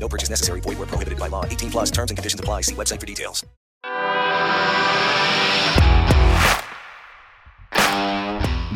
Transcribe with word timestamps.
No 0.00 0.08
purchase 0.08 0.30
necessary. 0.30 0.60
Void 0.60 0.78
where 0.78 0.86
prohibited 0.86 1.18
by 1.18 1.28
law. 1.28 1.44
18 1.44 1.70
plus 1.70 1.90
terms 1.90 2.10
and 2.10 2.16
conditions 2.16 2.40
apply. 2.40 2.62
See 2.62 2.74
website 2.74 3.00
for 3.00 3.06
details. 3.06 3.44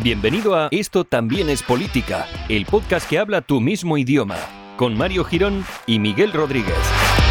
Bienvenido 0.02 0.56
a 0.56 0.66
Esto 0.72 1.04
también 1.04 1.48
es 1.48 1.62
política, 1.62 2.26
el 2.48 2.66
podcast 2.66 3.08
que 3.08 3.20
habla 3.20 3.40
tu 3.40 3.60
mismo 3.60 3.96
idioma, 3.96 4.36
con 4.76 4.98
Mario 4.98 5.22
Girón 5.22 5.64
y 5.86 6.00
Miguel 6.00 6.32
Rodríguez. 6.32 7.21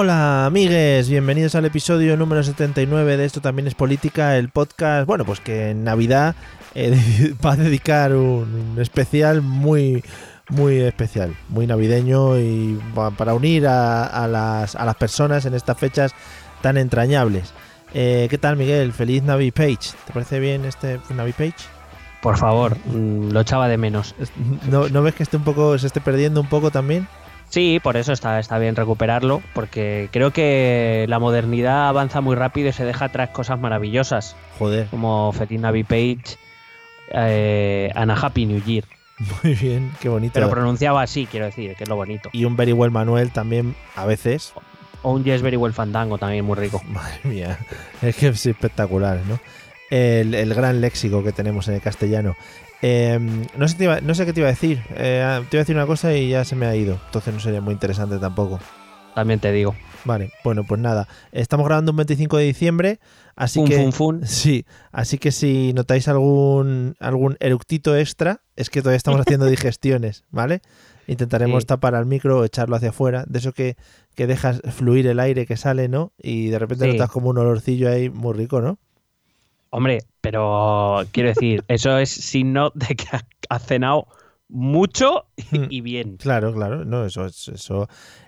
Hola 0.00 0.46
amigues, 0.46 1.08
bienvenidos 1.08 1.56
al 1.56 1.64
episodio 1.64 2.16
número 2.16 2.44
79 2.44 3.16
de 3.16 3.24
Esto 3.24 3.40
también 3.40 3.66
es 3.66 3.74
política, 3.74 4.36
el 4.36 4.48
podcast, 4.48 5.08
bueno, 5.08 5.24
pues 5.24 5.40
que 5.40 5.70
en 5.70 5.82
Navidad 5.82 6.36
eh, 6.76 7.34
va 7.44 7.54
a 7.54 7.56
dedicar 7.56 8.14
un, 8.14 8.76
especial 8.78 9.42
muy, 9.42 10.04
muy 10.50 10.76
especial, 10.82 11.34
muy 11.48 11.66
navideño 11.66 12.38
y 12.38 12.78
pa- 12.94 13.10
para 13.10 13.34
unir 13.34 13.66
a, 13.66 14.04
a 14.06 14.28
las, 14.28 14.76
a 14.76 14.84
las 14.84 14.94
personas 14.94 15.46
en 15.46 15.54
estas 15.54 15.76
fechas 15.76 16.14
tan 16.62 16.76
entrañables. 16.76 17.52
Eh, 17.92 18.28
¿Qué 18.30 18.38
tal 18.38 18.54
Miguel? 18.56 18.92
Feliz 18.92 19.24
Navi 19.24 19.50
Page. 19.50 19.96
¿Te 20.06 20.12
parece 20.12 20.38
bien 20.38 20.64
este 20.64 21.00
Navi 21.12 21.32
Page? 21.32 21.56
Por 22.22 22.36
favor, 22.36 22.76
lo 22.94 23.40
echaba 23.40 23.66
de 23.66 23.78
menos. 23.78 24.14
¿No, 24.70 24.88
¿No 24.88 25.02
ves 25.02 25.16
que 25.16 25.24
esté 25.24 25.36
un 25.36 25.44
poco, 25.44 25.76
se 25.76 25.88
esté 25.88 26.00
perdiendo 26.00 26.40
un 26.40 26.48
poco 26.48 26.70
también? 26.70 27.08
Sí, 27.48 27.80
por 27.82 27.96
eso 27.96 28.12
está, 28.12 28.38
está 28.38 28.58
bien 28.58 28.76
recuperarlo, 28.76 29.42
porque 29.54 30.08
creo 30.12 30.32
que 30.32 31.06
la 31.08 31.18
modernidad 31.18 31.88
avanza 31.88 32.20
muy 32.20 32.36
rápido 32.36 32.68
y 32.68 32.72
se 32.72 32.84
deja 32.84 33.06
atrás 33.06 33.30
cosas 33.30 33.58
maravillosas, 33.58 34.36
Joder, 34.58 34.86
como 34.88 35.32
Feliz 35.32 35.58
Navi 35.60 35.82
Page, 35.82 36.36
eh, 37.12 37.90
and 37.94 38.10
a 38.10 38.14
Happy 38.14 38.44
New 38.46 38.62
Year. 38.64 38.84
muy 39.42 39.54
bien, 39.54 39.90
qué 40.00 40.08
bonito. 40.08 40.34
Pero 40.34 40.50
pronunciaba 40.50 41.02
así, 41.02 41.26
quiero 41.26 41.46
decir, 41.46 41.74
que 41.74 41.84
es 41.84 41.88
lo 41.88 41.96
bonito. 41.96 42.28
y 42.32 42.44
un 42.44 42.56
Very 42.56 42.72
Well 42.72 42.90
Manuel 42.90 43.30
también 43.30 43.74
a 43.96 44.04
veces. 44.04 44.52
O 45.02 45.12
un 45.12 45.24
Yes 45.24 45.42
Very 45.42 45.56
Well 45.56 45.72
Fandango 45.72 46.18
también 46.18 46.44
muy 46.44 46.56
rico. 46.56 46.82
Madre 46.88 47.18
mía, 47.24 47.58
es 48.02 48.14
que 48.16 48.28
es 48.28 48.46
espectacular, 48.46 49.20
¿no? 49.26 49.38
El, 49.90 50.34
el 50.34 50.52
gran 50.54 50.82
léxico 50.82 51.24
que 51.24 51.32
tenemos 51.32 51.66
en 51.68 51.74
el 51.74 51.80
castellano. 51.80 52.36
Eh, 52.82 53.18
no, 53.56 53.68
sé 53.68 53.76
te 53.76 53.84
iba- 53.84 54.00
no 54.00 54.14
sé 54.14 54.24
qué 54.26 54.32
te 54.32 54.40
iba 54.40 54.48
a 54.48 54.52
decir. 54.52 54.80
Eh, 54.96 55.40
te 55.50 55.56
iba 55.56 55.60
a 55.60 55.64
decir 55.64 55.74
una 55.76 55.86
cosa 55.86 56.14
y 56.14 56.30
ya 56.30 56.44
se 56.44 56.54
me 56.56 56.66
ha 56.66 56.76
ido. 56.76 56.98
Entonces 57.06 57.34
no 57.34 57.40
sería 57.40 57.60
muy 57.60 57.72
interesante 57.74 58.18
tampoco. 58.18 58.60
También 59.14 59.40
te 59.40 59.50
digo. 59.52 59.74
Vale, 60.04 60.30
bueno, 60.44 60.62
pues 60.64 60.80
nada. 60.80 61.08
Estamos 61.32 61.66
grabando 61.66 61.90
un 61.90 61.96
25 61.96 62.36
de 62.36 62.44
diciembre, 62.44 63.00
así 63.34 63.58
Fun, 63.58 63.68
que... 63.68 63.76
fun, 63.76 63.92
fun. 63.92 64.20
Sí, 64.26 64.64
así 64.92 65.18
que 65.18 65.32
si 65.32 65.72
notáis 65.72 66.06
algún, 66.06 66.94
algún 67.00 67.36
eructito 67.40 67.96
extra, 67.96 68.42
es 68.54 68.70
que 68.70 68.80
todavía 68.80 68.96
estamos 68.96 69.20
haciendo 69.20 69.46
digestiones, 69.50 70.24
¿vale? 70.30 70.62
Intentaremos 71.08 71.64
Sí. 71.64 71.66
tapar 71.66 71.96
al 71.96 72.06
micro 72.06 72.38
o 72.38 72.44
echarlo 72.44 72.76
hacia 72.76 72.90
afuera, 72.90 73.24
de 73.26 73.38
eso 73.40 73.52
que, 73.52 73.76
que 74.14 74.28
dejas 74.28 74.60
fluir 74.70 75.06
el 75.08 75.18
aire 75.18 75.46
que 75.46 75.56
sale, 75.56 75.88
¿no? 75.88 76.12
Y 76.22 76.48
de 76.48 76.58
repente 76.60 76.84
Sí. 76.84 76.92
notas 76.92 77.10
como 77.10 77.30
un 77.30 77.38
olorcillo 77.38 77.90
ahí 77.90 78.08
muy 78.10 78.34
rico, 78.34 78.60
¿no? 78.60 78.78
Hombre, 79.70 79.98
pero 80.20 81.02
quiero 81.12 81.28
decir, 81.30 81.64
eso 81.68 81.98
es 81.98 82.08
signo 82.10 82.70
de 82.74 82.94
que 82.96 83.04
ha- 83.12 83.26
has 83.48 83.66
cenado 83.66 84.06
mucho 84.48 85.26
y, 85.36 85.76
y 85.76 85.80
bien. 85.82 86.16
Claro, 86.16 86.54
claro, 86.54 86.84
no, 86.86 87.04
eso 87.04 87.26
es, 87.26 87.48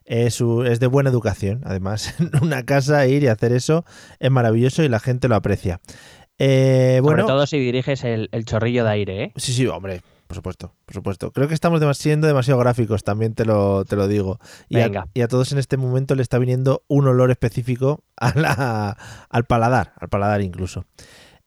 eso 0.05 0.65
es, 0.65 0.81
de 0.81 0.87
buena 0.87 1.09
educación. 1.11 1.63
Además, 1.65 2.15
en 2.21 2.31
una 2.43 2.65
casa 2.65 3.07
ir 3.07 3.23
y 3.23 3.29
hacer 3.29 3.53
eso 3.53 3.85
es 4.19 4.31
maravilloso 4.31 4.83
y 4.83 4.89
la 4.89 5.01
gente 5.01 5.29
lo 5.29 5.37
aprecia. 5.37 5.81
Eh, 6.39 7.01
bueno, 7.03 7.23
Sobre 7.23 7.33
todo 7.35 7.47
si 7.47 7.59
diriges 7.59 8.03
el, 8.05 8.29
el 8.33 8.45
chorrillo 8.45 8.85
de 8.85 8.91
aire, 8.91 9.23
¿eh? 9.25 9.33
Sí, 9.37 9.53
sí, 9.53 9.67
hombre, 9.67 10.01
por 10.27 10.37
supuesto, 10.37 10.75
por 10.87 10.95
supuesto. 10.95 11.33
Creo 11.33 11.49
que 11.49 11.55
estamos 11.55 11.81
demas- 11.83 11.99
siendo 11.99 12.27
demasiado 12.27 12.59
gráficos, 12.61 13.05
también 13.05 13.35
te 13.35 13.45
lo, 13.45 13.85
te 13.85 13.95
lo 13.97 14.09
digo. 14.09 14.39
Y 14.71 14.79
a, 14.81 14.85
Venga. 14.87 15.07
y 15.13 15.21
a 15.21 15.29
todos 15.29 15.53
en 15.53 15.59
este 15.59 15.77
momento 15.77 16.15
le 16.15 16.23
está 16.23 16.39
viniendo 16.39 16.83
un 16.89 17.07
olor 17.09 17.31
específico 17.31 18.05
a 18.17 18.33
la- 18.39 18.97
al 19.29 19.45
paladar, 19.45 19.93
al 19.99 20.09
paladar 20.09 20.41
incluso. 20.41 20.87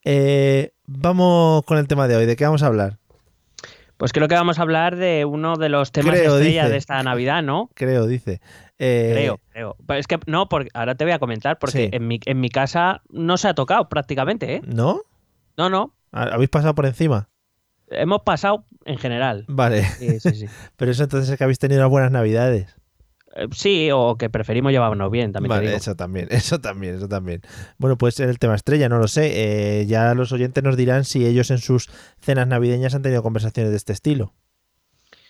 Eh, 0.05 0.73
vamos 0.85 1.63
con 1.65 1.77
el 1.77 1.87
tema 1.87 2.07
de 2.07 2.15
hoy, 2.15 2.25
¿de 2.25 2.35
qué 2.35 2.45
vamos 2.45 2.63
a 2.63 2.67
hablar? 2.67 2.97
Pues 3.97 4.11
creo 4.11 4.27
que 4.27 4.35
vamos 4.35 4.59
a 4.59 4.63
hablar 4.63 4.95
de 4.97 5.23
uno 5.23 5.55
de 5.55 5.69
los 5.69 5.91
temas 5.91 6.15
Creo, 6.19 6.35
estrella 6.37 6.63
dice. 6.63 6.71
de 6.71 6.77
esta 6.77 7.01
Navidad, 7.03 7.41
¿no? 7.41 7.69
Creo, 7.73 8.05
dice. 8.07 8.41
Eh, 8.79 9.11
Creo, 9.13 9.39
creo. 9.51 9.77
Pero 9.87 9.99
es 9.99 10.07
que 10.07 10.19
no, 10.25 10.49
porque 10.49 10.69
ahora 10.73 10.95
te 10.95 11.05
voy 11.05 11.13
a 11.13 11.19
comentar, 11.19 11.57
porque 11.59 11.85
Sí. 11.85 11.89
en, 11.93 12.07
mi, 12.07 12.19
en 12.25 12.39
mi 12.41 12.49
casa 12.49 13.01
no 13.09 13.37
se 13.37 13.47
ha 13.47 13.53
tocado 13.53 13.87
prácticamente, 13.87 14.55
¿eh? 14.55 14.61
¿No? 14.65 15.01
No, 15.57 15.69
no. 15.69 15.93
¿Ha- 16.11 16.33
¿Habéis 16.33 16.49
pasado 16.49 16.75
por 16.75 16.85
encima? 16.85 17.29
Hemos 17.89 18.23
pasado 18.23 18.65
en 18.85 18.97
general. 18.97 19.45
Vale, 19.47 19.83
Sí, 19.83 20.19
sí, 20.19 20.31
sí. 20.35 20.45
pero 20.75 20.91
eso 20.91 21.03
entonces 21.03 21.29
es 21.29 21.37
que 21.37 21.43
habéis 21.43 21.59
tenido 21.59 21.79
unas 21.81 21.91
buenas 21.91 22.11
navidades. 22.11 22.75
Eh, 23.35 23.47
Sí, 23.51 23.89
o 23.91 24.15
que 24.17 24.29
preferimos 24.29 24.71
llevarnos 24.71 25.09
bien, 25.11 25.31
también 25.31 25.49
te 25.49 25.55
Vale, 25.55 25.67
digo. 25.67 25.77
eso 25.77 25.95
también, 25.95 26.27
eso 26.31 26.59
también, 26.59 26.95
eso 26.95 27.07
también. 27.07 27.41
Bueno, 27.77 27.97
puede 27.97 28.11
ser 28.11 28.29
el 28.29 28.39
tema 28.39 28.55
estrella, 28.55 28.89
no 28.89 28.97
lo 28.99 29.07
sé. 29.07 29.81
Eh, 29.81 29.85
ya 29.85 30.13
los 30.13 30.31
oyentes 30.31 30.63
nos 30.63 30.77
dirán 30.77 31.05
si 31.05 31.25
ellos 31.25 31.51
en 31.51 31.57
sus 31.57 31.89
cenas 32.19 32.47
navideñas 32.47 32.95
han 32.95 33.01
tenido 33.01 33.23
conversaciones 33.23 33.71
de 33.71 33.77
este 33.77 33.93
estilo. 33.93 34.33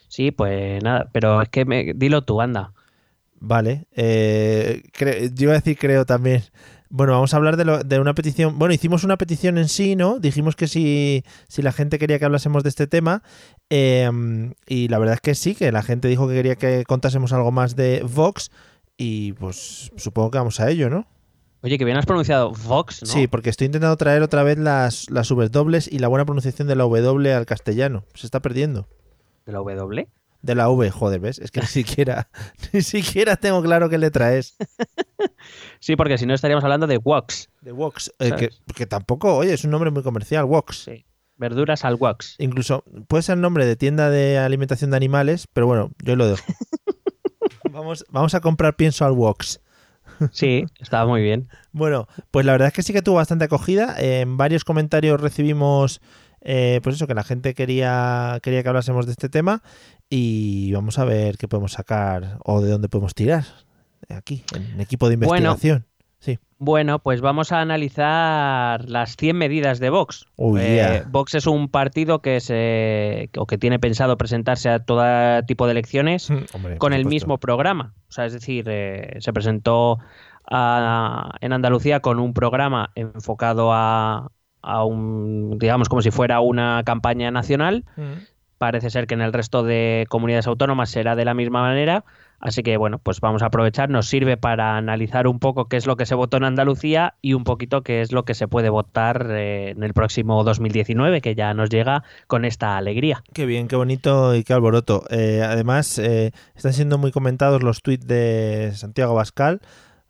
Sí, 0.08 0.32
pues 0.32 0.84
nada, 0.84 1.10
pero 1.12 1.42
es 1.42 1.50
que 1.50 1.66
me, 1.66 1.94
dilo 1.96 2.24
tú, 2.24 2.40
anda. 2.40 2.74
Vale, 3.40 3.88
eh, 3.92 4.84
yo 5.34 5.44
iba 5.46 5.52
a 5.54 5.56
decir 5.56 5.78
creo 5.78 6.06
también. 6.06 6.44
Bueno, 6.96 7.14
vamos 7.14 7.34
a 7.34 7.38
hablar 7.38 7.58
de, 7.58 7.66
lo- 7.66 7.84
de 7.84 8.00
una 8.00 8.14
petición. 8.14 8.60
Bueno, 8.60 8.72
hicimos 8.76 9.04
una 9.04 9.18
petición 9.18 9.58
en 9.58 9.68
sí, 9.68 9.96
¿no? 9.96 10.20
Dijimos 10.20 10.56
que 10.56 10.68
si, 10.68 11.24
si 11.48 11.64
la 11.64 11.72
gente 11.72 11.98
quería 11.98 12.20
que 12.20 12.26
hablásemos 12.26 12.62
de 12.62 12.70
este 12.70 12.86
tema. 12.86 13.24
eh, 13.72 14.08
y 14.68 14.90
la 14.90 15.00
verdad 15.00 15.16
es 15.16 15.22
que 15.22 15.34
sí, 15.34 15.56
que 15.56 15.72
la 15.72 15.82
gente 15.82 16.08
dijo 16.08 16.28
que 16.28 16.36
quería 16.36 16.56
que 16.56 16.84
contásemos 16.88 17.34
algo 17.34 17.52
más 17.52 17.76
de 17.76 18.06
Vox. 18.08 18.52
Y 18.96 19.34
pues 19.34 19.92
supongo 19.98 20.30
que 20.30 20.38
vamos 20.38 20.60
a 20.60 20.70
ello, 20.70 20.92
¿no? 20.92 21.08
Oye, 21.64 21.80
que 21.80 21.86
bien 21.86 21.98
has 21.98 22.06
pronunciado 22.06 22.52
Vox, 22.52 23.02
¿no? 23.02 23.08
Sí, 23.08 23.26
porque 23.28 23.50
estoy 23.50 23.66
intentando 23.66 23.98
traer 23.98 24.22
otra 24.22 24.44
vez 24.44 24.60
las, 24.60 25.10
las 25.10 25.30
dobles 25.30 25.90
y 25.92 25.98
la 25.98 26.10
buena 26.10 26.26
pronunciación 26.26 26.68
de 26.68 26.76
la 26.76 26.84
W 26.84 27.34
al 27.34 27.48
castellano. 27.48 28.04
Se 28.14 28.28
está 28.28 28.40
perdiendo. 28.40 28.88
¿De 29.48 29.52
la 29.54 29.58
W? 29.60 30.08
De 30.44 30.54
la 30.54 30.70
V, 30.70 30.92
joder, 30.92 31.20
¿ves? 31.20 31.40
Es 31.40 31.50
que 31.50 31.62
ni 31.62 31.68
siquiera, 31.68 32.30
ni 32.74 32.84
siquiera 32.84 33.38
tengo 33.38 33.64
claro 33.64 33.90
qué 33.90 33.98
letra 33.98 34.36
es. 34.36 34.56
Sí, 35.80 35.98
porque 35.98 36.18
si 36.18 36.26
no 36.26 36.34
estaríamos 36.34 36.64
hablando 36.64 36.88
de 36.88 36.98
Wox. 36.98 37.50
De 37.62 37.74
Wox, 37.74 38.14
eh, 38.20 38.32
que, 38.38 38.50
que 38.74 38.86
tampoco, 38.86 39.36
oye, 39.36 39.54
es 39.54 39.66
un 39.66 39.72
nombre 39.72 39.92
muy 39.92 40.02
comercial, 40.02 40.46
Wox. 40.46 40.86
Sí. 40.86 41.06
Verduras 41.36 41.84
al 41.84 41.96
Wox. 41.96 42.36
Incluso 42.40 42.86
puede 43.08 43.24
ser 43.24 43.38
nombre 43.38 43.66
de 43.66 43.76
tienda 43.76 44.10
de 44.10 44.38
alimentación 44.38 44.92
de 44.92 44.98
animales, 44.98 45.48
pero 45.52 45.68
bueno, 45.68 45.92
yo 46.02 46.16
lo 46.16 46.28
dejo. 46.28 46.44
vamos, 47.72 48.06
vamos 48.10 48.34
a 48.36 48.40
comprar 48.40 48.76
pienso 48.76 49.06
al 49.06 49.12
Wox. 49.12 49.60
Sí, 50.32 50.66
estaba 50.80 51.06
muy 51.06 51.22
bien. 51.22 51.50
Bueno, 51.72 52.08
pues 52.32 52.46
la 52.46 52.54
verdad 52.54 52.68
es 52.70 52.74
que 52.74 52.84
sí 52.84 52.94
que 52.94 53.02
tuvo 53.02 53.16
bastante 53.16 53.46
acogida. 53.46 53.96
En 53.98 54.38
varios 54.38 54.64
comentarios 54.64 55.20
recibimos, 55.20 56.02
eh, 56.42 56.80
pues 56.84 56.96
eso, 56.96 57.08
que 57.08 57.16
la 57.16 57.24
gente 57.24 57.54
quería, 57.54 58.40
quería 58.42 58.64
que 58.64 58.70
hablásemos 58.70 59.06
de 59.06 59.14
este 59.14 59.30
tema 59.30 59.64
y 60.16 60.72
vamos 60.74 61.00
a 61.00 61.06
ver 61.06 61.38
qué 61.40 61.48
podemos 61.48 61.72
sacar 61.72 62.38
o 62.46 62.62
de 62.62 62.70
dónde 62.70 62.88
podemos 62.88 63.16
tirar 63.16 63.46
aquí, 64.10 64.44
en 64.56 64.80
equipo 64.80 65.10
de 65.10 65.16
Bueno. 65.16 65.50
investigación. 65.50 65.88
Sí. 66.20 66.38
Bueno, 66.60 67.00
pues 67.00 67.20
vamos 67.20 67.52
a 67.52 67.62
analizar 67.62 68.88
las 68.88 69.16
100 69.18 69.36
medidas 69.38 69.80
de 69.80 69.90
Vox. 69.90 70.26
Oh, 70.36 70.56
Eh. 70.58 71.04
Vox 71.10 71.34
es 71.36 71.48
un 71.48 71.68
partido 71.68 72.22
que 72.22 72.40
se 72.40 73.30
o 73.38 73.48
que 73.48 73.58
tiene 73.58 73.80
pensado 73.80 74.16
presentarse 74.18 74.70
a 74.70 74.80
todo 74.86 75.04
tipo 75.48 75.66
de 75.66 75.72
elecciones 75.72 76.30
Hombre, 76.30 76.78
con 76.78 76.94
el 76.94 77.02
supuesto. 77.02 77.10
mismo 77.10 77.38
programa. 77.40 77.94
O 78.08 78.12
sea, 78.12 78.26
es 78.26 78.34
decir, 78.34 78.66
eh, 78.70 79.16
se 79.20 79.34
presentó 79.34 79.98
a- 80.50 81.32
en 81.42 81.54
Andalucía 81.54 82.00
con 82.02 82.20
un 82.20 82.34
programa 82.34 82.92
enfocado 82.96 83.74
a, 83.74 84.32
a 84.62 84.86
un, 84.86 85.58
digamos, 85.60 85.90
como 85.90 86.02
si 86.02 86.12
fuera 86.12 86.40
una 86.40 86.84
campaña 86.86 87.32
nacional 87.32 87.84
Mm. 87.98 88.33
Parece 88.64 88.90
ser 88.90 89.08
que 89.08 89.14
en 89.14 89.20
el 89.20 89.34
resto 89.34 89.64
de 89.64 90.06
comunidades 90.08 90.48
autónomas 90.48 90.90
será 90.90 91.18
de 91.18 91.26
la 91.26 91.34
misma 91.34 91.62
manera. 91.62 92.06
Así 92.40 92.64
que 92.64 92.78
bueno, 92.78 92.98
pues 92.98 93.20
vamos 93.20 93.44
a 93.44 93.48
aprovechar, 93.48 93.90
nos 93.90 94.08
sirve 94.08 94.38
para 94.38 94.78
analizar 94.78 95.28
un 95.28 95.40
poco 95.40 95.66
qué 95.66 95.76
es 95.76 95.86
lo 95.86 95.98
que 95.98 96.06
se 96.06 96.16
votó 96.16 96.38
en 96.38 96.46
Andalucía 96.46 97.16
y 97.22 97.34
un 97.34 97.44
poquito 97.44 97.82
qué 97.82 98.00
es 98.00 98.14
lo 98.14 98.24
que 98.24 98.36
se 98.36 98.48
puede 98.48 98.70
votar 98.70 99.28
eh, 99.32 99.72
en 99.72 99.84
el 99.84 99.94
próximo 99.94 100.46
2019, 100.46 101.20
que 101.20 101.36
ya 101.36 101.54
nos 101.54 101.70
llega 101.70 102.06
con 102.28 102.46
esta 102.46 102.78
alegría. 102.78 103.22
Qué 103.34 103.46
bien, 103.46 103.68
qué 103.68 103.76
bonito 103.76 104.34
y 104.34 104.46
qué 104.46 104.54
alboroto. 104.54 105.04
Eh, 105.10 105.42
además, 105.46 106.00
eh, 106.00 106.32
están 106.56 106.72
siendo 106.72 106.98
muy 106.98 107.12
comentados 107.12 107.64
los 107.64 107.82
tweets 107.82 108.08
de 108.08 108.72
Santiago 108.76 109.14
Bascal, 109.14 109.60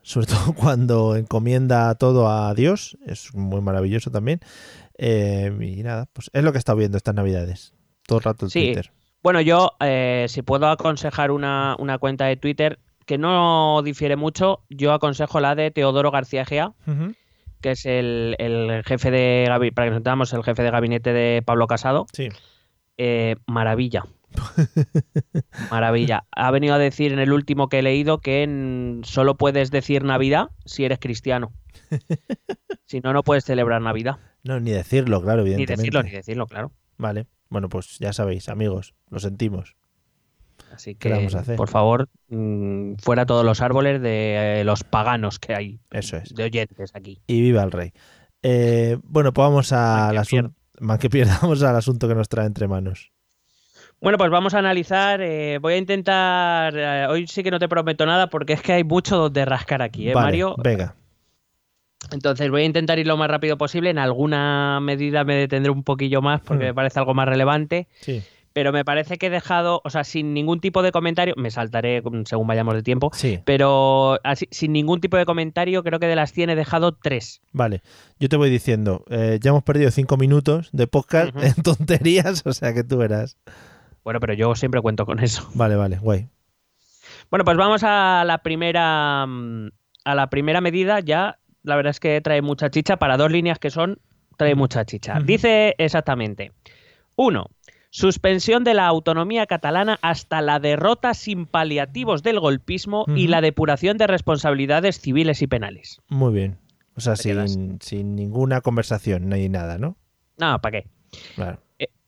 sobre 0.03 0.27
todo 0.27 0.53
cuando 0.53 1.15
encomienda 1.15 1.95
todo 1.95 2.29
a 2.29 2.53
Dios, 2.53 2.99
es 3.07 3.33
muy 3.33 3.61
maravilloso 3.61 4.11
también. 4.11 4.41
y 4.99 5.81
nada, 5.81 6.05
pues 6.13 6.29
es 6.33 6.43
lo 6.43 6.51
que 6.51 6.59
he 6.59 6.59
estado 6.59 6.77
viendo 6.77 6.97
estas 6.97 7.15
navidades, 7.15 7.73
todo 8.13 8.19
el 8.19 8.23
rato 8.23 8.45
en 8.45 8.49
Sí. 8.51 8.65
Twitter. 8.67 8.91
Bueno, 9.21 9.41
yo, 9.41 9.71
eh, 9.79 10.25
si 10.29 10.41
puedo 10.41 10.67
aconsejar 10.67 11.31
una, 11.31 11.75
una 11.79 11.97
cuenta 11.97 12.25
de 12.25 12.35
Twitter 12.35 12.79
que 13.05 13.17
no 13.17 13.81
difiere 13.83 14.15
mucho, 14.15 14.61
yo 14.69 14.93
aconsejo 14.93 15.39
la 15.39 15.55
de 15.55 15.71
Teodoro 15.71 16.11
García 16.11 16.45
Gea, 16.45 16.73
que 17.61 17.71
es 17.71 17.85
el, 17.85 18.35
el 18.39 18.83
jefe 18.85 19.11
de 19.11 19.71
para 19.73 19.87
que 19.89 19.99
nos 19.99 20.33
el 20.33 20.43
jefe 20.43 20.63
de 20.63 20.71
gabinete 20.71 21.13
de 21.13 21.41
Pablo 21.41 21.67
Casado. 21.67 22.05
Sí. 22.13 22.29
Eh, 22.97 23.35
maravilla. 23.47 24.03
Maravilla. 25.71 26.25
Ha 26.31 26.51
venido 26.51 26.73
a 26.75 26.79
decir 26.79 27.13
en 27.13 27.19
el 27.19 27.31
último 27.31 27.69
que 27.69 27.79
he 27.79 27.83
leído 27.83 28.19
que 28.19 28.43
en- 28.43 29.01
solo 29.03 29.35
puedes 29.35 29.71
decir 29.71 30.03
Navidad 30.03 30.49
si 30.65 30.85
eres 30.85 30.99
cristiano. 30.99 31.51
Si 32.85 32.99
no, 32.99 33.11
no 33.11 33.23
puedes 33.23 33.43
celebrar 33.45 33.81
Navidad. 33.81 34.17
No, 34.43 34.59
ni 34.59 34.69
decirlo, 34.69 35.21
claro, 35.23 35.41
Ni 35.43 35.53
evidentemente. 35.53 35.81
decirlo, 35.81 36.03
ni 36.03 36.11
decirlo, 36.11 36.45
claro. 36.45 36.71
Vale, 36.97 37.25
bueno, 37.53 37.69
pues 37.69 37.97
ya 37.99 38.11
sabéis, 38.11 38.49
amigos, 38.49 38.93
lo 39.09 39.19
sentimos. 39.19 39.75
Así 40.73 40.95
¿Qué 40.95 40.99
que, 40.99 41.09
le 41.09 41.15
vamos 41.15 41.35
a 41.35 41.39
hacer? 41.39 41.55
por 41.55 41.69
favor, 41.69 42.09
mm, 42.29 42.95
fuera 42.95 43.25
todos 43.25 43.45
los 43.45 43.61
árboles 43.61 44.01
de 44.01 44.61
eh, 44.61 44.63
los 44.63 44.83
paganos 44.83 45.37
que 45.39 45.53
hay 45.55 45.79
Eso 45.91 46.17
es. 46.17 46.33
de 46.33 46.43
oyentes 46.43 46.91
aquí. 46.95 47.21
Y 47.27 47.41
viva 47.41 47.63
el 47.63 47.71
rey. 47.71 47.93
Eh, 48.41 48.97
bueno, 49.03 49.31
pues 49.33 49.45
vamos 49.47 49.71
al 49.71 50.17
asunto. 50.17 50.53
Man 50.79 50.97
que 50.97 51.09
pierda, 51.09 51.37
vamos 51.41 51.61
al 51.63 51.75
asunto 51.75 52.07
que 52.07 52.15
nos 52.15 52.27
trae 52.27 52.47
entre 52.47 52.67
manos. 52.67 53.11
Bueno, 54.01 54.17
pues 54.17 54.31
vamos 54.31 54.53
a 54.55 54.59
analizar. 54.59 55.21
eh, 55.21 55.59
voy 55.61 55.73
a 55.73 55.77
intentar. 55.77 56.75
hoy 57.09 57.27
sí 57.27 57.43
que 57.43 57.51
no 57.51 57.59
te 57.59 57.69
prometo 57.69 58.05
nada 58.05 58.27
porque 58.27 58.53
es 58.53 58.61
que 58.61 58.73
hay 58.73 58.83
mucho 58.83 59.15
donde 59.17 59.45
rascar 59.45 59.81
aquí, 59.81 60.09
¿eh, 60.09 60.13
vale, 60.13 60.25
Mario? 60.25 60.55
Venga. 60.57 60.95
Entonces 62.11 62.49
voy 62.51 62.61
a 62.63 62.65
intentar 62.65 62.99
ir 62.99 63.07
lo 63.07 63.17
más 63.17 63.29
rápido 63.29 63.57
posible. 63.57 63.89
En 63.89 63.97
alguna 63.97 64.79
medida 64.81 65.23
me 65.23 65.35
detendré 65.35 65.71
un 65.71 65.83
poquillo 65.83 66.21
más 66.21 66.41
porque 66.41 66.65
Hmm. 66.65 66.67
me 66.67 66.73
parece 66.73 66.99
algo 66.99 67.13
más 67.13 67.27
relevante. 67.27 67.87
Sí, 68.01 68.21
Pero 68.55 68.71
me 68.71 68.85
parece 68.85 69.17
que 69.17 69.27
he 69.27 69.29
dejado, 69.31 69.81
o 69.83 69.89
sea, 69.89 70.03
sin 70.03 70.31
ningún 70.35 70.59
tipo 70.59 70.83
de 70.83 70.91
comentario, 70.91 71.33
me 71.37 71.49
saltaré 71.49 72.03
según 72.25 72.45
vayamos 72.45 72.75
de 72.75 72.83
tiempo, 72.83 73.09
sí, 73.11 73.39
pero 73.45 74.19
así, 74.23 74.47
sin 74.51 74.73
ningún 74.73 75.01
tipo 75.01 75.17
de 75.17 75.25
comentario, 75.25 75.81
creo 75.83 75.99
que 75.99 76.05
de 76.05 76.15
las 76.15 76.31
100 76.33 76.51
he 76.51 76.55
dejado 76.55 76.91
3. 76.93 77.41
vale. 77.51 77.81
Yo 78.19 78.29
te 78.29 78.37
voy 78.37 78.51
diciendo, 78.51 79.05
eh, 79.09 79.39
ya 79.41 79.49
hemos 79.49 79.63
perdido 79.63 79.89
cinco 79.89 80.17
minutos 80.17 80.69
de 80.71 80.85
podcast 80.85 81.35
en 81.35 81.55
tonterías, 81.63 82.43
o 82.45 82.53
sea 82.53 82.75
que 82.75 82.83
tú 82.83 82.97
verás. 82.97 83.37
Bueno, 84.03 84.19
pero 84.19 84.33
yo 84.35 84.53
siempre 84.53 84.81
cuento 84.81 85.07
con 85.07 85.17
eso. 85.19 85.49
Vale, 85.55 85.75
vale, 85.75 85.97
guay. 85.97 86.27
Bueno, 87.31 87.45
pues 87.45 87.57
vamos 87.57 87.81
a 87.83 88.23
la 88.23 88.37
primera 88.43 89.25
mm, 89.27 89.69
a 90.05 90.13
la 90.15 90.29
primera 90.29 90.61
medida. 90.61 90.99
Ya, 90.99 91.39
la 91.63 91.75
verdad 91.75 91.91
es 91.91 91.99
que 91.99 92.19
trae 92.21 92.41
mucha 92.41 92.69
chicha. 92.69 92.97
Para 92.97 93.17
dos 93.17 93.31
líneas 93.31 93.59
que 93.59 93.69
son, 93.69 93.99
trae 94.37 94.55
mucha 94.55 94.85
chicha. 94.85 95.19
Dice 95.23 95.75
exactamente: 95.77 96.51
uno, 97.15 97.47
suspensión 97.89 98.63
de 98.63 98.73
la 98.73 98.87
autonomía 98.87 99.45
catalana 99.45 99.99
hasta 100.01 100.41
la 100.41 100.59
derrota 100.59 101.13
sin 101.13 101.45
paliativos 101.45 102.23
del 102.23 102.39
golpismo 102.39 103.05
y 103.15 103.27
la 103.27 103.41
depuración 103.41 103.97
de 103.97 104.07
responsabilidades 104.07 104.99
civiles 104.99 105.41
y 105.41 105.47
penales. 105.47 106.01
Muy 106.09 106.33
bien. 106.33 106.57
O 106.95 107.01
sea, 107.01 107.15
sin, 107.15 107.79
sin 107.81 108.15
ninguna 108.15 108.61
conversación, 108.61 109.29
ni 109.29 109.49
nada, 109.49 109.77
¿no? 109.77 109.97
No, 110.37 110.59
¿para 110.61 110.81
qué? 110.81 110.87
Claro. 111.35 111.59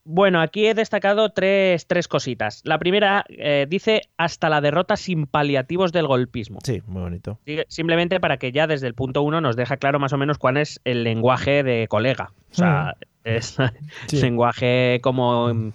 Bueno, 0.07 0.39
aquí 0.39 0.67
he 0.67 0.75
destacado 0.75 1.29
tres, 1.29 1.87
tres 1.87 2.07
cositas. 2.07 2.61
La 2.63 2.77
primera 2.77 3.25
eh, 3.27 3.65
dice 3.67 4.03
hasta 4.17 4.49
la 4.49 4.61
derrota 4.61 4.97
sin 4.97 5.25
paliativos 5.25 5.91
del 5.91 6.05
golpismo. 6.05 6.59
Sí, 6.63 6.83
muy 6.85 7.01
bonito. 7.01 7.39
Simplemente 7.69 8.19
para 8.19 8.37
que 8.37 8.51
ya 8.51 8.67
desde 8.67 8.85
el 8.85 8.93
punto 8.93 9.23
uno 9.23 9.41
nos 9.41 9.55
deja 9.55 9.77
claro 9.77 9.99
más 9.99 10.13
o 10.13 10.17
menos 10.17 10.37
cuál 10.37 10.57
es 10.57 10.79
el 10.85 11.03
lenguaje 11.03 11.63
de 11.63 11.87
colega. 11.87 12.31
O 12.51 12.55
sea, 12.55 12.95
es 13.23 13.57
Sí. 14.07 14.17
lenguaje 14.21 14.99
como 15.01 15.51
mm, 15.51 15.71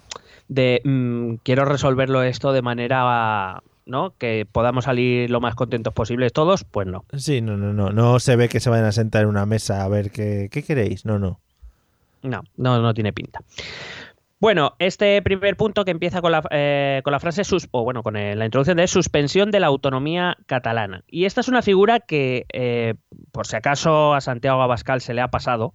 de 0.47 0.81
mm, 0.85 1.35
quiero 1.43 1.65
resolverlo 1.65 2.23
esto 2.23 2.53
de 2.53 2.63
manera 2.63 3.61
¿no? 3.85 4.15
que 4.17 4.47
podamos 4.51 4.85
salir 4.85 5.29
lo 5.29 5.41
más 5.41 5.57
contentos 5.57 5.93
posibles 5.93 6.33
todos, 6.33 6.63
pues 6.63 6.87
no. 6.87 7.05
Sí, 7.17 7.41
no, 7.41 7.57
no, 7.57 7.73
no. 7.73 7.91
No 7.91 8.21
se 8.21 8.37
ve 8.37 8.49
que 8.49 8.61
se 8.61 8.71
vayan 8.71 8.87
a 8.87 8.93
sentar 8.93 9.23
en 9.23 9.29
una 9.29 9.45
mesa 9.45 9.83
a 9.83 9.89
ver 9.89 10.13
qué, 10.13 10.49
qué 10.53 10.63
queréis. 10.63 11.05
No, 11.05 11.19
no. 11.19 11.41
No, 12.23 12.43
no, 12.57 12.81
no 12.81 12.95
tiene 12.95 13.13
pinta. 13.13 13.41
Bueno, 14.41 14.75
este 14.79 15.21
primer 15.21 15.55
punto 15.59 15.85
que 15.85 15.91
empieza 15.91 16.23
con 16.23 16.33
la, 16.33 16.43
eh, 16.51 17.03
con 17.05 17.13
la 17.13 17.21
frase, 17.21 17.45
sus, 17.45 17.69
o 17.73 17.85
bueno, 17.85 18.03
con 18.03 18.17
eh, 18.17 18.35
la 18.35 18.47
introducción 18.47 18.79
de 18.79 18.87
suspensión 18.89 19.51
de 19.51 19.61
la 19.61 19.67
autonomía 19.67 20.39
catalana. 20.47 21.05
Y 21.09 21.27
esta 21.27 21.43
es 21.43 21.49
una 21.49 21.61
figura 21.61 22.01
que, 22.01 22.47
eh, 22.55 22.95
por 23.33 23.47
si 23.47 23.57
acaso 23.57 24.15
a 24.15 24.23
Santiago 24.23 24.63
Abascal 24.63 25.03
se 25.03 25.13
le 25.13 25.21
ha 25.21 25.29
pasado, 25.29 25.75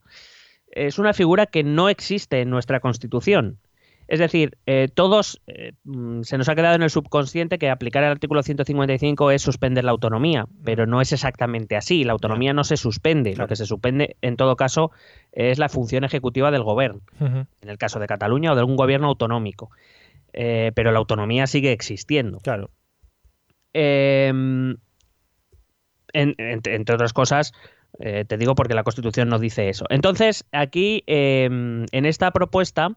es 0.72 0.98
una 0.98 1.14
figura 1.14 1.46
que 1.46 1.64
no 1.64 1.90
existe 1.90 2.42
en 2.42 2.50
nuestra 2.50 2.80
Constitución. 2.80 3.60
Es 4.08 4.20
decir, 4.20 4.58
eh, 4.68 4.88
todos 4.94 5.42
eh, 5.48 5.74
mm, 5.84 6.22
se 6.22 6.38
nos 6.38 6.48
ha 6.48 6.56
quedado 6.56 6.76
en 6.76 6.84
el 6.84 6.90
subconsciente 6.92 7.58
que 7.58 7.70
aplicar 7.70 8.04
el 8.04 8.12
artículo 8.12 8.44
155 8.44 9.32
es 9.32 9.42
suspender 9.42 9.84
la 9.84 9.92
autonomía, 9.92 10.46
pero 10.64 10.86
no 10.86 11.02
es 11.02 11.12
exactamente 11.12 11.76
así. 11.76 12.04
La 12.04 12.14
autonomía 12.14 12.54
no 12.54 12.64
se 12.64 12.78
suspende. 12.78 13.32
Claro. 13.34 13.46
Lo 13.46 13.48
que 13.48 13.56
se 13.56 13.66
suspende, 13.66 14.16
en 14.22 14.36
todo 14.38 14.56
caso, 14.56 14.92
es 15.32 15.58
la 15.58 15.70
función 15.70 16.04
ejecutiva 16.04 16.52
del 16.52 16.62
gobierno, 16.64 17.02
en 17.20 17.48
el 17.70 17.78
caso 17.80 18.00
de 18.00 18.08
Cataluña 18.08 18.52
o 18.52 18.56
de 18.56 18.60
algún 18.62 18.76
gobierno 18.76 19.08
autonómico. 19.08 19.72
Eh, 20.34 20.72
pero 20.76 20.92
la 20.92 21.00
autonomía 21.00 21.48
sigue 21.48 21.72
existiendo. 21.72 22.40
Claro. 22.40 22.70
Eh, 23.74 24.28
en- 24.28 24.78
entre, 26.38 26.76
entre 26.76 26.96
otras 26.96 27.14
cosas, 27.14 27.54
te 27.98 28.38
digo 28.38 28.56
porque 28.56 28.74
la 28.74 28.84
Constitución 28.84 29.30
no 29.30 29.40
dice 29.40 29.70
eso. 29.70 29.86
Entonces, 29.90 30.46
aquí, 30.52 31.04
eh, 31.08 31.46
en 31.46 32.06
esta 32.06 32.32
propuesta, 32.32 32.90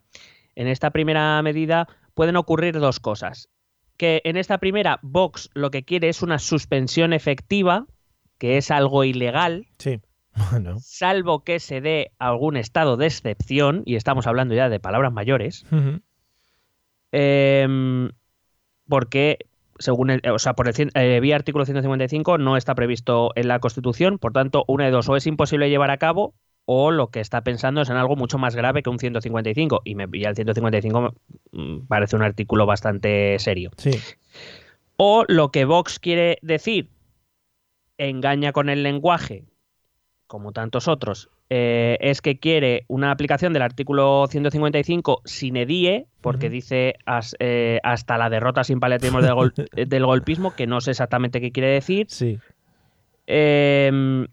en 0.58 0.66
esta 0.66 0.90
primera 0.90 1.40
medida, 1.40 1.86
pueden 2.14 2.36
ocurrir 2.36 2.80
dos 2.80 2.98
cosas. 2.98 3.48
Que 3.96 4.20
en 4.24 4.36
esta 4.36 4.58
primera, 4.58 4.98
Vox 5.02 5.50
lo 5.54 5.70
que 5.70 5.84
quiere 5.84 6.08
es 6.08 6.20
una 6.20 6.40
suspensión 6.40 7.12
efectiva, 7.12 7.86
que 8.38 8.58
es 8.58 8.72
algo 8.72 9.04
ilegal, 9.04 9.66
Sí. 9.78 10.00
Bueno. 10.50 10.76
salvo 10.80 11.42
que 11.44 11.60
se 11.60 11.80
dé 11.80 12.12
algún 12.18 12.56
estado 12.56 12.96
de 12.96 13.06
excepción, 13.06 13.82
y 13.86 13.94
estamos 13.94 14.26
hablando 14.26 14.54
ya 14.54 14.68
de 14.68 14.80
palabras 14.80 15.12
mayores. 15.12 15.64
Em, 17.12 18.10
porque 18.88 19.38
según 19.78 20.10
el, 20.10 20.20
o 20.28 20.38
sea, 20.40 20.54
por 20.54 20.68
el 20.68 20.90
eh, 20.94 21.20
vía 21.20 21.36
artículo 21.36 21.64
155 21.64 22.38
no 22.38 22.56
está 22.56 22.74
previsto 22.74 23.30
en 23.36 23.46
la 23.46 23.60
Constitución, 23.60 24.18
por 24.18 24.32
tanto, 24.32 24.64
una 24.66 24.86
de 24.86 24.90
dos, 24.90 25.08
o 25.08 25.16
es 25.16 25.26
imposible 25.26 25.70
llevar 25.70 25.90
a 25.92 25.98
cabo 25.98 26.34
o 26.70 26.90
lo 26.90 27.06
que 27.08 27.20
está 27.20 27.40
pensando 27.42 27.80
es 27.80 27.88
en 27.88 27.96
algo 27.96 28.14
mucho 28.14 28.36
más 28.36 28.54
grave 28.54 28.82
que 28.82 28.90
un 28.90 28.98
155 28.98 29.80
y, 29.84 29.94
me, 29.94 30.06
y 30.12 30.24
el 30.24 30.34
155 30.34 31.14
mm, 31.52 31.78
parece 31.88 32.14
un 32.14 32.22
artículo 32.22 32.66
bastante 32.66 33.38
serio. 33.38 33.70
Sí. 33.78 33.92
O 34.98 35.24
lo 35.28 35.50
que 35.50 35.64
Vox 35.64 35.98
quiere 35.98 36.36
decir 36.42 36.90
engaña 37.96 38.52
con 38.52 38.68
el 38.68 38.82
lenguaje, 38.82 39.44
como 40.26 40.52
tantos 40.52 40.88
otros, 40.88 41.30
eh, 41.48 41.96
es 42.02 42.20
que 42.20 42.38
quiere 42.38 42.84
una 42.88 43.12
aplicación 43.12 43.54
del 43.54 43.62
artículo 43.62 44.26
155 44.28 45.22
sin 45.24 45.56
edie, 45.56 46.06
porque 46.20 46.50
dice 46.50 46.96
as- 47.06 47.34
eh, 47.38 47.80
hasta 47.82 48.18
la 48.18 48.28
derrota 48.28 48.62
sin 48.62 48.78
paliativos 48.78 49.22
del, 49.24 49.32
gol- 49.34 49.54
del 49.72 50.04
golpismo, 50.04 50.54
que 50.54 50.66
no 50.66 50.82
sé 50.82 50.90
exactamente 50.90 51.40
qué 51.40 51.50
quiere 51.50 51.70
decir. 51.70 52.06
Sí. 52.10 52.38
Eh, 53.26 54.26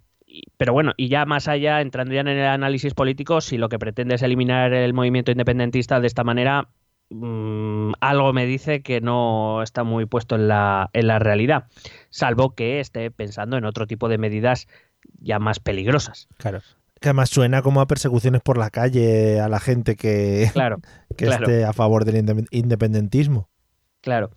pero 0.58 0.74
bueno, 0.74 0.94
y 0.98 1.10
ya 1.10 1.26
más 1.26 1.48
allá, 1.48 1.82
entrando 1.82 2.14
ya 2.14 2.22
en 2.22 2.28
el 2.28 2.46
análisis 2.46 2.94
político, 2.94 3.42
si 3.42 3.58
lo 3.58 3.70
que 3.70 3.80
pretende 3.80 4.16
es 4.16 4.22
eliminar 4.22 4.74
el 4.74 4.94
movimiento 4.94 5.32
independentista 5.32 6.00
de 6.00 6.08
esta 6.08 6.24
manera, 6.24 6.70
mm, 7.10 7.94
algo 8.02 8.34
me 8.34 8.46
dice 8.46 8.82
que 8.82 9.02
no 9.02 9.62
está 9.64 9.84
muy 9.84 10.06
puesto 10.06 10.36
en 10.36 10.48
la, 10.48 10.90
en 10.94 11.08
la 11.08 11.20
realidad, 11.20 11.66
salvo 12.10 12.56
que 12.56 12.80
esté 12.80 13.12
pensando 13.12 13.58
en 13.58 13.66
otro 13.66 13.88
tipo 13.88 14.10
de 14.10 14.18
medidas 14.18 14.68
ya 15.20 15.40
más 15.40 15.60
peligrosas. 15.60 16.28
Claro. 16.38 16.62
Que 17.00 17.10
además 17.10 17.30
suena 17.30 17.62
como 17.62 17.82
a 17.82 17.88
persecuciones 17.88 18.42
por 18.42 18.58
la 18.58 18.70
calle 18.70 19.40
a 19.40 19.50
la 19.50 19.60
gente 19.60 19.96
que, 19.96 20.50
Claro, 20.54 20.78
que 21.18 21.26
claro. 21.26 21.44
esté 21.46 21.66
a 21.66 21.74
favor 21.74 22.06
del 22.06 22.16
inde- 22.26 22.48
independentismo. 22.52 23.50
claro. 24.02 24.32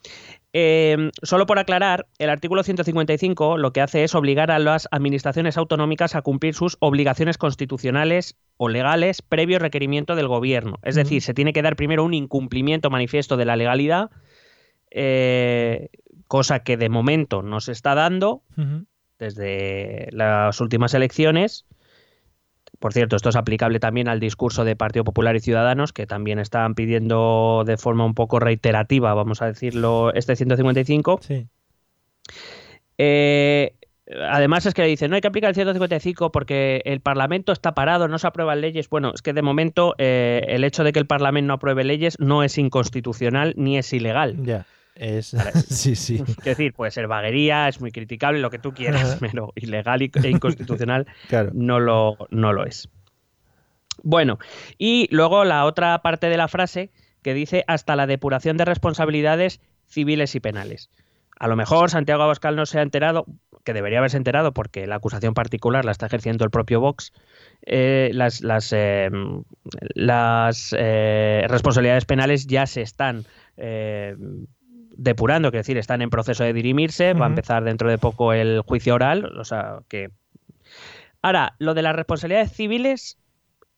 Eh, 0.55 1.11
solo 1.23 1.45
por 1.45 1.59
aclarar, 1.59 2.07
el 2.19 2.31
artículo 2.31 2.63
155 2.63 3.59
lo 3.59 3.73
que 3.73 3.83
hace 3.83 4.05
es 4.05 4.15
obligar 4.15 4.51
a 4.51 4.59
las 4.59 4.89
administraciones 4.91 5.59
autonómicas 5.59 6.15
a 6.15 6.23
cumplir 6.23 6.55
sus 6.55 6.79
obligaciones 6.81 7.37
constitucionales 7.37 8.37
o 8.57 8.69
legales 8.69 9.21
previo 9.21 9.59
requerimiento 9.59 10.17
del 10.17 10.27
gobierno. 10.27 10.79
Es 10.83 10.95
decir, 10.95 11.21
se 11.23 11.35
tiene 11.35 11.53
que 11.53 11.63
dar 11.63 11.77
primero 11.77 12.05
un 12.05 12.15
incumplimiento 12.15 12.89
manifiesto 12.89 13.37
de 13.37 13.45
la 13.45 13.57
legalidad, 13.57 14.11
eh, 14.91 15.91
cosa 16.29 16.61
que 16.61 16.79
de 16.79 16.89
momento 16.89 17.43
no 17.43 17.61
se 17.61 17.73
está 17.73 17.95
dando 17.95 18.43
desde 19.19 20.09
las 20.13 20.61
últimas 20.61 20.95
elecciones. 20.95 21.67
Por 22.79 22.93
cierto, 22.93 23.17
esto 23.17 23.29
es 23.29 23.37
aplicable 23.37 23.81
también 23.81 24.09
al 24.09 24.21
discurso 24.21 24.65
de 24.65 24.77
Partido 24.77 25.05
Popular 25.05 25.35
y 25.35 25.41
Ciudadanos, 25.41 25.93
que 25.93 26.07
también 26.07 26.39
están 26.39 26.75
pidiendo 26.75 27.65
de 27.67 27.77
forma 27.77 28.05
un 28.05 28.15
poco 28.15 28.39
reiterativa, 28.39 29.15
vamos 29.15 29.43
a 29.43 29.47
decirlo, 29.47 30.13
este 30.15 30.37
155. 30.37 31.19
Sí. 31.23 31.47
Eh, 32.99 33.75
además 34.29 34.65
es 34.67 34.75
que 34.75 34.83
le 34.83 34.89
dicen, 34.89 35.11
no 35.11 35.17
hay 35.17 35.21
que 35.21 35.29
aplicar 35.29 35.49
el 35.49 35.55
155 35.55 36.31
porque 36.31 36.83
el 36.85 37.01
Parlamento 37.01 37.53
está 37.53 37.75
parado, 37.75 38.07
no 38.07 38.19
se 38.19 38.29
aprueban 38.29 38.61
leyes. 38.61 38.89
Bueno, 38.89 39.13
es 39.13 39.23
que 39.23 39.33
de 39.33 39.43
momento 39.43 39.95
eh, 39.99 40.45
el 40.49 40.63
hecho 40.63 40.85
de 40.85 40.93
que 40.93 41.01
el 41.01 41.07
Parlamento 41.07 41.49
no 41.49 41.55
apruebe 41.55 41.83
leyes 41.83 42.17
no 42.21 42.45
es 42.45 42.59
inconstitucional 42.59 43.55
ni 43.57 43.77
es 43.77 43.93
ilegal. 43.93 44.37
Ya. 44.45 44.67
Es... 44.99 45.35
sí, 45.69 45.95
sí. 45.95 46.23
Es 46.27 46.45
decir, 46.45 46.75
puede 46.75 46.91
ser 46.91 47.07
vaguería, 47.07 47.69
es 47.69 47.81
muy 47.81 47.93
criticable, 47.93 48.41
lo 48.41 48.51
que 48.51 48.59
tú 48.59 48.75
quieras, 48.75 49.17
pero 49.21 49.53
ilegal 49.55 50.03
e 50.03 50.29
inconstitucional 50.29 51.07
Claro. 51.29 51.51
no, 51.55 51.81
lo, 51.81 52.17
no 52.31 52.53
lo 52.53 52.67
es. 52.67 52.89
Bueno, 54.03 54.39
y 54.77 55.09
luego 55.11 55.45
la 55.45 55.65
otra 55.65 56.01
parte 56.03 56.29
de 56.29 56.37
la 56.37 56.49
frase 56.49 56.91
que 57.23 57.35
dice 57.35 57.65
hasta 57.67 57.97
la 57.97 58.07
depuración 58.07 58.57
de 58.57 58.65
responsabilidades 58.65 59.61
civiles 59.87 60.35
y 60.35 60.41
penales. 60.41 60.91
A 61.39 61.47
lo 61.47 61.57
mejor 61.57 61.91
Santiago 61.91 62.23
Abascal 62.25 62.57
no 62.57 62.67
se 62.67 62.79
ha 62.79 62.83
enterado, 62.83 63.27
que 63.65 63.73
debería 63.73 63.99
haberse 63.99 64.17
enterado 64.17 64.53
porque 64.53 64.87
la 64.87 64.97
acusación 64.97 65.35
particular 65.35 65.85
la 65.85 65.93
está 65.93 66.07
ejerciendo 66.07 66.45
el 66.45 66.51
propio 66.51 66.81
Vox, 66.81 67.13
eh, 67.65 68.11
las, 68.13 68.41
las, 68.41 68.73
eh, 68.73 69.09
las 69.95 70.75
eh, 70.77 71.45
responsabilidades 71.49 72.07
penales 72.07 72.47
ya 72.47 72.67
se 72.67 72.83
están 72.83 73.25
depurando, 74.99 75.51
quiero 75.51 75.61
decir, 75.61 75.79
están 75.79 76.03
en 76.03 76.11
proceso 76.11 76.45
de 76.45 76.53
dirimirse, 76.53 77.15
va 77.15 77.25
a 77.25 77.29
empezar 77.29 77.65
dentro 77.65 77.89
de 77.89 77.97
poco 77.99 78.33
el 78.35 78.61
juicio 78.61 78.95
oral, 78.95 79.25
o 79.39 79.45
sea 79.45 79.79
que... 79.89 80.11
Ahora, 81.23 81.55
lo 81.59 81.73
de 81.75 81.83
las 81.83 81.97
responsabilidades 81.97 82.53
civiles, 82.53 83.19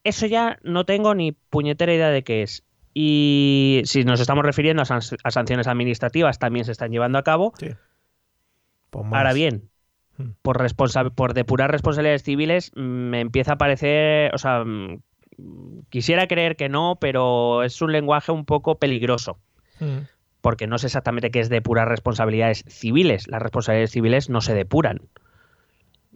eso 0.03 0.27
ya 0.27 0.59
no 0.63 0.85
tengo 0.85 1.15
ni 1.15 1.33
puñetera 1.33 1.95
idea 1.95 2.11
de 2.11 2.23
qué 2.25 2.43
es. 2.43 2.65
Y 2.93 3.83
si 3.85 4.03
nos 4.05 4.19
estamos 4.21 4.45
refiriendo 4.45 4.83
a, 4.83 4.85
san- 4.87 5.01
a 5.23 5.31
sanciones 5.31 5.67
administrativas, 5.69 6.39
también 6.39 6.65
se 6.65 6.73
están 6.73 6.91
llevando 6.91 7.19
a 7.19 7.23
cabo. 7.23 7.53
Sí. 7.59 7.69
Ahora 8.93 9.33
bien, 9.33 9.69
Hmm. 10.19 10.33
por, 10.43 10.59
responsa- 10.61 11.09
por 11.15 11.33
depurar 11.35 11.71
responsabilidades 11.71 12.25
civiles, 12.25 12.73
me 12.75 13.21
empieza 13.21 13.53
a 13.53 13.59
parecer, 13.59 14.35
o 14.35 14.39
sea, 14.39 14.65
mm, 14.65 14.99
quisiera 15.89 16.27
creer 16.27 16.57
que 16.57 16.69
no, 16.69 16.99
pero 17.01 17.63
es 17.63 17.81
un 17.81 17.93
lenguaje 17.93 18.33
un 18.33 18.45
poco 18.45 18.79
peligroso, 18.79 19.39
Mm. 19.79 20.01
Porque 20.41 20.67
no 20.67 20.79
sé 20.79 20.87
exactamente 20.87 21.31
qué 21.31 21.41
es 21.41 21.49
depurar 21.49 21.89
responsabilidades 21.89 22.65
civiles. 22.69 23.29
Las 23.29 23.43
responsabilidades 23.43 23.91
civiles 23.91 24.31
no 24.31 24.41
se 24.41 24.55
depuran. 24.55 25.01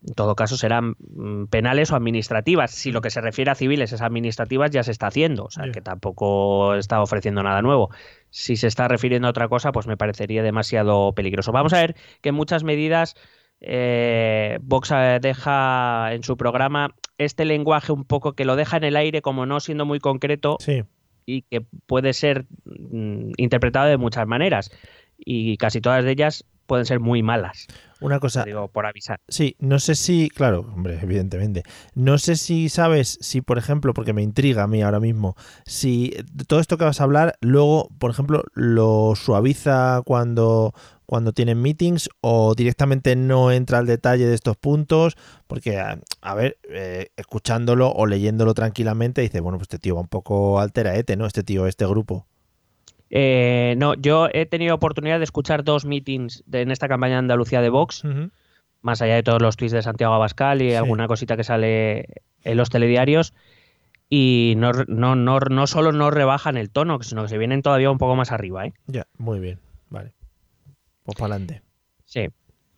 En 0.07 0.15
todo 0.15 0.37
caso, 0.37 0.57
serán 0.57 0.97
mm, 0.99 1.47
penales 1.47 1.91
o 1.91 1.97
administrativas. 1.97 2.71
Si 2.71 2.93
lo 2.93 3.01
que 3.01 3.11
se 3.11 3.23
refiere 3.23 3.51
a 3.51 3.55
civiles 3.55 3.93
es 3.93 4.03
administrativas, 4.03 4.71
ya 4.71 4.83
se 4.83 4.91
está 4.91 5.07
haciendo. 5.07 5.45
O 5.45 5.51
sea, 5.51 5.71
que 5.71 5.81
tampoco 5.81 6.75
está 6.75 7.01
ofreciendo 7.01 7.43
nada 7.43 7.63
nuevo. 7.63 7.91
Si 8.29 8.57
se 8.57 8.67
está 8.67 8.87
refiriendo 8.87 9.29
a 9.29 9.31
otra 9.31 9.49
cosa, 9.49 9.73
pues 9.73 9.87
me 9.87 9.97
parecería 9.97 10.43
demasiado 10.43 11.15
peligroso. 11.15 11.53
Vamos 11.53 11.73
a 11.73 11.79
ver 11.79 11.97
que 12.21 12.33
muchas 12.33 12.65
medidas 12.65 13.17
eh, 13.61 14.59
Vox 14.61 14.91
eh, 14.91 15.19
deja 15.23 16.13
en 16.13 16.23
su 16.23 16.37
programa 16.37 16.95
este 17.17 17.45
lenguaje 17.45 17.93
un 17.93 18.05
poco 18.05 18.35
que 18.35 18.45
lo 18.45 18.57
deja 18.57 18.77
en 18.77 18.85
el 18.85 18.97
aire 18.97 19.23
como 19.23 19.47
no 19.47 19.61
siendo 19.61 19.87
muy 19.87 20.01
concreto 20.01 20.57
Sí. 20.61 20.83
Y 21.27 21.43
que 21.43 21.61
puede 21.87 22.13
ser 22.13 22.47
mm, 22.65 23.33
interpretado 23.37 23.89
de 23.89 23.97
muchas 23.97 24.27
maneras. 24.27 24.71
Y 25.19 25.57
casi 25.57 25.81
todas 25.81 26.05
de 26.05 26.11
ellas 26.11 26.45
pueden 26.67 26.87
ser 26.87 27.01
muy 27.01 27.23
malas. 27.23 27.67
Una 28.01 28.21
cosa, 28.21 28.45
digo 28.45 28.69
por 28.69 28.87
avisar. 28.87 29.21
Sí, 29.29 29.57
no 29.61 29.79
sé 29.79 29.95
si, 29.95 30.29
claro, 30.29 30.61
hombre, 30.61 30.99
evidentemente. 31.01 31.63
No 31.95 32.19
sé 32.19 32.37
si 32.37 32.69
sabes, 32.69 33.19
si 33.21 33.41
por 33.41 33.57
ejemplo, 33.57 33.95
porque 33.95 34.13
me 34.13 34.23
intriga 34.23 34.65
a 34.65 34.67
mí 34.67 34.83
ahora 34.83 35.01
mismo, 35.01 35.37
si 35.65 36.13
todo 36.47 36.61
esto 36.61 36.77
que 36.77 36.85
vas 36.85 37.01
a 37.01 37.05
hablar, 37.05 37.37
luego, 37.41 37.89
por 37.99 38.11
ejemplo, 38.11 38.45
lo 38.53 39.15
suaviza 39.15 40.03
cuando, 40.05 40.75
cuando 41.07 41.33
tienen 41.33 41.61
meetings 41.61 42.09
o 42.21 42.55
directamente 42.55 43.15
no 43.17 43.53
entra 43.53 43.79
al 43.79 43.87
detalle 43.87 44.27
de 44.27 44.35
estos 44.35 44.57
puntos, 44.57 45.17
porque, 45.47 45.79
a, 45.79 45.99
a 46.23 46.35
ver, 46.35 46.59
eh, 46.71 47.09
escuchándolo 47.17 47.91
o 47.91 48.07
leyéndolo 48.07 48.55
tranquilamente, 48.55 49.21
dice, 49.21 49.41
bueno, 49.41 49.59
pues 49.59 49.67
este 49.67 49.79
tío 49.79 49.95
va 49.97 50.01
un 50.01 50.09
poco 50.09 50.61
alteraete, 50.61 51.17
¿no? 51.17 51.27
Este 51.27 51.43
tío, 51.43 51.67
este 51.67 51.87
grupo. 51.87 52.27
Eh, 53.11 53.75
no, 53.79 53.95
yo 53.95 54.29
he 54.33 54.47
tenido 54.47 54.75
oportunidad 54.75 55.19
de 55.19 55.25
escuchar 55.25 55.63
dos 55.63 55.85
meetings 55.85 56.43
de- 56.47 56.63
en 56.63 56.71
esta 56.71 56.89
campaña 56.89 57.15
de 57.15 57.19
Andalucía 57.21 57.61
de 57.61 57.69
Vox, 57.69 58.03
más 58.81 59.01
allá 59.03 59.15
de 59.15 59.23
todos 59.23 59.41
los 59.41 59.57
tweets 59.57 59.73
de 59.73 59.83
Santiago 59.83 60.15
Abascal 60.15 60.63
y 60.63 60.71
Sí. 60.71 60.75
alguna 60.77 61.07
cosita 61.07 61.37
que 61.37 61.45
sale 61.45 62.07
en 62.43 62.57
los 62.57 62.71
telediarios. 62.71 63.33
Y 64.11 64.55
no, 64.59 64.73
no, 64.87 65.17
no, 65.17 65.39
no 65.41 65.67
solo 65.67 65.93
no 65.93 66.11
rebajan 66.11 66.57
el 66.57 66.71
tono, 66.71 67.03
sino 67.03 67.23
que 67.23 67.29
se 67.29 67.39
vienen 67.39 67.63
todavía 67.63 67.91
un 67.91 67.99
poco 67.99 68.17
más 68.17 68.33
arriba. 68.33 68.67
¿eh? 68.67 68.75
Ya, 68.87 69.07
muy 69.17 69.41
bien, 69.41 69.59
vale. 69.91 70.13
Pues 71.05 71.17
para 71.17 71.35
adelante. 71.35 71.63
Sí. 72.05 72.29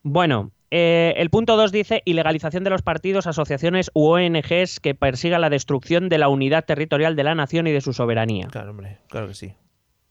Bueno, 0.02 0.52
eh, 0.70 1.14
el 1.16 1.30
punto 1.30 1.56
2 1.56 1.72
dice 1.72 2.02
ilegalización 2.04 2.64
de 2.64 2.70
los 2.70 2.82
partidos, 2.82 3.26
asociaciones 3.26 3.90
u 3.94 4.08
ONGs 4.08 4.80
que 4.80 4.94
persigan 4.94 5.40
la 5.40 5.50
destrucción 5.50 6.08
de 6.08 6.18
la 6.18 6.28
unidad 6.28 6.64
territorial 6.64 7.16
de 7.16 7.24
la 7.24 7.34
nación 7.34 7.66
y 7.66 7.72
de 7.72 7.80
su 7.80 7.92
soberanía. 7.92 8.48
Claro, 8.48 8.70
hombre, 8.70 8.98
claro 9.08 9.28
que 9.28 9.34
sí. 9.34 9.54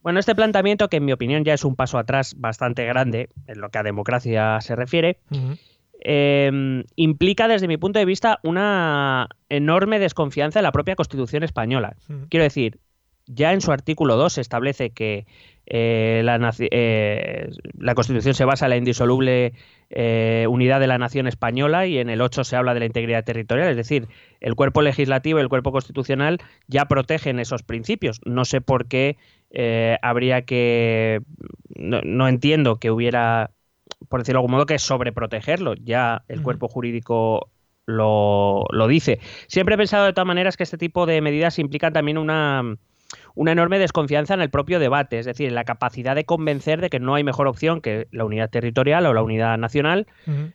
Bueno, 0.02 0.20
este 0.20 0.36
planteamiento, 0.36 0.88
que 0.88 0.98
en 0.98 1.06
mi 1.06 1.12
opinión 1.12 1.44
ya 1.44 1.54
es 1.54 1.66
un 1.66 1.76
paso 1.76 1.98
atrás 1.98 2.36
bastante 2.38 2.86
grande 2.86 3.30
en 3.48 3.60
lo 3.60 3.70
que 3.70 3.80
a 3.80 3.84
democracia 3.84 4.62
se 4.62 4.76
refiere, 4.76 5.20
eh, 6.00 6.84
implica 6.96 7.48
desde 7.48 7.68
mi 7.68 7.78
punto 7.78 7.98
de 7.98 8.06
vista 8.06 8.40
una 8.44 9.28
enorme 9.50 9.98
desconfianza 9.98 10.60
en 10.60 10.64
la 10.64 10.72
propia 10.72 10.96
Constitución 10.96 11.44
española. 11.44 11.96
Quiero 12.30 12.44
decir, 12.44 12.80
ya 13.28 13.54
en 13.54 13.62
su 13.62 13.72
artículo 13.72 14.16
2 14.16 14.34
se 14.34 14.42
establece 14.42 14.92
que 14.92 15.26
eh, 15.68 16.22
la, 16.24 16.54
eh, 16.60 17.50
la 17.78 17.96
Constitución 17.96 18.36
se 18.36 18.46
basa 18.46 18.66
en 18.66 18.70
la 18.72 18.78
indisoluble 18.78 19.54
eh, 19.90 20.46
unidad 20.50 20.80
de 20.80 20.88
la 20.88 20.98
nación 20.98 21.28
española 21.28 21.88
y 21.88 21.98
en 21.98 22.10
el 22.10 22.22
8 22.22 22.44
se 22.44 22.56
habla 22.56 22.74
de 22.74 22.82
la 22.82 22.86
integridad 22.86 23.24
territorial. 23.24 23.70
Es 23.70 23.78
decir, 23.78 24.08
el 24.42 24.56
cuerpo 24.56 24.82
legislativo 24.82 25.40
y 25.40 25.42
el 25.42 25.50
cuerpo 25.50 25.72
constitucional 25.72 26.40
ya 26.68 26.86
protegen 26.86 27.40
esos 27.40 27.64
principios. 27.64 28.22
No 28.26 28.46
sé 28.46 28.62
por 28.62 28.88
qué 28.88 29.18
eh, 29.52 29.98
habría 30.02 30.44
que... 30.44 31.22
No, 31.76 32.02
no 32.04 32.28
entiendo 32.28 32.78
que 32.78 32.92
hubiera, 32.92 33.52
por 34.08 34.22
decirlo 34.22 34.40
de 34.40 34.42
algún 34.42 34.52
modo, 34.52 34.66
que 34.66 34.80
sobreprotegerlo. 34.80 35.76
Ya 35.76 36.24
el 36.28 36.42
cuerpo 36.42 36.68
jurídico 36.68 37.52
lo, 37.86 38.66
lo 38.72 38.88
dice. 38.88 39.20
Siempre 39.48 39.76
he 39.76 39.78
pensado 39.78 40.06
de 40.06 40.14
todas 40.14 40.28
maneras 40.28 40.58
que 40.58 40.64
este 40.64 40.78
tipo 40.78 41.06
de 41.06 41.22
medidas 41.22 41.60
implican 41.60 41.94
también 41.94 42.18
una, 42.18 42.78
una 43.36 43.52
enorme 43.52 43.80
desconfianza 43.80 44.34
en 44.34 44.42
el 44.42 44.50
propio 44.50 44.80
debate, 44.80 45.20
es 45.20 45.26
decir, 45.26 45.48
en 45.50 45.56
la 45.56 45.64
capacidad 45.66 46.16
de 46.16 46.24
convencer 46.26 46.82
de 46.82 46.90
que 46.90 47.00
no 47.00 47.16
hay 47.16 47.24
mejor 47.24 47.48
opción 47.48 47.82
que 47.82 48.08
la 48.12 48.26
unidad 48.26 48.50
territorial 48.50 49.06
o 49.06 49.14
la 49.14 49.22
unidad 49.22 49.58
nacional 49.58 50.08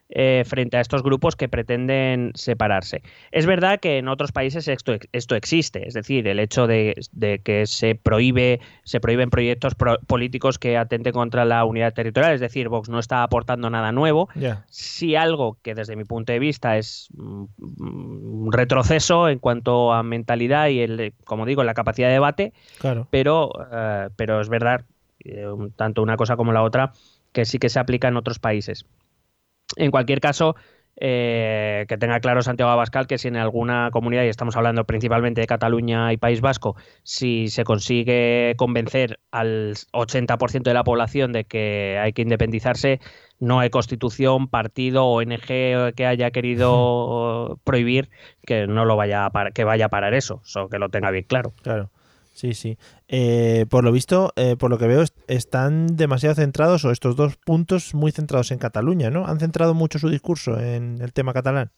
eh, 0.09 0.43
frente 0.47 0.77
a 0.77 0.81
estos 0.81 1.03
grupos 1.03 1.37
que 1.37 1.49
pretenden 1.49 2.33
separarse. 2.35 3.03
Es 3.31 3.47
verdad 3.47 3.79
que 3.81 3.99
en 3.99 4.09
otros 4.09 4.33
países 4.33 4.67
esto, 4.67 4.97
esto 5.13 5.37
existe, 5.37 5.87
es 5.87 5.95
decir, 5.95 6.27
el 6.27 6.39
hecho 6.41 6.67
de, 6.67 6.95
de 7.13 7.39
que 7.41 7.67
se 7.67 7.95
prohíbe 7.95 8.61
se 8.85 8.99
prohíben 9.01 9.31
proyectos 9.31 9.75
pro- 9.75 10.01
políticos 10.07 10.59
que 10.59 10.77
atenten 10.77 11.13
contra 11.13 11.45
la 11.45 11.65
unidad 11.65 11.93
territorial, 11.95 12.33
es 12.35 12.41
decir, 12.41 12.69
Vox 12.69 12.89
no 12.89 12.99
está 12.99 13.23
aportando 13.23 13.71
nada 13.71 13.93
nuevo, 13.93 14.29
Ya. 14.35 14.65
sí 14.69 15.15
algo 15.17 15.59
que 15.63 15.75
desde 15.75 15.97
mi 15.97 16.05
punto 16.05 16.33
de 16.33 16.39
vista 16.39 16.77
es 16.79 17.09
mm, 17.15 17.45
un 17.79 18.53
retroceso 18.53 19.29
en 19.29 19.39
cuanto 19.39 19.93
a 19.93 20.03
mentalidad 20.03 20.69
y, 20.69 20.81
el, 20.81 21.13
como 21.25 21.47
digo, 21.47 21.63
la 21.63 21.75
capacidad 21.75 22.09
de 22.09 22.15
debate, 22.15 22.53
Claro. 22.79 23.07
pero, 23.11 23.50
eh, 23.73 24.09
pero 24.17 24.41
es 24.41 24.49
verdad, 24.49 24.85
eh, 25.25 25.47
tanto 25.77 26.03
una 26.03 26.17
cosa 26.17 26.37
como 26.37 26.53
la 26.53 26.62
otra, 26.62 26.93
que 27.33 27.45
sí 27.45 27.59
que 27.59 27.69
se 27.69 27.79
aplica 27.79 28.09
en 28.09 28.17
otros 28.17 28.39
países. 28.39 28.87
En 29.77 29.91
cualquier 29.91 30.21
caso, 30.21 30.57
eh, 31.03 31.87
que 31.89 31.97
tenga 31.97 32.21
claro 32.21 32.43
Santiago 32.43 32.71
Abascal 32.71 33.07
que 33.07 33.17
si 33.17 33.29
en 33.29 33.37
alguna 33.37 33.89
comunidad, 33.91 34.25
y 34.25 34.29
estamos 34.29 34.57
hablando 34.57 34.85
principalmente 34.85 35.41
de 35.41 35.47
Cataluña 35.47 36.12
y 36.12 36.19
País 36.19 36.43
Vasco, 36.43 36.77
si 37.05 37.49
se 37.49 37.65
consigue 37.65 38.55
convencer 38.59 39.19
al 39.31 39.75
80% 39.93 40.62
de 40.71 40.75
la 40.75 40.85
población 40.85 41.33
de 41.33 41.45
que 41.45 41.99
hay 41.99 42.12
que 42.12 42.23
independizarse, 42.23 43.00
no 43.39 43.61
hay 43.61 43.71
constitución, 43.71 44.49
partido, 44.49 45.07
ONG 45.07 45.95
que 45.95 46.07
haya 46.07 46.31
querido 46.33 47.59
prohibir 47.65 48.11
que 48.45 48.67
no 48.67 48.85
lo 48.85 48.97
vaya 48.97 49.25
a 49.25 49.50
que 49.55 49.65
vaya 49.65 49.87
a 49.87 49.89
parar 49.89 50.12
eso, 50.12 50.43
eso 50.45 50.69
que 50.69 50.79
lo 50.79 50.91
tenga 50.91 51.11
bien 51.11 51.25
claro. 51.25 51.53
Claro. 51.62 51.91
Sí, 52.33 52.55
sí. 52.55 52.79
Eh, 53.09 53.67
por 53.69 53.85
lo 53.85 53.93
visto, 53.93 54.33
eh, 54.37 54.57
por 54.57 54.71
lo 54.71 54.79
que 54.79 54.87
veo, 54.87 55.05
están 55.27 55.97
demasiado 55.97 56.35
centrados, 56.35 56.85
o 56.85 56.91
estos 56.91 57.17
dos 57.17 57.37
puntos 57.37 57.95
muy 57.95 58.13
centrados 58.13 58.51
en 58.51 58.59
Cataluña, 58.59 59.11
¿no? 59.11 59.27
Han 59.27 59.41
centrado 59.41 59.75
mucho 59.75 59.99
su 59.99 60.09
discurso 60.09 60.59
en 60.59 61.01
el 61.03 61.13
tema 61.13 61.33
catalán. 61.33 61.71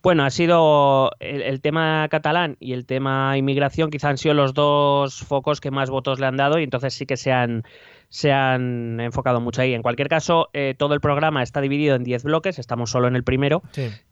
Bueno, 0.00 0.24
ha 0.24 0.30
sido 0.30 1.10
el, 1.18 1.60
tema 1.60 2.06
catalán 2.08 2.56
y 2.60 2.72
el 2.72 2.86
tema 2.86 3.36
inmigración, 3.36 3.90
quizá 3.90 4.08
han 4.08 4.16
sido 4.16 4.32
los 4.32 4.54
dos 4.54 5.24
focos 5.24 5.60
que 5.60 5.72
más 5.72 5.90
votos 5.90 6.20
le 6.20 6.26
han 6.26 6.36
dado 6.36 6.60
y 6.60 6.62
entonces 6.62 6.94
sí 6.94 7.04
que 7.04 7.16
se 7.16 7.32
han, 7.32 7.64
se 8.08 8.30
han 8.30 9.00
enfocado 9.00 9.40
mucho 9.40 9.60
ahí. 9.60 9.74
En 9.74 9.82
cualquier 9.82 10.08
caso, 10.08 10.50
eh, 10.52 10.76
todo 10.78 10.94
el 10.94 11.00
programa 11.00 11.42
está 11.42 11.60
dividido 11.60 11.96
en 11.96 12.04
10 12.04 12.22
bloques, 12.22 12.60
estamos 12.60 12.90
solo 12.90 13.08
en 13.08 13.16
el 13.16 13.24
primero, 13.24 13.62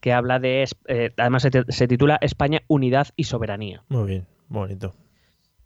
que 0.01 0.13
habla 0.13 0.41
de, 0.41 0.69
eh, 0.89 1.11
además 1.17 1.43
se, 1.43 1.51
se 1.69 1.87
titula 1.87 2.19
España, 2.21 2.63
Unidad 2.67 3.07
y 3.15 3.25
Soberanía. 3.25 3.85
Muy 3.89 4.07
bien, 4.07 4.27
bonito. 4.49 4.93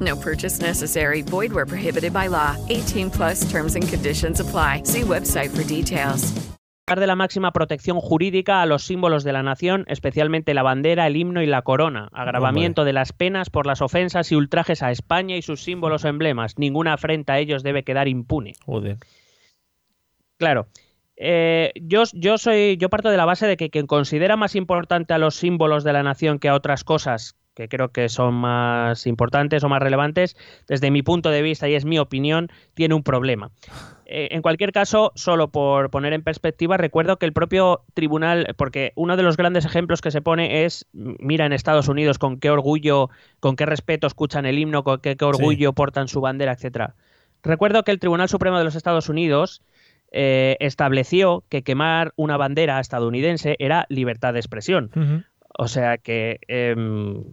No 0.00 0.16
purchase 0.16 0.60
necessary. 0.60 1.22
Void 1.22 1.52
where 1.52 1.66
prohibited 1.66 2.12
by 2.12 2.28
law. 2.28 2.56
18 2.68 3.10
plus 3.10 3.48
terms 3.50 3.76
and 3.76 3.88
conditions 3.88 4.40
apply. 4.40 4.82
See 4.84 5.02
website 5.02 5.50
for 5.50 5.62
details. 5.64 6.32
de 6.94 7.06
la 7.08 7.16
máxima 7.16 7.50
protección 7.50 8.00
jurídica 8.00 8.62
a 8.62 8.66
los 8.66 8.84
símbolos 8.84 9.24
de 9.24 9.32
la 9.32 9.42
nación, 9.42 9.84
especialmente 9.88 10.54
la 10.54 10.62
bandera, 10.62 11.08
el 11.08 11.16
himno 11.16 11.42
y 11.42 11.46
la 11.46 11.62
corona. 11.62 12.08
Agravamiento 12.12 12.84
de 12.84 12.92
las 12.92 13.12
penas 13.12 13.50
por 13.50 13.66
las 13.66 13.82
ofensas 13.82 14.30
y 14.30 14.36
ultrajes 14.36 14.84
a 14.84 14.92
España 14.92 15.36
y 15.36 15.42
sus 15.42 15.64
símbolos 15.64 16.04
o 16.04 16.08
emblemas. 16.08 16.58
Ninguna 16.58 16.92
afrenta 16.92 17.32
a 17.32 17.38
ellos 17.40 17.64
debe 17.64 17.82
quedar 17.82 18.06
impune. 18.06 18.52
Joder. 18.64 18.98
Claro. 20.38 20.68
Eh, 21.16 21.72
yo, 21.82 22.04
yo, 22.12 22.38
soy, 22.38 22.76
yo 22.76 22.88
parto 22.88 23.10
de 23.10 23.16
la 23.16 23.24
base 23.24 23.48
de 23.48 23.56
que 23.56 23.70
quien 23.70 23.88
considera 23.88 24.36
más 24.36 24.54
importante 24.54 25.12
a 25.12 25.18
los 25.18 25.34
símbolos 25.34 25.82
de 25.82 25.92
la 25.92 26.04
nación 26.04 26.38
que 26.38 26.48
a 26.48 26.54
otras 26.54 26.84
cosas 26.84 27.36
que 27.56 27.68
creo 27.68 27.88
que 27.88 28.08
son 28.10 28.34
más 28.34 29.06
importantes 29.06 29.64
o 29.64 29.68
más 29.68 29.80
relevantes, 29.82 30.36
desde 30.68 30.90
mi 30.90 31.02
punto 31.02 31.30
de 31.30 31.40
vista 31.40 31.68
y 31.68 31.74
es 31.74 31.86
mi 31.86 31.98
opinión, 31.98 32.50
tiene 32.74 32.94
un 32.94 33.02
problema. 33.02 33.50
Eh, 34.04 34.28
en 34.32 34.42
cualquier 34.42 34.72
caso, 34.72 35.10
solo 35.16 35.48
por 35.48 35.90
poner 35.90 36.12
en 36.12 36.22
perspectiva, 36.22 36.76
recuerdo 36.76 37.18
que 37.18 37.24
el 37.24 37.32
propio 37.32 37.82
tribunal, 37.94 38.54
porque 38.58 38.92
uno 38.94 39.16
de 39.16 39.22
los 39.22 39.38
grandes 39.38 39.64
ejemplos 39.64 40.02
que 40.02 40.10
se 40.10 40.20
pone 40.20 40.64
es, 40.66 40.86
mira 40.92 41.46
en 41.46 41.54
Estados 41.54 41.88
Unidos 41.88 42.18
con 42.18 42.38
qué 42.38 42.50
orgullo, 42.50 43.08
con 43.40 43.56
qué 43.56 43.64
respeto 43.64 44.06
escuchan 44.06 44.44
el 44.44 44.58
himno, 44.58 44.84
con 44.84 45.00
qué, 45.00 45.16
orgullo 45.22 45.72
portan 45.72 46.08
su 46.08 46.20
bandera, 46.20 46.52
etcétera. 46.52 46.94
Recuerdo 47.42 47.84
que 47.84 47.90
el 47.90 47.98
Tribunal 47.98 48.28
Supremo 48.28 48.58
de 48.58 48.64
los 48.64 48.76
Estados 48.76 49.08
Unidos 49.08 49.62
eh, 50.12 50.56
estableció 50.60 51.42
que 51.48 51.62
quemar 51.62 52.12
una 52.16 52.36
bandera 52.36 52.78
estadounidense 52.80 53.56
era 53.58 53.86
libertad 53.88 54.34
de 54.34 54.40
expresión. 54.40 54.90
O 55.58 55.68
sea 55.68 55.96
que 55.96 56.38
em, 56.48 57.24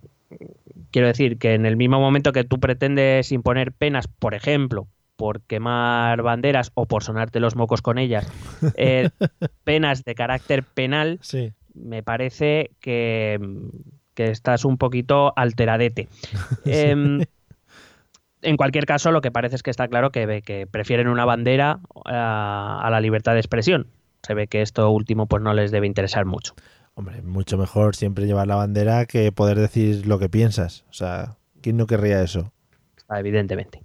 quiero 0.91 1.07
decir 1.07 1.37
que 1.37 1.53
en 1.53 1.65
el 1.65 1.75
mismo 1.75 1.99
momento 1.99 2.31
que 2.31 2.43
tú 2.43 2.59
pretendes 2.59 3.31
imponer 3.31 3.71
penas, 3.71 4.07
por 4.07 4.33
ejemplo, 4.33 4.87
por 5.15 5.41
quemar 5.41 6.21
banderas 6.21 6.71
o 6.73 6.85
por 6.85 7.03
sonarte 7.03 7.39
los 7.39 7.55
mocos 7.55 7.81
con 7.81 7.97
ellas, 7.97 8.29
eh, 8.75 9.09
penas 9.63 10.03
de 10.03 10.15
carácter 10.15 10.63
penal, 10.63 11.19
me 11.73 12.03
parece 12.03 12.71
que, 12.79 13.39
estás 14.15 14.65
un 14.65 14.77
poquito 14.77 15.33
alteradete. 15.35 16.07
Em, 16.65 17.21
en 18.41 18.57
cualquier 18.57 18.85
caso, 18.85 19.11
lo 19.11 19.21
que 19.21 19.31
parece 19.31 19.55
es 19.55 19.63
que 19.63 19.71
está 19.71 19.87
claro 19.87 20.11
que, 20.11 20.41
que 20.41 20.67
prefieren 20.67 21.07
una 21.07 21.25
bandera 21.25 21.79
a, 22.05 22.81
a 22.83 22.89
la 22.89 22.99
libertad 22.99 23.33
de 23.33 23.39
expresión. 23.39 23.87
Se 24.21 24.33
ve 24.33 24.47
que 24.47 24.61
esto 24.61 24.89
último 24.91 25.27
pues 25.27 25.41
no 25.41 25.53
les 25.53 25.71
debe 25.71 25.87
interesar 25.87 26.25
mucho. 26.25 26.53
Hombre, 26.95 27.21
mucho 27.21 27.57
mejor 27.57 27.95
siempre 27.95 28.25
llevar 28.25 28.47
la 28.47 28.55
bandera 28.55 29.05
que 29.05 29.31
poder 29.31 29.57
decir 29.59 30.05
lo 30.05 30.19
que 30.19 30.29
piensas. 30.29 30.85
O 30.89 30.93
sea, 30.93 31.37
¿quién 31.61 31.77
no 31.77 31.87
querría 31.87 32.21
eso? 32.21 32.51
Ah, 33.07 33.19
evidentemente. 33.19 33.83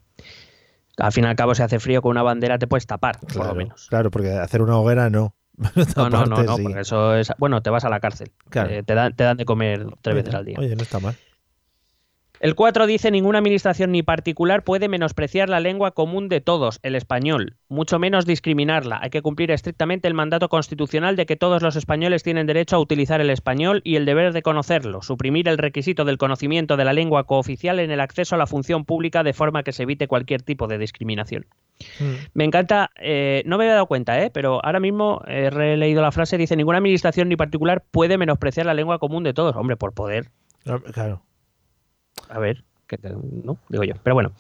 Al 0.98 1.12
fin 1.12 1.24
y 1.24 1.26
al 1.28 1.36
cabo, 1.36 1.54
si 1.54 1.62
hace 1.62 1.78
frío 1.78 2.02
con 2.02 2.10
una 2.10 2.22
bandera 2.22 2.58
te 2.58 2.66
puedes 2.66 2.86
tapar, 2.86 3.20
por 3.20 3.46
lo 3.46 3.54
menos. 3.54 3.86
Claro, 3.88 4.10
porque 4.10 4.32
hacer 4.32 4.62
una 4.62 4.76
hoguera 4.76 5.10
no. 5.10 5.34
no, 5.96 6.10
no, 6.10 6.26
no, 6.26 6.42
no 6.42 6.56
porque 6.56 6.80
eso 6.80 7.14
es. 7.14 7.32
Bueno, 7.38 7.62
te 7.62 7.70
vas 7.70 7.84
a 7.84 7.88
la 7.88 8.00
cárcel. 8.00 8.30
Eh, 8.52 8.82
te, 8.84 8.94
dan, 8.94 9.14
te 9.14 9.24
dan 9.24 9.36
de 9.36 9.44
comer 9.44 9.86
tres 10.02 10.14
veces 10.16 10.34
al 10.34 10.44
día. 10.44 10.56
Oye, 10.58 10.76
no 10.76 10.82
está 10.82 11.00
mal. 11.00 11.16
El 12.40 12.54
4 12.54 12.86
dice 12.86 13.10
ninguna 13.10 13.38
administración 13.38 13.90
ni 13.90 14.04
particular 14.04 14.62
puede 14.62 14.88
menospreciar 14.88 15.48
la 15.48 15.58
lengua 15.58 15.90
común 15.90 16.28
de 16.28 16.40
todos, 16.40 16.78
el 16.84 16.94
español, 16.94 17.56
mucho 17.68 17.98
menos 17.98 18.26
discriminarla. 18.26 19.00
Hay 19.02 19.10
que 19.10 19.22
cumplir 19.22 19.50
estrictamente 19.50 20.06
el 20.06 20.14
mandato 20.14 20.48
constitucional 20.48 21.16
de 21.16 21.26
que 21.26 21.34
todos 21.34 21.62
los 21.62 21.74
españoles 21.74 22.22
tienen 22.22 22.46
derecho 22.46 22.76
a 22.76 22.78
utilizar 22.78 23.20
el 23.20 23.30
español 23.30 23.80
y 23.82 23.96
el 23.96 24.04
deber 24.04 24.32
de 24.32 24.42
conocerlo, 24.42 25.02
suprimir 25.02 25.48
el 25.48 25.58
requisito 25.58 26.04
del 26.04 26.16
conocimiento 26.16 26.76
de 26.76 26.84
la 26.84 26.92
lengua 26.92 27.24
cooficial 27.24 27.80
en 27.80 27.90
el 27.90 28.00
acceso 28.00 28.36
a 28.36 28.38
la 28.38 28.46
función 28.46 28.84
pública 28.84 29.24
de 29.24 29.32
forma 29.32 29.64
que 29.64 29.72
se 29.72 29.82
evite 29.82 30.06
cualquier 30.06 30.42
tipo 30.42 30.68
de 30.68 30.78
discriminación. 30.78 31.46
Mm. 31.98 32.04
Me 32.34 32.44
encanta, 32.44 32.90
eh, 33.00 33.42
no 33.46 33.58
me 33.58 33.64
había 33.64 33.74
dado 33.74 33.86
cuenta, 33.86 34.22
eh, 34.22 34.30
pero 34.32 34.64
ahora 34.64 34.78
mismo 34.78 35.22
he 35.26 35.50
releído 35.50 36.02
la 36.02 36.12
frase, 36.12 36.38
dice 36.38 36.54
ninguna 36.54 36.78
administración 36.78 37.28
ni 37.28 37.34
particular 37.34 37.82
puede 37.90 38.16
menospreciar 38.16 38.66
la 38.66 38.74
lengua 38.74 39.00
común 39.00 39.24
de 39.24 39.34
todos. 39.34 39.56
Hombre, 39.56 39.76
por 39.76 39.92
poder. 39.92 40.30
Claro. 40.92 41.22
A 42.28 42.38
ver, 42.38 42.64
¿no? 43.44 43.58
Digo 43.68 43.84
yo. 43.84 43.94
Pero 44.02 44.14
bueno. 44.14 44.32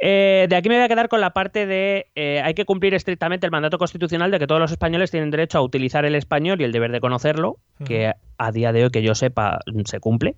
Eh, 0.00 0.46
de 0.48 0.54
aquí 0.54 0.68
me 0.68 0.76
voy 0.76 0.84
a 0.84 0.88
quedar 0.88 1.08
con 1.08 1.20
la 1.20 1.30
parte 1.30 1.66
de 1.66 2.06
eh, 2.14 2.40
hay 2.44 2.54
que 2.54 2.64
cumplir 2.64 2.94
estrictamente 2.94 3.46
el 3.46 3.50
mandato 3.50 3.78
constitucional 3.78 4.30
de 4.30 4.38
que 4.38 4.46
todos 4.46 4.60
los 4.60 4.70
españoles 4.70 5.10
tienen 5.10 5.30
derecho 5.30 5.58
a 5.58 5.60
utilizar 5.60 6.04
el 6.04 6.14
español 6.14 6.60
y 6.60 6.64
el 6.64 6.70
deber 6.70 6.92
de 6.92 7.00
conocerlo, 7.00 7.56
que 7.84 8.12
a 8.38 8.52
día 8.52 8.72
de 8.72 8.84
hoy 8.84 8.90
que 8.90 9.02
yo 9.02 9.16
sepa 9.16 9.58
se 9.86 9.98
cumple. 9.98 10.36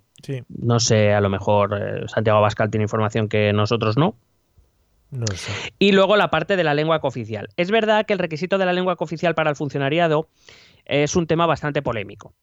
No 0.49 0.79
sé, 0.79 1.13
a 1.13 1.21
lo 1.21 1.29
mejor 1.29 1.79
eh, 1.79 2.07
Santiago 2.07 2.39
Abascal 2.39 2.71
tiene 2.71 2.85
información 2.85 3.29
que 3.29 3.53
nosotros 3.53 3.97
no. 3.97 4.15
No 5.11 5.27
sé. 5.27 5.51
Y 5.77 5.91
luego 5.91 6.15
la 6.15 6.31
parte 6.31 6.55
de 6.55 6.63
la 6.63 6.73
lengua 6.73 6.99
cooficial. 6.99 7.49
Es 7.55 7.69
verdad 7.69 8.05
que 8.07 8.13
el 8.13 8.19
requisito 8.19 8.57
de 8.57 8.65
la 8.65 8.73
lengua 8.73 8.95
cooficial 8.95 9.35
para 9.35 9.51
el 9.51 9.55
funcionariado 9.55 10.27
es 10.85 11.15
un 11.15 11.27
tema 11.27 11.45
bastante 11.45 11.83
polémico. 11.83 12.33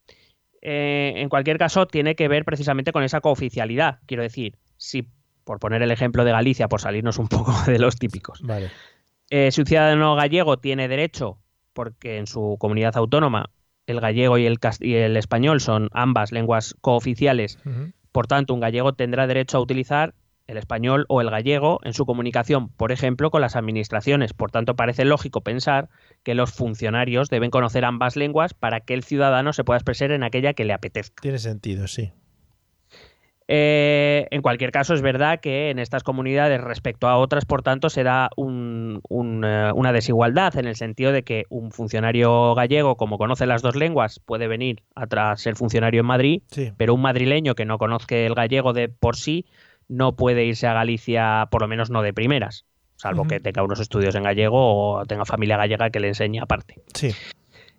Eh, 0.60 1.14
en 1.16 1.28
cualquier 1.28 1.58
caso, 1.58 1.86
tiene 1.86 2.14
que 2.14 2.28
ver 2.28 2.44
precisamente 2.44 2.92
con 2.92 3.02
esa 3.02 3.20
cooficialidad. 3.20 4.00
Quiero 4.06 4.22
decir, 4.22 4.56
si, 4.76 5.08
por 5.44 5.58
poner 5.60 5.82
el 5.82 5.90
ejemplo 5.90 6.24
de 6.24 6.32
Galicia, 6.32 6.68
por 6.68 6.80
salirnos 6.80 7.18
un 7.18 7.28
poco 7.28 7.52
de 7.66 7.78
los 7.78 7.96
típicos, 7.96 8.42
eh, 9.30 9.50
si 9.52 9.60
un 9.60 9.66
ciudadano 9.66 10.16
gallego 10.16 10.58
tiene 10.58 10.88
derecho, 10.88 11.38
porque 11.72 12.18
en 12.18 12.26
su 12.26 12.56
comunidad 12.58 12.96
autónoma 12.96 13.50
el 13.86 14.00
gallego 14.00 14.36
y 14.36 14.46
el, 14.46 14.58
y 14.80 14.94
el 14.94 15.16
español 15.16 15.60
son 15.60 15.88
ambas 15.92 16.32
lenguas 16.32 16.74
cooficiales, 16.80 17.58
por 18.12 18.26
tanto, 18.26 18.52
un 18.52 18.60
gallego 18.60 18.94
tendrá 18.94 19.26
derecho 19.26 19.58
a 19.58 19.60
utilizar 19.60 20.14
el 20.48 20.56
español 20.56 21.04
o 21.08 21.20
el 21.20 21.30
gallego 21.30 21.78
en 21.84 21.92
su 21.92 22.06
comunicación, 22.06 22.70
por 22.70 22.90
ejemplo, 22.90 23.30
con 23.30 23.40
las 23.40 23.54
administraciones. 23.54 24.32
Por 24.32 24.50
tanto, 24.50 24.74
parece 24.74 25.04
lógico 25.04 25.42
pensar 25.42 25.88
que 26.24 26.34
los 26.34 26.52
funcionarios 26.52 27.28
deben 27.28 27.50
conocer 27.50 27.84
ambas 27.84 28.16
lenguas 28.16 28.54
para 28.54 28.80
que 28.80 28.94
el 28.94 29.04
ciudadano 29.04 29.52
se 29.52 29.62
pueda 29.62 29.78
expresar 29.78 30.10
en 30.10 30.24
aquella 30.24 30.54
que 30.54 30.64
le 30.64 30.72
apetezca. 30.72 31.20
Tiene 31.20 31.38
sentido, 31.38 31.86
sí. 31.86 32.12
Eh, 33.50 34.26
en 34.30 34.42
cualquier 34.42 34.70
caso, 34.70 34.92
es 34.92 35.00
verdad 35.00 35.40
que 35.40 35.70
en 35.70 35.78
estas 35.78 36.02
comunidades 36.02 36.60
respecto 36.60 37.08
a 37.08 37.16
otras, 37.16 37.46
por 37.46 37.62
tanto, 37.62 37.88
se 37.88 38.02
da 38.02 38.28
eh, 38.36 39.00
una 39.08 39.92
desigualdad 39.92 40.56
en 40.58 40.66
el 40.66 40.76
sentido 40.76 41.12
de 41.12 41.22
que 41.22 41.44
un 41.48 41.72
funcionario 41.72 42.54
gallego, 42.54 42.96
como 42.96 43.16
conoce 43.16 43.46
las 43.46 43.62
dos 43.62 43.74
lenguas, 43.74 44.20
puede 44.20 44.48
venir 44.48 44.82
a 44.94 45.34
ser 45.36 45.56
funcionario 45.56 46.00
en 46.00 46.06
Madrid, 46.06 46.42
pero 46.76 46.94
un 46.94 47.00
madrileño 47.00 47.54
que 47.54 47.64
no 47.64 47.78
conozca 47.78 48.16
el 48.16 48.34
gallego 48.34 48.74
de 48.74 48.90
por 48.90 49.16
sí 49.16 49.46
no 49.88 50.16
puede 50.16 50.44
irse 50.44 50.66
a 50.66 50.74
Galicia, 50.74 51.48
por 51.50 51.62
lo 51.62 51.68
menos 51.68 51.90
no 51.90 52.02
de 52.02 52.12
primeras. 52.12 52.64
salvo 52.96 53.26
que 53.26 53.40
tenga 53.40 53.62
unos 53.62 53.80
estudios 53.80 54.14
en 54.14 54.24
gallego 54.24 54.96
o 54.96 55.06
tenga 55.06 55.24
familia 55.24 55.56
gallega 55.56 55.90
que 55.90 56.00
le 56.00 56.08
enseñe 56.08 56.40
aparte. 56.40 56.82
Sí. 56.94 57.14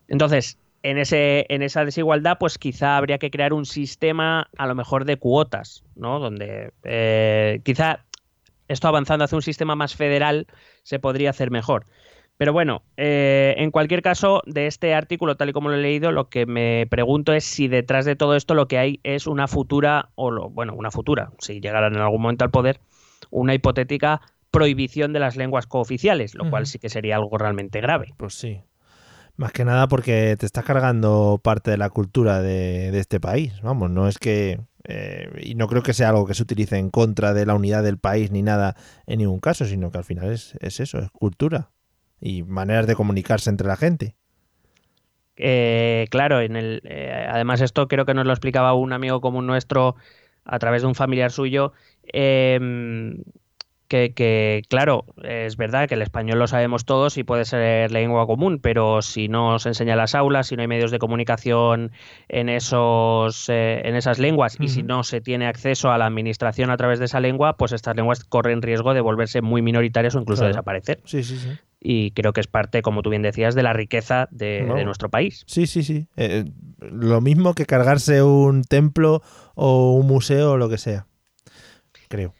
Entonces, 0.07 0.57
en, 0.81 0.97
ese, 0.97 1.45
en 1.49 1.61
esa 1.61 1.85
desigualdad, 1.85 2.37
pues 2.39 2.57
quizá 2.57 2.97
habría 2.97 3.17
que 3.17 3.29
crear 3.29 3.53
un 3.53 3.65
sistema 3.65 4.49
a 4.57 4.67
lo 4.67 4.75
mejor 4.75 5.05
de 5.05 5.17
cuotas, 5.17 5.83
¿no? 5.95 6.19
Donde 6.19 6.71
eh, 6.83 7.61
quizá 7.63 8.05
esto 8.67 8.87
avanzando 8.87 9.25
hacia 9.25 9.35
un 9.35 9.41
sistema 9.41 9.75
más 9.75 9.95
federal 9.95 10.47
se 10.83 10.99
podría 10.99 11.31
hacer 11.31 11.51
mejor. 11.51 11.85
Pero 12.39 12.53
bueno, 12.53 12.83
eh, 12.95 13.53
en 13.57 13.69
cualquier 13.69 14.01
caso, 14.01 14.41
de 14.45 14.65
este 14.65 14.93
artículo, 14.93 15.35
tal 15.35 15.49
y 15.49 15.51
como 15.51 15.67
lo 15.67 15.75
he 15.75 15.81
leído, 15.81 16.13
lo 16.13 16.29
que 16.29 16.45
me 16.45 16.87
pregunto 16.89 17.33
es 17.33 17.43
si 17.43 17.67
detrás 17.67 18.05
de 18.05 18.15
todo 18.15 18.37
esto 18.37 18.53
lo 18.53 18.69
que 18.69 18.77
hay 18.77 19.01
es 19.03 19.27
una 19.27 19.49
futura, 19.49 20.11
o 20.15 20.31
lo, 20.31 20.49
bueno, 20.49 20.73
una 20.73 20.89
futura, 20.89 21.33
si 21.39 21.59
llegaran 21.59 21.95
en 21.95 22.01
algún 22.01 22.21
momento 22.21 22.45
al 22.45 22.49
poder, 22.49 22.79
una 23.29 23.53
hipotética 23.53 24.21
prohibición 24.51 25.11
de 25.11 25.19
las 25.19 25.35
lenguas 25.35 25.67
cooficiales, 25.67 26.33
lo 26.33 26.49
cual 26.49 26.65
sí 26.65 26.79
que 26.79 26.87
sería 26.87 27.17
algo 27.17 27.37
realmente 27.37 27.81
grave. 27.81 28.13
Pues 28.15 28.35
sí. 28.35 28.61
Más 29.35 29.51
que 29.51 29.65
nada 29.65 29.89
porque 29.89 30.37
te 30.39 30.45
estás 30.45 30.63
cargando 30.63 31.41
parte 31.43 31.71
de 31.71 31.77
la 31.77 31.89
cultura 31.89 32.41
de, 32.41 32.91
de 32.91 32.99
este 32.99 33.19
país. 33.19 33.61
Vamos, 33.61 33.91
no 33.91 34.07
es 34.07 34.17
que. 34.17 34.61
eh, 34.85 35.29
y 35.41 35.55
no 35.55 35.67
creo 35.67 35.83
que 35.83 35.93
sea 35.93 36.07
algo 36.07 36.25
que 36.25 36.35
se 36.35 36.43
utilice 36.43 36.77
en 36.77 36.89
contra 36.89 37.33
de 37.33 37.45
la 37.45 37.53
unidad 37.53 37.83
del 37.83 37.97
país 37.97 38.31
ni 38.31 38.43
nada 38.43 38.77
en 39.07 39.19
ningún 39.19 39.41
caso, 39.41 39.65
sino 39.65 39.91
que 39.91 39.97
al 39.97 40.05
final 40.05 40.31
es, 40.31 40.55
es 40.61 40.79
eso, 40.79 40.99
es 40.99 41.11
cultura. 41.11 41.71
Y 42.21 42.43
maneras 42.43 42.87
de 42.87 42.95
comunicarse 42.95 43.49
entre 43.49 43.67
la 43.67 43.77
gente. 43.77 44.15
Eh, 45.37 46.07
claro, 46.11 46.41
en 46.41 46.57
el, 46.57 46.81
eh, 46.83 47.25
además 47.29 47.61
esto 47.61 47.87
creo 47.87 48.05
que 48.05 48.13
nos 48.13 48.25
lo 48.25 48.33
explicaba 48.33 48.73
un 48.73 48.91
amigo 48.91 49.21
común 49.21 49.47
nuestro 49.47 49.95
a 50.43 50.59
través 50.59 50.81
de 50.81 50.89
un 50.89 50.95
familiar 50.95 51.31
suyo, 51.31 51.71
em, 52.03 53.23
que, 53.89 54.13
que, 54.13 54.61
claro, 54.69 55.03
es 55.23 55.57
verdad 55.57 55.89
que 55.89 55.95
el 55.95 56.01
español 56.01 56.39
lo 56.39 56.47
sabemos 56.47 56.85
todos 56.85 57.17
y 57.17 57.23
puede 57.25 57.43
ser 57.43 57.91
lengua 57.91 58.25
común, 58.27 58.59
pero 58.61 59.01
si 59.01 59.27
no 59.27 59.59
se 59.59 59.69
enseña 59.69 59.93
en 59.93 59.97
las 59.97 60.15
aulas, 60.15 60.47
si 60.47 60.55
no 60.55 60.61
hay 60.61 60.67
medios 60.69 60.91
de 60.91 60.99
comunicación 60.99 61.91
en, 62.29 62.47
esos, 62.47 63.49
eh, 63.49 63.81
en 63.83 63.95
esas 63.95 64.19
lenguas 64.19 64.55
y 64.59 64.69
si 64.69 64.83
no 64.83 65.03
se 65.03 65.19
tiene 65.19 65.47
acceso 65.47 65.91
a 65.91 65.97
la 65.97 66.05
administración 66.05 66.69
a 66.69 66.77
través 66.77 66.99
de 66.99 67.05
esa 67.05 67.19
lengua, 67.19 67.57
pues 67.57 67.71
estas 67.73 67.95
lenguas 67.95 68.23
corren 68.23 68.61
riesgo 68.61 68.93
de 68.93 69.01
volverse 69.01 69.41
muy 69.41 69.61
minoritarias 69.61 70.15
o 70.15 70.19
incluso 70.21 70.41
Claro. 70.41 70.53
desaparecer. 70.53 70.99
Sí, 71.05 71.23
sí, 71.23 71.37
sí. 71.37 71.49
Y 71.81 72.11
creo 72.11 72.31
que 72.33 72.41
es 72.41 72.47
parte, 72.47 72.81
como 72.81 73.01
tú 73.01 73.09
bien 73.09 73.21
decías, 73.23 73.55
de 73.55 73.63
la 73.63 73.73
riqueza 73.73 74.27
de, 74.31 74.61
No. 74.67 74.75
de 74.75 74.85
nuestro 74.85 75.09
país. 75.09 75.43
Sí, 75.47 75.65
sí, 75.65 75.81
sí. 75.81 76.07
Eh, 76.15 76.45
lo 76.79 77.21
mismo 77.21 77.53
que 77.55 77.65
cargarse 77.65 78.21
un 78.21 78.63
templo 78.63 79.21
o 79.55 79.93
un 79.93 80.05
museo 80.05 80.51
o 80.51 80.57
lo 80.57 80.69
que 80.69 80.77
sea. 80.77 81.07
Creo. 82.09 82.33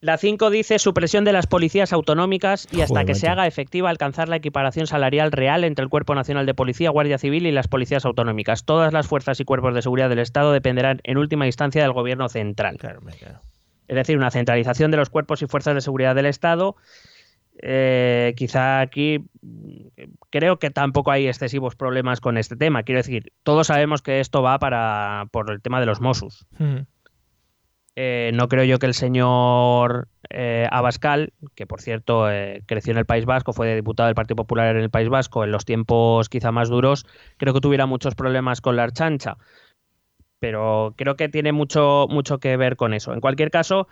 La 0.00 0.18
5 0.18 0.50
dice 0.50 0.78
supresión 0.78 1.24
de 1.24 1.32
las 1.32 1.46
policías 1.46 1.92
autonómicas 1.92 2.68
y 2.70 2.82
hasta 2.82 3.00
Joder, 3.00 3.06
que 3.06 3.14
se 3.14 3.28
haga 3.28 3.46
efectiva 3.46 3.88
alcanzar 3.88 4.28
la 4.28 4.36
equiparación 4.36 4.86
salarial 4.86 5.32
real 5.32 5.64
entre 5.64 5.82
el 5.82 5.88
Cuerpo 5.88 6.14
Nacional 6.14 6.46
de 6.46 6.54
Policía, 6.54 6.90
Guardia 6.90 7.18
Civil 7.18 7.46
y 7.46 7.52
las 7.52 7.68
policías 7.68 8.04
autonómicas. 8.04 8.64
Todas 8.64 8.92
las 8.92 9.06
fuerzas 9.06 9.40
y 9.40 9.44
cuerpos 9.44 9.74
de 9.74 9.82
seguridad 9.82 10.08
del 10.08 10.18
Estado 10.18 10.52
dependerán 10.52 11.00
en 11.04 11.16
última 11.16 11.46
instancia 11.46 11.82
del 11.82 11.92
gobierno 11.92 12.28
central. 12.28 12.76
Claro, 12.76 13.00
claro. 13.18 13.40
Es 13.88 13.96
decir, 13.96 14.16
una 14.16 14.30
centralización 14.30 14.90
de 14.90 14.96
los 14.96 15.10
cuerpos 15.10 15.42
y 15.42 15.46
fuerzas 15.46 15.74
de 15.74 15.80
seguridad 15.80 16.14
del 16.14 16.26
Estado. 16.26 16.76
Eh, 17.62 18.34
quizá 18.36 18.80
aquí 18.80 19.24
mm, 19.40 19.86
creo 20.28 20.58
que 20.58 20.70
tampoco 20.70 21.10
hay 21.10 21.26
excesivos 21.26 21.74
problemas 21.74 22.20
con 22.20 22.36
este 22.36 22.56
tema. 22.56 22.82
Quiero 22.82 22.98
decir, 22.98 23.32
todos 23.42 23.68
sabemos 23.68 24.02
que 24.02 24.20
esto 24.20 24.42
va 24.42 24.58
para 24.58 25.26
por 25.30 25.50
el 25.50 25.62
tema 25.62 25.80
de 25.80 25.86
los 25.86 26.00
Mossos. 26.00 26.46
Ujú. 26.60 26.84
Eh, 27.98 28.30
no 28.34 28.48
creo 28.48 28.64
yo 28.64 28.78
que 28.78 28.84
el 28.84 28.92
señor 28.92 30.08
eh, 30.28 30.68
Abascal, 30.70 31.32
que 31.54 31.66
por 31.66 31.80
cierto 31.80 32.30
eh, 32.30 32.62
creció 32.66 32.92
en 32.92 32.98
el 32.98 33.06
País 33.06 33.24
Vasco, 33.24 33.54
fue 33.54 33.74
diputado 33.74 34.06
del 34.06 34.14
Partido 34.14 34.36
Popular 34.36 34.76
en 34.76 34.82
el 34.82 34.90
País 34.90 35.08
Vasco 35.08 35.44
en 35.44 35.50
los 35.50 35.64
tiempos 35.64 36.28
quizá 36.28 36.52
más 36.52 36.68
duros, 36.68 37.06
creo 37.38 37.54
que 37.54 37.60
tuviera 37.60 37.86
muchos 37.86 38.14
problemas 38.14 38.60
con 38.60 38.76
la 38.76 38.82
archancha. 38.82 39.38
Pero 40.38 40.92
creo 40.96 41.16
que 41.16 41.30
tiene 41.30 41.52
mucho, 41.52 42.06
mucho 42.10 42.38
que 42.38 42.58
ver 42.58 42.76
con 42.76 42.92
eso. 42.92 43.14
En 43.14 43.20
cualquier 43.20 43.50
caso, 43.50 43.88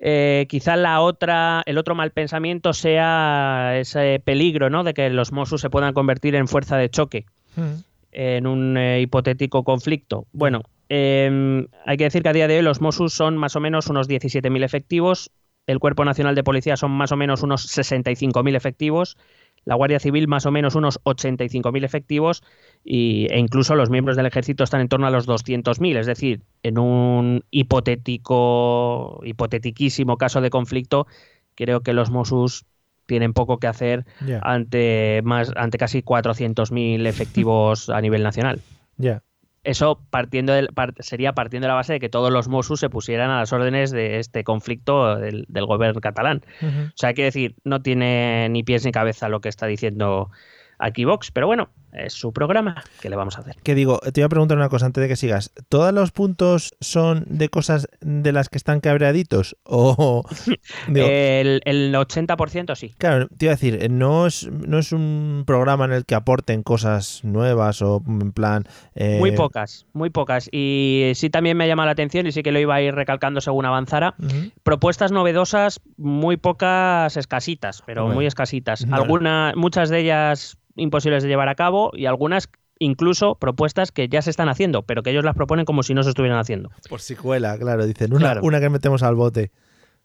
eh, 0.00 0.46
quizá 0.48 0.74
la 0.74 1.00
otra, 1.00 1.62
el 1.66 1.78
otro 1.78 1.94
mal 1.94 2.10
pensamiento 2.10 2.72
sea 2.72 3.78
ese 3.78 4.20
peligro 4.24 4.70
¿no? 4.70 4.82
de 4.82 4.94
que 4.94 5.08
los 5.10 5.30
Mossos 5.30 5.60
se 5.60 5.70
puedan 5.70 5.94
convertir 5.94 6.34
en 6.34 6.48
fuerza 6.48 6.76
de 6.76 6.90
choque 6.90 7.26
Ujú. 7.56 7.82
en 8.10 8.46
un 8.48 8.76
eh, 8.76 9.00
hipotético 9.00 9.62
conflicto. 9.62 10.26
Bueno, 10.32 10.62
eh, 10.88 11.66
hay 11.84 11.96
que 11.96 12.04
decir 12.04 12.22
que 12.22 12.28
a 12.28 12.32
día 12.32 12.48
de 12.48 12.56
hoy 12.56 12.62
los 12.62 12.80
Mossos 12.80 13.12
son 13.12 13.36
más 13.36 13.56
o 13.56 13.60
menos 13.60 13.88
unos 13.88 14.08
17.000 14.08 14.64
efectivos, 14.64 15.30
el 15.66 15.78
Cuerpo 15.80 16.04
Nacional 16.04 16.34
de 16.34 16.42
Policía 16.42 16.76
son 16.76 16.92
más 16.92 17.12
o 17.12 17.16
menos 17.16 17.42
unos 17.42 17.66
65.000 17.76 18.56
efectivos, 18.56 19.18
la 19.64 19.74
Guardia 19.74 20.00
Civil 20.00 20.26
más 20.26 20.46
o 20.46 20.50
menos 20.50 20.74
unos 20.74 20.98
85.000 21.04 21.84
efectivos 21.84 22.42
y, 22.84 23.26
e 23.30 23.38
incluso 23.38 23.74
los 23.74 23.90
miembros 23.90 24.16
del 24.16 24.24
ejército 24.24 24.64
están 24.64 24.80
en 24.80 24.88
torno 24.88 25.06
a 25.06 25.10
los 25.10 25.28
200.000, 25.28 25.98
es 25.98 26.06
decir, 26.06 26.40
en 26.62 26.78
un 26.78 27.44
hipotético, 27.50 29.20
hipotetiquísimo 29.24 30.16
caso 30.16 30.40
de 30.40 30.48
conflicto, 30.48 31.06
creo 31.54 31.82
que 31.82 31.92
los 31.92 32.10
Mossos 32.10 32.64
tienen 33.04 33.34
poco 33.34 33.58
que 33.58 33.66
hacer 33.66 34.04
ante 34.42 35.20
más 35.24 35.50
ante 35.56 35.76
casi 35.78 36.02
400.000 36.02 37.06
efectivos 37.06 37.90
a 37.90 38.00
nivel 38.00 38.22
nacional. 38.22 38.60
ya. 38.96 39.22
Eso 39.68 40.00
partiendo 40.08 40.54
sería 41.00 41.34
partiendo 41.34 41.66
de 41.66 41.68
la 41.68 41.74
base 41.74 41.92
de 41.92 42.00
que 42.00 42.08
todos 42.08 42.32
los 42.32 42.48
Mossos 42.48 42.80
se 42.80 42.88
pusieran 42.88 43.28
a 43.28 43.40
las 43.40 43.52
órdenes 43.52 43.90
de 43.90 44.18
este 44.18 44.42
conflicto 44.42 45.16
del, 45.16 45.44
del 45.46 45.66
gobierno 45.66 46.00
catalán. 46.00 46.42
O 46.62 46.96
sea, 46.96 47.12
quiere 47.12 47.26
decir, 47.26 47.54
no 47.64 47.82
tiene 47.82 48.48
ni 48.48 48.62
pies 48.62 48.86
ni 48.86 48.92
cabeza 48.92 49.28
lo 49.28 49.42
que 49.42 49.50
está 49.50 49.66
diciendo 49.66 50.30
aquí 50.78 51.04
Vox, 51.04 51.30
pero 51.32 51.46
bueno, 51.46 51.68
es 51.92 52.12
su 52.12 52.32
programa, 52.32 52.82
¿qué 53.00 53.08
le 53.10 53.16
vamos 53.16 53.36
a 53.36 53.40
hacer? 53.40 53.56
Que 53.62 53.74
digo, 53.74 53.98
te 54.12 54.20
iba 54.20 54.26
a 54.26 54.28
preguntar 54.28 54.56
una 54.58 54.68
cosa 54.68 54.86
antes 54.86 55.00
de 55.02 55.08
que 55.08 55.16
sigas. 55.16 55.52
¿Todos 55.68 55.92
los 55.92 56.10
puntos 56.12 56.74
son 56.80 57.24
de 57.28 57.48
cosas 57.48 57.88
de 58.00 58.32
las 58.32 58.48
que 58.48 58.58
están 58.58 58.80
cabreaditos? 58.80 59.56
O. 59.64 60.24
digo, 60.88 61.06
El, 61.08 61.60
el 61.64 61.94
80% 61.94 62.74
sí. 62.74 62.94
Claro, 62.98 63.28
te 63.28 63.46
iba 63.46 63.52
a 63.52 63.56
decir, 63.56 63.90
no 63.90 64.26
es, 64.26 64.46
no 64.50 64.78
es 64.78 64.92
un 64.92 65.44
programa 65.46 65.84
en 65.84 65.92
el 65.92 66.04
que 66.04 66.14
aporten 66.14 66.62
cosas 66.62 67.20
nuevas 67.24 67.80
o 67.82 68.02
en 68.06 68.32
plan. 68.32 68.64
eh, 68.94 69.16
Muy 69.18 69.32
pocas, 69.32 69.86
muy 69.92 70.10
pocas. 70.10 70.48
Y 70.52 71.12
sí 71.14 71.30
también 71.30 71.56
me 71.56 71.66
llama 71.68 71.84
la 71.86 71.92
atención 71.92 72.26
y 72.26 72.32
sí 72.32 72.42
que 72.42 72.52
lo 72.52 72.58
iba 72.60 72.74
a 72.74 72.82
ir 72.82 72.94
recalcando 72.94 73.40
según 73.40 73.64
avanzara. 73.66 74.14
propuestas 74.62 75.12
novedosas, 75.12 75.80
muy 75.96 76.36
pocas 76.36 77.16
escasitas, 77.16 77.82
pero 77.86 78.02
Bueno, 78.02 78.14
muy 78.16 78.26
escasitas. 78.26 78.86
Algunas, 78.90 79.54
muchas 79.56 79.88
de 79.90 80.00
ellas 80.00 80.58
imposibles 80.78 81.22
de 81.22 81.28
llevar 81.28 81.48
a 81.48 81.54
cabo 81.54 81.90
y 81.94 82.06
algunas 82.06 82.48
incluso 82.80 83.34
propuestas 83.34 83.90
que 83.92 84.08
ya 84.08 84.22
se 84.22 84.30
están 84.30 84.48
haciendo, 84.48 84.82
pero 84.82 85.02
que 85.02 85.10
ellos 85.10 85.24
las 85.24 85.34
proponen 85.34 85.64
como 85.64 85.82
si 85.82 85.94
no 85.94 86.02
se 86.04 86.10
estuvieran 86.10 86.38
haciendo. 86.38 86.70
Por 86.88 87.00
si 87.00 87.16
cuela, 87.16 87.58
claro, 87.58 87.86
dicen. 87.86 88.12
Una, 88.12 88.20
Claro. 88.32 88.40
una 88.44 88.60
que 88.60 88.70
metemos 88.70 89.02
al 89.02 89.16
bote. 89.16 89.50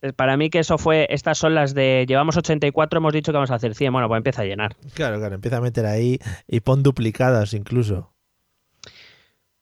Eh, 0.02 0.12
Para 0.12 0.36
mí 0.38 0.50
que 0.50 0.60
eso 0.60 0.78
fue, 0.78 1.06
estas 1.12 1.38
son 1.38 1.54
las 1.56 1.74
de, 1.76 2.06
llevamos 2.08 2.36
84, 2.36 2.98
hemos 2.98 3.14
dicho 3.14 3.32
que 3.32 3.38
vamos 3.38 3.52
a 3.52 3.56
hacer 3.56 3.76
100, 3.76 3.94
bueno, 3.94 4.08
pues 4.08 4.18
empieza 4.18 4.42
a 4.42 4.46
llenar. 4.46 4.76
Claro, 4.96 5.18
claro, 5.20 5.36
empieza 5.36 5.58
a 5.58 5.62
meter 5.62 5.86
ahí 5.86 6.20
y 6.48 6.60
pon 6.62 6.82
duplicadas 6.84 7.54
incluso. 7.54 8.12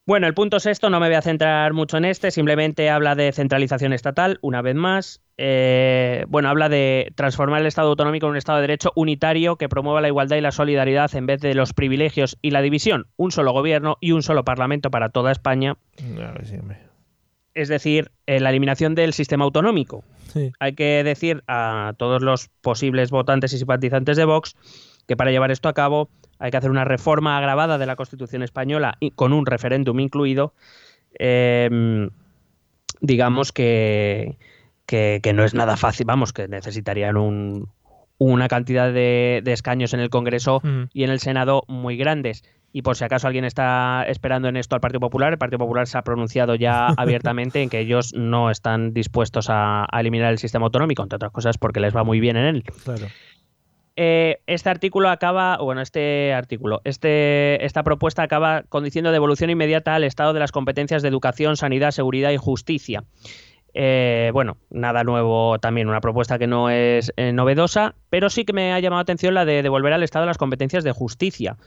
Bueno, 0.05 0.25
el 0.27 0.33
punto 0.33 0.59
sexto, 0.59 0.89
no 0.89 0.99
me 0.99 1.07
voy 1.07 1.15
a 1.15 1.21
centrar 1.21 1.73
mucho 1.73 1.97
en 1.97 2.05
este, 2.05 2.31
simplemente 2.31 2.89
habla 2.89 3.15
de 3.15 3.31
centralización 3.31 3.93
estatal, 3.93 4.39
una 4.41 4.61
vez 4.61 4.75
más. 4.75 5.21
Eh, 5.43 6.23
bueno, 6.27 6.49
habla 6.49 6.69
de 6.69 7.13
transformar 7.15 7.61
el 7.61 7.65
Estado 7.65 7.89
autonómico 7.89 8.27
en 8.27 8.31
un 8.31 8.37
Estado 8.37 8.59
de 8.59 8.61
Derecho 8.61 8.91
unitario 8.95 9.55
que 9.55 9.69
promueva 9.69 9.99
la 9.99 10.07
igualdad 10.07 10.37
y 10.37 10.41
la 10.41 10.51
solidaridad 10.51 11.15
en 11.15 11.25
vez 11.25 11.41
de 11.41 11.55
los 11.55 11.73
privilegios 11.73 12.37
y 12.43 12.51
la 12.51 12.61
división. 12.61 13.07
Un 13.17 13.31
solo 13.31 13.51
gobierno 13.51 13.97
y 14.01 14.11
un 14.11 14.21
solo 14.21 14.45
parlamento 14.45 14.91
para 14.91 15.09
toda 15.09 15.31
España, 15.31 15.77
sí, 15.97 16.05
es 17.55 17.69
decir, 17.69 18.11
eh, 18.27 18.39
la 18.39 18.51
eliminación 18.51 18.93
del 18.93 19.13
sistema 19.13 19.43
autonómico. 19.43 20.03
Sí. 20.31 20.51
Hay 20.59 20.73
que 20.73 21.03
decir 21.03 21.43
a 21.47 21.93
todos 21.97 22.21
los 22.21 22.49
posibles 22.61 23.09
votantes 23.09 23.51
y 23.53 23.57
simpatizantes 23.57 24.17
de 24.17 24.25
Vox 24.25 24.55
que 25.07 25.17
para 25.17 25.31
llevar 25.31 25.49
esto 25.49 25.69
a 25.69 25.73
cabo 25.73 26.07
hay 26.37 26.51
que 26.51 26.57
hacer 26.57 26.69
una 26.69 26.85
reforma 26.85 27.39
agravada 27.39 27.79
de 27.79 27.87
la 27.87 27.95
Constitución 27.95 28.43
española 28.43 28.95
y 28.99 29.09
con 29.09 29.33
un 29.33 29.47
referéndum 29.47 29.99
incluido. 30.01 30.53
Eh, 31.17 32.07
digamos 33.01 33.51
que, 33.51 34.37
que, 34.91 35.21
que 35.23 35.31
no 35.33 35.43
es 35.45 35.53
nada 35.53 35.77
fácil, 35.77 36.05
vamos, 36.05 36.33
que 36.33 36.47
necesitarían 36.49 37.15
un- 37.15 37.69
una 38.17 38.47
cantidad 38.49 38.91
de, 38.93 39.41
de 39.43 39.53
escaños 39.53 39.93
en 39.95 39.99
el 40.01 40.09
Congreso 40.09 40.61
y 40.93 41.03
en 41.05 41.09
el 41.09 41.19
Senado 41.19 41.63
muy 41.67 41.95
grandes. 41.97 42.43
Y 42.73 42.83
por 42.83 42.95
si 42.95 43.03
acaso 43.03 43.25
alguien 43.27 43.45
está 43.45 44.03
esperando 44.07 44.47
en 44.47 44.57
esto 44.57 44.75
al 44.75 44.81
Partido 44.81 44.99
Popular, 44.99 45.31
el 45.33 45.37
Partido 45.39 45.57
Popular 45.59 45.87
se 45.87 45.97
ha 45.97 46.03
pronunciado 46.03 46.55
ya 46.55 46.87
abiertamente 46.97 47.63
en 47.63 47.69
que 47.69 47.79
ellos 47.79 48.13
no 48.13 48.51
están 48.51 48.93
dispuestos 48.93 49.49
a, 49.49 49.85
a 49.91 49.99
eliminar 50.01 50.31
el 50.31 50.37
sistema 50.37 50.65
autonómico, 50.65 51.01
entre 51.03 51.15
otras 51.15 51.31
cosas 51.31 51.57
porque 51.57 51.79
les 51.79 51.95
va 51.95 52.03
muy 52.03 52.19
bien 52.19 52.37
en 52.37 52.45
él. 52.45 52.63
Claro. 52.83 53.07
Eh, 53.97 54.39
este 54.47 54.69
artículo 54.69 55.09
acaba, 55.09 55.57
bueno, 55.57 55.81
este 55.81 56.33
artículo, 56.33 56.79
este, 56.85 57.63
esta 57.65 57.83
propuesta 57.83 58.23
acaba 58.23 58.63
con 58.69 58.83
diciendo 58.83 59.11
devolución 59.11 59.49
inmediata 59.49 59.95
al 59.95 60.03
Estado 60.05 60.33
de 60.33 60.39
las 60.39 60.51
competencias 60.51 61.01
de 61.01 61.09
educación, 61.09 61.57
sanidad, 61.57 61.91
seguridad 61.91 62.31
y 62.31 62.37
justicia. 62.37 63.03
Eh, 63.73 64.31
bueno, 64.33 64.57
nada 64.69 65.03
nuevo 65.03 65.59
también, 65.59 65.87
una 65.87 66.01
propuesta 66.01 66.37
que 66.37 66.47
no 66.47 66.69
es 66.69 67.13
eh, 67.15 67.31
novedosa, 67.31 67.95
pero 68.09 68.29
sí 68.29 68.43
que 68.45 68.53
me 68.53 68.73
ha 68.73 68.79
llamado 68.79 68.99
la 68.99 69.03
atención 69.03 69.33
la 69.33 69.45
de 69.45 69.63
devolver 69.63 69.93
al 69.93 70.03
Estado 70.03 70.25
las 70.25 70.37
competencias 70.37 70.83
de 70.83 70.91
justicia. 70.91 71.57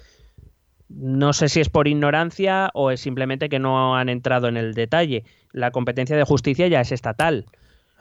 No 0.89 1.33
sé 1.33 1.49
si 1.49 1.61
es 1.61 1.71
por 1.71 1.89
ignorancia 1.89 2.71
o 2.75 2.91
es 2.91 3.01
simplemente 3.01 3.49
que 3.49 3.59
no 3.59 3.97
han 3.97 4.09
entrado 4.09 4.49
en 4.49 4.57
el 4.57 4.75
detalle. 4.75 5.25
La 5.53 5.71
competencia 5.71 6.17
de 6.17 6.25
justicia 6.25 6.69
ya 6.69 6.81
es 6.81 6.93
estatal. 6.93 7.47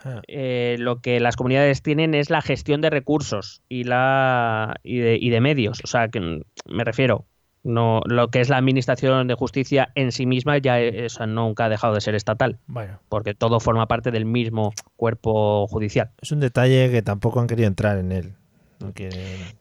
Ah. 0.04 0.22
Eh, 0.28 0.76
lo 0.80 1.00
que 1.00 1.20
las 1.22 1.38
comunidades 1.38 1.82
tienen 1.82 2.14
es 2.14 2.30
la 2.30 2.42
gestión 2.42 2.82
de 2.82 2.90
recursos 2.90 3.62
y 3.70 3.86
la 3.86 4.76
y 4.84 4.98
de, 4.98 5.18
y 5.20 5.30
de 5.30 5.40
medios. 5.40 5.82
O 5.84 5.88
sea, 5.88 6.10
que 6.10 6.20
mm, 6.20 6.42
me 6.68 6.84
refiero, 6.84 7.26
no 7.64 8.02
lo 8.06 8.28
que 8.30 8.42
es 8.42 8.50
la 8.50 8.58
administración 8.58 9.28
de 9.28 9.36
justicia 9.36 9.92
en 9.96 10.12
sí 10.12 10.26
misma 10.26 10.58
ya 10.58 10.78
o 11.06 11.10
sea, 11.10 11.26
nunca 11.28 11.66
ha 11.66 11.70
dejado 11.70 11.94
de 11.94 12.02
ser 12.02 12.14
estatal, 12.16 12.60
Bueno, 12.68 13.00
porque 13.10 13.34
todo 13.34 13.60
forma 13.60 13.88
parte 13.88 14.12
del 14.12 14.26
mismo 14.26 14.74
cuerpo 14.98 15.66
judicial. 15.68 16.12
es 16.22 16.32
un 16.32 16.40
detalle 16.42 16.92
que 16.92 17.02
tampoco 17.02 17.40
han 17.40 17.48
querido 17.48 17.68
entrar 17.68 17.98
en 17.98 18.12
él. 18.12 18.34
No 18.80 18.94
quieren- 18.94 19.56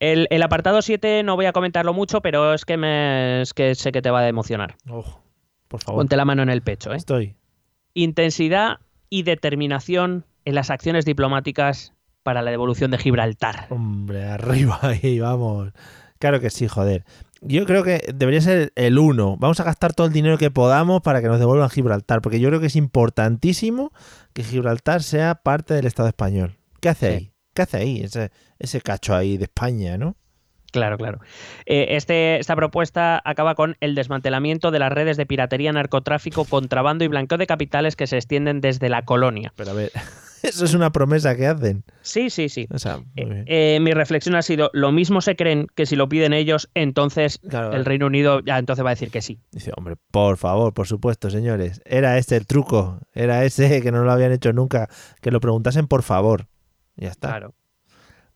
El, 0.00 0.26
el 0.30 0.42
apartado 0.42 0.82
7 0.82 1.22
no 1.22 1.36
voy 1.36 1.46
a 1.46 1.52
comentarlo 1.52 1.92
mucho, 1.92 2.20
pero 2.20 2.52
es 2.54 2.64
que 2.64 2.76
me 2.76 3.42
es 3.42 3.52
que 3.54 3.74
sé 3.74 3.92
que 3.92 4.02
te 4.02 4.10
va 4.10 4.20
a 4.20 4.28
emocionar. 4.28 4.74
Ojo, 4.88 5.22
por 5.68 5.80
favor. 5.82 6.00
Ponte 6.00 6.16
la 6.16 6.24
mano 6.24 6.42
en 6.42 6.48
el 6.50 6.62
pecho, 6.62 6.92
¿eh? 6.92 6.96
Estoy. 6.96 7.36
Intensidad 7.94 8.78
y 9.08 9.24
determinación 9.24 10.24
en 10.44 10.54
las 10.54 10.70
acciones 10.70 11.04
diplomáticas 11.04 11.92
para 12.22 12.40
la 12.42 12.50
devolución 12.50 12.90
de 12.90 12.98
Gibraltar. 12.98 13.66
Hombre, 13.70 14.24
arriba 14.24 14.78
ahí, 14.82 15.20
vamos. 15.20 15.72
Claro 16.20 16.38
que 16.40 16.50
sí, 16.50 16.68
joder. 16.68 17.04
Yo 17.40 17.64
creo 17.66 17.82
que 17.82 18.02
debería 18.14 18.40
ser 18.42 18.72
el 18.76 18.98
uno. 18.98 19.36
Vamos 19.38 19.58
a 19.58 19.64
gastar 19.64 19.94
todo 19.94 20.06
el 20.06 20.12
dinero 20.12 20.36
que 20.38 20.50
podamos 20.50 21.00
para 21.00 21.20
que 21.22 21.26
nos 21.28 21.38
devuelvan 21.40 21.70
Gibraltar, 21.70 22.20
porque 22.20 22.38
yo 22.38 22.48
creo 22.50 22.60
que 22.60 22.66
es 22.66 22.76
importantísimo 22.76 23.90
que 24.34 24.44
Gibraltar 24.44 25.02
sea 25.02 25.34
parte 25.36 25.74
del 25.74 25.86
Estado 25.86 26.08
español. 26.08 26.58
¿Qué 26.80 26.90
hace 26.90 27.08
Sí. 27.08 27.14
ahí? 27.14 27.32
¿Qué 27.54 27.62
hace 27.62 27.76
ahí? 27.78 28.00
Ese, 28.02 28.30
ese 28.58 28.80
cacho 28.80 29.16
ahí 29.16 29.36
de 29.38 29.44
España, 29.44 29.96
¿no? 29.98 30.16
Claro, 30.72 30.98
claro. 30.98 31.18
Eh, 31.66 31.96
este, 31.96 32.38
esta 32.38 32.54
propuesta 32.54 33.20
acaba 33.24 33.56
con 33.56 33.76
el 33.80 33.96
desmantelamiento 33.96 34.70
de 34.70 34.78
las 34.78 34.92
redes 34.92 35.16
de 35.16 35.26
piratería, 35.26 35.72
narcotráfico, 35.72 36.44
contrabando 36.44 37.02
y 37.04 37.08
blanqueo 37.08 37.38
de 37.38 37.46
capitales 37.48 37.96
que 37.96 38.06
se 38.06 38.16
extienden 38.18 38.60
desde 38.60 38.88
la 38.88 39.04
colonia. 39.04 39.52
Pero 39.56 39.70
a 39.72 39.74
ver, 39.74 39.90
eso 40.48 40.64
es 40.64 40.74
una 40.74 40.90
promesa 40.90 41.36
que 41.36 41.46
hacen. 41.46 41.84
Sí, 42.02 42.30
sí, 42.30 42.48
sí. 42.48 42.66
O 42.70 42.78
sea, 42.78 43.00
Eh, 43.16 43.44
eh, 43.46 43.78
mi 43.80 43.92
reflexión 43.92 44.34
ha 44.36 44.42
sido, 44.42 44.70
lo 44.72 44.92
mismo 44.92 45.20
se 45.20 45.36
creen 45.36 45.66
que 45.74 45.86
si 45.86 45.96
lo 45.96 46.08
piden 46.08 46.32
ellos, 46.32 46.70
entonces 46.74 47.38
Claro. 47.48 47.72
el 47.72 47.84
Reino 47.84 48.06
Unido 48.06 48.40
ya 48.40 48.58
entonces 48.58 48.84
va 48.84 48.90
a 48.90 48.92
decir 48.94 49.10
que 49.10 49.22
sí. 49.22 49.40
Dice, 49.52 49.72
hombre, 49.76 49.96
por 50.10 50.36
favor, 50.36 50.72
por 50.74 50.86
supuesto, 50.86 51.30
señores. 51.30 51.80
Era 51.84 52.18
este 52.18 52.36
el 52.36 52.46
truco. 52.46 53.00
Era 53.14 53.44
ese 53.44 53.80
que 53.82 53.92
no 53.92 54.04
lo 54.04 54.12
habían 54.12 54.32
hecho 54.32 54.52
nunca. 54.52 54.88
Que 55.20 55.30
lo 55.30 55.40
preguntasen 55.40 55.86
por 55.86 56.02
favor. 56.02 56.46
Ya 56.96 57.08
está. 57.08 57.28
Claro. 57.28 57.54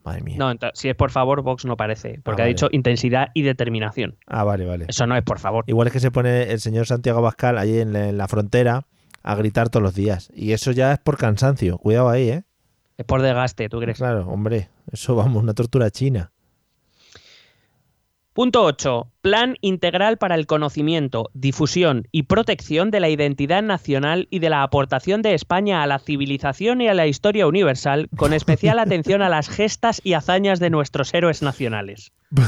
Madre 0.05 0.21
mía. 0.21 0.37
No, 0.38 0.53
si 0.75 0.90
es 0.90 0.95
por 0.95 1.11
favor, 1.11 1.40
Vox 1.40 1.64
no 1.64 1.79
parece, 1.79 2.21
porque 2.23 2.43
Ah, 2.43 2.45
ha 2.45 2.47
vale. 2.47 2.55
dicho 2.55 2.69
intensidad 2.73 3.29
y 3.33 3.40
determinación. 3.40 4.19
Ah, 4.27 4.45
vale, 4.45 4.67
vale. 4.67 4.85
Eso 4.88 5.07
no 5.07 5.17
es 5.17 5.23
por 5.23 5.38
favor. 5.38 5.64
Igual 5.67 5.87
es 5.87 5.95
que 5.95 6.01
se 6.01 6.11
pone 6.11 6.53
el 6.53 6.61
señor 6.61 6.85
Santiago 6.87 7.23
Bascal 7.23 7.57
allí 7.57 7.79
en 7.79 7.95
la, 7.95 8.11
en 8.11 8.19
la 8.19 8.29
frontera 8.29 8.87
a 9.25 9.35
gritar 9.35 9.71
todos 9.71 9.83
los 9.83 9.95
días. 9.95 10.31
Y 10.35 10.53
eso 10.53 10.71
ya 10.71 10.93
es 10.93 10.99
por 11.01 11.17
cansancio. 11.17 11.79
Cuidado 11.79 12.11
ahí, 12.11 12.29
¿eh? 12.29 12.45
Es 12.97 13.07
por 13.07 13.23
desgaste, 13.23 13.69
¿tú 13.69 13.81
crees? 13.81 13.97
Claro, 13.97 14.29
hombre. 14.29 14.69
Eso 14.93 15.17
vamos, 15.17 15.43
una 15.43 15.55
tortura 15.55 15.91
china. 15.91 16.31
Punto 18.35 18.65
8. 18.65 19.09
Plan 19.23 19.57
integral 19.61 20.19
para 20.19 20.35
el 20.35 20.47
conocimiento, 20.47 21.31
difusión 21.35 22.09
y 22.11 22.25
protección 22.25 22.91
de 22.91 23.01
la 23.01 23.09
identidad 23.09 23.63
nacional 23.63 24.27
y 24.29 24.41
de 24.41 24.51
la 24.51 24.63
aportación 24.63 25.23
de 25.23 25.35
España 25.35 25.83
a 25.83 25.87
la 25.87 26.01
civilización 26.01 26.81
y 26.81 26.89
a 26.89 26.95
la 26.95 27.07
historia 27.07 27.47
universal, 27.47 28.09
con 28.17 28.33
especial 28.33 28.79
atención 28.81 29.23
a 29.23 29.29
las 29.29 29.49
gestas 29.49 30.01
y 30.05 30.15
hazañas 30.15 30.59
de 30.59 30.71
nuestros 30.71 31.15
héroes 31.15 31.43
nacionales. 31.43 32.13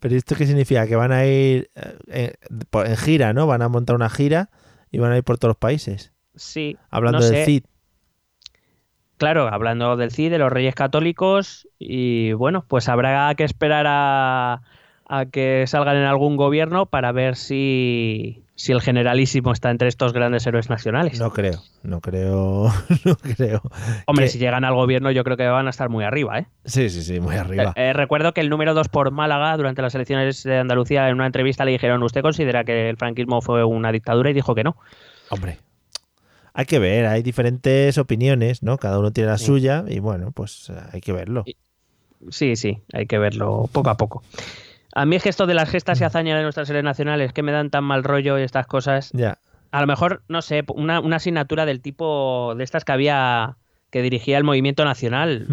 Pero 0.00 0.14
¿esto 0.14 0.36
qué 0.36 0.46
significa? 0.46 0.86
Que 0.86 0.96
van 0.96 1.12
a 1.12 1.26
ir 1.26 1.70
eh, 2.06 2.34
en, 2.46 2.86
en 2.86 2.96
gira, 2.96 3.32
¿no? 3.32 3.46
Van 3.46 3.62
a 3.62 3.68
montar 3.68 3.96
una 3.96 4.10
gira 4.10 4.50
y 4.90 4.98
van 4.98 5.12
a 5.12 5.16
ir 5.16 5.24
por 5.24 5.38
todos 5.38 5.50
los 5.50 5.58
países. 5.58 6.12
Sí. 6.34 6.76
Hablando 6.90 7.18
no 7.18 7.24
del 7.24 7.34
sé. 7.34 7.44
CID. 7.44 7.64
Claro, 9.18 9.48
hablando 9.48 9.96
del 9.96 10.12
CID, 10.12 10.30
de 10.30 10.38
los 10.38 10.52
Reyes 10.52 10.76
Católicos, 10.76 11.68
y 11.78 12.32
bueno, 12.34 12.64
pues 12.68 12.88
habrá 12.88 13.34
que 13.34 13.42
esperar 13.42 13.86
a, 13.88 14.62
a 15.08 15.26
que 15.26 15.64
salgan 15.66 15.96
en 15.96 16.04
algún 16.04 16.36
gobierno 16.36 16.86
para 16.86 17.12
ver 17.12 17.34
si, 17.36 18.42
si 18.56 18.72
el 18.72 18.80
generalísimo 18.82 19.52
está 19.52 19.70
entre 19.70 19.88
estos 19.88 20.12
grandes 20.12 20.46
héroes 20.46 20.68
nacionales. 20.68 21.18
No 21.18 21.30
creo, 21.32 21.62
no 21.82 22.00
creo, 22.00 22.70
no 23.04 23.16
creo. 23.16 23.62
Hombre, 24.06 24.26
que- 24.26 24.30
si 24.32 24.38
llegan 24.38 24.64
al 24.64 24.74
gobierno, 24.74 25.10
yo 25.10 25.24
creo 25.24 25.36
que 25.38 25.46
van 25.46 25.66
a 25.66 25.70
estar 25.70 25.88
muy 25.88 26.04
arriba, 26.04 26.38
¿eh? 26.40 26.46
Sí, 26.66 26.90
sí, 26.90 27.02
sí, 27.02 27.20
muy 27.20 27.36
arriba. 27.36 27.72
Eh, 27.74 27.88
eh, 27.88 27.92
recuerdo 27.94 28.34
que 28.34 28.42
el 28.42 28.50
número 28.50 28.74
2 28.74 28.88
por 28.88 29.10
Málaga, 29.10 29.56
durante 29.56 29.80
las 29.82 29.94
elecciones 29.94 30.42
de 30.42 30.58
Andalucía, 30.58 31.08
en 31.08 31.14
una 31.14 31.26
entrevista 31.26 31.64
le 31.64 31.70
dijeron: 31.72 32.02
¿Usted 32.02 32.20
considera 32.22 32.64
que 32.64 32.90
el 32.90 32.96
franquismo 32.98 33.40
fue 33.40 33.64
una 33.64 33.90
dictadura? 33.92 34.30
Y 34.30 34.34
dijo 34.34 34.54
que 34.54 34.64
no. 34.64 34.76
Hombre, 35.30 35.58
hay 36.52 36.66
que 36.66 36.78
ver, 36.78 37.06
hay 37.06 37.22
diferentes 37.22 37.96
opiniones, 37.98 38.62
¿no? 38.62 38.76
Cada 38.76 38.98
uno 38.98 39.10
tiene 39.12 39.30
la 39.30 39.38
Sí. 39.38 39.46
suya 39.46 39.84
y 39.88 40.00
bueno, 40.00 40.32
pues 40.32 40.68
eh, 40.70 40.74
hay 40.92 41.00
que 41.00 41.12
verlo. 41.12 41.44
Sí, 42.30 42.56
sí, 42.56 42.82
hay 42.92 43.06
que 43.06 43.16
verlo 43.16 43.70
poco 43.72 43.90
a 43.90 43.96
poco. 43.96 44.22
A 44.94 45.04
mí 45.06 45.16
es 45.16 45.22
que 45.22 45.28
esto 45.28 45.46
de 45.46 45.54
las 45.54 45.68
gestas 45.68 46.00
y 46.00 46.04
hazañas 46.04 46.36
de 46.38 46.42
nuestras 46.42 46.66
series 46.66 46.84
nacionales, 46.84 47.32
que 47.32 47.42
me 47.42 47.52
dan 47.52 47.70
tan 47.70 47.84
mal 47.84 48.04
rollo 48.04 48.38
y 48.38 48.42
estas 48.42 48.66
cosas, 48.66 49.10
Ya, 49.12 49.38
a 49.70 49.80
lo 49.80 49.86
mejor, 49.86 50.22
no 50.28 50.40
sé, 50.42 50.64
una, 50.74 50.98
una 51.00 51.16
asignatura 51.16 51.66
del 51.66 51.80
tipo 51.82 52.54
de 52.56 52.64
estas 52.64 52.84
que 52.84 52.92
había 52.92 53.56
que 53.90 54.02
dirigía 54.02 54.38
el 54.38 54.44
movimiento 54.44 54.84
nacional 54.84 55.46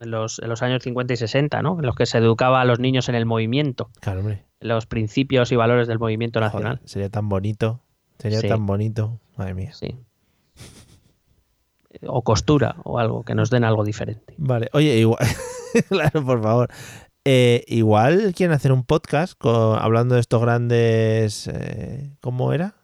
en 0.00 0.10
los, 0.10 0.38
en 0.38 0.48
los 0.48 0.62
años 0.62 0.82
50 0.82 1.12
y 1.12 1.16
60, 1.16 1.62
¿no? 1.62 1.78
En 1.78 1.86
los 1.86 1.94
que 1.94 2.06
se 2.06 2.18
educaba 2.18 2.60
a 2.60 2.64
los 2.64 2.78
niños 2.78 3.08
en 3.10 3.14
el 3.14 3.26
movimiento, 3.26 3.90
claro, 4.00 4.20
hombre. 4.20 4.44
los 4.60 4.86
principios 4.86 5.52
y 5.52 5.56
valores 5.56 5.88
del 5.88 5.98
movimiento 5.98 6.40
Joder, 6.40 6.52
nacional. 6.52 6.80
sería 6.84 7.08
tan 7.10 7.28
bonito, 7.28 7.82
sería 8.18 8.40
Sí. 8.40 8.48
tan 8.48 8.64
bonito. 8.66 9.20
Madre 9.36 9.54
mía. 9.54 9.72
Sí. 9.72 9.98
O 12.06 12.22
costura 12.22 12.76
o 12.84 12.98
algo, 12.98 13.24
que 13.24 13.34
nos 13.34 13.50
den 13.50 13.64
algo 13.64 13.84
diferente. 13.84 14.34
Vale, 14.38 14.68
oye, 14.72 14.96
igual, 14.98 15.18
claro, 15.88 16.24
por 16.24 16.42
favor. 16.42 16.68
Eh, 17.24 17.64
igual 17.66 18.32
quieren 18.34 18.54
hacer 18.54 18.72
un 18.72 18.84
podcast 18.84 19.34
con- 19.38 19.78
hablando 19.78 20.14
de 20.14 20.20
estos 20.22 20.40
grandes, 20.40 21.48
eh, 21.52 22.10
¿cómo 22.20 22.52
era? 22.52 22.74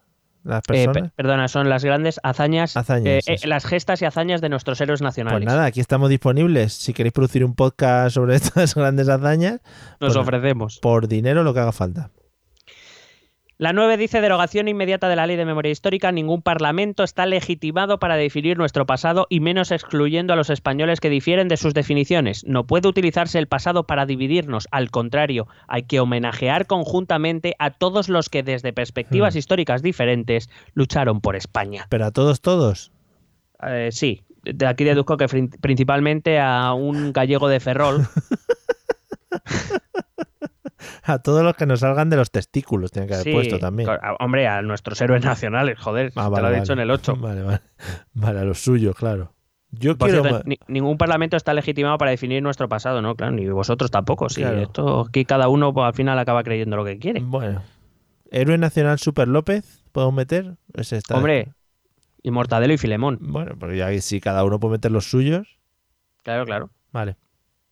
Las 0.44 0.61
Eh, 0.61 0.85
personas. 0.87 1.03
pe- 1.11 1.16
perdona, 1.16 1.49
son 1.49 1.68
las 1.68 1.83
grandes 1.85 2.20
hazañas, 2.22 2.77
Hazañas, 2.77 3.27
eh, 3.27 3.37
eh, 3.42 3.46
las 3.49 3.64
gestas 3.64 4.01
y 4.03 4.05
hazañas 4.05 4.40
de 4.40 4.49
nuestros 4.49 4.81
héroes 4.81 5.01
nacionales. 5.03 5.38
Pues 5.44 5.46
nada, 5.55 5.64
aquí 5.64 5.81
estamos 5.81 6.09
disponibles. 6.11 6.72
Si 6.75 6.92
queréis 6.92 7.12
producir 7.14 7.44
un 7.44 7.55
podcast 7.55 8.14
sobre 8.14 8.37
estas 8.37 8.75
grandes 8.75 9.09
hazañas, 9.09 9.61
Nos 10.01 10.12
pues- 10.12 10.16
ofrecemos. 10.16 10.79
por 10.81 11.09
dinero 11.09 11.42
lo 11.42 11.53
que 11.55 11.61
haga 11.61 11.72
falta. 11.72 12.11
La 13.58 13.72
9 13.72 13.96
dice 13.96 14.20
derogación 14.20 14.68
inmediata 14.68 15.08
de 15.08 15.16
la 15.16 15.26
ley 15.26 15.36
de 15.36 15.46
memoria 15.46 15.72
histórica. 15.72 16.12
Ningún 16.12 16.42
parlamento 16.42 17.02
está 17.02 17.24
legitimado 17.24 17.98
para 17.98 18.16
definir 18.16 18.58
nuestro 18.58 18.84
pasado 18.84 19.26
y 19.30 19.40
menos 19.40 19.70
excluyendo 19.70 20.34
a 20.34 20.36
los 20.36 20.50
españoles 20.50 21.00
que 21.00 21.08
difieren 21.08 21.48
de 21.48 21.56
sus 21.56 21.72
definiciones. 21.72 22.44
No 22.44 22.66
puede 22.66 22.86
utilizarse 22.86 23.38
el 23.38 23.46
pasado 23.46 23.86
para 23.86 24.04
dividirnos. 24.04 24.68
Al 24.72 24.90
contrario, 24.90 25.48
hay 25.68 25.84
que 25.84 26.00
homenajear 26.00 26.66
conjuntamente 26.66 27.56
a 27.58 27.70
todos 27.70 28.10
los 28.10 28.28
que 28.28 28.42
desde 28.42 28.74
perspectivas 28.74 29.34
Hmm. 29.34 29.38
históricas 29.38 29.82
diferentes 29.82 30.50
lucharon 30.74 31.22
por 31.22 31.34
España. 31.34 31.86
Pero 31.88 32.04
a 32.04 32.10
todos, 32.10 32.42
todos. 32.42 32.92
Eh, 33.66 33.88
sí, 33.90 34.22
de 34.42 34.66
aquí 34.66 34.84
deduzco 34.84 35.16
que 35.16 35.28
principalmente 35.62 36.38
a 36.38 36.74
un 36.74 37.14
gallego 37.14 37.48
de 37.48 37.60
Ferrol. 37.60 38.06
A 41.06 41.18
todos 41.20 41.42
los 41.44 41.54
que 41.56 41.66
nos 41.66 41.80
salgan 41.80 42.10
de 42.10 42.16
los 42.16 42.30
testículos 42.30 42.90
tienen 42.90 43.08
que 43.08 43.14
haber 43.14 43.24
Sí, 43.24 43.32
puesto 43.32 43.58
también. 43.58 43.88
Hombre, 44.18 44.46
a 44.48 44.62
nuestros 44.62 45.00
héroes 45.00 45.24
nacionales, 45.24 45.78
joder, 45.78 46.12
Ah, 46.16 46.24
te 46.24 46.30
lo 46.30 46.38
he 46.38 46.42
vale. 46.42 46.60
dicho 46.60 46.72
en 46.72 46.80
el 46.80 46.90
8. 46.90 47.16
Vale, 47.20 47.42
vale. 47.42 47.60
Vale, 48.14 48.40
a 48.40 48.44
los 48.44 48.60
suyos, 48.62 48.94
claro. 48.96 49.32
Yo 49.70 49.96
quiero. 49.98 50.22
cierto, 50.22 50.42
ni- 50.46 50.58
ningún 50.68 50.96
parlamento 50.96 51.36
está 51.36 51.52
legitimado 51.52 51.98
para 51.98 52.10
definir 52.12 52.42
nuestro 52.42 52.68
pasado, 52.68 53.02
¿no? 53.02 53.14
Claro, 53.14 53.32
ni 53.32 53.46
vosotros 53.48 53.90
tampoco. 53.90 54.28
Sí, 54.28 54.40
Claro. 54.40 54.60
esto 54.60 55.00
aquí 55.08 55.24
cada 55.24 55.48
uno 55.48 55.74
pues, 55.74 55.86
al 55.86 55.94
final 55.94 56.18
acaba 56.18 56.42
creyendo 56.44 56.76
lo 56.76 56.84
que 56.84 56.98
quiere. 56.98 57.20
Bueno. 57.20 57.62
Héroe 58.30 58.58
Nacional 58.58 58.98
Super 58.98 59.28
López, 59.28 59.84
¿podemos 59.92 60.14
meter? 60.14 60.56
Ese 60.74 60.96
está- 60.96 61.16
Hombre, 61.16 61.52
y 62.22 62.30
Mortadelo 62.30 62.72
y 62.74 62.78
Filemón. 62.78 63.18
Bueno, 63.20 63.54
porque 63.58 63.76
ya 63.76 63.92
si 64.00 64.20
cada 64.20 64.44
uno 64.44 64.58
puede 64.58 64.72
meter 64.72 64.90
los 64.92 65.08
suyos. 65.10 65.58
Claro, 66.22 66.44
claro. 66.46 66.70
Vale, 66.92 67.16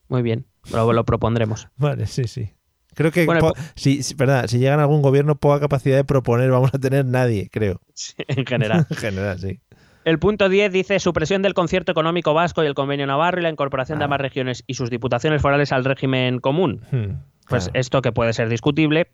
Muy 0.09 0.23
bien. 0.23 0.47
Lo, 0.73 0.93
lo 0.93 1.05
propondremos. 1.05 1.69
vale, 1.77 2.07
sí, 2.07 2.25
sí. 2.25 2.53
Creo 2.95 3.11
que 3.13 3.27
Bueno, 3.27 3.41
po- 3.41 3.53
si, 3.75 4.03
si- 4.03 4.15
verdad, 4.15 4.47
si 4.47 4.59
llegan 4.59 4.79
a 4.81 4.83
algún 4.83 5.03
gobierno, 5.03 5.35
poca 5.37 5.61
capacidad 5.61 5.97
de 5.97 6.05
proponer 6.05 6.51
vamos 6.51 6.71
a 6.75 6.79
tener 6.79 7.05
nadie, 7.05 7.49
creo. 7.51 7.81
en 8.29 8.47
general. 8.47 8.87
En 8.91 8.97
general, 8.97 9.39
sí. 9.39 9.61
El 10.05 10.19
punto 10.19 10.49
10 10.51 10.71
dice 10.71 10.99
supresión 11.01 11.41
del 11.41 11.55
concierto 11.55 11.91
económico 11.93 12.35
vasco 12.35 12.63
y 12.63 12.67
el 12.67 12.75
convenio 12.75 13.07
navarro 13.07 13.41
y 13.41 13.43
la 13.43 13.49
incorporación 13.51 13.99
de 13.99 14.05
Ah. 14.05 14.07
ambas 14.07 14.21
regiones 14.21 14.63
y 14.67 14.75
sus 14.75 14.91
diputaciones 14.91 15.41
forales 15.41 15.73
al 15.73 15.85
régimen 15.85 16.41
común. 16.41 16.83
Hmm, 16.93 17.21
Pues 17.49 17.71
esto 17.75 18.03
que 18.03 18.13
puede 18.13 18.33
ser 18.35 18.49
discutible. 18.49 19.09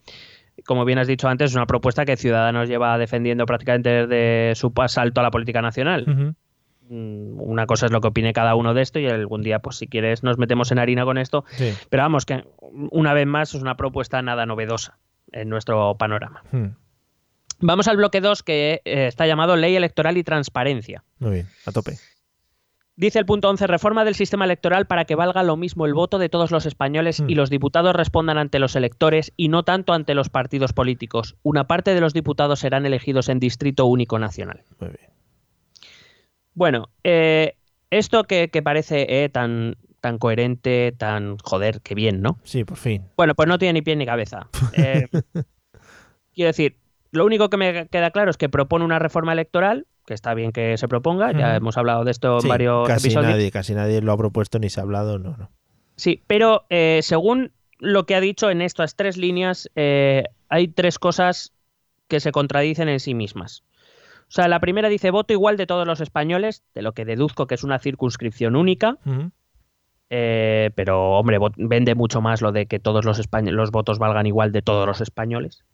como 0.66 0.85
bien 0.85 0.99
has 0.99 1.07
dicho 1.07 1.27
antes, 1.29 1.51
es 1.53 1.57
una 1.57 1.66
propuesta 1.66 2.05
que 2.05 2.16
Ciudadanos 2.16 2.69
lleva 2.69 2.99
defendiendo 2.99 3.47
prácticamente 3.47 4.07
desde 4.07 4.55
su 4.57 4.73
asalto 4.77 5.21
a 5.21 5.23
la 5.25 5.31
política 5.31 5.62
nacional. 5.62 6.05
Mm, 6.07 6.35
Una 6.90 7.66
cosa 7.66 7.87
es 7.87 7.92
lo 7.92 8.00
que 8.00 8.09
opine 8.09 8.33
cada 8.33 8.57
uno 8.57 8.74
de 8.74 8.83
esto 8.83 8.98
y 8.98 9.07
algún 9.07 9.42
día, 9.42 9.61
pues 9.61 9.76
si 9.76 9.87
quieres, 9.87 10.24
nos 10.24 10.38
metemos 10.38 10.72
en 10.72 10.81
harina 10.81 11.05
con 11.05 11.18
esto. 11.18 11.44
Sí. 11.53 11.72
Pero 11.88 12.03
vamos, 12.03 12.26
que 12.26 12.44
una 12.90 13.14
vez 13.14 13.26
más 13.26 13.55
es 13.55 13.62
una 13.62 13.76
propuesta 13.76 14.20
nada 14.22 14.44
novedosa 14.44 14.98
en 15.31 15.48
nuestro 15.48 15.96
panorama. 15.96 16.42
Hmm. 16.50 16.74
Vamos 17.61 17.87
al 17.88 17.96
bloque 17.96 18.20
2 18.20 18.42
que 18.42 18.81
eh, 18.85 19.07
está 19.07 19.26
llamado 19.26 19.55
Ley 19.55 19.76
Electoral 19.76 20.16
y 20.16 20.24
Transparencia. 20.24 21.05
Muy 21.18 21.31
bien, 21.33 21.48
a 21.66 21.72
tope. 21.72 21.92
Dice 22.96 23.18
el 23.18 23.24
punto 23.24 23.48
11, 23.48 23.66
reforma 23.66 24.05
del 24.05 24.14
sistema 24.14 24.44
electoral 24.44 24.87
para 24.87 25.05
que 25.05 25.14
valga 25.14 25.42
lo 25.42 25.57
mismo 25.57 25.87
el 25.87 25.94
voto 25.94 26.18
de 26.18 26.29
todos 26.29 26.50
los 26.50 26.66
españoles 26.66 27.20
y 27.20 27.35
Mm. 27.35 27.37
los 27.37 27.50
diputados 27.50 27.94
respondan 27.94 28.37
ante 28.37 28.59
los 28.59 28.76
electores 28.76 29.33
y 29.37 29.48
no 29.48 29.62
tanto 29.62 29.92
ante 29.92 30.14
los 30.14 30.29
partidos 30.29 30.72
políticos. 30.72 31.37
Una 31.42 31.66
parte 31.66 31.94
de 31.94 32.00
los 32.00 32.12
diputados 32.12 32.59
serán 32.61 32.85
elegidos 32.85 33.29
en 33.29 33.40
distrito 33.40 33.87
único 33.87 34.18
nacional. 34.18 34.64
Muy 34.81 34.90
bien. 34.90 35.10
Bueno, 36.61 36.90
eh, 37.05 37.55
esto 37.88 38.25
que, 38.25 38.49
que 38.51 38.61
parece 38.62 39.25
eh, 39.25 39.31
tan, 39.31 39.79
tan 40.03 40.18
coherente, 40.18 40.92
tan 40.92 41.38
joder, 41.38 41.81
que 41.81 41.94
bien, 41.94 42.20
¿no? 42.20 42.38
Sí, 42.44 42.64
por 42.64 42.77
fin. 42.77 43.07
Bueno, 43.16 43.35
pues 43.35 43.49
no 43.49 43.57
tiene 43.57 43.73
ni 43.73 43.83
pie 43.83 43.96
ni 43.96 44.05
cabeza. 44.05 44.46
Eh, 44.75 45.09
quiero 46.35 46.49
decir, 46.49 46.77
lo 47.12 47.25
único 47.25 47.49
que 47.49 47.57
me 47.57 47.88
queda 47.88 48.11
claro 48.11 48.31
es 48.31 48.37
que 48.37 48.51
propone 48.51 48.85
una 48.85 48.99
reforma 48.99 49.33
electoral, 49.33 49.87
que 50.05 50.12
está 50.12 50.35
bien 50.35 50.53
que 50.53 50.77
se 50.77 50.87
proponga, 50.87 51.33
ya 51.33 51.57
hemos 51.57 51.79
hablado 51.79 52.05
de 52.05 52.11
esto 52.11 52.35
en 52.37 52.42
Sí, 52.42 52.49
varios 52.49 52.87
casi 52.87 53.07
episodios. 53.07 53.33
nadie, 53.33 53.51
casi 53.51 53.73
nadie 53.75 54.03
lo 54.03 54.12
ha 54.12 54.18
propuesto 54.18 54.59
ni 54.59 54.68
se 54.68 54.81
ha 54.81 54.83
hablado, 54.83 55.18
no, 55.18 55.38
no. 55.38 55.51
Sí, 55.96 56.23
pero 56.27 56.66
eh, 56.68 57.01
según 57.03 57.53
lo 57.79 58.05
que 58.05 58.16
ha 58.16 58.20
dicho 58.20 58.51
en 58.51 58.61
estas 58.61 58.96
tres 58.96 59.16
líneas, 59.16 59.70
eh, 59.77 60.25
hay 60.51 60.68
tres 60.68 60.99
cosas 60.99 61.55
que 62.07 62.20
se 62.20 62.33
contradicen 62.33 62.90
en 62.90 63.01
sí 63.01 63.14
mismas. 63.14 63.64
O 64.31 64.33
sea, 64.33 64.47
la 64.47 64.61
primera 64.61 64.88
dice 64.88 65.11
voto 65.11 65.33
igual 65.33 65.57
de 65.57 65.66
todos 65.66 65.85
los 65.88 66.01
españoles, 66.01 66.62
de 66.73 66.83
lo 66.83 66.93
que 66.93 67.05
deduzco 67.05 67.49
que 67.49 67.57
es 67.57 67.64
una 67.64 67.81
circunscripción 67.81 68.55
única, 68.55 68.97
eh, 70.09 70.71
pero 70.77 71.19
hombre, 71.19 71.38
vende 71.57 71.97
mucho 71.97 72.21
más 72.21 72.40
lo 72.40 72.53
de 72.53 72.66
que 72.66 72.79
todos 72.79 73.05
los, 73.05 73.21
los 73.43 73.71
votos 73.73 73.99
valgan 73.99 74.27
igual 74.27 74.53
de 74.53 74.62
todos 74.62 74.87
los 74.87 75.01
españoles. 75.01 75.64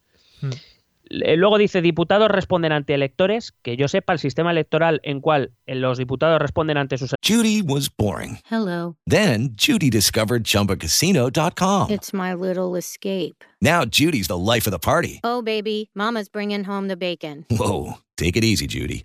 Luego 1.09 1.59
dice 1.59 1.83
diputados 1.83 2.29
responden 2.29 2.73
ante 2.73 2.95
electores, 2.95 3.53
que 3.63 3.77
yo 3.77 3.89
sepa 3.89 4.13
el 4.13 4.19
sistema 4.19 4.51
electoral 4.51 5.01
en 5.03 5.21
cual 5.21 5.53
eh, 5.67 5.75
los 5.75 5.99
diputados 5.99 6.41
responden 6.41 6.77
ante 6.77 6.99
sus 6.99 7.15
Judy 7.25 7.63
was 7.63 7.89
boring. 7.89 8.39
Hello. 8.51 8.97
Then 9.07 9.55
Judy 9.57 9.91
discovered 9.91 10.45
ChumbaCasino.com. 10.45 11.91
It's 11.91 12.13
my 12.13 12.35
little 12.35 12.77
escape. 12.77 13.45
Now 13.61 13.85
Judy's 13.85 14.29
the 14.29 14.39
life 14.39 14.67
of 14.67 14.73
the 14.73 14.79
party. 14.79 15.21
Oh, 15.25 15.43
baby, 15.43 15.91
Mama's 15.95 16.29
bringing 16.29 16.65
home 16.65 16.89
the 16.89 16.97
bacon. 16.97 17.45
Whoa, 17.51 17.99
take 18.17 18.37
it 18.37 18.45
easy, 18.45 18.67
Judy. 18.67 19.05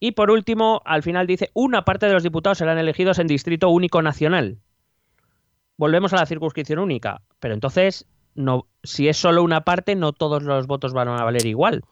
Y 0.00 0.12
por 0.12 0.30
último, 0.30 0.80
al 0.86 1.02
final 1.02 1.26
dice, 1.26 1.50
una 1.52 1.84
parte 1.84 2.06
de 2.06 2.14
los 2.14 2.22
diputados 2.22 2.58
serán 2.58 2.78
elegidos 2.78 3.18
en 3.18 3.26
distrito 3.26 3.68
único 3.68 4.00
nacional. 4.02 4.58
Volvemos 5.76 6.12
a 6.12 6.16
la 6.16 6.26
circunscripción 6.26 6.78
única, 6.78 7.20
pero 7.38 7.54
entonces, 7.54 8.06
no, 8.34 8.66
si 8.82 9.08
es 9.08 9.16
solo 9.16 9.42
una 9.42 9.62
parte, 9.62 9.94
no 9.96 10.12
todos 10.12 10.42
los 10.42 10.66
votos 10.66 10.92
van 10.92 11.08
a 11.08 11.22
valer 11.24 11.46
igual. 11.46 11.82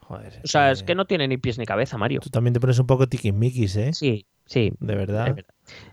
joder. 0.00 0.40
O 0.44 0.46
sea, 0.46 0.70
es 0.70 0.82
que 0.84 0.94
no 0.94 1.04
tiene 1.06 1.26
ni 1.28 1.36
pies 1.36 1.58
ni 1.58 1.64
cabeza, 1.66 1.98
Mario. 1.98 2.20
Tú 2.20 2.30
también 2.30 2.54
te 2.54 2.60
pones 2.60 2.78
un 2.78 2.86
poco 2.86 3.08
tiquismiquis, 3.08 3.76
¿eh? 3.76 3.92
Sí, 3.92 4.26
sí. 4.46 4.72
De 4.78 4.94
verdad. 4.94 5.36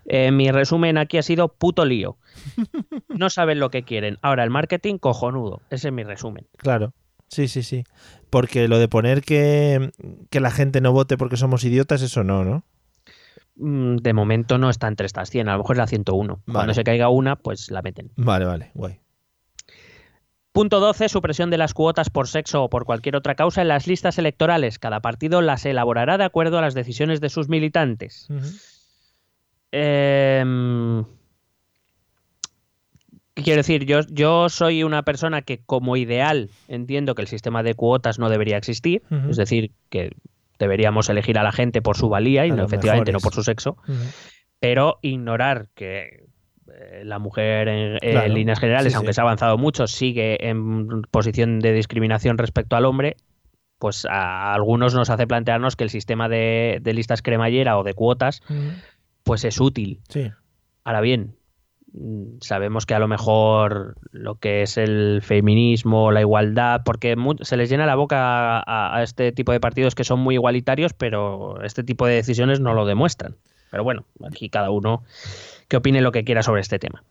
Eh, 0.06 0.30
mi 0.30 0.50
resumen 0.52 0.98
aquí 0.98 1.18
ha 1.18 1.22
sido 1.22 1.48
puto 1.48 1.84
lío. 1.84 2.16
No 3.08 3.30
saben 3.30 3.60
lo 3.60 3.70
que 3.70 3.84
quieren. 3.84 4.18
Ahora, 4.22 4.42
el 4.42 4.50
marketing 4.50 4.98
cojonudo. 4.98 5.60
Ese 5.70 5.88
es 5.88 5.94
mi 5.94 6.02
resumen. 6.02 6.48
Claro. 6.56 6.92
Sí, 7.34 7.48
sí, 7.48 7.64
sí. 7.64 7.82
Porque 8.30 8.68
lo 8.68 8.78
de 8.78 8.86
poner 8.86 9.22
que, 9.22 9.90
que 10.30 10.38
la 10.38 10.52
gente 10.52 10.80
no 10.80 10.92
vote 10.92 11.16
porque 11.16 11.36
somos 11.36 11.64
idiotas, 11.64 12.00
eso 12.00 12.22
no, 12.22 12.44
¿no? 12.44 12.64
Mm, 13.56 13.96
De 13.96 14.12
momento 14.12 14.56
no 14.56 14.70
está 14.70 14.86
entre 14.86 15.06
estas 15.06 15.30
100, 15.30 15.48
a 15.48 15.52
lo 15.52 15.58
mejor 15.58 15.74
es 15.74 15.78
la 15.78 15.86
101. 15.88 16.34
Vale. 16.34 16.42
Cuando 16.52 16.74
se 16.74 16.84
caiga 16.84 17.08
una, 17.08 17.34
pues 17.34 17.72
la 17.72 17.82
meten. 17.82 18.12
Vale, 18.14 18.44
vale, 18.44 18.70
guay. 18.74 19.00
Punto 20.52 20.78
12. 20.78 21.08
Supresión 21.08 21.50
de 21.50 21.58
las 21.58 21.74
cuotas 21.74 22.08
por 22.08 22.28
sexo 22.28 22.62
o 22.62 22.70
por 22.70 22.84
cualquier 22.84 23.16
otra 23.16 23.34
causa 23.34 23.62
en 23.62 23.66
las 23.66 23.88
listas 23.88 24.16
electorales. 24.18 24.78
Cada 24.78 25.00
partido 25.00 25.42
las 25.42 25.66
elaborará 25.66 26.18
de 26.18 26.24
acuerdo 26.24 26.58
a 26.58 26.60
las 26.62 26.74
decisiones 26.74 27.20
de 27.20 27.30
sus 27.30 27.48
militantes. 27.48 28.28
Em, 29.72 31.04
Quiero 33.34 33.58
decir, 33.58 33.84
yo, 33.84 34.00
yo 34.10 34.48
soy 34.48 34.84
una 34.84 35.02
persona 35.02 35.42
que 35.42 35.58
como 35.58 35.96
ideal 35.96 36.50
entiendo 36.68 37.14
que 37.14 37.22
el 37.22 37.28
sistema 37.28 37.62
de 37.64 37.74
cuotas 37.74 38.18
no 38.18 38.28
debería 38.30 38.56
existir. 38.56 39.02
Es 39.28 39.36
decir, 39.36 39.72
que 39.90 40.12
deberíamos 40.58 41.08
elegir 41.08 41.38
a 41.38 41.42
la 41.42 41.50
gente 41.52 41.82
por 41.82 41.96
su 41.96 42.08
valía 42.08 42.46
y 42.46 42.52
no 42.52 42.64
efectivamente 42.64 43.10
no 43.12 43.18
por 43.18 43.34
su 43.34 43.42
sexo. 43.42 43.76
Pero 44.60 44.98
ignorar 45.02 45.66
que 45.74 46.26
eh, 46.72 47.02
la 47.04 47.18
mujer 47.18 47.68
en, 47.68 47.98
Claro. 47.98 48.32
líneas 48.32 48.60
generales, 48.60 48.92
Sí, 48.92 48.96
aunque 48.96 49.12
sí. 49.12 49.16
se 49.16 49.20
ha 49.20 49.24
avanzado 49.24 49.58
mucho, 49.58 49.86
sigue 49.88 50.48
en 50.48 51.02
posición 51.10 51.58
de 51.58 51.72
discriminación 51.72 52.38
respecto 52.38 52.76
al 52.76 52.84
hombre, 52.84 53.16
pues 53.78 54.06
a 54.08 54.54
algunos 54.54 54.94
nos 54.94 55.10
hace 55.10 55.26
plantearnos 55.26 55.74
que 55.76 55.84
el 55.84 55.90
sistema 55.90 56.28
de, 56.28 56.78
de 56.80 56.94
listas 56.94 57.20
cremallera 57.20 57.76
o 57.78 57.82
de 57.82 57.94
cuotas 57.94 58.42
pues 59.24 59.44
es 59.44 59.60
útil. 59.60 60.00
Sí. 60.08 60.30
Ahora 60.84 61.00
bien, 61.00 61.34
sabemos 62.40 62.86
que 62.86 62.94
a 62.94 62.98
lo 62.98 63.08
mejor 63.08 63.96
lo 64.10 64.36
que 64.36 64.62
es 64.62 64.76
el 64.76 65.20
feminismo, 65.22 66.10
la 66.10 66.20
igualdad, 66.20 66.82
porque 66.84 67.16
se 67.42 67.56
les 67.56 67.70
llena 67.70 67.86
la 67.86 67.94
boca 67.94 68.58
a, 68.58 68.96
a 68.96 69.02
este 69.02 69.32
tipo 69.32 69.52
de 69.52 69.60
partidos 69.60 69.94
que 69.94 70.04
son 70.04 70.20
muy 70.20 70.34
igualitarios, 70.34 70.92
pero 70.92 71.62
este 71.62 71.84
tipo 71.84 72.06
de 72.06 72.14
decisiones 72.14 72.60
no 72.60 72.74
lo 72.74 72.86
demuestran. 72.86 73.36
Pero 73.70 73.84
bueno, 73.84 74.04
aquí 74.24 74.48
cada 74.48 74.70
uno 74.70 75.02
que 75.68 75.76
opine 75.76 76.00
lo 76.00 76.12
que 76.12 76.24
quiera 76.24 76.42
sobre 76.42 76.60
este 76.60 76.78
tema. 76.78 77.02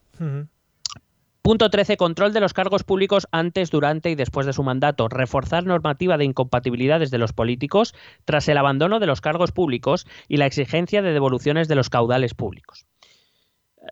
Punto 1.42 1.70
13. 1.70 1.98
Control 1.98 2.32
de 2.32 2.40
los 2.40 2.54
cargos 2.54 2.86
públicos 2.86 3.28
antes, 3.32 3.70
durante 3.70 4.10
y 4.10 4.16
después 4.16 4.46
de 4.46 4.54
su 4.54 4.64
mandato. 4.64 5.10
Reforzar 5.10 5.66
normativa 5.66 6.18
de 6.18 6.24
incompatibilidades 6.24 7.12
de 7.12 7.18
los 7.18 7.34
políticos 7.34 7.94
tras 8.24 8.48
el 8.48 8.58
abandono 8.58 9.02
de 9.02 9.08
los 9.08 9.20
cargos 9.20 9.52
públicos 9.52 10.08
y 10.30 10.38
la 10.38 10.46
exigencia 10.46 11.02
de 11.02 11.12
devoluciones 11.12 11.68
de 11.68 11.76
los 11.76 11.90
caudales 11.90 12.34
públicos. 12.34 12.86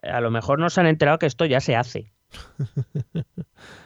A 0.04 0.22
lo 0.22 0.32
mejor 0.32 0.60
no 0.60 0.70
se 0.70 0.80
han 0.82 0.88
enterado 0.88 1.20
que 1.20 1.26
esto 1.26 1.46
ya 1.46 1.60
se 1.60 1.76
hace. 1.76 2.12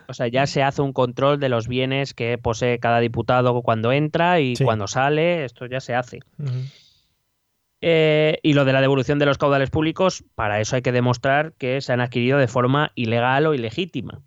O 0.07 0.13
sea, 0.13 0.27
ya 0.27 0.45
se 0.45 0.61
hace 0.61 0.83
un 0.83 0.93
control 0.93 1.39
de 1.39 1.49
los 1.49 1.67
bienes 1.67 2.13
que 2.13 2.37
posee 2.37 2.77
cada 2.79 2.99
diputado 2.99 3.59
cuando 3.63 3.91
entra 3.91 4.39
y 4.39 4.55
Sí. 4.55 4.63
cuando 4.63 4.85
sale. 4.85 5.45
Esto 5.45 5.65
ya 5.65 5.79
se 5.79 5.95
hace. 5.95 6.19
Eh, 7.81 8.37
y 8.43 8.53
lo 8.53 8.65
de 8.65 8.73
la 8.73 8.81
devolución 8.81 9.17
de 9.19 9.25
los 9.25 9.37
caudales 9.39 9.71
públicos, 9.71 10.23
para 10.35 10.59
eso 10.61 10.75
hay 10.75 10.83
que 10.83 10.91
demostrar 10.91 11.53
que 11.57 11.81
se 11.81 11.91
han 11.91 12.01
adquirido 12.01 12.37
de 12.37 12.47
forma 12.47 12.91
ilegal 12.95 13.47
o 13.47 13.53
ilegítima. 13.55 14.21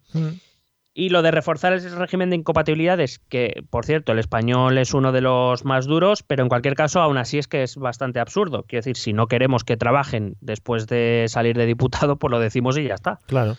Y 0.99 1.11
lo 1.11 1.23
de 1.23 1.31
reforzar 1.31 1.75
el 1.75 1.93
régimen 1.93 2.29
de 2.29 2.35
incompatibilidades, 2.35 3.21
que 3.29 3.63
por 3.71 3.87
cierto 3.87 4.11
el 4.11 4.19
español 4.19 4.79
es 4.79 4.95
uno 4.95 5.13
de 5.13 5.21
los 5.21 5.65
más 5.65 5.87
duros, 5.87 6.25
pero 6.25 6.43
en 6.43 6.49
cualquier 6.49 6.75
caso 6.75 7.01
aún 7.01 7.19
así 7.19 7.39
es 7.39 7.47
que 7.47 7.63
es 7.63 7.77
bastante 7.77 8.19
absurdo. 8.19 8.65
Quiero 8.65 8.81
decir, 8.81 8.97
si 8.97 9.13
no 9.13 9.29
queremos 9.29 9.63
que 9.63 9.77
trabajen 9.77 10.35
después 10.41 10.89
de 10.89 11.27
salir 11.29 11.57
de 11.57 11.67
diputado, 11.67 12.17
pues 12.19 12.33
lo 12.33 12.41
decimos 12.41 12.77
y 12.79 12.89
ya 12.89 12.95
está. 12.95 13.21
Claro. 13.27 13.57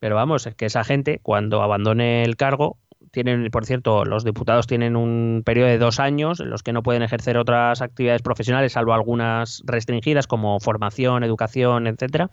Pero 0.00 0.16
vamos, 0.16 0.46
es 0.46 0.54
que 0.54 0.66
esa 0.66 0.84
gente 0.84 1.18
cuando 1.22 1.62
abandone 1.62 2.24
el 2.24 2.36
cargo 2.36 2.76
tienen, 3.10 3.48
por 3.50 3.64
cierto, 3.64 4.04
los 4.04 4.22
diputados 4.22 4.66
tienen 4.66 4.96
un 4.96 5.44
periodo 5.46 5.68
de 5.68 5.78
dos 5.78 5.98
años 5.98 6.40
en 6.40 6.50
los 6.50 6.62
que 6.62 6.74
no 6.74 6.82
pueden 6.82 7.00
ejercer 7.00 7.38
otras 7.38 7.80
actividades 7.80 8.20
profesionales, 8.20 8.72
salvo 8.72 8.92
algunas 8.92 9.62
restringidas 9.64 10.26
como 10.26 10.60
formación, 10.60 11.24
educación, 11.24 11.86
etcétera. 11.86 12.28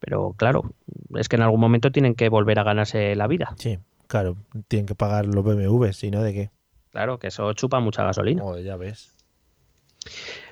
Pero 0.00 0.34
claro, 0.36 0.72
es 1.16 1.28
que 1.28 1.36
en 1.36 1.42
algún 1.42 1.60
momento 1.60 1.90
tienen 1.90 2.14
que 2.14 2.28
volver 2.28 2.58
a 2.58 2.64
ganarse 2.64 3.14
la 3.16 3.26
vida. 3.26 3.54
Sí, 3.56 3.78
claro, 4.06 4.36
tienen 4.68 4.86
que 4.86 4.94
pagar 4.94 5.26
los 5.26 5.44
BMW, 5.44 5.86
si 5.92 6.10
no, 6.10 6.22
¿de 6.22 6.32
qué? 6.32 6.50
Claro, 6.90 7.18
que 7.18 7.28
eso 7.28 7.52
chupa 7.52 7.80
mucha 7.80 8.04
gasolina. 8.04 8.42
Oh, 8.44 8.58
ya 8.58 8.76
ves. 8.76 9.14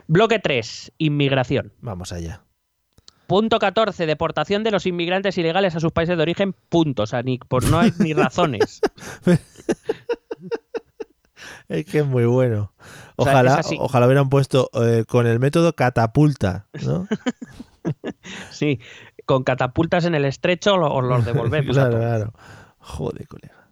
Bloque 0.07 0.39
3, 0.39 0.93
inmigración. 0.99 1.73
Vamos 1.81 2.13
allá. 2.13 2.43
Punto 3.27 3.59
14, 3.59 4.07
deportación 4.07 4.63
de 4.63 4.71
los 4.71 4.87
inmigrantes 4.87 5.37
ilegales 5.37 5.75
a 5.75 5.81
sus 5.81 5.91
países 5.93 6.17
de 6.17 6.23
origen. 6.23 6.55
Punto. 6.69 7.03
O 7.03 7.07
sea, 7.07 7.23
ni, 7.23 7.39
por, 7.39 7.65
no 7.69 7.81
hay 7.81 7.93
ni 7.99 8.13
razones. 8.13 8.81
es 11.69 11.85
que 11.87 11.99
es 11.99 12.07
muy 12.07 12.25
bueno. 12.25 12.73
Ojalá, 13.17 13.61
ojalá 13.79 14.07
hubieran 14.07 14.29
puesto 14.29 14.71
eh, 14.75 15.05
con 15.09 15.27
el 15.27 15.41
método 15.41 15.73
catapulta, 15.73 16.69
¿no? 16.85 17.09
sí, 18.51 18.79
con 19.27 19.45
catapultas 19.45 20.05
en 20.05 20.15
el 20.15 20.25
estrecho 20.25 20.75
os 20.77 21.05
los 21.05 21.25
devolvemos. 21.25 21.77
claro, 21.77 21.99
claro. 21.99 22.33
Joder, 22.79 23.27
colega. 23.29 23.67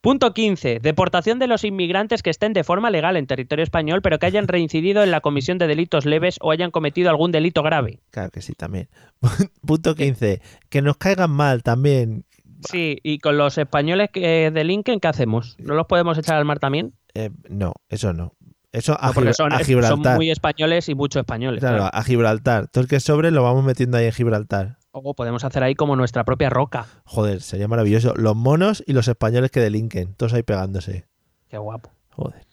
Punto 0.00 0.34
15. 0.34 0.80
Deportación 0.80 1.38
de 1.38 1.46
los 1.46 1.62
inmigrantes 1.62 2.24
que 2.24 2.30
estén 2.30 2.52
de 2.54 2.64
forma 2.64 2.90
legal 2.90 3.16
en 3.16 3.28
territorio 3.28 3.62
español, 3.62 4.02
pero 4.02 4.18
que 4.18 4.26
hayan 4.26 4.48
reincidido 4.48 5.04
en 5.04 5.12
la 5.12 5.20
comisión 5.20 5.58
de 5.58 5.68
delitos 5.68 6.06
leves 6.06 6.38
o 6.40 6.50
hayan 6.50 6.72
cometido 6.72 7.08
algún 7.08 7.30
delito 7.30 7.62
grave. 7.62 8.00
Claro 8.10 8.30
que 8.32 8.42
sí, 8.42 8.54
también. 8.54 8.88
Punto 9.64 9.94
15. 9.94 10.42
Que 10.68 10.82
nos 10.82 10.96
caigan 10.96 11.30
mal 11.30 11.62
también. 11.62 12.24
Sí, 12.68 12.98
y 13.04 13.18
con 13.18 13.38
los 13.38 13.58
españoles 13.58 14.10
que 14.12 14.50
delinquen, 14.50 14.98
¿qué 14.98 15.06
hacemos? 15.06 15.56
¿No 15.60 15.74
los 15.74 15.86
podemos 15.86 16.18
echar 16.18 16.36
al 16.36 16.44
mar 16.44 16.58
también? 16.58 16.94
Eh, 17.14 17.30
no, 17.48 17.74
eso 17.88 18.12
no. 18.12 18.34
Eso 18.72 18.96
a, 18.98 19.12
son, 19.12 19.50
Gibraltar. 19.64 20.02
Son 20.02 20.14
muy 20.14 20.30
españoles 20.30 20.88
y 20.88 20.94
muchos 20.94 21.20
españoles. 21.20 21.60
Claro, 21.60 21.90
a 21.92 22.02
Gibraltar. 22.02 22.68
Todo 22.68 22.82
el 22.82 22.88
que 22.88 23.00
sobre 23.00 23.30
lo 23.30 23.42
vamos 23.42 23.64
metiendo 23.64 23.98
ahí 23.98 24.06
en 24.06 24.12
Gibraltar. 24.12 24.78
O 24.92 25.14
podemos 25.14 25.44
hacer 25.44 25.62
ahí 25.62 25.74
como 25.74 25.94
nuestra 25.94 26.24
propia 26.24 26.48
roca. 26.48 26.86
Joder, 27.04 27.42
sería 27.42 27.68
maravilloso. 27.68 28.14
Los 28.16 28.34
monos 28.34 28.82
y 28.86 28.94
los 28.94 29.08
españoles 29.08 29.50
que 29.50 29.60
delinquen, 29.60 30.14
todos 30.14 30.32
ahí 30.32 30.42
pegándose. 30.42 31.06
Qué 31.48 31.58
guapo. 31.58 31.90
Joder. 32.10 32.46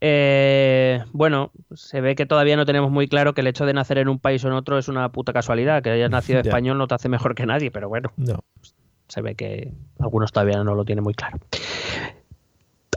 Eh, 0.00 1.02
bueno, 1.12 1.50
se 1.74 2.00
ve 2.00 2.14
que 2.14 2.26
todavía 2.26 2.56
no 2.56 2.66
tenemos 2.66 2.90
muy 2.90 3.06
claro 3.06 3.34
que 3.34 3.42
el 3.42 3.46
hecho 3.46 3.66
de 3.66 3.74
nacer 3.74 3.98
en 3.98 4.08
un 4.08 4.18
país 4.18 4.42
o 4.44 4.48
en 4.48 4.54
otro 4.54 4.78
es 4.78 4.88
una 4.88 5.12
puta 5.12 5.34
casualidad. 5.34 5.82
Que 5.82 5.90
hayas 5.90 6.10
nacido 6.10 6.40
español 6.40 6.78
no 6.78 6.86
te 6.86 6.94
hace 6.94 7.10
mejor 7.10 7.34
que 7.34 7.44
nadie, 7.44 7.70
pero 7.70 7.90
bueno. 7.90 8.10
No. 8.16 8.40
Se 9.08 9.20
ve 9.20 9.34
que 9.34 9.74
algunos 9.98 10.32
todavía 10.32 10.62
no 10.64 10.74
lo 10.74 10.84
tienen 10.86 11.04
muy 11.04 11.12
claro. 11.12 11.38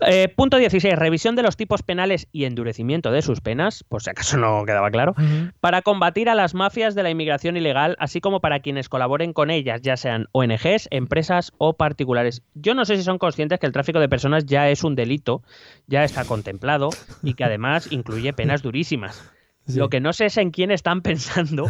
Eh, 0.05 0.27
punto 0.35 0.57
16. 0.57 0.95
Revisión 0.95 1.35
de 1.35 1.43
los 1.43 1.57
tipos 1.57 1.83
penales 1.83 2.27
y 2.31 2.45
endurecimiento 2.45 3.11
de 3.11 3.21
sus 3.21 3.41
penas, 3.41 3.83
por 3.83 4.01
si 4.01 4.09
acaso 4.09 4.37
no 4.37 4.65
quedaba 4.65 4.91
claro, 4.91 5.15
para 5.59 5.81
combatir 5.81 6.29
a 6.29 6.35
las 6.35 6.53
mafias 6.53 6.95
de 6.95 7.03
la 7.03 7.09
inmigración 7.09 7.57
ilegal, 7.57 7.95
así 7.99 8.21
como 8.21 8.39
para 8.39 8.59
quienes 8.59 8.89
colaboren 8.89 9.33
con 9.33 9.49
ellas, 9.49 9.81
ya 9.81 9.97
sean 9.97 10.27
ONGs, 10.31 10.87
empresas 10.91 11.53
o 11.57 11.73
particulares. 11.73 12.43
Yo 12.53 12.73
no 12.73 12.85
sé 12.85 12.97
si 12.97 13.03
son 13.03 13.17
conscientes 13.17 13.59
que 13.59 13.65
el 13.65 13.71
tráfico 13.71 13.99
de 13.99 14.09
personas 14.09 14.45
ya 14.45 14.69
es 14.69 14.83
un 14.83 14.95
delito, 14.95 15.41
ya 15.87 16.03
está 16.03 16.25
contemplado 16.25 16.89
y 17.23 17.33
que 17.33 17.43
además 17.43 17.91
incluye 17.91 18.33
penas 18.33 18.61
durísimas. 18.61 19.31
Lo 19.75 19.89
que 19.89 19.99
no 19.99 20.13
sé 20.13 20.27
es 20.27 20.37
en 20.37 20.51
quién 20.51 20.71
están 20.71 21.01
pensando, 21.01 21.65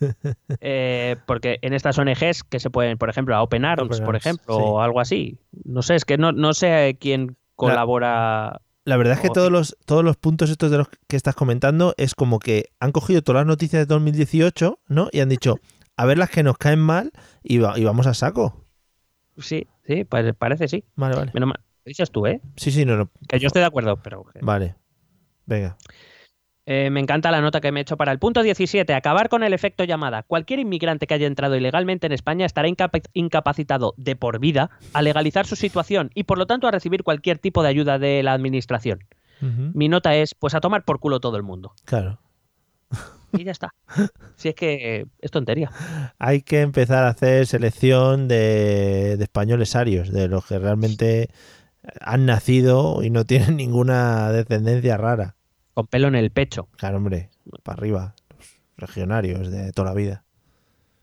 eh, 0.60 1.16
porque 1.26 1.58
en 1.62 1.72
estas 1.72 1.98
ONGs 1.98 2.44
que 2.44 2.60
se 2.60 2.70
pueden, 2.70 2.98
por 2.98 3.10
ejemplo, 3.10 3.34
a 3.34 3.42
Open 3.42 3.64
Arms, 3.64 4.00
por 4.00 4.14
ejemplo, 4.14 4.56
o 4.56 4.80
algo 4.80 5.00
así. 5.00 5.38
No 5.64 5.82
sé, 5.82 5.96
es 5.96 6.04
que 6.04 6.18
no, 6.18 6.30
no 6.30 6.54
sé 6.54 6.96
quién 7.00 7.36
colabora. 7.56 8.62
La, 8.84 8.96
verdad 8.96 9.14
es 9.14 9.20
que 9.20 9.30
todos 9.30 9.50
los, 9.50 9.76
todos 9.86 10.04
los 10.04 10.16
puntos 10.16 10.50
estos 10.50 10.70
de 10.70 10.78
los 10.78 10.88
que 11.08 11.16
estás 11.16 11.34
comentando 11.34 11.94
es 11.96 12.14
como 12.14 12.38
que 12.38 12.70
han 12.80 12.92
cogido 12.92 13.22
todas 13.22 13.40
las 13.40 13.46
noticias 13.46 13.82
de 13.82 13.86
2018, 13.86 14.80
¿no? 14.88 15.08
Y 15.12 15.20
han 15.20 15.28
dicho, 15.28 15.56
a 15.96 16.06
ver 16.06 16.18
las 16.18 16.30
que 16.30 16.42
nos 16.42 16.58
caen 16.58 16.80
mal 16.80 17.12
y, 17.42 17.58
vamos 17.58 18.06
a 18.06 18.14
saco. 18.14 18.66
Sí, 19.38 19.66
sí, 19.86 20.04
parece 20.04 20.68
sí. 20.68 20.84
Vale, 20.96 21.16
vale. 21.16 21.30
Menos 21.34 21.52
Dices 21.84 22.10
tú, 22.10 22.26
¿eh? 22.26 22.40
Sí, 22.56 22.70
sí, 22.70 22.84
no, 22.84 22.96
no. 22.96 23.10
Que 23.28 23.40
yo 23.40 23.48
estoy 23.48 23.60
de 23.60 23.66
acuerdo, 23.66 23.96
pero. 24.02 24.24
Vale. 24.40 24.76
Venga. 25.46 25.76
Eh, 26.64 26.90
me 26.90 27.00
encanta 27.00 27.32
la 27.32 27.40
nota 27.40 27.60
que 27.60 27.72
me 27.72 27.80
he 27.80 27.82
hecho 27.82 27.96
para 27.96 28.12
el 28.12 28.18
punto 28.18 28.42
17. 28.42 28.94
Acabar 28.94 29.28
con 29.28 29.42
el 29.42 29.52
efecto 29.52 29.84
llamada. 29.84 30.22
Cualquier 30.22 30.60
inmigrante 30.60 31.06
que 31.06 31.14
haya 31.14 31.26
entrado 31.26 31.56
ilegalmente 31.56 32.06
en 32.06 32.12
España 32.12 32.46
estará 32.46 32.68
incapacitado 33.14 33.94
de 33.96 34.16
por 34.16 34.38
vida 34.38 34.70
a 34.92 35.02
legalizar 35.02 35.46
su 35.46 35.56
situación 35.56 36.10
y 36.14 36.24
por 36.24 36.38
lo 36.38 36.46
tanto 36.46 36.68
a 36.68 36.70
recibir 36.70 37.02
cualquier 37.02 37.38
tipo 37.38 37.62
de 37.62 37.68
ayuda 37.68 37.98
de 37.98 38.22
la 38.22 38.32
administración. 38.32 39.00
Mi 39.74 39.88
nota 39.88 40.14
es, 40.14 40.36
pues 40.36 40.54
a 40.54 40.60
tomar 40.60 40.84
por 40.84 41.00
culo 41.00 41.18
todo 41.18 41.36
el 41.36 41.42
mundo. 41.42 41.74
Claro. 41.84 42.20
Y 43.32 43.42
ya 43.42 43.50
está. 43.50 43.74
Si 44.36 44.48
es 44.50 44.54
que 44.54 45.06
es 45.18 45.30
tontería. 45.32 45.72
Hay 46.20 46.42
que 46.42 46.60
empezar 46.60 47.02
a 47.02 47.08
hacer 47.08 47.48
selección 47.48 48.28
de, 48.28 49.16
de 49.16 49.24
españoles 49.24 49.74
arios, 49.74 50.12
de 50.12 50.28
los 50.28 50.46
que 50.46 50.60
realmente 50.60 51.28
han 52.00 52.24
nacido 52.24 53.02
y 53.02 53.10
no 53.10 53.24
tienen 53.24 53.56
ninguna 53.56 54.30
descendencia 54.30 54.96
rara. 54.96 55.34
Con 55.74 55.86
pelo 55.86 56.08
en 56.08 56.14
el 56.14 56.30
pecho. 56.30 56.68
Claro, 56.76 56.98
hombre, 56.98 57.30
para 57.62 57.78
arriba. 57.78 58.14
Los 58.76 58.88
regionarios 58.88 59.50
de 59.50 59.72
toda 59.72 59.88
la 59.88 59.94
vida. 59.94 60.24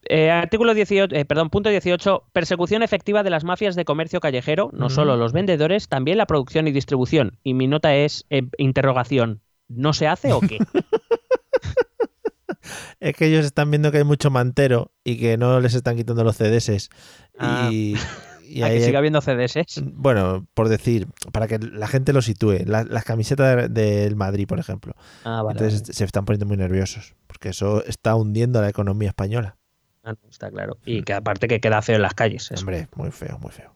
Eh, 0.04 0.32
artículo 0.32 0.74
18, 0.74 1.16
eh, 1.16 1.26
perdón, 1.26 1.50
punto 1.50 1.70
18. 1.70 2.24
Persecución 2.32 2.84
efectiva 2.84 3.24
de 3.24 3.30
las 3.30 3.44
mafias 3.44 3.76
de 3.76 3.86
comercio 3.86 4.20
callejero, 4.20 4.70
no 4.74 4.90
solo 4.90 5.18
los 5.18 5.34
vendedores, 5.34 5.88
también 5.88 6.18
la 6.18 6.26
producción 6.26 6.68
y 6.68 6.72
distribución. 6.72 7.38
Y 7.44 7.54
mi 7.54 7.68
nota 7.68 7.96
es 7.96 8.26
eh, 8.30 8.44
interrogación. 8.58 9.42
¿No 9.68 9.94
se 9.94 10.08
hace 10.08 10.34
o 10.34 10.40
qué? 10.40 10.58
es 13.00 13.16
que 13.16 13.28
ellos 13.28 13.46
están 13.46 13.70
viendo 13.70 13.92
que 13.92 14.00
hay 14.00 14.04
mucho 14.04 14.32
mantero 14.32 14.92
y 15.04 15.20
que 15.20 15.38
no 15.38 15.60
les 15.60 15.76
están 15.76 15.96
quitando 15.96 16.24
los 16.24 16.38
CDS. 16.38 16.90
Ah. 17.38 17.70
Y 17.72 17.96
y 18.50 18.64
¿A 18.64 18.70
que 18.70 18.82
siga 18.82 19.00
habiendo 19.00 19.22
CDS? 19.22 19.82
Bueno, 19.84 20.48
por 20.54 20.70
decir, 20.70 21.08
para 21.32 21.48
que 21.48 21.60
la 21.60 21.88
gente 21.88 22.14
lo 22.14 22.22
sitúe. 22.22 22.60
las 22.66 23.04
camisetas 23.04 23.72
del 23.74 24.16
Madrid, 24.16 24.48
por 24.48 24.60
ejemplo. 24.60 24.94
Ah, 25.24 25.44
vale, 25.44 25.60
Entonces 25.60 25.96
se 25.96 26.04
están 26.04 26.26
poniendo 26.26 26.46
muy 26.46 26.58
nerviosos, 26.58 27.16
porque 27.28 27.50
eso 27.50 27.84
está 27.86 28.16
hundiendo 28.16 28.60
a 28.60 28.64
la 28.64 28.70
economía 28.70 29.10
española. 29.10 29.58
Ah, 30.04 30.16
está 30.30 30.50
claro. 30.50 30.78
Y 30.86 31.04
que 31.04 31.14
aparte 31.14 31.48
que 31.48 31.60
queda 31.60 31.82
feo 31.82 31.98
en 31.98 32.02
las 32.02 32.14
calles. 32.14 32.52
Hombre, 32.58 32.88
muy 32.96 33.12
feo, 33.12 33.38
muy 33.40 33.52
feo. 33.52 33.74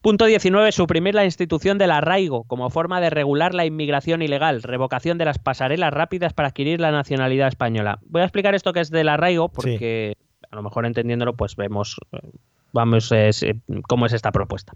Punto 0.00 0.26
19. 0.26 0.70
Suprimir 0.70 1.14
la 1.14 1.24
institución 1.24 1.78
del 1.78 1.90
arraigo 1.90 2.44
como 2.44 2.70
forma 2.70 3.00
de 3.00 3.10
regular 3.10 3.54
la 3.54 3.64
inmigración 3.64 4.22
ilegal. 4.22 4.62
Revocación 4.62 5.18
de 5.18 5.24
las 5.24 5.38
pasarelas 5.38 5.92
rápidas 5.92 6.32
para 6.32 6.48
adquirir 6.48 6.80
la 6.80 6.92
nacionalidad 6.92 7.48
española. 7.48 7.98
Voy 8.06 8.22
a 8.22 8.24
explicar 8.24 8.54
esto 8.54 8.72
que 8.72 8.80
es 8.80 8.90
del 8.90 9.08
arraigo 9.08 9.48
porque 9.48 10.16
a 10.48 10.54
lo 10.54 10.62
mejor 10.62 10.86
entendiéndolo 10.86 11.34
pues 11.34 11.56
vemos 11.56 11.96
eh, 13.12 13.32
vamos, 13.32 13.44
cómo 13.88 14.06
es 14.06 14.12
esta 14.12 14.32
propuesta. 14.32 14.72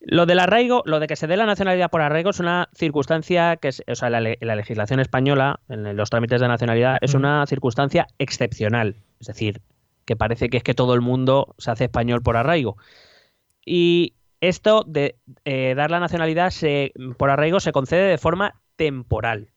Lo 0.00 0.26
del 0.26 0.40
arraigo, 0.40 0.82
lo 0.84 0.98
de 0.98 1.06
que 1.06 1.14
se 1.14 1.28
dé 1.28 1.36
la 1.36 1.46
nacionalidad 1.46 1.90
por 1.90 2.00
arraigo 2.00 2.30
es 2.30 2.40
una 2.40 2.68
circunstancia 2.74 3.56
que 3.56 3.68
es, 3.68 3.84
o 3.86 3.94
sea, 3.94 4.10
la, 4.10 4.20
la 4.20 4.56
legislación 4.56 4.98
española, 4.98 5.60
en 5.68 5.96
los 5.96 6.10
trámites 6.10 6.40
de 6.40 6.48
nacionalidad, 6.48 6.98
es 7.00 7.14
una 7.14 7.46
circunstancia 7.46 8.08
excepcional. 8.18 8.96
Es 9.20 9.28
decir, 9.28 9.62
que 10.04 10.16
parece 10.16 10.48
que 10.48 10.56
es 10.56 10.62
que 10.64 10.74
todo 10.74 10.94
el 10.94 11.00
mundo 11.00 11.54
se 11.58 11.70
hace 11.70 11.84
español 11.84 12.22
por 12.22 12.36
arraigo. 12.36 12.76
Y 13.64 14.14
esto 14.40 14.84
de 14.86 15.16
eh, 15.44 15.74
dar 15.76 15.90
la 15.90 16.00
nacionalidad 16.00 16.50
se, 16.50 16.92
por 17.16 17.30
arraigo 17.30 17.60
se 17.60 17.72
concede 17.72 18.10
de 18.10 18.18
forma 18.18 18.60
temporal. 18.76 19.50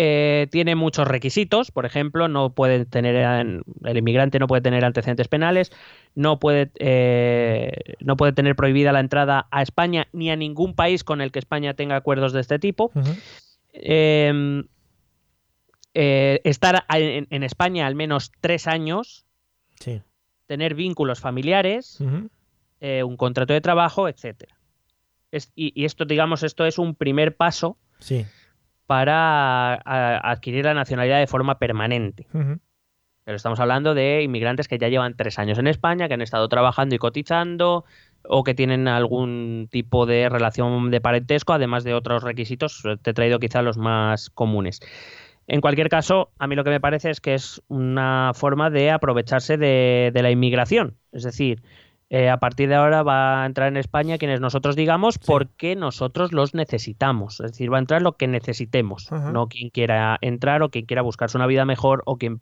Eh, 0.00 0.46
tiene 0.52 0.76
muchos 0.76 1.08
requisitos, 1.08 1.72
por 1.72 1.84
ejemplo, 1.84 2.28
no 2.28 2.50
puede 2.50 2.84
tener 2.84 3.16
el 3.16 3.96
inmigrante 3.96 4.38
no 4.38 4.46
puede 4.46 4.62
tener 4.62 4.84
antecedentes 4.84 5.26
penales, 5.26 5.72
no 6.14 6.38
puede, 6.38 6.70
eh, 6.78 7.96
no 7.98 8.16
puede 8.16 8.32
tener 8.32 8.54
prohibida 8.54 8.92
la 8.92 9.00
entrada 9.00 9.48
a 9.50 9.60
España 9.60 10.06
ni 10.12 10.30
a 10.30 10.36
ningún 10.36 10.74
país 10.74 11.02
con 11.02 11.20
el 11.20 11.32
que 11.32 11.40
España 11.40 11.74
tenga 11.74 11.96
acuerdos 11.96 12.32
de 12.32 12.42
este 12.42 12.60
tipo. 12.60 12.92
Em, 13.72 14.68
eh, 15.94 16.42
estar 16.44 16.84
en, 16.90 17.42
España 17.42 17.88
al 17.88 17.96
menos 17.96 18.30
tres 18.40 18.68
años, 18.68 19.26
tener 20.46 20.76
vínculos 20.76 21.18
familiares, 21.18 21.98
un 22.00 23.16
contrato 23.16 23.52
de 23.52 23.60
trabajo, 23.60 24.08
etcétera. 24.08 24.54
y, 25.56 25.72
y, 25.74 25.84
esto, 25.86 26.04
digamos, 26.04 26.44
esto 26.44 26.66
es 26.66 26.78
un 26.78 26.94
primer 26.94 27.34
paso 27.34 27.76
sí 27.98 28.24
para 28.88 29.74
adquirir 29.74 30.64
la 30.64 30.72
nacionalidad 30.72 31.18
de 31.18 31.26
forma 31.26 31.58
permanente. 31.58 32.26
Pero 32.32 33.36
estamos 33.36 33.60
hablando 33.60 33.92
de 33.92 34.22
inmigrantes 34.22 34.66
que 34.66 34.78
ya 34.78 34.88
llevan 34.88 35.14
tres 35.14 35.38
años 35.38 35.58
en 35.58 35.66
España, 35.66 36.08
que 36.08 36.14
han 36.14 36.22
estado 36.22 36.48
trabajando 36.48 36.94
y 36.94 36.98
cotizando, 36.98 37.84
o 38.24 38.44
que 38.44 38.54
tienen 38.54 38.88
algún 38.88 39.68
tipo 39.70 40.06
de 40.06 40.30
relación 40.30 40.90
de 40.90 41.02
parentesco, 41.02 41.52
además 41.52 41.84
de 41.84 41.92
otros 41.92 42.22
requisitos. 42.22 42.82
Te 43.02 43.10
he 43.10 43.12
traído 43.12 43.38
quizá 43.38 43.60
los 43.60 43.76
más 43.76 44.30
comunes. 44.30 44.80
En 45.46 45.60
cualquier 45.60 45.90
caso, 45.90 46.30
a 46.38 46.46
mí 46.46 46.56
lo 46.56 46.64
que 46.64 46.70
me 46.70 46.80
parece 46.80 47.10
es 47.10 47.20
que 47.20 47.34
es 47.34 47.62
una 47.68 48.32
forma 48.34 48.70
de 48.70 48.90
aprovecharse 48.90 49.58
de, 49.58 50.10
la 50.14 50.30
inmigración. 50.30 50.96
Es 51.12 51.24
decir, 51.24 51.60
eh, 52.10 52.30
a 52.30 52.38
partir 52.38 52.68
de 52.68 52.74
ahora 52.74 53.02
va 53.02 53.42
a 53.42 53.46
entrar 53.46 53.68
en 53.68 53.76
España 53.76 54.16
quienes 54.16 54.40
nosotros 54.40 54.76
digamos 54.76 55.18
porque 55.18 55.76
nosotros 55.76 56.32
los 56.32 56.54
necesitamos. 56.54 57.40
Es 57.40 57.52
decir, 57.52 57.72
va 57.72 57.76
a 57.76 57.80
entrar 57.80 58.00
lo 58.00 58.12
que 58.12 58.26
necesitemos, 58.26 59.10
no 59.12 59.48
quien 59.48 59.68
quiera 59.68 60.16
entrar 60.22 60.62
o 60.62 60.70
quien 60.70 60.86
quiera 60.86 61.02
buscarse 61.02 61.36
una 61.36 61.46
vida 61.46 61.66
mejor 61.66 62.02
o 62.06 62.16
quien 62.16 62.40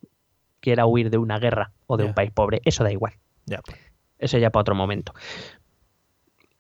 quiera 0.61 0.87
huir 0.87 1.11
de 1.11 1.19
una 1.19 1.39
guerra 1.39 1.73
o 1.87 1.97
de 1.97 2.05
un 2.05 2.15
país 2.15 2.31
pobre. 2.31 2.61
Eso 2.65 2.85
da 2.85 2.93
igual. 2.93 3.15
Pues. 3.47 3.79
Eso 4.19 4.39
ya 4.39 4.51
para 4.51 4.61
otro 4.63 4.75
momento. 4.75 5.13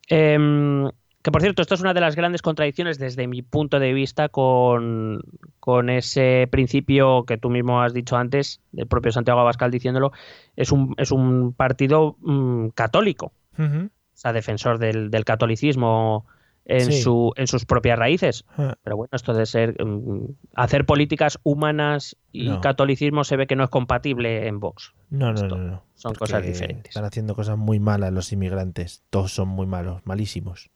Em, 0.08 0.90
que 1.26 1.32
por 1.32 1.42
cierto, 1.42 1.60
esto 1.60 1.74
es 1.74 1.80
una 1.80 1.92
de 1.92 2.00
las 2.00 2.14
grandes 2.14 2.40
contradicciones 2.40 3.00
desde 3.00 3.26
mi 3.26 3.42
punto 3.42 3.80
de 3.80 3.92
vista 3.92 4.28
con, 4.28 5.22
con 5.58 5.90
ese 5.90 6.46
principio 6.52 7.24
que 7.24 7.36
tú 7.36 7.50
mismo 7.50 7.82
has 7.82 7.92
dicho 7.92 8.16
antes, 8.16 8.60
del 8.70 8.86
propio 8.86 9.10
Santiago 9.10 9.40
Abascal 9.40 9.72
diciéndolo, 9.72 10.12
es 10.54 10.70
un, 10.70 10.94
es 10.98 11.10
un 11.10 11.52
partido 11.52 12.16
mm, 12.20 12.68
católico, 12.76 13.32
Ujú. 13.58 13.86
o 13.86 13.90
sea, 14.14 14.32
defensor 14.32 14.78
del, 14.78 15.10
del 15.10 15.24
catolicismo 15.24 16.26
en, 16.64 16.92
Sí. 16.92 17.02
su, 17.02 17.32
en 17.34 17.48
sus 17.48 17.64
propias 17.64 17.98
raíces. 17.98 18.44
Ah, 18.56 18.76
Pero 18.84 18.96
bueno, 18.96 19.10
esto 19.12 19.34
de 19.34 19.46
ser 19.46 19.84
mm, 19.84 20.26
hacer 20.54 20.86
políticas 20.86 21.40
humanas 21.42 22.16
y 22.30 22.50
No. 22.50 22.60
catolicismo 22.60 23.24
se 23.24 23.36
ve 23.36 23.48
que 23.48 23.56
no 23.56 23.64
es 23.64 23.70
compatible 23.70 24.46
en 24.46 24.60
Vox. 24.60 24.94
No, 25.10 25.32
no, 25.32 25.34
Esto 25.34 25.56
no, 25.56 25.64
no. 25.70 25.82
son 25.96 26.10
Porque 26.12 26.18
cosas 26.20 26.46
diferentes. 26.46 26.90
Están 26.90 27.04
haciendo 27.04 27.34
cosas 27.34 27.58
muy 27.58 27.80
malas 27.80 28.12
los 28.12 28.32
inmigrantes. 28.32 29.02
Todos 29.10 29.32
son 29.32 29.48
muy 29.48 29.66
malos, 29.66 30.02
malísimos. 30.04 30.70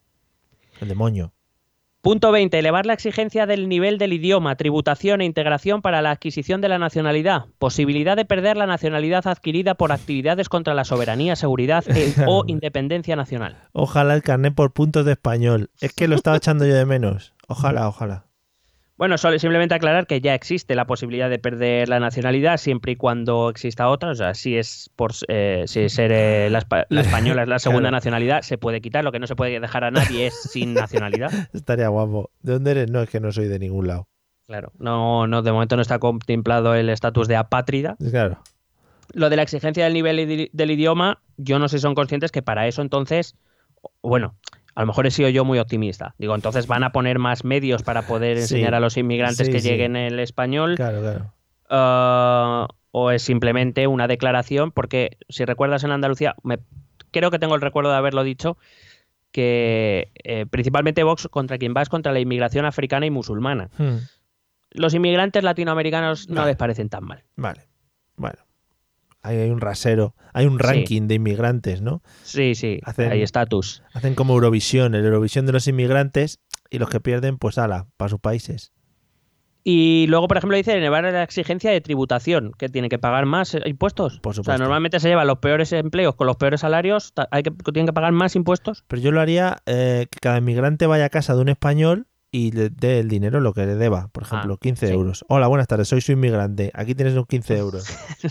El 0.80 0.88
demonio. 0.88 1.32
Punto 2.02 2.32
20. 2.32 2.58
Elevar 2.58 2.86
la 2.86 2.94
exigencia 2.94 3.44
del 3.44 3.68
nivel 3.68 3.98
del 3.98 4.14
idioma, 4.14 4.56
tributación 4.56 5.20
e 5.20 5.26
integración 5.26 5.82
para 5.82 6.00
la 6.00 6.12
adquisición 6.12 6.62
de 6.62 6.70
la 6.70 6.78
nacionalidad. 6.78 7.44
Posibilidad 7.58 8.16
de 8.16 8.24
perder 8.24 8.56
la 8.56 8.64
nacionalidad 8.64 9.26
adquirida 9.26 9.74
por 9.74 9.92
actividades 9.92 10.48
contra 10.48 10.72
la 10.72 10.84
soberanía, 10.84 11.36
seguridad 11.36 11.84
e- 11.88 12.14
o 12.26 12.44
independencia 12.46 13.16
nacional. 13.16 13.58
Ojalá 13.72 14.14
el 14.14 14.22
carnet 14.22 14.54
por 14.54 14.72
puntos 14.72 15.04
de 15.04 15.12
español. 15.12 15.70
Es 15.82 15.92
que 15.92 16.08
lo 16.08 16.16
estaba 16.16 16.38
echando 16.38 16.64
yo 16.64 16.74
de 16.74 16.86
menos. 16.86 17.34
Ojalá, 17.48 17.86
ojalá. 17.86 18.29
Bueno, 19.00 19.16
solo 19.16 19.38
simplemente 19.38 19.74
aclarar 19.74 20.06
que 20.06 20.20
ya 20.20 20.34
existe 20.34 20.74
la 20.74 20.86
posibilidad 20.86 21.30
de 21.30 21.38
perder 21.38 21.88
la 21.88 21.98
nacionalidad 22.00 22.58
siempre 22.58 22.92
y 22.92 22.96
cuando 22.96 23.48
exista 23.48 23.88
otra. 23.88 24.10
O 24.10 24.14
sea, 24.14 24.34
si 24.34 24.58
es 24.58 24.90
por 24.94 25.12
eh, 25.28 25.64
si 25.66 25.88
ser 25.88 26.12
eh, 26.12 26.50
la, 26.50 26.60
espa- 26.60 26.84
la 26.90 27.00
española 27.34 27.42
es 27.44 27.48
la 27.48 27.58
segunda 27.58 27.88
Claro. 27.88 27.96
nacionalidad, 27.96 28.42
se 28.42 28.58
puede 28.58 28.82
quitar. 28.82 29.02
Lo 29.02 29.10
que 29.10 29.18
no 29.18 29.26
se 29.26 29.34
puede 29.36 29.58
dejar 29.58 29.84
a 29.84 29.90
nadie 29.90 30.26
es 30.26 30.34
sin 30.34 30.74
nacionalidad. 30.74 31.32
Estaría 31.54 31.88
guapo. 31.88 32.30
¿De 32.42 32.52
dónde 32.52 32.72
eres? 32.72 32.90
No, 32.90 33.00
es 33.00 33.08
que 33.08 33.20
no 33.20 33.32
soy 33.32 33.48
de 33.48 33.58
ningún 33.58 33.86
lado. 33.88 34.06
Claro, 34.46 34.70
no, 34.78 35.26
no, 35.26 35.40
de 35.40 35.50
momento 35.50 35.76
no 35.76 35.82
está 35.82 35.98
contemplado 35.98 36.74
el 36.74 36.90
estatus 36.90 37.26
de 37.26 37.36
apátrida. 37.36 37.96
Claro. 38.10 38.42
Lo 39.14 39.30
de 39.30 39.36
la 39.36 39.42
exigencia 39.42 39.82
del 39.84 39.94
nivel 39.94 40.50
del 40.52 40.70
idioma, 40.70 41.22
yo 41.38 41.58
no 41.58 41.68
sé 41.70 41.78
si 41.78 41.82
son 41.82 41.94
conscientes 41.94 42.30
que 42.30 42.42
para 42.42 42.66
eso 42.68 42.82
entonces, 42.82 43.34
bueno, 44.02 44.34
a 44.74 44.80
lo 44.82 44.86
mejor 44.86 45.06
he 45.06 45.10
sido 45.10 45.28
yo 45.28 45.44
muy 45.44 45.58
optimista. 45.58 46.14
Digo, 46.18 46.34
entonces 46.34 46.66
van 46.66 46.84
a 46.84 46.92
poner 46.92 47.18
más 47.18 47.44
medios 47.44 47.82
para 47.82 48.02
poder 48.02 48.36
Sí. 48.36 48.42
enseñar 48.42 48.74
a 48.74 48.80
los 48.80 48.96
inmigrantes 48.96 49.46
Sí, 49.46 49.52
que 49.52 49.60
sí. 49.60 49.68
lleguen 49.68 49.96
el 49.96 50.18
español. 50.20 50.74
Claro, 50.76 51.00
claro. 51.00 51.32
ah, 51.68 52.68
o 52.92 53.10
es 53.12 53.22
simplemente 53.22 53.86
una 53.86 54.08
declaración, 54.08 54.72
porque 54.72 55.16
si 55.28 55.44
recuerdas 55.44 55.84
en 55.84 55.92
Andalucía, 55.92 56.34
me- 56.42 56.58
creo 57.12 57.30
que 57.30 57.38
tengo 57.38 57.54
el 57.54 57.60
recuerdo 57.60 57.90
de 57.90 57.96
haberlo 57.96 58.24
dicho, 58.24 58.56
que 59.32 60.10
eh, 60.24 60.46
principalmente 60.50 61.04
Vox 61.04 61.28
contra 61.30 61.56
quien 61.58 61.72
va 61.76 61.82
es 61.82 61.88
contra 61.88 62.12
la 62.12 62.18
inmigración 62.20 62.64
africana 62.64 63.06
y 63.06 63.10
musulmana. 63.10 63.70
Hmm. 63.78 63.98
Los 64.72 64.94
inmigrantes 64.94 65.44
latinoamericanos 65.44 66.28
no 66.28 66.36
Vale. 66.36 66.48
les 66.52 66.56
parecen 66.56 66.88
tan 66.88 67.04
mal. 67.04 67.22
Vale. 67.36 67.62
Bueno. 68.16 68.38
Hay 69.22 69.50
un 69.50 69.60
rasero. 69.60 70.14
Hay 70.32 70.46
un 70.46 70.58
Sí. 70.58 70.64
ranking 70.66 71.02
de 71.08 71.16
inmigrantes, 71.16 71.82
¿no? 71.82 72.02
Sí, 72.22 72.54
sí, 72.54 72.80
Hacen- 72.84 73.10
hay 73.12 73.22
estatus. 73.22 73.82
Hacen 73.92 74.14
como 74.14 74.34
Eurovisión, 74.34 74.94
el 74.94 75.04
Eurovisión 75.04 75.44
de 75.46 75.52
los 75.52 75.68
inmigrantes 75.68 76.40
y 76.70 76.78
los 76.78 76.88
que 76.88 77.00
pierden, 77.00 77.36
pues 77.38 77.58
ala, 77.58 77.86
para 77.96 78.08
sus 78.08 78.20
países. 78.20 78.72
Y 79.62 80.06
luego, 80.08 80.26
por 80.26 80.38
ejemplo, 80.38 80.56
dice 80.56 80.72
elevar 80.74 81.04
la 81.04 81.22
exigencia 81.22 81.70
de 81.70 81.82
tributación, 81.82 82.52
que 82.56 82.70
tiene 82.70 82.88
que 82.88 82.98
pagar 82.98 83.26
más 83.26 83.54
eh, 83.54 83.60
impuestos. 83.66 84.18
Por 84.20 84.30
O 84.30 84.34
sea, 84.34 84.42
supuesto. 84.42 84.62
normalmente 84.62 85.00
se 85.00 85.08
llevan 85.08 85.26
los 85.26 85.38
peores 85.40 85.70
empleos 85.74 86.14
con 86.14 86.26
los 86.26 86.36
peores 86.36 86.60
salarios, 86.62 87.12
hay 87.30 87.42
que, 87.42 87.50
tienen 87.50 87.84
que 87.86 87.92
pagar 87.92 88.12
más 88.12 88.36
impuestos. 88.36 88.84
Pero 88.88 89.02
yo 89.02 89.12
lo 89.12 89.20
haría 89.20 89.58
eh, 89.66 90.06
que 90.10 90.18
cada 90.18 90.38
inmigrante 90.38 90.86
vaya 90.86 91.04
a 91.04 91.08
casa 91.10 91.34
de 91.34 91.42
un 91.42 91.50
español 91.50 92.06
y 92.32 92.52
le 92.52 92.70
dé 92.70 93.00
el 93.00 93.08
dinero 93.08 93.40
lo 93.40 93.52
que 93.52 93.66
le 93.66 93.74
deba. 93.74 94.08
Por 94.12 94.22
ejemplo, 94.22 94.56
15 94.56 94.86
Ah, 94.86 94.88
sí. 94.88 94.94
euros. 94.94 95.24
Hola, 95.28 95.48
buenas 95.48 95.66
tardes, 95.66 95.88
soy 95.88 96.00
su 96.00 96.12
inmigrante. 96.12 96.70
Aquí 96.74 96.94
tienes 96.94 97.14
unos 97.14 97.26
15 97.26 97.56
euros. 97.58 97.84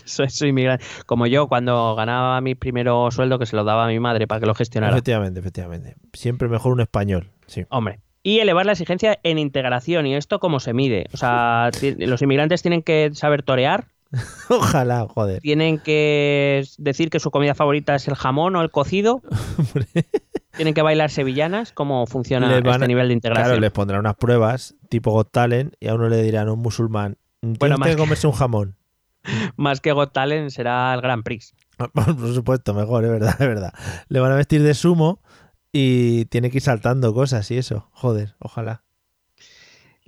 soy, 0.06 0.30
soy 0.30 0.50
inmigrante. 0.50 0.86
Como 1.06 1.28
yo, 1.28 1.48
cuando 1.48 1.96
ganaba 1.96 2.40
mi 2.42 2.56
primero 2.56 3.12
sueldo, 3.12 3.40
que 3.40 3.46
se 3.46 3.56
lo 3.56 3.64
daba 3.64 3.86
a 3.86 3.88
mi 3.88 4.00
madre 4.00 4.28
para 4.28 4.40
que 4.40 4.46
lo 4.48 4.56
gestionara. 4.56 4.94
efectivamente, 4.94 5.40
efectivamente. 5.40 5.96
Siempre 6.14 6.48
mejor 6.48 6.72
un 6.74 6.82
español. 6.82 7.30
Sí. 7.48 7.66
Hombre. 7.70 8.00
Y 8.24 8.40
elevar 8.40 8.66
la 8.66 8.74
exigencia 8.74 9.18
en 9.24 9.40
integración. 9.40 10.06
¿Y 10.06 10.16
esto 10.16 10.40
cómo 10.40 10.60
se 10.60 10.74
mide? 10.74 11.08
O 11.14 11.18
sea, 11.18 11.70
los 11.98 12.22
inmigrantes 12.22 12.62
tienen 12.62 12.84
que 12.84 13.12
saber 13.14 13.44
torear, 13.44 13.88
Ojalá, 14.50 15.08
joder. 15.08 15.40
tienen 15.40 15.78
que 15.80 16.64
decir 16.80 17.10
que 17.10 17.20
su 17.20 17.32
comida 17.32 17.54
favorita 17.56 17.96
es 17.96 18.08
el 18.08 18.16
jamón 18.16 18.56
o 18.56 18.62
el 18.62 18.72
cocido, 18.72 19.22
tienen 20.60 20.74
que 20.74 20.82
bailar 20.82 21.10
sevillanas. 21.10 21.72
¿Cómo 21.72 22.06
funciona 22.06 22.48
van 22.50 22.68
este 22.68 22.84
a- 22.84 22.88
nivel 22.88 23.08
de 23.08 23.14
integración? 23.14 23.48
Claro, 23.48 23.62
les 23.62 23.72
pondrán 23.72 24.02
unas 24.02 24.16
pruebas 24.16 24.76
tipo 24.90 25.12
Got 25.12 25.32
Talent 25.32 25.74
y 25.80 25.88
a 25.88 25.96
uno 25.96 26.10
le 26.10 26.22
dirán 26.22 26.50
un 26.50 26.60
musulmán. 26.60 27.18
Tiene 27.40 27.56
Bueno, 27.60 27.76
usted 27.76 27.80
más 27.80 27.88
que 27.90 27.96
que- 27.96 28.00
comerse 28.02 28.28
un 28.28 28.34
jamón. 28.34 28.76
Más 29.58 29.80
que 29.82 29.92
Got 29.92 30.12
Talent 30.14 30.50
será 30.50 30.94
el 30.94 31.02
Grand 31.02 31.24
Prix. 31.24 31.54
Por 31.94 32.34
supuesto, 32.34 32.74
mejor, 32.74 33.06
es 33.06 33.12
verdad, 33.12 33.36
es 33.40 33.48
verdad. 33.48 33.74
Le 34.10 34.20
van 34.20 34.32
a 34.32 34.36
vestir 34.36 34.62
de 34.64 34.74
sumo 34.74 35.22
y 35.72 36.26
tiene 36.26 36.50
que 36.50 36.58
ir 36.58 36.62
saltando 36.64 37.14
cosas 37.14 37.50
y 37.52 37.58
eso. 37.58 37.90
Joder, 37.94 38.36
ojalá. 38.40 38.84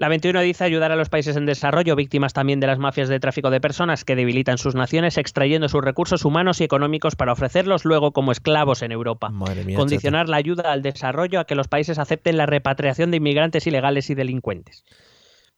La 0.02 0.10
21 0.10 0.42
dice 0.42 0.64
ayudar 0.64 0.92
a 0.92 0.96
los 0.96 1.10
países 1.10 1.36
en 1.36 1.46
desarrollo, 1.46 1.96
víctimas 1.96 2.34
también 2.34 2.60
de 2.60 2.66
las 2.66 2.80
mafias 2.80 3.08
de 3.08 3.20
tráfico 3.20 3.52
de 3.52 3.62
personas 3.62 4.04
que 4.04 4.16
debilitan 4.16 4.58
sus 4.58 4.74
naciones, 4.74 5.20
extrayendo 5.20 5.70
sus 5.70 5.84
recursos 5.84 6.26
humanos 6.26 6.60
y 6.60 6.64
económicos 6.64 7.16
para 7.16 7.34
ofrecerlos 7.34 7.86
luego 7.86 8.12
como 8.12 8.32
esclavos 8.32 8.82
en 8.82 8.92
Europa. 8.92 9.30
Madre 9.30 9.64
mía. 9.64 9.78
Condicionar 9.78 10.28
la 10.28 10.38
ayuda 10.38 10.72
al 10.72 10.82
desarrollo 10.82 11.40
a 11.40 11.46
que 11.46 11.54
los 11.54 11.68
países 11.68 12.00
acepten 12.00 12.36
la 12.36 12.48
repatriación 12.48 13.12
de 13.12 13.18
inmigrantes 13.18 13.68
ilegales 13.68 14.10
y 14.10 14.16
delincuentes. 14.16 14.86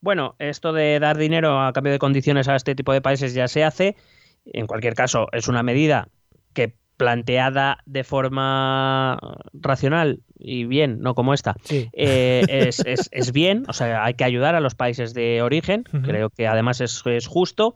Bueno, 0.02 0.36
esto 0.40 0.74
de 0.74 1.00
dar 1.00 1.18
dinero 1.18 1.62
a 1.62 1.72
cambio 1.72 1.94
de 1.94 2.00
condiciones 2.00 2.50
a 2.50 2.58
este 2.58 2.76
tipo 2.76 2.92
de 2.92 3.00
países 3.00 3.34
ya 3.34 3.48
se 3.48 3.64
hace. 3.64 3.96
En 4.44 4.68
cualquier 4.68 4.94
caso, 4.94 5.28
es 5.32 5.48
una 5.48 5.64
medida 5.64 6.10
que 6.54 6.76
planteada 6.98 7.80
de 7.86 8.04
forma 8.04 9.20
racional 9.54 10.20
y 10.38 10.66
bien, 10.66 11.00
no 11.02 11.16
como 11.16 11.34
esta, 11.34 11.56
Sí. 11.64 11.90
eh, 11.94 12.46
es, 12.48 12.84
es- 12.86 13.10
es 13.12 13.32
bien, 13.32 13.64
o 13.68 13.74
sea, 13.74 14.04
hay 14.04 14.14
que 14.16 14.24
ayudar 14.24 14.56
a 14.56 14.60
los 14.60 14.76
países 14.76 15.14
de 15.14 15.42
origen, 15.42 15.84
creo 16.04 16.30
que 16.30 16.48
además 16.48 16.82
es, 16.82 17.02
es 17.06 17.28
justo. 17.28 17.76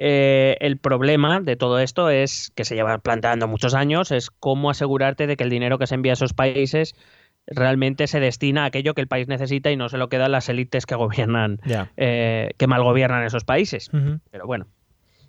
Eh, 0.00 0.56
el 0.60 0.78
problema 0.78 1.40
de 1.40 1.56
todo 1.56 1.80
esto 1.80 2.08
es 2.10 2.52
que 2.54 2.64
se 2.64 2.76
lleva 2.76 2.98
planteando 2.98 3.48
muchos 3.48 3.74
años, 3.74 4.12
es 4.12 4.30
cómo 4.30 4.70
asegurarte 4.70 5.26
de 5.26 5.36
que 5.36 5.42
el 5.44 5.50
dinero 5.50 5.78
que 5.78 5.88
se 5.88 5.96
envía 5.96 6.12
a 6.12 6.14
esos 6.14 6.34
países 6.34 6.94
realmente 7.48 8.06
se 8.06 8.20
destina 8.20 8.62
a 8.62 8.66
aquello 8.66 8.94
que 8.94 9.00
el 9.00 9.08
país 9.08 9.26
necesita 9.26 9.72
y 9.72 9.76
no 9.76 9.88
se 9.88 9.98
lo 9.98 10.08
quedan 10.08 10.30
las 10.32 10.48
élites 10.48 10.86
que 10.86 10.94
gobiernan, 10.94 11.58
eh, 11.96 12.50
que 12.58 12.66
mal 12.68 12.82
gobiernan 12.84 13.24
esos 13.24 13.44
países. 13.44 13.90
Pero 14.30 14.46
bueno, 14.46 14.66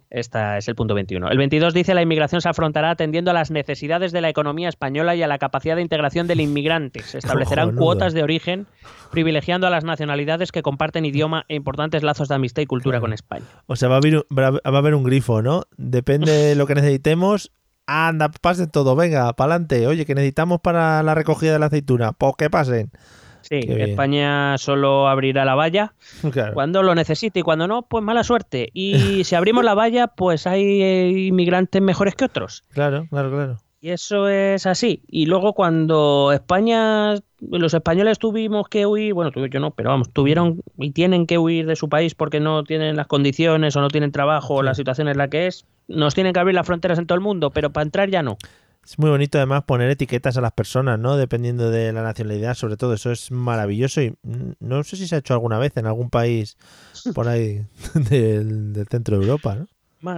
este 0.10 0.58
es 0.58 0.68
el 0.68 0.76
punto 0.76 0.94
21. 0.96 1.30
El 1.30 1.38
22 1.38 1.74
dice 1.74 1.94
la 1.94 2.02
inmigración 2.02 2.42
se 2.42 2.50
afrontará 2.50 2.90
atendiendo 2.92 3.32
a 3.32 3.34
las 3.34 3.52
necesidades 3.52 4.12
de 4.12 4.22
la 4.22 4.30
economía 4.30 4.70
española 4.70 5.16
y 5.16 5.24
a 5.24 5.28
la 5.28 5.38
capacidad 5.38 5.76
de 5.76 5.82
integración 5.82 6.26
del 6.28 6.42
inmigrante. 6.42 7.02
Se 7.04 7.20
establecerán 7.20 7.76
cuotas 7.76 8.14
de 8.14 8.24
origen, 8.24 8.66
privilegiando 9.12 9.68
a 9.68 9.70
las 9.70 9.84
nacionalidades 9.84 10.52
que 10.52 10.62
comparten 10.62 11.06
idioma 11.06 11.46
e 11.48 11.56
importantes 11.56 12.04
lazos 12.04 12.28
de 12.28 12.36
amistad 12.36 12.62
y 12.62 12.66
cultura 12.66 12.94
Claro. 12.98 13.02
con 13.02 13.14
España. 13.14 13.46
O 13.68 13.76
sea, 13.76 13.88
va 13.90 13.96
a, 13.96 13.98
haber, 14.00 14.16
un- 14.18 14.24
va 14.38 14.60
a 14.64 14.78
haber 14.78 14.96
un 14.96 15.04
grifo, 15.04 15.42
¿no? 15.42 15.64
Depende 15.78 16.32
de 16.32 16.56
lo 16.56 16.66
que 16.68 16.76
necesitemos. 16.76 17.52
Anda, 17.86 18.30
pasen 18.30 18.70
todo, 18.70 18.96
venga, 18.96 19.34
para 19.34 19.54
adelante. 19.56 19.88
Oye, 19.88 20.06
que 20.06 20.14
necesitamos 20.16 20.60
para 20.62 21.02
la 21.02 21.16
recogida 21.16 21.54
de 21.54 21.60
la 21.60 21.66
aceituna. 21.68 22.12
Pues 22.14 22.34
que 22.38 22.50
pasen. 22.50 22.92
Sí, 23.42 23.62
Qué 23.62 23.76
bien. 23.76 23.90
España 23.92 24.58
solo 24.58 25.08
abrirá 25.08 25.46
la 25.46 25.56
valla 25.56 25.94
Claro. 26.32 26.54
cuando 26.54 26.84
lo 26.84 26.96
necesite 26.96 27.40
y 27.40 27.44
cuando 27.44 27.68
no, 27.68 27.84
pues 27.84 28.04
mala 28.04 28.24
suerte. 28.24 28.70
Y 28.74 29.24
si 29.24 29.36
abrimos 29.36 29.64
la 29.64 29.74
valla, 29.74 30.08
pues 30.08 30.48
hay 30.48 30.82
eh, 30.82 31.10
inmigrantes 31.28 31.82
mejores 31.82 32.16
que 32.16 32.26
otros. 32.26 32.64
Claro, 32.70 33.06
claro, 33.10 33.32
claro. 33.32 33.58
Y 33.82 33.92
eso 33.92 34.28
es 34.28 34.66
así. 34.66 35.04
Y 35.08 35.26
luego 35.28 35.54
cuando 35.54 36.32
España, 36.34 37.16
los 37.40 37.74
españoles 37.74 38.20
tuvimos 38.20 38.68
que 38.68 38.86
huir, 38.86 39.14
bueno, 39.14 39.32
yo 39.34 39.60
no, 39.62 39.72
pero 39.72 39.90
vamos, 39.92 40.12
tuvieron 40.12 40.62
y 40.78 40.92
tienen 40.92 41.26
que 41.26 41.38
huir 41.38 41.66
de 41.66 41.78
su 41.78 41.88
país 41.88 42.14
porque 42.14 42.42
no 42.42 42.64
tienen 42.66 42.98
las 42.98 43.08
condiciones 43.08 43.78
o 43.78 43.82
no 43.82 43.88
tienen 43.88 44.12
trabajo 44.12 44.56
o 44.56 44.64
la 44.64 44.76
situación 44.76 45.08
es 45.08 45.16
la 45.16 45.30
que 45.30 45.48
es, 45.48 45.66
nos 45.88 46.14
tienen 46.14 46.34
que 46.34 46.42
abrir 46.42 46.56
las 46.56 46.68
fronteras 46.68 47.00
en 47.00 47.08
todo 47.08 47.16
el 47.16 47.22
mundo, 47.22 47.52
pero 47.52 47.70
para 47.72 47.86
entrar 47.86 48.10
ya 48.10 48.22
no. 48.22 48.38
Es 48.84 48.98
muy 48.98 49.10
bonito 49.10 49.38
además 49.38 49.64
poner 49.66 49.90
etiquetas 49.92 50.38
a 50.38 50.42
las 50.42 50.52
personas, 50.52 50.98
¿no? 50.98 51.16
Dependiendo 51.16 51.70
de 51.70 51.94
la 51.94 52.02
nacionalidad, 52.02 52.56
sobre 52.56 52.76
todo. 52.76 52.94
Eso 52.94 53.12
es 53.12 53.32
maravilloso 53.32 54.02
y 54.02 54.16
no 54.24 54.84
sé 54.84 54.98
si 54.98 55.08
se 55.08 55.16
ha 55.16 55.20
hecho 55.20 55.34
alguna 55.34 55.60
vez 55.60 55.78
en 55.78 55.86
algún 55.86 56.10
país 56.10 56.58
por 57.14 57.28
ahí 57.28 57.66
del, 57.94 58.74
del 58.74 58.88
centro 58.88 59.18
de 59.20 59.26
Europa, 59.26 59.56
¿no? 59.56 59.68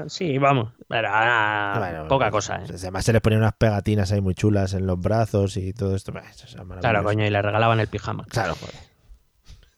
Sí, 0.08 0.38
vamos. 0.38 0.74
Pero, 0.88 1.08
ah, 1.12 1.76
Bueno, 1.80 2.08
poca 2.08 2.30
pues, 2.30 2.46
cosa, 2.48 2.62
¿eh? 2.62 2.68
Además 2.70 3.04
se 3.04 3.14
les 3.14 3.22
ponían 3.22 3.42
unas 3.42 3.56
pegatinas 3.56 4.12
ahí 4.12 4.22
muy 4.22 4.36
chulas 4.36 4.74
en 4.74 4.86
los 4.86 5.00
brazos 5.00 5.58
y 5.58 5.74
todo 5.74 5.96
esto. 5.96 6.12
Bah, 6.12 6.24
eso 6.30 6.46
es 6.46 6.56
Claro, 6.80 7.04
coño, 7.04 7.26
y 7.26 7.30
le 7.30 7.42
regalaban 7.42 7.80
el 7.80 7.88
pijama. 7.88 8.26
Claro, 8.30 8.56
joder. 8.56 8.76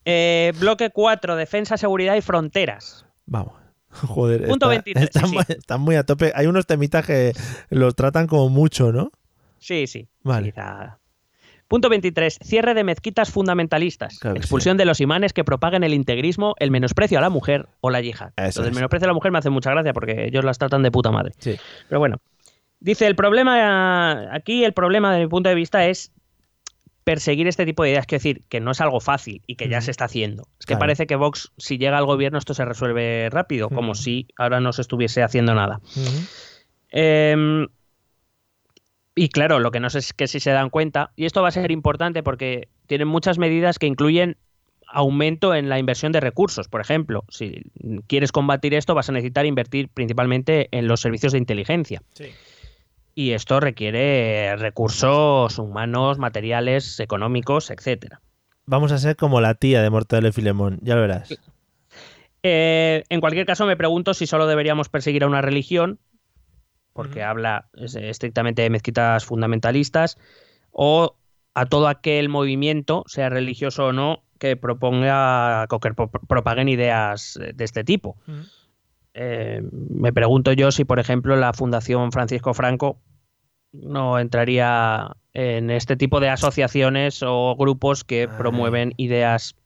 Eh, 0.04 0.52
bloque 0.60 0.90
4, 0.90 1.36
defensa, 1.36 1.78
seguridad 1.78 2.14
y 2.16 2.20
fronteras. 2.20 3.06
Vamos. 3.24 3.63
Joder, 4.06 4.46
Punto 4.46 4.66
está- 4.66 4.68
23, 4.68 5.04
están, 5.04 5.26
sí, 5.28 5.34
muy- 5.34 5.44
sí. 5.44 5.52
están 5.58 5.80
muy 5.80 5.96
a 5.96 6.04
tope. 6.04 6.32
Hay 6.34 6.46
unos 6.46 6.66
temitas 6.66 7.06
que 7.06 7.32
los 7.70 7.94
tratan 7.94 8.26
como 8.26 8.48
mucho, 8.48 8.92
¿no? 8.92 9.10
Sí, 9.58 9.86
sí. 9.86 10.08
Vale. 10.22 10.52
Quizá- 10.52 10.98
Punto 11.66 11.88
23. 11.88 12.38
Cierre 12.42 12.74
de 12.74 12.84
mezquitas 12.84 13.30
fundamentalistas. 13.30 14.18
Claro 14.18 14.36
Expulsión 14.36 14.76
de 14.76 14.84
los 14.84 15.00
imanes 15.00 15.32
que 15.32 15.44
propaguen 15.44 15.82
el 15.82 15.94
integrismo, 15.94 16.54
el 16.58 16.70
menosprecio 16.70 17.18
a 17.18 17.22
la 17.22 17.30
mujer 17.30 17.66
o 17.80 17.88
la 17.90 18.00
yihad. 18.02 18.32
Eso 18.36 18.60
Lo 18.60 18.64
del 18.64 18.72
es. 18.72 18.76
menosprecio 18.76 19.06
a 19.06 19.08
la 19.08 19.14
mujer 19.14 19.32
me 19.32 19.38
hace 19.38 19.48
mucha 19.50 19.70
gracia 19.70 19.92
porque 19.94 20.26
ellos 20.26 20.44
las 20.44 20.58
tratan 20.58 20.82
de 20.82 20.90
puta 20.90 21.10
madre. 21.10 21.32
Sí. 21.38 21.56
Pero 21.88 21.98
bueno. 22.00 22.18
Dice, 22.80 23.06
el 23.06 23.16
problema, 23.16 24.34
aquí 24.34 24.62
el 24.62 24.74
problema 24.74 25.10
desde 25.12 25.24
mi 25.24 25.30
punto 25.30 25.48
de 25.48 25.54
vista 25.54 25.86
es 25.86 26.12
perseguir 27.04 27.46
este 27.46 27.66
tipo 27.66 27.82
de 27.84 27.90
ideas. 27.90 28.06
Quiero 28.06 28.20
decir, 28.20 28.42
que 28.48 28.60
no 28.60 28.70
es 28.70 28.80
algo 28.80 28.98
fácil 29.00 29.42
y 29.46 29.56
que 29.56 29.68
ya 29.68 29.80
se 29.80 29.90
está 29.90 30.06
haciendo. 30.06 30.48
Es 30.58 30.66
que 30.66 30.72
Claro. 30.72 30.80
parece 30.80 31.06
que 31.06 31.16
Vox, 31.16 31.52
si 31.58 31.78
llega 31.78 31.98
al 31.98 32.06
gobierno, 32.06 32.38
esto 32.38 32.54
se 32.54 32.64
resuelve 32.64 33.28
rápido, 33.30 33.68
como 33.68 33.94
si 33.94 34.26
ahora 34.36 34.60
no 34.60 34.72
se 34.72 34.82
estuviese 34.82 35.22
haciendo 35.22 35.54
nada. 35.54 35.80
Eh, 36.90 37.66
y 39.14 39.28
claro, 39.28 39.60
lo 39.60 39.70
que 39.70 39.80
no 39.80 39.90
sé 39.90 39.98
es 39.98 40.12
que 40.12 40.26
si 40.26 40.40
se 40.40 40.50
dan 40.50 40.70
cuenta, 40.70 41.12
y 41.14 41.24
esto 41.26 41.42
va 41.42 41.48
a 41.48 41.52
ser 41.52 41.70
importante 41.70 42.22
porque 42.22 42.68
tienen 42.86 43.06
muchas 43.08 43.38
medidas 43.38 43.78
que 43.78 43.86
incluyen 43.86 44.36
aumento 44.86 45.54
en 45.54 45.68
la 45.68 45.78
inversión 45.78 46.12
de 46.12 46.20
recursos. 46.20 46.68
Por 46.68 46.80
ejemplo, 46.80 47.24
si 47.28 47.62
quieres 48.06 48.32
combatir 48.32 48.74
esto, 48.74 48.94
vas 48.94 49.08
a 49.08 49.12
necesitar 49.12 49.46
invertir 49.46 49.88
principalmente 49.88 50.68
en 50.72 50.88
los 50.88 51.00
servicios 51.00 51.32
de 51.32 51.38
inteligencia. 51.38 52.02
Y 53.14 53.30
esto 53.32 53.60
requiere 53.60 54.56
recursos 54.56 55.58
humanos, 55.58 56.18
materiales, 56.18 56.98
económicos, 57.00 57.70
etcétera. 57.70 58.20
Vamos 58.66 58.92
a 58.92 58.98
ser 58.98 59.16
como 59.16 59.40
la 59.40 59.54
tía 59.54 59.82
de 59.82 59.90
Mortadelo 59.90 60.28
y 60.28 60.32
Filemón, 60.32 60.78
ya 60.82 60.94
lo 60.96 61.02
verás. 61.02 61.28
Eh, 62.42 63.04
en 63.08 63.20
cualquier 63.20 63.46
caso, 63.46 63.66
me 63.66 63.76
pregunto 63.76 64.14
si 64.14 64.26
solo 64.26 64.46
deberíamos 64.46 64.88
perseguir 64.88 65.24
a 65.24 65.26
una 65.26 65.40
religión, 65.42 65.98
porque 66.92 67.22
habla 67.22 67.68
es- 67.74 67.94
estrictamente 67.96 68.62
de 68.62 68.70
mezquitas 68.70 69.24
fundamentalistas, 69.24 70.18
o 70.70 71.16
a 71.54 71.66
todo 71.66 71.88
aquel 71.88 72.28
movimiento, 72.28 73.04
sea 73.06 73.28
religioso 73.30 73.86
o 73.86 73.92
no, 73.92 74.22
que 74.38 74.56
proponga 74.56 75.66
o 75.70 75.80
que 75.80 75.94
pro- 75.94 76.10
propaguen 76.10 76.68
ideas 76.68 77.38
de 77.54 77.64
este 77.64 77.84
tipo. 77.84 78.16
Eh, 79.14 79.62
me 79.72 80.12
pregunto 80.12 80.52
yo 80.52 80.72
si, 80.72 80.84
por 80.84 80.98
ejemplo, 80.98 81.36
la 81.36 81.52
Fundación 81.52 82.10
Francisco 82.12 82.52
Franco 82.52 82.98
no 83.72 84.18
entraría 84.18 85.16
en 85.32 85.70
este 85.70 85.96
tipo 85.96 86.20
de 86.20 86.28
asociaciones 86.28 87.22
o 87.24 87.56
grupos 87.56 88.04
que 88.04 88.22
Ay. 88.22 88.28
promueven 88.36 88.92
ideas 88.96 89.56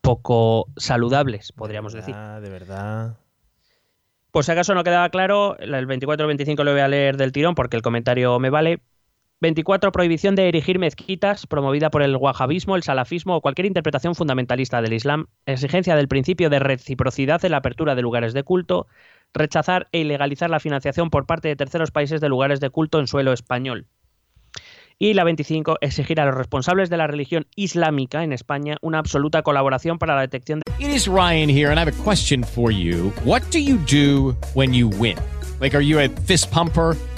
poco 0.00 0.68
saludables, 0.76 1.52
podríamos 1.52 1.92
De 1.92 2.00
decir. 2.00 2.14
verdad, 2.14 2.42
De 2.42 2.50
verdad. 2.50 3.16
Por 4.30 4.44
si 4.44 4.52
acaso 4.52 4.74
no 4.74 4.84
quedaba 4.84 5.08
claro, 5.10 5.56
el 5.58 5.86
24 5.86 6.24
o 6.24 6.28
25 6.28 6.64
lo 6.64 6.72
voy 6.72 6.80
a 6.80 6.88
leer 6.88 7.16
del 7.16 7.32
tirón 7.32 7.54
porque 7.54 7.76
el 7.76 7.82
comentario 7.82 8.38
me 8.40 8.50
vale. 8.50 8.80
24. 9.40 9.92
Prohibición 9.92 10.34
de 10.36 10.48
erigir 10.48 10.78
mezquitas 10.78 11.46
promovida 11.46 11.90
por 11.90 12.02
el 12.02 12.16
wahabismo, 12.16 12.76
el 12.76 12.82
salafismo 12.82 13.36
o 13.36 13.40
cualquier 13.40 13.66
interpretación 13.66 14.14
fundamentalista 14.14 14.80
del 14.80 14.92
Islam. 14.92 15.26
Exigencia 15.46 15.96
del 15.96 16.08
principio 16.08 16.50
de 16.50 16.60
reciprocidad 16.60 17.44
en 17.44 17.50
la 17.50 17.58
apertura 17.58 17.94
de 17.94 18.02
lugares 18.02 18.32
de 18.32 18.42
culto. 18.42 18.86
Rechazar 19.34 19.88
e 19.92 19.98
ilegalizar 19.98 20.48
la 20.50 20.60
financiación 20.60 21.10
por 21.10 21.26
parte 21.26 21.48
de 21.48 21.56
terceros 21.56 21.90
países 21.90 22.20
de 22.20 22.28
lugares 22.28 22.60
de 22.60 22.70
culto 22.70 23.00
en 23.00 23.06
suelo 23.06 23.32
español. 23.32 23.86
Y 24.98 25.14
la 25.14 25.24
25. 25.24 25.78
Exigir 25.80 26.20
a 26.20 26.26
los 26.26 26.36
responsables 26.36 26.88
de 26.88 26.96
la 26.96 27.08
religión 27.08 27.46
islámica 27.56 28.22
en 28.22 28.32
España 28.32 28.76
una 28.80 28.98
absoluta 28.98 29.42
colaboración 29.42 29.98
para 29.98 30.14
la 30.14 30.20
detección 30.20 30.60
de 30.60 30.84
It 30.84 30.94
is 30.94 31.06
Ryan 31.08 31.48
here, 31.48 31.70
and 31.70 31.78
I 31.78 31.82
have 31.82 31.88
a 31.88 32.04
question 32.04 32.44
for 32.44 32.70
you. 32.70 33.12
What 33.24 33.42
do 33.50 33.58
you 33.58 33.78
do 33.78 34.36
when 34.54 34.72
you 34.72 34.88
win? 34.88 35.16
Like, 35.60 35.76
are 35.76 35.84
you 35.84 35.98
a 35.98 36.08
fist 36.08 36.50
pumper? 36.52 36.96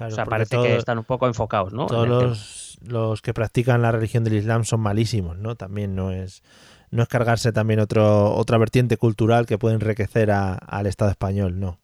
Claro, 0.00 0.12
o 0.12 0.16
sea, 0.16 0.24
parece 0.24 0.56
todo- 0.56 0.62
que 0.64 0.76
están 0.76 0.96
un 0.96 1.04
poco 1.04 1.26
enfocados, 1.26 1.74
¿no? 1.74 1.86
Todos 1.86 2.04
en 2.04 2.10
los, 2.10 2.78
los 2.86 3.20
que 3.20 3.34
practican 3.34 3.82
la 3.82 3.92
religión 3.92 4.24
del 4.24 4.32
Islam 4.34 4.64
son 4.64 4.80
malísimos, 4.80 5.36
¿no? 5.36 5.56
También 5.56 5.94
no 5.94 6.10
es 6.10 6.42
no 6.90 7.02
es 7.02 7.08
cargarse 7.08 7.52
también 7.52 7.78
otro, 7.80 8.34
otra 8.34 8.56
vertiente 8.58 8.96
cultural 8.96 9.44
que 9.46 9.58
puede 9.58 9.74
enriquecer 9.74 10.30
a- 10.30 10.54
al 10.54 10.86
Estado 10.86 11.10
español, 11.10 11.60
no. 11.60 11.78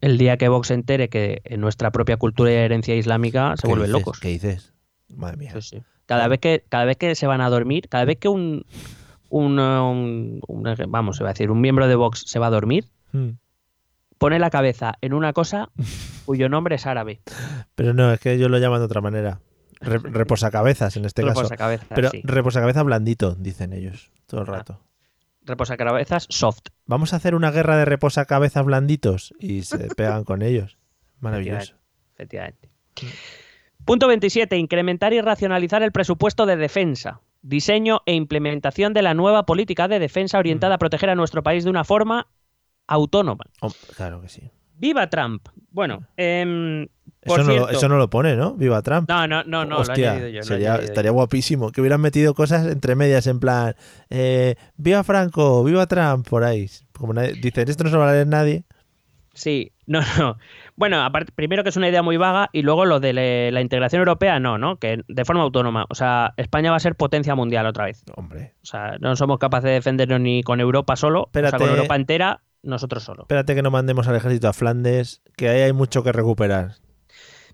El 0.00 0.16
día 0.16 0.36
que 0.38 0.48
Vox 0.48 0.68
se 0.68 0.74
entere 0.74 1.08
que 1.10 1.42
en 1.44 1.60
nuestra 1.60 1.90
propia 1.90 2.16
cultura 2.16 2.50
y 2.50 2.54
herencia 2.54 2.94
islámica 2.96 3.54
se 3.56 3.62
¿Qué 3.62 3.68
vuelven 3.68 3.86
dices? 3.88 4.00
locos. 4.00 4.18
¿Qué 4.20 4.28
dices? 4.28 4.72
Madre 5.14 5.36
mía. 5.36 5.50
Sí, 5.52 5.60
sí. 5.60 5.82
Cada 6.06 6.26
vez 6.26 6.40
que 6.40 6.64
cada 6.70 6.86
vez 6.86 6.96
que 6.96 7.14
se 7.14 7.26
van 7.26 7.40
a 7.42 7.50
dormir, 7.50 7.88
cada 7.90 8.04
vez 8.06 8.16
que 8.18 8.28
un, 8.28 8.64
un, 9.28 10.40
un- 10.48 10.74
vamos, 10.88 11.18
se 11.18 11.22
va 11.24 11.30
a 11.30 11.32
decir, 11.34 11.50
un 11.50 11.60
miembro 11.60 11.86
de 11.86 11.94
Vox 11.96 12.24
se 12.26 12.38
va 12.38 12.46
a 12.46 12.50
dormir, 12.50 12.86
Hmm. 13.12 13.32
Pone 14.18 14.38
la 14.38 14.50
cabeza 14.50 14.94
en 15.00 15.14
una 15.14 15.32
cosa 15.32 15.70
cuyo 16.26 16.48
nombre 16.48 16.76
es 16.76 16.86
árabe. 16.86 17.20
Pero 17.74 17.94
no, 17.94 18.12
es 18.12 18.20
que 18.20 18.32
ellos 18.32 18.50
lo 18.50 18.58
llaman 18.58 18.80
de 18.80 18.84
otra 18.86 19.00
manera. 19.00 19.40
Re- 19.80 19.98
reposacabezas 20.02 20.96
en 20.96 21.04
este 21.04 21.22
caso. 21.22 21.34
Reposacabezas, 21.40 21.86
Pero 21.94 22.10
sí. 22.10 22.20
reposacabezas 22.24 22.84
blandito, 22.84 23.34
dicen 23.36 23.72
ellos, 23.72 24.10
todo 24.26 24.42
el 24.42 24.48
Ah. 24.48 24.52
rato. 24.52 24.80
Reposacabezas 25.44 26.26
soft. 26.28 26.66
Vamos 26.84 27.12
a 27.14 27.16
hacer 27.16 27.34
una 27.34 27.50
guerra 27.50 27.78
de 27.78 27.86
reposacabezas 27.86 28.64
blanditos 28.66 29.32
y 29.38 29.62
se 29.62 29.78
pegan 29.96 30.24
con 30.24 30.42
ellos. 30.42 30.76
Maravilloso. 31.20 31.74
Efectivamente. 32.14 32.68
Punto 33.84 34.08
27. 34.08 34.56
Incrementar 34.58 35.12
y 35.14 35.20
racionalizar 35.20 35.82
el 35.82 35.92
presupuesto 35.92 36.44
de 36.44 36.56
defensa. 36.56 37.20
Diseño 37.40 38.00
e 38.04 38.14
implementación 38.14 38.92
de 38.92 39.02
la 39.02 39.14
nueva 39.14 39.46
política 39.46 39.88
de 39.88 39.98
defensa 40.00 40.38
orientada 40.38 40.74
a 40.74 40.78
proteger 40.78 41.08
a 41.08 41.14
nuestro 41.14 41.42
país 41.42 41.64
de 41.64 41.70
una 41.70 41.84
forma 41.84 42.26
autónoma. 42.88 43.44
Oh, 43.60 43.70
claro 43.96 44.20
que 44.20 44.28
sí. 44.28 44.50
¡Viva 44.76 45.08
Trump! 45.08 45.48
Bueno, 45.70 46.02
Eso 46.16 46.88
por 47.24 47.38
no, 47.40 47.44
lo, 47.44 47.52
cierto- 47.52 47.68
eso 47.70 47.88
no 47.88 47.96
lo 47.98 48.08
pone, 48.10 48.36
¿no? 48.36 48.54
Viva 48.54 48.80
Trump. 48.82 49.08
No, 49.08 49.26
no, 49.26 49.42
no, 49.44 49.64
no, 49.64 49.70
lo 49.70 49.78
he 49.78 49.80
Hostia, 49.82 50.14
lo 50.18 50.26
he 50.26 50.42
sería- 50.42 50.76
yo. 50.76 50.82
estaría 50.82 51.10
guapísimo 51.10 51.70
que 51.72 51.80
hubieran 51.80 52.00
metido 52.00 52.34
cosas 52.34 52.66
entre 52.66 52.94
medias 52.96 53.26
en 53.26 53.40
plan, 53.40 53.74
eh, 54.10 54.54
viva 54.76 55.02
Franco, 55.04 55.62
viva 55.64 55.86
Trump, 55.86 56.26
por 56.28 56.44
ahí. 56.44 56.68
Como 56.96 57.12
nadie- 57.14 57.34
dicen, 57.40 57.68
esto 57.68 57.84
no 57.84 57.90
se 57.90 57.96
lo 57.96 58.00
va 58.02 58.10
a 58.10 58.12
leer 58.12 58.26
nadie. 58.28 58.64
Sí, 59.34 59.72
no, 59.86 60.00
no. 60.18 60.36
Bueno, 60.76 61.02
aparte, 61.02 61.32
primero 61.32 61.62
que 61.64 61.68
es 61.70 61.76
una 61.76 61.88
idea 61.88 62.02
muy 62.02 62.16
vaga 62.16 62.48
y 62.52 62.62
luego 62.62 62.84
lo 62.86 62.98
de 63.00 63.12
le- 63.12 63.52
la 63.52 63.60
integración 63.60 63.98
europea, 64.00 64.38
no, 64.40 64.58
¿no? 64.58 64.76
Que 64.78 65.02
de 65.06 65.24
forma 65.24 65.42
autónoma. 65.42 65.86
O 65.90 65.94
sea, 65.94 66.34
España 66.36 66.70
va 66.70 66.76
a 66.76 66.80
ser 66.80 66.94
potencia 66.94 67.34
mundial 67.34 67.66
otra 67.66 67.84
vez. 67.86 68.04
Hombre. 68.16 68.54
O 68.62 68.66
sea, 68.66 68.96
no 69.00 69.16
somos 69.16 69.38
capaces 69.38 69.64
de 69.68 69.72
defendernos 69.74 70.20
ni 70.20 70.42
con 70.42 70.60
Europa 70.60 70.94
solo, 70.96 71.22
o 71.22 71.30
sea, 71.32 71.40
Espérate. 71.42 71.58
con 71.64 71.68
Europa 71.70 71.96
entera, 71.96 72.40
nosotros 72.68 73.02
solo. 73.02 73.22
Espérate 73.22 73.54
que 73.54 73.62
no 73.62 73.70
mandemos 73.70 74.06
al 74.08 74.16
ejército 74.16 74.48
a 74.48 74.52
Flandes, 74.52 75.22
que 75.36 75.48
ahí 75.48 75.62
hay 75.62 75.72
mucho 75.72 76.02
que 76.02 76.12
recuperar. 76.12 76.76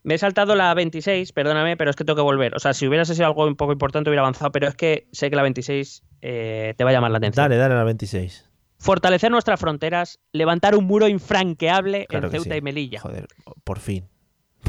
Me 0.02 0.14
he 0.14 0.18
saltado 0.18 0.54
la 0.54 0.74
26, 0.74 1.32
perdóname, 1.32 1.78
pero 1.78 1.90
es 1.90 1.96
que 1.96 2.04
tengo 2.04 2.16
que 2.16 2.22
volver. 2.22 2.54
O 2.54 2.58
sea, 2.58 2.74
si 2.74 2.86
hubiera 2.86 3.06
sido 3.06 3.24
algo 3.24 3.46
un 3.46 3.56
poco 3.56 3.72
importante 3.72 4.10
hubiera 4.10 4.20
avanzado, 4.20 4.52
pero 4.52 4.68
es 4.68 4.74
que 4.74 5.08
sé 5.12 5.30
que 5.30 5.36
la 5.36 5.42
26 5.42 6.02
eh, 6.20 6.74
te 6.76 6.84
va 6.84 6.90
a 6.90 6.92
llamar 6.92 7.10
la 7.10 7.18
atención. 7.18 7.42
Dale, 7.42 7.56
dale 7.56 7.74
a 7.74 7.78
la 7.78 7.84
26. 7.84 8.50
Fortalecer 8.78 9.30
nuestras 9.30 9.58
fronteras, 9.58 10.20
levantar 10.32 10.74
un 10.76 10.84
muro 10.84 11.08
infranqueable 11.08 12.06
Claro 12.06 12.26
en 12.26 12.32
Ceuta 12.32 12.50
sí. 12.52 12.58
y 12.58 12.60
Melilla. 12.60 13.00
Joder, 13.00 13.28
por 13.64 13.78
fin. 13.78 14.06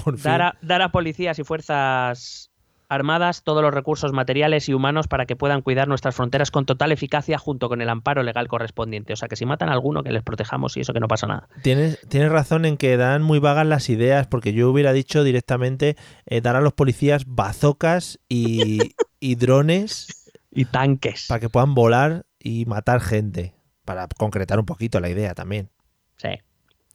Por 0.05 0.15
fin. 0.15 0.23
Dar 0.23 0.41
a, 0.41 0.57
dar 0.61 0.81
a 0.81 0.93
policías 0.93 1.37
y 1.37 1.43
fuerzas 1.43 2.49
armadas 2.95 3.43
todos 3.43 3.61
los 3.61 3.73
recursos 3.73 4.11
materiales 4.11 4.67
y 4.69 4.73
humanos 4.73 5.07
para 5.07 5.25
que 5.25 5.35
puedan 5.35 5.61
cuidar 5.61 5.87
nuestras 5.87 6.15
fronteras 6.15 6.49
con 6.51 6.65
total 6.65 6.91
eficacia 6.91 7.37
junto 7.37 7.69
con 7.69 7.81
el 7.81 7.89
amparo 7.89 8.23
legal 8.23 8.47
correspondiente. 8.47 9.13
O 9.13 9.15
sea, 9.15 9.27
que 9.27 9.35
si 9.35 9.45
matan 9.45 9.69
a 9.69 9.73
alguno, 9.73 10.03
que 10.03 10.11
les 10.11 10.23
protejamos 10.23 10.75
y 10.77 10.81
eso 10.81 10.93
que 10.93 10.99
no 10.99 11.07
pasa 11.07 11.27
nada. 11.27 11.47
Tienes, 11.61 11.99
tienes 12.09 12.31
razón 12.31 12.65
en 12.65 12.77
que 12.77 12.97
dan 12.97 13.21
muy 13.21 13.39
vagas 13.39 13.67
las 13.67 13.89
ideas, 13.89 14.27
porque 14.27 14.53
yo 14.53 14.69
hubiera 14.69 14.93
dicho 14.93 15.23
directamente 15.23 15.95
eh, 16.25 16.41
dar 16.41 16.55
a 16.55 16.61
los 16.61 16.73
policías 16.73 17.25
bazocas 17.27 18.19
y, 18.27 18.79
y 19.19 19.35
drones 19.35 20.07
Y 20.51 20.65
tanques. 20.65 21.25
para 21.27 21.39
que 21.41 21.49
puedan 21.49 21.75
volar 21.75 22.25
y 22.39 22.65
matar 22.65 23.01
gente. 23.01 23.53
Para 23.83 24.07
concretar 24.07 24.57
un 24.57 24.65
poquito 24.65 24.99
la 24.99 25.09
idea 25.09 25.35
también. 25.35 25.69
Sí. 26.17 26.29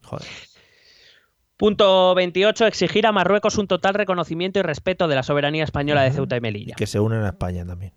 Joder. 0.02 0.26
Punto 1.60 2.14
28. 2.14 2.64
Exigir 2.68 3.06
a 3.06 3.12
Marruecos 3.12 3.58
un 3.58 3.66
total 3.66 3.92
reconocimiento 3.92 4.58
y 4.58 4.62
respeto 4.62 5.08
de 5.08 5.14
la 5.14 5.22
soberanía 5.22 5.62
española 5.62 6.00
de 6.00 6.10
Ceuta 6.10 6.34
y 6.34 6.40
Melilla. 6.40 6.74
Que 6.74 6.86
se 6.86 7.00
unen 7.00 7.22
a 7.22 7.28
España 7.28 7.66
también. 7.66 7.92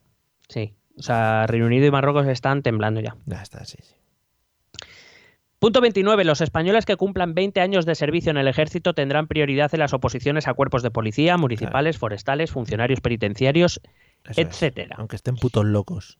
Sí. 0.49 0.73
O 0.97 1.01
sea, 1.01 1.47
Reino 1.47 1.67
Unido 1.67 1.85
y 1.85 1.91
Marruecos 1.91 2.27
están 2.27 2.61
temblando 2.61 2.99
ya. 2.99 3.15
Ya 3.25 3.41
está, 3.41 3.63
sí, 3.63 3.77
sí. 3.81 3.95
Punto 5.59 5.79
29. 5.79 6.25
Los 6.25 6.41
españoles 6.41 6.85
que 6.85 6.97
cumplan 6.97 7.35
20 7.35 7.61
años 7.61 7.85
de 7.85 7.95
servicio 7.95 8.31
en 8.31 8.37
el 8.37 8.49
ejército 8.49 8.93
tendrán 8.93 9.27
prioridad 9.27 9.73
en 9.73 9.79
las 9.79 9.93
oposiciones 9.93 10.49
a 10.49 10.53
cuerpos 10.55 10.83
de 10.83 10.91
policía, 10.91 11.37
municipales, 11.37 11.97
forestales, 11.97 12.51
funcionarios 12.51 12.99
penitenciarios, 12.99 13.79
Eso 14.25 14.41
es. 14.41 14.47
etcétera. 14.49 14.97
Aunque 14.99 15.15
estén 15.15 15.37
putos 15.37 15.63
locos. 15.63 16.19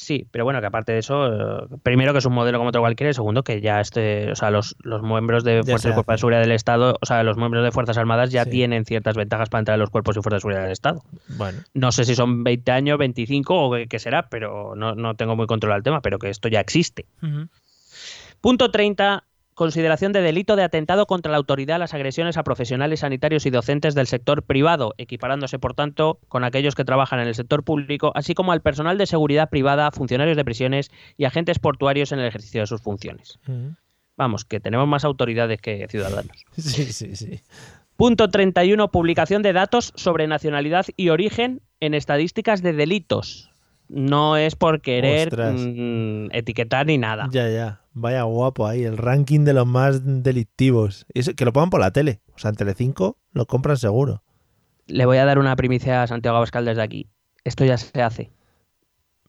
Sí, 0.00 0.28
pero 0.30 0.44
bueno, 0.44 0.60
que 0.60 0.66
aparte 0.68 0.92
de 0.92 0.98
eso, 1.00 1.26
eh, 1.26 1.66
primero 1.82 2.12
que 2.12 2.20
es 2.20 2.24
un 2.24 2.32
modelo 2.32 2.58
como 2.58 2.68
otro 2.68 2.80
cualquiera, 2.80 3.10
y 3.10 3.14
segundo 3.14 3.42
que 3.42 3.60
ya 3.60 3.80
este, 3.80 4.30
o 4.30 4.36
sea, 4.36 4.52
los, 4.52 4.76
los 4.84 5.02
miembros 5.02 5.42
de 5.42 5.64
Fuerzas 5.64 5.90
y 5.90 5.94
Cuerpos 5.94 6.14
de. 6.14 6.18
Seguridad 6.18 6.40
del 6.40 6.52
Estado, 6.52 6.96
o 7.02 7.04
sea, 7.04 7.24
los 7.24 7.36
miembros 7.36 7.64
de 7.64 7.72
Fuerzas 7.72 7.98
Armadas 7.98 8.30
ya 8.30 8.44
Sí. 8.44 8.50
tienen 8.50 8.84
ciertas 8.84 9.16
ventajas 9.16 9.48
para 9.48 9.58
entrar 9.58 9.74
en 9.74 9.80
los 9.80 9.90
cuerpos 9.90 10.16
y 10.16 10.20
Fuerzas 10.22 10.36
de 10.36 10.40
Seguridad 10.42 10.62
del 10.62 10.70
Estado. 10.70 11.02
Bueno, 11.36 11.58
No 11.74 11.90
sé 11.90 12.04
si 12.04 12.14
son 12.14 12.44
20 12.44 12.70
años, 12.70 12.96
25 12.96 13.54
o 13.66 13.74
qué, 13.74 13.88
qué 13.88 13.98
será, 13.98 14.28
pero 14.28 14.76
no, 14.76 14.94
no 14.94 15.16
tengo 15.16 15.34
muy 15.34 15.48
controlado 15.48 15.78
el 15.78 15.82
tema, 15.82 16.00
pero 16.00 16.20
que 16.20 16.30
esto 16.30 16.48
ya 16.48 16.60
existe. 16.60 17.04
Punto 18.40 18.70
30. 18.70 19.24
Consideración 19.58 20.12
de 20.12 20.22
delito 20.22 20.54
de 20.54 20.62
atentado 20.62 21.06
contra 21.06 21.32
la 21.32 21.36
autoridad 21.36 21.74
a 21.74 21.78
las 21.80 21.92
agresiones 21.92 22.36
a 22.36 22.44
profesionales 22.44 23.00
sanitarios 23.00 23.44
y 23.44 23.50
docentes 23.50 23.96
del 23.96 24.06
sector 24.06 24.44
privado, 24.44 24.94
equiparándose, 24.98 25.58
por 25.58 25.74
tanto, 25.74 26.20
con 26.28 26.44
aquellos 26.44 26.76
que 26.76 26.84
trabajan 26.84 27.18
en 27.18 27.26
el 27.26 27.34
sector 27.34 27.64
público, 27.64 28.12
así 28.14 28.34
como 28.34 28.52
al 28.52 28.62
personal 28.62 28.98
de 28.98 29.06
seguridad 29.06 29.50
privada, 29.50 29.90
funcionarios 29.90 30.36
de 30.36 30.44
prisiones 30.44 30.92
y 31.16 31.24
agentes 31.24 31.58
portuarios 31.58 32.12
en 32.12 32.20
el 32.20 32.26
ejercicio 32.26 32.60
de 32.60 32.68
sus 32.68 32.80
funciones. 32.80 33.40
Vamos, 34.16 34.44
que 34.44 34.60
tenemos 34.60 34.86
más 34.86 35.04
autoridades 35.04 35.60
que 35.60 35.88
ciudadanos. 35.88 36.46
sí, 36.56 36.92
sí, 36.92 37.16
sí. 37.16 37.40
Punto 37.96 38.30
31. 38.30 38.92
Publicación 38.92 39.42
de 39.42 39.54
datos 39.54 39.92
sobre 39.96 40.28
nacionalidad 40.28 40.86
y 40.96 41.08
origen 41.08 41.62
en 41.80 41.94
estadísticas 41.94 42.62
de 42.62 42.74
delitos. 42.74 43.50
No 43.88 44.36
es 44.36 44.54
por 44.54 44.80
querer 44.80 45.34
mm, 45.34 46.28
etiquetar 46.32 46.86
ni 46.86 46.98
nada. 46.98 47.28
Ya, 47.30 47.48
ya. 47.48 47.80
Vaya 47.94 48.22
guapo 48.22 48.66
ahí. 48.66 48.84
El 48.84 48.96
ranking 48.96 49.44
de 49.44 49.54
los 49.54 49.66
más 49.66 50.22
delictivos. 50.22 51.06
Que 51.36 51.44
lo 51.44 51.52
pongan 51.52 51.70
por 51.70 51.80
la 51.80 51.90
tele. 51.90 52.20
O 52.34 52.38
sea, 52.38 52.50
en 52.50 52.56
Telecinco 52.56 53.18
lo 53.32 53.46
compran 53.46 53.76
seguro. 53.76 54.22
Le 54.86 55.06
voy 55.06 55.18
a 55.18 55.24
dar 55.24 55.38
una 55.38 55.56
primicia 55.56 56.02
a 56.02 56.06
Santiago 56.06 56.36
Abascal 56.36 56.64
desde 56.64 56.82
aquí. 56.82 57.08
Esto 57.44 57.64
ya 57.64 57.76
se 57.76 58.02
hace. 58.02 58.30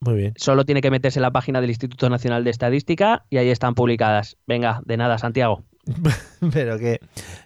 Muy 0.00 0.14
bien. 0.14 0.34
Solo 0.36 0.64
tiene 0.64 0.80
que 0.80 0.90
meterse 0.90 1.18
en 1.18 1.22
la 1.22 1.30
página 1.30 1.60
del 1.60 1.70
Instituto 1.70 2.08
Nacional 2.08 2.44
de 2.44 2.50
Estadística 2.50 3.24
y 3.28 3.36
ahí 3.36 3.50
están 3.50 3.74
publicadas. 3.74 4.38
Venga, 4.46 4.80
de 4.84 4.96
nada, 4.96 5.18
Santiago. 5.18 5.64
Pero 6.52 6.78
que, 6.78 7.00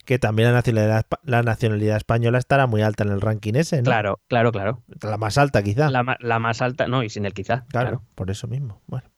que 0.05 0.19
también 0.19 0.49
la 0.49 0.55
nacionalidad, 0.55 1.07
la 1.25 1.43
nacionalidad 1.43 1.97
española 1.97 2.39
estará 2.39 2.67
muy 2.67 2.83
alta 2.83 3.05
en 3.05 3.11
el 3.11 3.21
ranking 3.21 3.55
ese, 3.55 3.79
¿no? 3.79 3.85
Claro, 3.85 4.21
claro, 4.29 4.53
claro. 4.53 4.83
La 5.03 5.17
más 5.17 5.39
alta, 5.39 5.63
quizá. 5.63 5.91
La, 5.91 6.17
la 6.21 6.39
más 6.39 6.63
alta, 6.63 6.87
no, 6.89 7.03
y 7.03 7.09
sin 7.11 7.27
el 7.27 7.35
quizá. 7.35 7.65
claro, 7.69 7.89
claro. 7.89 8.03
por 8.15 8.31
eso 8.31 8.47
mismo. 8.47 8.81
Bueno. 8.87 9.09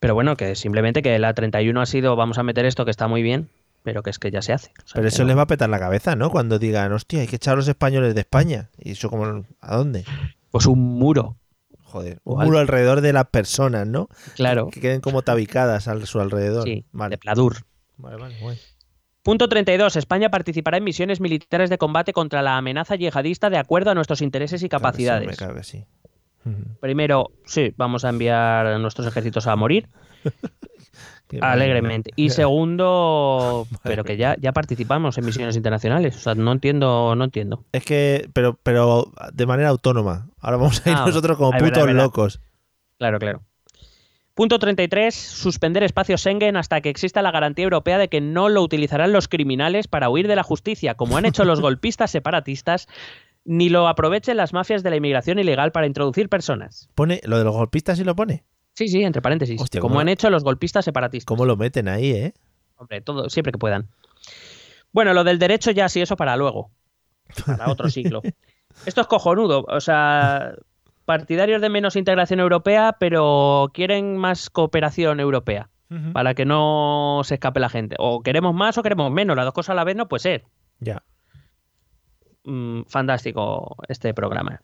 Pero 0.00 0.14
bueno, 0.14 0.36
que 0.36 0.54
simplemente 0.54 1.02
que 1.02 1.18
la 1.18 1.34
31 1.34 1.80
ha 1.80 1.86
sido, 1.86 2.16
vamos 2.16 2.38
a 2.38 2.42
meter 2.42 2.66
esto 2.66 2.84
que 2.84 2.90
está 2.90 3.08
muy 3.08 3.22
bien, 3.22 3.48
pero 3.82 4.02
que 4.02 4.10
es 4.10 4.18
que 4.18 4.30
ya 4.30 4.42
se 4.42 4.52
hace. 4.52 4.72
O 4.84 4.86
sea, 4.88 4.94
Pero 4.96 5.08
eso 5.08 5.22
no- 5.22 5.28
les 5.28 5.36
va 5.38 5.42
a 5.42 5.46
petar 5.46 5.68
la 5.70 5.78
cabeza, 5.78 6.16
¿no? 6.16 6.30
Cuando 6.30 6.58
digan, 6.58 6.92
hostia, 6.92 7.20
hay 7.20 7.26
que 7.26 7.36
echar 7.36 7.54
a 7.54 7.56
los 7.56 7.68
españoles 7.68 8.14
de 8.14 8.20
España. 8.20 8.68
Y 8.78 8.92
eso 8.92 9.08
como, 9.08 9.44
¿a 9.60 9.76
dónde? 9.76 10.04
Pues 10.50 10.66
un 10.66 10.80
muro. 10.80 11.36
Joder, 11.82 12.18
un 12.24 12.44
muro 12.44 12.58
alrededor 12.58 13.00
de 13.00 13.12
las 13.12 13.26
personas, 13.26 13.86
¿no? 13.86 14.08
Claro. 14.34 14.68
Que 14.70 14.80
queden 14.80 15.00
como 15.00 15.22
tabicadas 15.22 15.88
a 15.88 16.04
su 16.04 16.20
alrededor. 16.20 16.64
Sí, 16.64 16.84
vale. 16.92 17.14
de 17.14 17.18
pladur. 17.18 17.58
Vale, 17.96 18.16
vale, 18.16 18.36
guay. 18.40 18.58
Punto 19.22 19.48
32. 19.48 19.96
España 19.96 20.28
participará 20.30 20.76
en 20.76 20.84
misiones 20.84 21.20
militares 21.20 21.68
de 21.70 21.78
combate 21.78 22.12
contra 22.12 22.42
la 22.42 22.56
amenaza 22.56 22.94
yihadista 22.94 23.50
de 23.50 23.58
acuerdo 23.58 23.90
a 23.90 23.94
nuestros 23.94 24.22
intereses 24.22 24.62
y 24.62 24.68
Claro 24.68 24.82
que 24.92 24.98
sí, 24.98 25.04
capacidades. 25.04 25.86
Primero, 26.80 27.32
sí, 27.44 27.74
vamos 27.76 28.04
a 28.04 28.10
enviar 28.10 28.66
a 28.66 28.78
nuestros 28.78 29.06
ejércitos 29.08 29.46
a 29.48 29.56
morir. 29.56 29.88
Alegremente. 31.40 32.12
Y 32.14 32.30
segundo, 32.30 33.66
pero 33.82 34.04
que 34.04 34.16
ya, 34.16 34.36
ya 34.38 34.52
participamos 34.52 35.18
en 35.18 35.26
misiones 35.26 35.56
internacionales. 35.56 36.16
O 36.16 36.20
sea, 36.20 36.34
no 36.36 36.52
entiendo, 36.52 37.14
no 37.16 37.24
entiendo. 37.24 37.64
Es 37.72 37.84
que, 37.84 38.28
pero, 38.32 38.58
pero 38.62 39.12
de 39.32 39.46
manera 39.46 39.70
autónoma. 39.70 40.28
Ahora 40.38 40.56
vamos 40.58 40.86
a 40.86 40.90
ir 40.90 40.96
Ah, 40.96 41.04
nosotros 41.06 41.36
como 41.36 41.50
putos 41.50 41.84
verdad. 41.84 41.94
locos. 42.04 42.40
Claro, 42.98 43.18
claro. 43.18 43.42
Punto 44.36 44.58
33. 44.58 45.14
Suspender 45.14 45.82
espacio 45.82 46.18
Schengen 46.18 46.58
hasta 46.58 46.82
que 46.82 46.90
exista 46.90 47.22
la 47.22 47.30
garantía 47.30 47.62
europea 47.64 47.96
de 47.96 48.08
que 48.08 48.20
no 48.20 48.50
lo 48.50 48.60
utilizarán 48.62 49.10
los 49.10 49.28
criminales 49.28 49.88
para 49.88 50.10
huir 50.10 50.28
de 50.28 50.36
la 50.36 50.42
justicia, 50.42 50.94
como 50.94 51.16
han 51.16 51.24
hecho 51.24 51.46
los 51.46 51.60
golpistas 51.62 52.10
separatistas, 52.10 52.86
ni 53.46 53.70
lo 53.70 53.88
aprovechen 53.88 54.36
las 54.36 54.52
mafias 54.52 54.82
de 54.82 54.90
la 54.90 54.96
inmigración 54.96 55.38
ilegal 55.38 55.72
para 55.72 55.86
introducir 55.86 56.28
personas. 56.28 56.90
Pone, 56.94 57.22
lo 57.24 57.38
de 57.38 57.44
los 57.44 57.54
golpistas 57.54 57.96
sí 57.96 58.04
lo 58.04 58.14
pone. 58.14 58.44
Sí, 58.74 58.88
sí, 58.88 59.02
entre 59.02 59.22
paréntesis. 59.22 59.58
Hostia, 59.58 59.80
como 59.80 59.92
¿cómo- 59.94 60.00
han 60.00 60.10
hecho 60.10 60.28
los 60.28 60.44
golpistas 60.44 60.84
separatistas. 60.84 61.24
¿Cómo 61.26 61.46
lo 61.46 61.56
meten 61.56 61.88
ahí, 61.88 62.10
eh? 62.10 62.34
Hombre, 62.76 63.00
todo, 63.00 63.30
siempre 63.30 63.52
que 63.52 63.58
puedan. 63.58 63.88
Bueno, 64.92 65.14
lo 65.14 65.24
del 65.24 65.38
derecho 65.38 65.70
ya 65.70 65.88
sí, 65.88 66.02
eso 66.02 66.14
para 66.14 66.36
luego. 66.36 66.70
Para 67.46 67.72
otro 67.72 67.88
siglo. 67.88 68.20
Esto 68.84 69.00
es 69.00 69.06
cojonudo. 69.06 69.64
O 69.66 69.80
sea, 69.80 70.52
partidarios 71.06 71.62
de 71.62 71.70
menos 71.70 71.96
integración 71.96 72.40
europea, 72.40 72.96
pero 73.00 73.70
quieren 73.72 74.18
más 74.18 74.50
cooperación 74.50 75.20
europea. 75.20 75.70
Para 76.12 76.34
que 76.34 76.44
no 76.44 77.20
se 77.24 77.34
escape 77.34 77.60
la 77.60 77.68
gente. 77.68 77.94
O 78.00 78.20
queremos 78.20 78.52
más 78.54 78.76
o 78.76 78.82
queremos 78.82 79.10
menos. 79.12 79.36
Las 79.36 79.44
dos 79.46 79.54
cosas 79.54 79.70
a 79.70 79.74
la 79.76 79.84
vez 79.84 79.94
no 79.96 80.08
puede 80.08 80.20
ser. 80.20 80.44
Ya. 80.80 81.02
Mm, 82.44 82.82
fantástico 82.88 83.76
este 83.88 84.12
programa. 84.12 84.60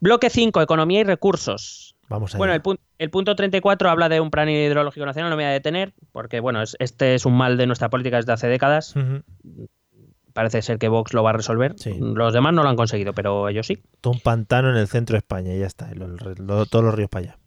Bloque 0.00 0.30
5, 0.30 0.60
economía 0.62 1.00
y 1.00 1.04
recursos. 1.04 1.94
Vamos 2.08 2.34
a 2.34 2.38
Bueno, 2.38 2.54
el, 2.54 2.62
pun- 2.62 2.78
el 2.98 3.10
punto 3.10 3.34
34 3.36 3.88
habla 3.88 4.08
de 4.08 4.20
un 4.20 4.30
plan 4.30 4.48
hidrológico 4.48 5.06
nacional, 5.06 5.30
no 5.30 5.36
me 5.36 5.44
voy 5.44 5.50
a 5.50 5.52
detener, 5.54 5.94
porque 6.12 6.40
bueno, 6.40 6.60
es- 6.62 6.76
este 6.80 7.14
es 7.14 7.24
un 7.24 7.36
mal 7.36 7.56
de 7.56 7.66
nuestra 7.66 7.88
política 7.88 8.16
desde 8.16 8.32
hace 8.32 8.48
décadas. 8.48 8.94
Parece 10.34 10.60
ser 10.60 10.78
que 10.78 10.88
Vox 10.88 11.14
lo 11.14 11.22
va 11.22 11.30
a 11.30 11.32
resolver. 11.32 11.74
Sí. 11.78 11.96
Los 11.98 12.34
demás 12.34 12.52
no 12.52 12.62
lo 12.62 12.68
han 12.68 12.76
conseguido, 12.76 13.14
pero 13.14 13.48
ellos 13.48 13.66
sí. 13.66 13.82
Todo 14.02 14.12
un 14.12 14.20
pantano 14.20 14.68
en 14.68 14.76
el 14.76 14.88
centro 14.88 15.14
de 15.14 15.18
España 15.18 15.54
y 15.54 15.60
ya 15.60 15.66
está. 15.66 15.88
todos 16.68 16.84
los 16.84 16.94
ríos 16.94 17.08
para 17.08 17.24
allá. 17.24 17.38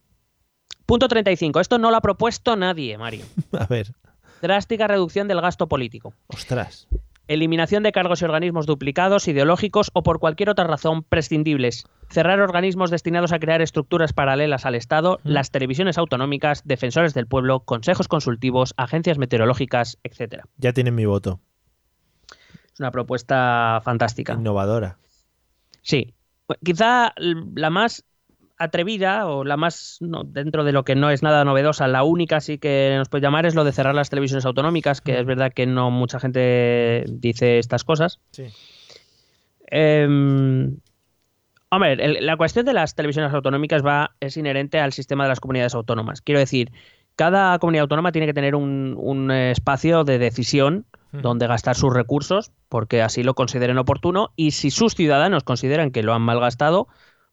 Punto 0.87 1.07
35. 1.07 1.59
Esto 1.59 1.77
no 1.77 1.91
lo 1.91 1.97
ha 1.97 2.01
propuesto 2.01 2.55
nadie, 2.55 2.97
Mario. 2.97 3.25
A 3.59 3.65
ver, 3.67 3.93
Drástica 4.41 4.87
reducción 4.87 5.27
del 5.27 5.41
gasto 5.41 5.67
político. 5.67 6.13
ostras. 6.27 6.87
Eliminación 7.27 7.83
de 7.83 7.91
cargos 7.91 8.21
y 8.21 8.25
organismos 8.25 8.65
duplicados, 8.67 9.27
ideológicos 9.27 9.91
o 9.93 10.01
por 10.01 10.19
cualquier 10.19 10.49
otra 10.49 10.63
razón 10.65 11.03
prescindibles. 11.03 11.85
Cerrar 12.09 12.39
organismos 12.39 12.89
destinados 12.89 13.33
a 13.33 13.39
crear 13.39 13.61
estructuras 13.61 14.13
paralelas 14.13 14.65
al 14.65 14.75
Estado, 14.75 15.19
las 15.25 15.51
televisiones 15.51 15.97
autonómicas, 15.97 16.61
defensores 16.63 17.13
del 17.13 17.27
pueblo, 17.27 17.59
consejos 17.59 18.07
consultivos, 18.07 18.73
agencias 18.77 19.17
meteorológicas, 19.17 19.97
etc. 20.03 20.45
Ya 20.55 20.71
tienen 20.71 20.95
mi 20.95 21.05
voto. 21.05 21.41
Es 22.77 22.79
una 22.79 22.91
propuesta 22.91 23.81
fantástica. 23.83 24.33
Innovadora. 24.33 24.99
Sí. 25.81 26.13
Bueno, 26.47 26.59
Quizá 26.63 27.11
la 27.55 27.71
más 27.71 28.05
atrevida 28.59 29.25
o 29.25 29.43
la 29.43 29.57
más, 29.57 29.97
no, 29.99 30.23
dentro 30.23 30.63
de 30.63 30.73
lo 30.73 30.83
que 30.85 30.93
no 30.93 31.09
es 31.09 31.23
nada 31.23 31.43
novedosa, 31.43 31.87
la 31.87 32.03
única 32.03 32.39
sí 32.39 32.59
que 32.59 32.93
nos 32.95 33.09
puede 33.09 33.23
llamar 33.23 33.47
es 33.47 33.55
lo 33.55 33.63
de 33.63 33.71
cerrar 33.71 33.95
las 33.95 34.11
televisiones 34.11 34.45
autonómicas, 34.45 35.01
que 35.01 35.19
es 35.19 35.25
verdad 35.25 35.51
que 35.53 35.65
no 35.65 35.89
mucha 35.89 36.19
gente 36.19 37.03
dice 37.09 37.57
estas 37.57 37.83
cosas. 37.83 38.19
Sí. 38.29 38.45
Em, 39.67 40.77
hombre, 41.71 41.93
el- 41.93 42.25
la 42.25 42.37
cuestión 42.37 42.63
de 42.67 42.73
las 42.73 42.93
televisiones 42.93 43.33
autonómicas 43.33 43.83
va, 43.83 44.11
es 44.19 44.37
inherente 44.37 44.79
al 44.79 44.93
sistema 44.93 45.23
de 45.23 45.29
las 45.29 45.39
comunidades 45.39 45.73
autónomas. 45.73 46.21
Quiero 46.21 46.39
decir, 46.39 46.71
cada 47.17 47.59
comunidad 47.59 47.81
autónoma 47.81 48.13
tiene 48.13 48.27
que 48.27 48.33
tener 48.33 48.55
un, 48.55 48.95
un 48.97 49.31
espacio 49.31 50.05
de 50.05 50.19
decisión 50.19 50.85
donde 51.11 51.47
gastar 51.47 51.75
sus 51.75 51.91
recursos, 51.91 52.51
porque 52.69 53.01
así 53.01 53.23
lo 53.23 53.33
consideren 53.33 53.79
oportuno, 53.79 54.31
y 54.35 54.51
si 54.51 54.69
sus 54.69 54.93
ciudadanos 54.93 55.43
consideran 55.43 55.89
que 55.89 56.03
lo 56.03 56.13
han 56.13 56.21
malgastado, 56.21 56.87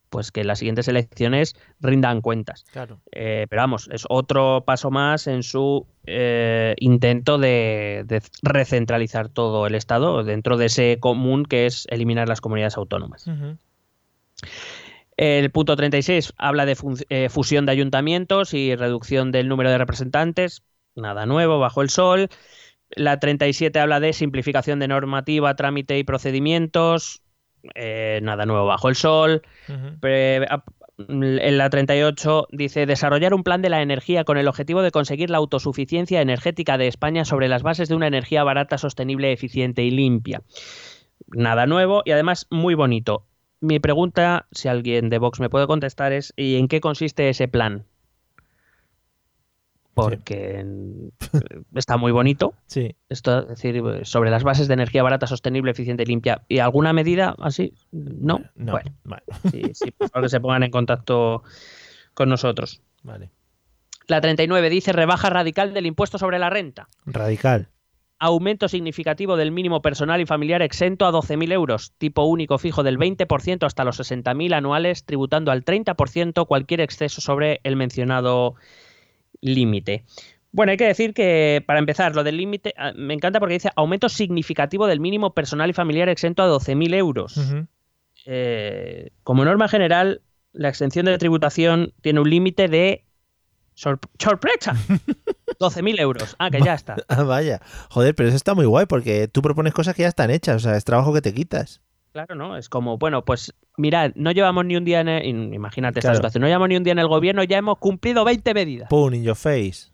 pues 0.08 0.30
que 0.32 0.44
las 0.44 0.60
siguientes 0.60 0.88
elecciones 0.88 1.54
rindan 1.80 2.22
cuentas. 2.22 2.64
Claro. 2.72 3.00
Eh, 3.12 3.46
pero 3.50 3.62
vamos, 3.62 3.90
es 3.92 4.06
otro 4.08 4.62
paso 4.64 4.90
más 4.90 5.26
en 5.26 5.42
su 5.42 5.86
eh, 6.06 6.74
intento 6.78 7.36
de, 7.36 8.04
de 8.06 8.22
recentralizar 8.42 9.28
todo 9.28 9.66
el 9.66 9.74
Estado 9.74 10.24
dentro 10.24 10.56
de 10.56 10.66
ese 10.66 10.98
común 10.98 11.44
que 11.44 11.66
es 11.66 11.86
eliminar 11.90 12.28
las 12.28 12.40
comunidades 12.40 12.76
autónomas. 12.78 13.28
El 15.16 15.50
punto 15.50 15.76
36 15.76 16.32
habla 16.36 16.66
de 16.66 16.76
eh, 17.08 17.28
fusión 17.28 17.66
de 17.66 17.72
ayuntamientos 17.72 18.52
y 18.54 18.74
reducción 18.74 19.30
del 19.32 19.48
número 19.48 19.70
de 19.70 19.78
representantes. 19.78 20.62
Nada 20.96 21.26
nuevo, 21.26 21.58
bajo 21.58 21.82
el 21.82 21.90
sol. 21.90 22.28
La 22.90 23.18
37 23.20 23.78
habla 23.80 24.00
de 24.00 24.12
simplificación 24.12 24.78
de 24.78 24.88
normativa, 24.88 25.54
trámite 25.56 25.98
y 25.98 26.04
procedimientos. 26.04 27.22
Eh, 27.74 28.20
nada 28.22 28.44
nuevo, 28.46 28.66
bajo 28.66 28.88
el 28.88 28.94
sol. 28.96 29.42
Ujú. 29.68 29.98
Pre- 30.00 30.46
ap- 30.48 30.68
En 31.08 31.58
la 31.58 31.70
38 31.70 32.46
dice 32.52 32.86
desarrollar 32.86 33.34
un 33.34 33.42
plan 33.42 33.62
de 33.62 33.68
la 33.68 33.82
energía 33.82 34.22
con 34.24 34.38
el 34.38 34.46
objetivo 34.46 34.82
de 34.82 34.92
conseguir 34.92 35.28
la 35.30 35.38
autosuficiencia 35.38 36.20
energética 36.20 36.78
de 36.78 36.86
España 36.86 37.24
sobre 37.24 37.48
las 37.48 37.62
bases 37.64 37.88
de 37.88 37.96
una 37.96 38.06
energía 38.06 38.44
barata, 38.44 38.78
sostenible, 38.78 39.32
eficiente 39.32 39.82
y 39.82 39.90
limpia. 39.90 40.42
Nada 41.28 41.66
nuevo 41.66 42.02
y 42.04 42.12
además 42.12 42.46
muy 42.50 42.74
bonito. 42.74 43.26
Mi 43.64 43.80
pregunta, 43.80 44.46
si 44.52 44.68
alguien 44.68 45.08
de 45.08 45.16
Vox 45.16 45.40
me 45.40 45.48
puede 45.48 45.66
contestar, 45.66 46.12
es 46.12 46.34
¿y 46.36 46.56
en 46.56 46.68
qué 46.68 46.82
consiste 46.82 47.30
ese 47.30 47.48
plan? 47.48 47.86
Porque 49.94 50.62
mm, 50.62 51.78
está 51.78 51.96
muy 51.96 52.12
bonito. 52.12 52.52
Sí. 52.66 52.94
Esto, 53.08 53.40
es 53.40 53.48
decir, 53.48 53.82
sobre 54.02 54.30
las 54.30 54.42
bases 54.42 54.68
de 54.68 54.74
energía 54.74 55.02
barata, 55.02 55.26
sostenible, 55.26 55.70
eficiente 55.70 56.02
y 56.02 56.06
limpia. 56.06 56.42
¿Y 56.46 56.58
alguna 56.58 56.92
medida 56.92 57.34
así? 57.38 57.72
No. 57.90 58.42
No. 58.54 58.72
Bueno, 58.72 58.90
Vale. 59.04 59.22
sí, 59.50 59.62
sí, 59.72 59.92
por 59.92 60.10
favor 60.10 60.26
que 60.26 60.28
se 60.28 60.40
pongan 60.40 60.64
en 60.64 60.70
contacto 60.70 61.42
con 62.12 62.28
nosotros. 62.28 62.82
Vale. 63.02 63.30
La 64.08 64.20
39 64.20 64.68
dice 64.68 64.92
rebaja 64.92 65.30
radical 65.30 65.72
del 65.72 65.86
impuesto 65.86 66.18
sobre 66.18 66.38
la 66.38 66.50
renta. 66.50 66.88
Radical. 67.06 67.68
Aumento 68.26 68.68
significativo 68.68 69.36
del 69.36 69.52
mínimo 69.52 69.82
personal 69.82 70.18
y 70.20 70.24
familiar 70.26 70.62
exento 70.62 71.04
a 71.04 71.12
12.000 71.12 71.52
euros. 71.52 71.92
Tipo 71.98 72.22
único 72.24 72.56
fijo 72.56 72.82
del 72.82 72.96
20% 72.98 73.66
hasta 73.66 73.84
los 73.84 74.00
60.000 74.00 74.54
anuales, 74.54 75.04
tributando 75.04 75.50
al 75.50 75.62
30% 75.62 76.46
cualquier 76.46 76.80
exceso 76.80 77.20
sobre 77.20 77.60
el 77.64 77.76
mencionado 77.76 78.54
límite. 79.42 80.04
Bueno, 80.52 80.70
hay 80.70 80.78
que 80.78 80.86
decir 80.86 81.12
que, 81.12 81.62
para 81.66 81.80
empezar, 81.80 82.14
lo 82.14 82.24
del 82.24 82.36
límite 82.38 82.72
ah, 82.78 82.92
me 82.96 83.12
encanta 83.12 83.40
porque 83.40 83.54
dice 83.54 83.70
aumento 83.76 84.08
significativo 84.08 84.86
del 84.86 85.00
mínimo 85.00 85.34
personal 85.34 85.68
y 85.68 85.72
familiar 85.74 86.08
exento 86.08 86.42
a 86.42 86.48
12.000 86.48 86.94
euros. 86.94 87.36
Eh, 88.24 89.10
como 89.22 89.44
norma 89.44 89.68
general, 89.68 90.22
la 90.52 90.68
exención 90.70 91.06
de 91.06 91.18
tributación 91.18 91.92
tiene 92.00 92.20
un 92.20 92.30
límite 92.30 92.68
de 92.68 93.04
sor- 93.74 94.00
sorpresa. 94.18 94.74
12.000 95.64 96.00
euros. 96.00 96.36
Ah, 96.38 96.50
que 96.50 96.60
ya 96.60 96.74
está. 96.74 96.96
Ah, 97.08 97.22
vaya. 97.22 97.60
Joder, 97.90 98.14
pero 98.14 98.28
eso 98.28 98.36
está 98.36 98.54
muy 98.54 98.66
guay 98.66 98.86
porque 98.86 99.28
tú 99.28 99.42
propones 99.42 99.72
cosas 99.72 99.94
que 99.94 100.02
ya 100.02 100.08
están 100.08 100.30
hechas. 100.30 100.56
O 100.56 100.58
sea, 100.58 100.76
es 100.76 100.84
trabajo 100.84 101.12
que 101.12 101.20
te 101.20 101.32
quitas. 101.32 101.80
Claro, 102.12 102.36
¿no? 102.36 102.56
Es 102.56 102.68
como, 102.68 102.96
bueno, 102.96 103.24
pues 103.24 103.52
mirad, 103.76 104.12
no 104.14 104.30
llevamos 104.30 104.64
ni 104.64 104.76
un 104.76 104.84
día 104.84 105.00
en 105.00 105.08
el, 105.08 105.52
imagínate 105.52 105.98
esta 105.98 106.14
situación, 106.14 106.42
no 106.42 106.46
llevamos 106.46 106.68
ni 106.68 106.76
un 106.76 106.84
día 106.84 106.92
en 106.92 107.00
el 107.00 107.08
gobierno, 107.08 107.42
ya 107.42 107.58
hemos 107.58 107.78
cumplido 107.78 108.24
20 108.24 108.54
medidas. 108.54 108.88
Pum, 108.88 109.12
in 109.14 109.24
your 109.24 109.34
face. 109.34 109.92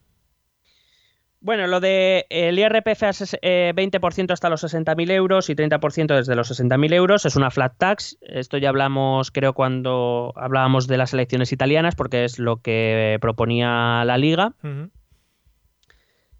Bueno, 1.42 1.66
lo 1.66 1.80
de 1.80 2.26
el 2.28 2.58
IRPF 2.58 3.02
a 3.02 3.10
eh, 3.40 3.72
20% 3.74 4.32
hasta 4.32 4.50
los 4.50 4.62
60.000 4.62 5.10
euros 5.10 5.48
y 5.48 5.54
30% 5.54 6.14
desde 6.14 6.36
los 6.36 6.50
60.000 6.50 6.92
euros 6.92 7.24
es 7.24 7.34
una 7.34 7.50
flat 7.50 7.72
tax. 7.78 8.18
Esto 8.20 8.58
ya 8.58 8.68
hablamos, 8.68 9.30
creo, 9.30 9.54
cuando 9.54 10.34
hablábamos 10.36 10.86
de 10.86 10.98
las 10.98 11.14
elecciones 11.14 11.52
italianas, 11.52 11.94
porque 11.94 12.24
es 12.24 12.38
lo 12.38 12.58
que 12.58 13.16
proponía 13.22 14.04
la 14.04 14.18
Liga. 14.18 14.52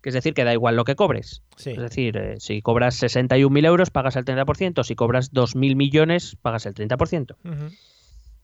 Que 0.03 0.09
es 0.09 0.15
decir, 0.15 0.35
que 0.35 0.45
da 0.45 0.53
igual 0.53 0.77
lo 0.77 0.85
que 0.85 0.97
cobres. 0.97 1.43
Sí. 1.57 1.71
Es 1.71 1.79
decir, 1.79 2.17
eh, 2.17 2.41
si 2.41 2.63
cobras 2.63 3.01
61.000 3.03 3.67
euros, 3.67 3.91
pagas 3.91 4.17
el 4.17 4.25
30%, 4.25 4.83
si 4.83 4.95
cobras 4.95 5.33
2.000 5.33 5.77
millones, 5.77 6.37
pagas 6.41 6.67
el 6.67 6.75
30%. 6.75 7.37
Ujú. 7.45 7.75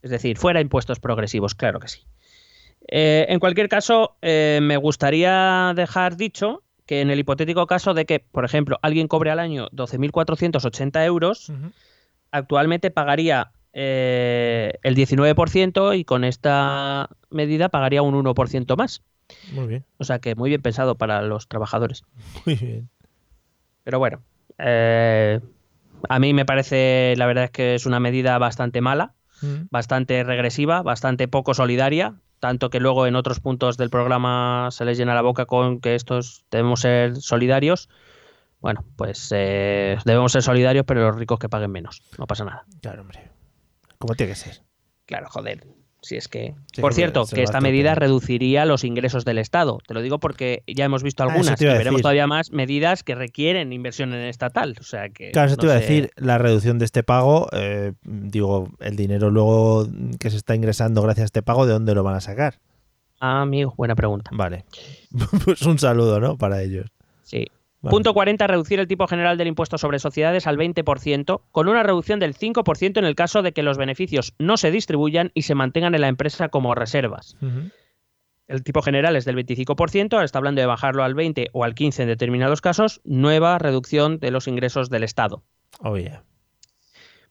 Es 0.03 0.11
decir, 0.11 0.37
fuera 0.37 0.61
impuestos 0.61 1.01
progresivos, 1.01 1.55
claro 1.55 1.81
que 1.81 1.89
sí. 1.89 2.03
Eh, 2.89 3.27
en 3.29 3.41
cualquier 3.41 3.69
caso, 3.69 4.17
eh, 4.23 4.61
me 4.63 4.77
gustaría 4.77 5.73
dejar 5.75 6.17
dicho 6.17 6.63
que 6.85 7.01
en 7.01 7.11
el 7.11 7.19
hipotético 7.19 7.67
caso 7.67 7.95
de 7.95 8.05
que, 8.05 8.21
por 8.21 8.45
ejemplo, 8.45 8.79
alguien 8.83 9.09
cobre 9.09 9.31
al 9.31 9.41
año 9.41 9.69
12.480 9.71 11.05
euros, 11.05 11.51
actualmente 12.31 12.93
pagaría 12.93 13.51
el 13.73 14.95
19% 14.95 15.99
y 15.99 16.05
con 16.05 16.23
esta 16.23 17.11
medida 17.29 17.69
pagaría 17.71 18.03
un 18.03 18.15
1% 18.15 18.77
más. 18.77 19.03
Muy 19.53 19.67
bien. 19.67 19.85
O 19.99 20.05
sea 20.05 20.19
que 20.19 20.35
muy 20.35 20.51
bien 20.51 20.63
pensado 20.63 20.97
para 20.97 21.23
los 21.23 21.49
trabajadores. 21.49 22.05
Muy 22.47 22.55
bien. 22.57 22.89
Pero 23.85 23.99
bueno, 23.99 24.23
eh, 24.59 25.41
a 26.09 26.19
mí 26.19 26.33
me 26.35 26.45
parece, 26.45 27.15
la 27.17 27.27
verdad 27.27 27.45
es 27.45 27.51
que 27.51 27.75
es 27.75 27.87
una 27.87 28.01
medida 28.01 28.37
bastante 28.39 28.81
mala, 28.81 29.15
Ujú. 29.43 29.69
bastante 29.71 30.25
regresiva, 30.25 30.83
bastante 30.83 31.29
poco 31.29 31.55
solidaria, 31.55 32.15
tanto 32.41 32.71
que 32.71 32.81
luego 32.81 33.07
en 33.07 33.17
otros 33.17 33.41
puntos 33.41 33.77
del 33.77 33.91
programa 33.91 34.69
se 34.73 34.85
les 34.85 34.99
llena 34.99 35.15
la 35.15 35.23
boca 35.23 35.47
con 35.47 35.81
que 35.81 35.95
estos 35.95 36.45
debemos 36.51 36.81
ser 36.81 37.17
solidarios. 37.17 37.89
Bueno, 38.61 38.85
pues 38.97 39.31
eh, 39.35 39.97
debemos 40.05 40.33
ser 40.33 40.43
solidarios, 40.43 40.85
pero 40.87 41.03
los 41.03 41.17
ricos 41.17 41.39
que 41.39 41.49
paguen 41.49 41.71
menos. 41.71 42.03
No 42.19 42.27
pasa 42.27 42.45
nada. 42.45 42.65
Claro, 42.81 43.03
hombre. 43.03 43.31
Como 43.99 44.15
tiene 44.15 44.33
que 44.33 44.37
ser. 44.37 44.63
Claro, 45.07 45.29
joder. 45.31 45.65
Si 46.07 46.15
es 46.15 46.29
que. 46.29 46.55
Sí, 46.73 46.81
Por 46.81 46.95
cierto, 46.95 47.27
que 47.27 47.43
esta 47.43 47.61
medida 47.61 47.97
reduciría 47.97 48.65
los 48.65 48.85
ingresos 48.85 49.25
del 49.25 49.39
Estado. 49.39 49.79
Te 49.85 49.93
lo 49.93 50.03
digo 50.03 50.21
porque 50.21 50.63
ya 50.69 50.85
hemos 50.85 51.03
visto 51.03 51.25
Ah, 51.25 51.27
algunas 51.27 51.59
te 51.59 51.65
y 51.65 51.67
veremos 51.67 51.95
decir. 51.95 52.03
todavía 52.03 52.29
más 52.29 52.53
medidas 52.53 53.03
que 53.03 53.17
requieren 53.17 53.73
inversión 53.73 54.15
en 54.15 54.21
estatal. 54.21 54.77
O 54.79 54.85
sea 54.85 55.09
que. 55.09 55.33
Claro, 55.33 55.47
eso 55.49 55.57
no 55.57 55.61
te 55.63 55.67
iba 55.67 55.75
a 55.75 55.81
decir, 55.81 56.11
la 56.15 56.39
reducción 56.39 56.79
de 56.79 56.85
este 56.85 57.03
pago, 57.03 57.49
eh, 57.51 57.93
digo, 58.05 58.69
el 58.79 58.95
dinero 58.95 59.31
luego 59.33 59.89
que 60.21 60.31
se 60.31 60.37
está 60.37 60.55
ingresando 60.55 61.03
gracias 61.03 61.23
a 61.23 61.27
este 61.27 61.43
pago, 61.43 61.67
¿de 61.67 61.73
dónde 61.73 61.93
lo 61.95 62.05
van 62.05 62.15
a 62.15 62.21
sacar? 62.21 62.61
Ah, 63.19 63.43
amigo, 63.43 63.75
buena 63.77 63.97
pregunta. 63.97 64.31
Vale. 64.33 64.65
pues 65.45 65.63
un 65.63 65.81
saludo, 65.81 66.21
¿no? 66.21 66.39
Para 66.39 66.63
ellos. 66.63 66.87
Sí. 67.25 67.47
Vale. 67.87 67.95
Punto 67.95 68.15
40, 68.15 68.47
reducir 68.49 68.81
el 68.81 68.89
tipo 68.89 69.07
general 69.07 69.39
del 69.39 69.47
impuesto 69.47 69.79
sobre 69.79 70.01
sociedades 70.01 70.49
al 70.49 70.59
20%, 70.59 71.43
con 71.53 71.69
una 71.69 71.85
reducción 71.85 72.19
del 72.19 72.35
5% 72.35 72.99
en 72.99 73.05
el 73.05 73.15
caso 73.15 73.43
de 73.43 73.53
que 73.53 73.63
los 73.63 73.79
beneficios 73.79 74.35
no 74.39 74.57
se 74.57 74.73
distribuyan 74.73 75.31
y 75.35 75.43
se 75.43 75.55
mantengan 75.55 75.95
en 75.95 76.01
la 76.01 76.09
empresa 76.09 76.49
como 76.49 76.75
reservas. 76.75 77.37
El 78.49 78.63
tipo 78.65 78.83
general 78.83 79.15
es 79.15 79.25
del 79.25 79.37
25%, 79.37 80.13
ahora 80.15 80.25
está 80.25 80.39
hablando 80.39 80.61
de 80.61 80.67
bajarlo 80.67 81.05
al 81.05 81.15
20 81.15 81.51
o 81.53 81.63
al 81.63 81.75
15 81.75 82.03
en 82.03 82.09
determinados 82.09 82.61
casos, 82.61 83.01
nueva 83.05 83.59
reducción 83.59 84.19
de 84.19 84.33
los 84.33 84.49
ingresos 84.49 84.91
del 84.91 85.05
Estado. 85.05 85.43
Oh, 85.81 85.97
yeah. 85.97 86.25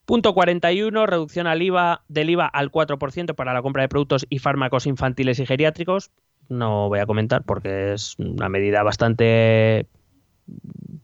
Punto 0.06 0.32
41, 0.32 1.04
reducción 1.04 1.46
al 1.46 1.60
IVA, 1.60 2.02
del 2.08 2.30
IVA 2.30 2.46
al 2.46 2.70
4% 2.70 3.34
para 3.34 3.52
la 3.52 3.60
compra 3.60 3.82
de 3.82 3.88
productos 3.88 4.24
y 4.30 4.38
fármacos 4.38 4.86
infantiles 4.86 5.38
y 5.40 5.46
geriátricos. 5.46 6.12
No 6.48 6.88
voy 6.88 7.00
a 7.00 7.06
comentar 7.06 7.42
porque 7.42 7.92
es 7.92 8.14
una 8.18 8.48
medida 8.48 8.82
bastante... 8.82 9.86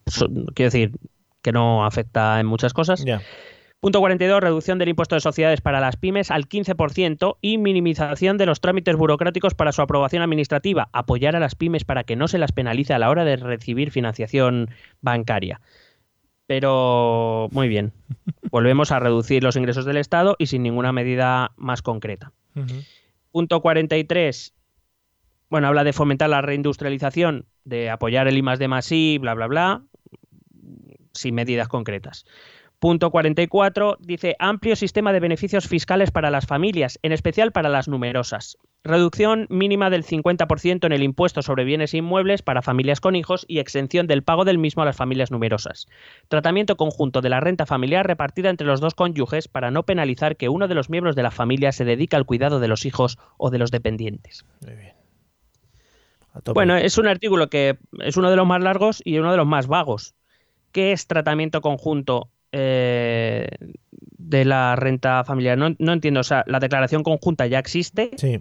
so- 0.06 0.28
quiero 0.54 0.70
decir, 0.70 0.92
que 1.42 1.52
no 1.52 1.84
afecta 1.84 2.40
en 2.40 2.46
muchas 2.46 2.72
cosas. 2.72 3.04
Ya. 3.04 3.20
Punto 3.80 3.98
42, 3.98 4.40
reducción 4.40 4.78
del 4.78 4.90
impuesto 4.90 5.16
de 5.16 5.20
sociedades 5.20 5.60
para 5.60 5.80
las 5.80 5.96
pymes 5.96 6.30
al 6.30 6.48
15% 6.48 7.38
y 7.40 7.58
minimización 7.58 8.38
de 8.38 8.46
los 8.46 8.60
trámites 8.60 8.94
burocráticos 8.94 9.54
para 9.54 9.72
su 9.72 9.82
aprobación 9.82 10.22
administrativa. 10.22 10.88
Apoyar 10.92 11.34
a 11.34 11.40
las 11.40 11.56
pymes 11.56 11.84
para 11.84 12.04
que 12.04 12.14
no 12.14 12.28
se 12.28 12.38
las 12.38 12.52
penalice 12.52 12.94
a 12.94 13.00
la 13.00 13.10
hora 13.10 13.24
de 13.24 13.34
recibir 13.34 13.90
financiación 13.90 14.70
bancaria. 15.00 15.60
Pero 16.46 17.48
muy 17.50 17.66
bien. 17.66 17.92
Volvemos 18.52 18.92
a 18.92 19.00
reducir 19.00 19.42
los 19.42 19.56
ingresos 19.56 19.84
del 19.84 19.96
Estado 19.96 20.36
y 20.38 20.46
sin 20.46 20.62
ninguna 20.62 20.92
medida 20.92 21.50
más 21.56 21.82
concreta. 21.82 22.30
Ujú. 22.54 22.84
Punto 23.32 23.62
43. 23.62 24.54
Bueno, 25.52 25.68
habla 25.68 25.84
de 25.84 25.92
fomentar 25.92 26.30
la 26.30 26.40
reindustrialización, 26.40 27.44
de 27.66 27.90
apoyar 27.90 28.26
el 28.26 28.38
I 28.38 28.42
más 28.42 28.58
D 28.58 28.68
más 28.68 28.90
I, 28.90 29.18
bla, 29.18 29.34
bla, 29.34 29.48
bla, 29.48 29.82
sin 31.12 31.34
medidas 31.34 31.68
concretas. 31.68 32.24
Punto 32.78 33.10
44 33.10 33.98
dice 34.00 34.34
amplio 34.38 34.76
sistema 34.76 35.12
de 35.12 35.20
beneficios 35.20 35.68
fiscales 35.68 36.10
para 36.10 36.30
las 36.30 36.46
familias, 36.46 36.98
en 37.02 37.12
especial 37.12 37.52
para 37.52 37.68
las 37.68 37.86
numerosas. 37.86 38.56
Reducción 38.82 39.46
mínima 39.50 39.90
del 39.90 40.06
50% 40.06 40.86
en 40.86 40.92
el 40.92 41.02
impuesto 41.02 41.42
sobre 41.42 41.64
bienes 41.64 41.92
inmuebles 41.92 42.40
para 42.40 42.62
familias 42.62 43.02
con 43.02 43.14
hijos 43.14 43.44
y 43.46 43.58
exención 43.58 44.06
del 44.06 44.22
pago 44.22 44.46
del 44.46 44.56
mismo 44.56 44.80
a 44.80 44.86
las 44.86 44.96
familias 44.96 45.30
numerosas. 45.30 45.86
Tratamiento 46.28 46.78
conjunto 46.78 47.20
de 47.20 47.28
la 47.28 47.40
renta 47.40 47.66
familiar 47.66 48.06
repartida 48.06 48.48
entre 48.48 48.66
los 48.66 48.80
dos 48.80 48.94
cónyuges 48.94 49.48
para 49.48 49.70
no 49.70 49.82
penalizar 49.82 50.38
que 50.38 50.48
uno 50.48 50.66
de 50.66 50.74
los 50.74 50.88
miembros 50.88 51.14
de 51.14 51.24
la 51.24 51.30
familia 51.30 51.72
se 51.72 51.84
dedica 51.84 52.16
al 52.16 52.24
cuidado 52.24 52.58
de 52.58 52.68
los 52.68 52.86
hijos 52.86 53.18
o 53.36 53.50
de 53.50 53.58
los 53.58 53.70
dependientes. 53.70 54.46
Muy 54.62 54.76
bien. 54.76 55.01
Bueno, 56.54 56.76
es 56.76 56.98
un 56.98 57.06
artículo 57.06 57.48
que 57.48 57.78
es 58.00 58.16
uno 58.16 58.30
de 58.30 58.36
los 58.36 58.46
más 58.46 58.62
largos 58.62 59.02
y 59.04 59.18
uno 59.18 59.30
de 59.30 59.36
los 59.36 59.46
más 59.46 59.66
vagos. 59.66 60.14
¿Qué 60.72 60.92
es 60.92 61.06
tratamiento 61.06 61.60
conjunto 61.60 62.30
eh, 62.52 63.48
de 64.18 64.44
la 64.44 64.76
renta 64.76 65.24
familiar. 65.24 65.58
No, 65.58 65.74
no 65.78 65.92
entiendo, 65.92 66.20
o 66.20 66.24
sea, 66.24 66.44
la 66.46 66.60
declaración 66.60 67.02
conjunta 67.02 67.46
ya 67.46 67.58
existe. 67.58 68.10
Sí. 68.16 68.40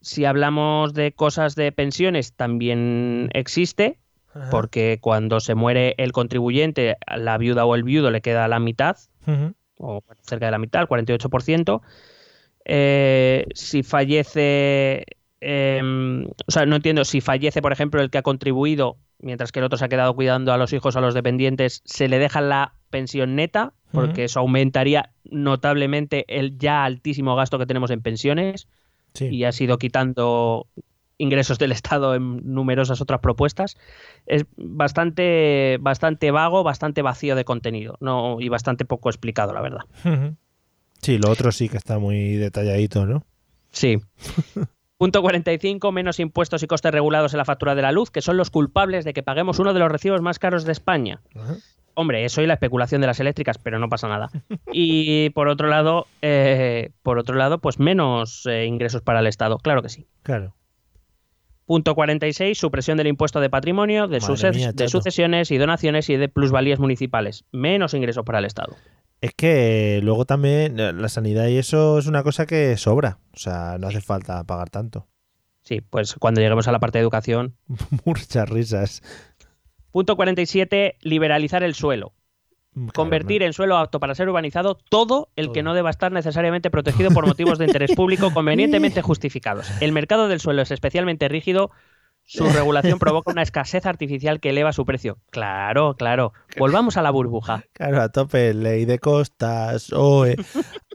Si 0.00 0.24
hablamos 0.24 0.94
de 0.94 1.12
cosas 1.12 1.54
de 1.54 1.70
pensiones, 1.72 2.32
también 2.32 3.30
existe, 3.34 3.98
Ajá. 4.34 4.50
porque 4.50 4.98
cuando 5.00 5.40
se 5.40 5.54
muere 5.54 5.94
el 5.98 6.12
contribuyente, 6.12 6.96
la 7.14 7.38
viuda 7.38 7.66
o 7.66 7.74
el 7.74 7.82
viudo 7.82 8.10
le 8.10 8.20
queda 8.20 8.48
la 8.48 8.58
mitad, 8.58 8.96
o 9.78 10.02
cerca 10.22 10.46
de 10.46 10.52
la 10.52 10.58
mitad, 10.58 10.82
el 10.82 10.88
48%. 10.88 11.82
Eh, 12.64 13.46
si 13.54 13.82
fallece, 13.82 15.04
em, 15.40 16.24
o 16.26 16.50
sea, 16.50 16.66
no 16.66 16.76
entiendo, 16.76 17.04
si 17.04 17.20
fallece, 17.20 17.62
por 17.62 17.72
ejemplo, 17.72 18.00
el 18.00 18.10
que 18.10 18.18
ha 18.18 18.22
contribuido, 18.22 18.96
mientras 19.20 19.52
que 19.52 19.58
el 19.60 19.64
otro 19.64 19.78
se 19.78 19.84
ha 19.84 19.88
quedado 19.88 20.14
cuidando 20.14 20.52
a 20.52 20.58
los 20.58 20.72
hijos 20.72 20.94
o 20.96 20.98
a 20.98 21.02
los 21.02 21.14
dependientes, 21.14 21.82
se 21.84 22.08
le 22.08 22.18
deja 22.18 22.40
la 22.40 22.74
pensión 22.90 23.36
neta, 23.36 23.72
porque 23.92 24.24
eso 24.24 24.40
aumentaría 24.40 25.10
notablemente 25.24 26.24
el 26.28 26.58
ya 26.58 26.84
altísimo 26.84 27.36
gasto 27.36 27.58
que 27.58 27.66
tenemos 27.66 27.90
en 27.90 28.02
pensiones 28.02 28.68
Sí. 29.14 29.26
y 29.28 29.44
ha 29.44 29.52
sido 29.52 29.78
quitando 29.78 30.66
ingresos 31.16 31.58
del 31.58 31.72
Estado 31.72 32.14
en 32.14 32.52
numerosas 32.52 33.00
otras 33.00 33.20
propuestas. 33.20 33.76
Es 34.26 34.44
bastante, 34.56 35.78
bastante 35.80 36.30
vago, 36.30 36.62
bastante 36.62 37.02
vacío 37.02 37.34
de 37.34 37.44
contenido 37.44 37.96
no, 38.00 38.36
y 38.40 38.48
bastante 38.48 38.84
poco 38.84 39.08
explicado, 39.08 39.52
la 39.52 39.60
verdad. 39.62 39.80
Sí, 41.02 41.18
lo 41.18 41.30
otro 41.30 41.50
sí 41.52 41.68
que 41.68 41.76
está 41.78 41.98
muy 41.98 42.36
detalladito, 42.36 43.06
¿no? 43.06 43.24
Sí. 43.70 43.98
Punto 44.98 45.22
45, 45.22 45.92
menos 45.92 46.18
impuestos 46.18 46.62
y 46.64 46.66
costes 46.66 46.90
regulados 46.90 47.32
en 47.32 47.38
la 47.38 47.44
factura 47.44 47.76
de 47.76 47.82
la 47.82 47.92
luz, 47.92 48.10
que 48.10 48.20
son 48.20 48.36
los 48.36 48.50
culpables 48.50 49.04
de 49.04 49.12
que 49.12 49.22
paguemos 49.22 49.60
uno 49.60 49.72
de 49.72 49.78
los 49.78 49.92
recibos 49.92 50.20
más 50.20 50.40
caros 50.40 50.64
de 50.64 50.72
España. 50.72 51.20
Ajá. 51.36 51.54
Hombre, 51.94 52.24
eso 52.24 52.42
y 52.42 52.46
la 52.46 52.54
especulación 52.54 53.00
de 53.00 53.08
las 53.08 53.18
eléctricas, 53.18 53.58
pero 53.58 53.78
no 53.80 53.88
pasa 53.88 54.06
nada. 54.06 54.30
Y 54.72 55.30
por 55.30 55.48
otro 55.48 55.66
lado, 55.66 56.06
eh, 56.22 56.90
por 57.02 57.18
otro 57.18 57.34
lado, 57.34 57.58
pues 57.58 57.80
menos 57.80 58.46
eh, 58.46 58.66
ingresos 58.66 59.02
para 59.02 59.18
el 59.18 59.26
Estado, 59.26 59.58
claro 59.58 59.82
que 59.82 59.88
sí. 59.88 60.06
Claro. 60.22 60.54
Punto 61.68 61.94
46, 61.94 62.56
supresión 62.56 62.96
del 62.96 63.08
impuesto 63.08 63.40
de 63.40 63.50
patrimonio, 63.50 64.08
de, 64.08 64.20
Madre 64.20 64.26
suces- 64.34 64.56
mía, 64.56 64.68
de 64.72 64.86
chato. 64.86 64.88
sucesiones 64.88 65.50
y 65.50 65.58
donaciones 65.58 66.08
y 66.08 66.16
de 66.16 66.30
plusvalías 66.30 66.78
municipales. 66.78 67.44
Menos 67.52 67.92
ingresos 67.92 68.24
para 68.24 68.38
el 68.38 68.46
Estado. 68.46 68.74
Es 69.20 69.34
que 69.36 70.00
luego 70.02 70.24
también 70.24 70.80
eh, 70.80 70.94
la 70.94 71.10
sanidad 71.10 71.46
y 71.48 71.58
eso 71.58 71.98
es 71.98 72.06
una 72.06 72.22
cosa 72.22 72.46
que 72.46 72.74
sobra. 72.78 73.18
O 73.34 73.38
sea, 73.38 73.76
no 73.78 73.88
hace 73.88 74.00
falta 74.00 74.42
pagar 74.44 74.70
tanto. 74.70 75.08
Sí, 75.62 75.82
pues 75.82 76.14
cuando 76.14 76.40
lleguemos 76.40 76.68
a 76.68 76.72
la 76.72 76.78
parte 76.80 76.96
de 76.96 77.02
educación. 77.02 77.54
Muchas 78.06 78.48
risas. 78.48 79.02
Punto 79.90 80.16
47, 80.16 80.96
liberalizar 81.02 81.62
el 81.62 81.74
suelo. 81.74 82.14
Mm, 82.74 82.88
Convertir 82.88 83.42
en 83.42 83.52
suelo 83.52 83.76
apto 83.76 84.00
para 84.00 84.14
ser 84.14 84.28
urbanizado 84.28 84.76
todo 84.88 85.28
el 85.36 85.52
que 85.52 85.62
no 85.62 85.74
deba 85.74 85.90
estar 85.90 86.12
necesariamente 86.12 86.70
protegido 86.70 87.10
por 87.10 87.26
motivos 87.26 87.58
de 87.58 87.66
interés 87.66 87.94
público 87.94 88.30
convenientemente 88.34 89.02
justificados. 89.02 89.70
El 89.80 89.92
mercado 89.92 90.28
del 90.28 90.40
suelo 90.40 90.62
es 90.62 90.70
especialmente 90.70 91.28
rígido. 91.28 91.70
Su 92.24 92.46
regulación 92.50 92.98
provoca 92.98 93.32
una 93.32 93.40
escasez 93.40 93.86
artificial 93.86 94.38
que 94.38 94.50
eleva 94.50 94.74
su 94.74 94.84
precio. 94.84 95.16
Claro, 95.30 95.96
claro. 95.96 96.34
Volvamos 96.58 96.98
a 96.98 97.02
la 97.02 97.10
burbuja. 97.10 97.64
Claro, 97.72 98.02
a 98.02 98.10
tope, 98.10 98.52
ley 98.52 98.84
de 98.84 98.98
costas, 98.98 99.90
OE. 99.94 100.36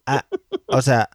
Ah, 0.05 0.26
o 0.67 0.84
sea, 0.84 1.09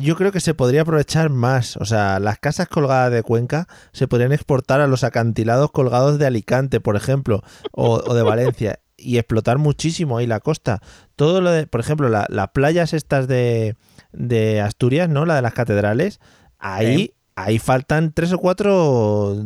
yo 0.00 0.14
creo 0.14 0.30
que 0.30 0.38
se 0.38 0.54
podría 0.54 0.82
aprovechar 0.82 1.28
más. 1.28 1.76
O 1.78 1.86
sea, 1.86 2.20
las 2.20 2.38
casas 2.38 2.68
colgadas 2.68 3.10
de 3.10 3.24
Cuenca 3.24 3.66
se 3.90 4.06
podrían 4.06 4.32
exportar 4.32 4.80
a 4.80 4.86
los 4.86 5.02
acantilados 5.02 5.72
colgados 5.72 6.20
de 6.20 6.26
Alicante, 6.26 6.80
por 6.80 6.94
ejemplo, 6.94 7.42
o, 7.72 7.94
o 7.94 8.14
de 8.14 8.22
Valencia, 8.22 8.78
y 8.96 9.18
explotar 9.18 9.58
muchísimo 9.58 10.18
ahí 10.18 10.26
la 10.26 10.40
costa. 10.40 10.80
Todo 11.16 11.40
lo 11.40 11.50
de, 11.50 11.66
por 11.66 11.80
ejemplo, 11.80 12.08
la- 12.08 12.26
las 12.28 12.48
playas 12.50 12.92
estas 12.92 13.28
de, 13.28 13.76
de 14.12 14.60
Asturias, 14.60 15.08
¿no? 15.08 15.26
La 15.26 15.36
de 15.36 15.42
las 15.42 15.54
catedrales, 15.54 16.20
ahí, 16.58 16.96
Sí. 16.96 17.14
ahí 17.36 17.58
faltan 17.58 18.12
tres 18.12 18.32
o 18.32 18.38
cuatro 18.38 19.36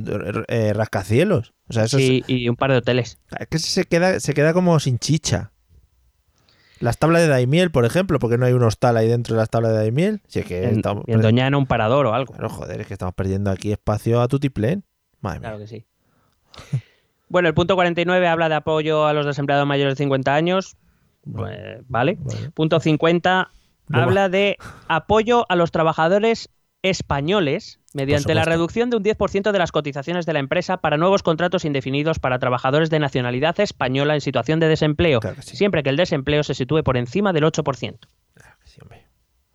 eh, 0.49 0.73
rascacielos. 0.75 1.55
O 1.69 1.73
sea, 1.73 1.85
eso 1.85 1.99
es- 1.99 2.23
y 2.29 2.49
un 2.49 2.57
par 2.57 2.71
de 2.73 2.79
hoteles. 2.79 3.19
es 3.39 3.47
que 3.49 3.59
se 3.59 3.85
queda, 3.85 4.21
se 4.21 4.35
queda 4.35 4.53
como 4.53 4.79
sin 4.81 4.99
chicha. 4.99 5.53
Las 6.81 6.99
tablas 6.99 7.23
de 7.23 7.29
Daimiel, 7.29 7.73
por 7.73 7.85
ejemplo, 7.85 8.21
porque 8.21 8.39
no 8.39 8.47
hay 8.47 8.53
un 8.53 8.63
hostal 8.63 8.97
ahí 8.97 9.09
dentro 9.09 9.35
de 9.35 9.41
las 9.41 9.51
tablas 9.51 9.73
de 9.73 9.79
Daimiel. 9.79 10.23
Si 10.29 10.39
es 10.39 10.47
que 10.47 10.63
En, 10.63 10.77
estamos 10.77 11.03
en 11.09 11.21
Doñana 11.21 11.59
un 11.59 11.67
parador 11.67 12.07
o 12.07 12.15
algo. 12.15 12.35
Pero 12.37 12.49
joder, 12.49 12.81
es 12.81 12.87
que 12.87 12.93
estamos 12.95 13.15
perdiendo 13.17 13.51
aquí 13.51 13.73
espacio 13.73 14.21
a 14.21 14.29
tutiplén. 14.29 14.85
Madre 15.21 15.41
mía. 15.41 15.49
Claro 15.49 15.59
que 15.59 15.67
sí. 15.67 15.87
Bueno, 17.29 17.49
el 17.49 17.55
punto 17.55 17.75
49 17.75 18.27
habla 18.29 18.49
de 18.49 18.55
apoyo 18.55 19.07
a 19.07 19.13
los 19.13 19.27
desempleados 19.27 19.67
mayores 19.67 19.95
de 19.95 20.05
50 20.05 20.35
años. 20.35 20.77
Pues, 21.31 21.81
vale. 21.89 22.19
Punto 22.55 22.81
50 22.81 23.51
No 23.89 23.99
va. 23.99 24.05
habla 24.05 24.29
de 24.29 24.57
apoyo 24.89 25.47
a 25.49 25.57
los 25.57 25.71
trabajadores 25.71 26.49
españoles 26.83 27.81
mediante 27.93 28.35
la 28.35 28.45
reducción 28.45 28.89
de 28.91 28.97
un 28.97 29.03
10% 29.03 29.51
de 29.51 29.59
las 29.59 29.73
cotizaciones 29.73 30.27
de 30.27 30.33
la 30.33 30.39
empresa 30.39 30.77
para 30.77 30.97
nuevos 30.97 31.23
contratos 31.23 31.65
indefinidos 31.65 32.19
para 32.19 32.39
trabajadores 32.39 32.89
de 32.91 32.99
nacionalidad 33.01 33.59
española 33.61 34.15
en 34.15 34.21
situación 34.21 34.61
de 34.61 34.69
desempleo, 34.69 35.21
siempre 35.41 35.83
que 35.83 35.91
el 35.91 35.97
desempleo 35.97 36.45
se 36.45 36.55
sitúe 36.55 36.83
por 36.85 36.97
encima 36.97 37.33
del 37.33 37.45
8%. 37.45 37.99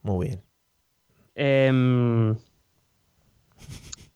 Muy 0.01 0.27
bien. 0.27 0.43
Em, 1.35 2.35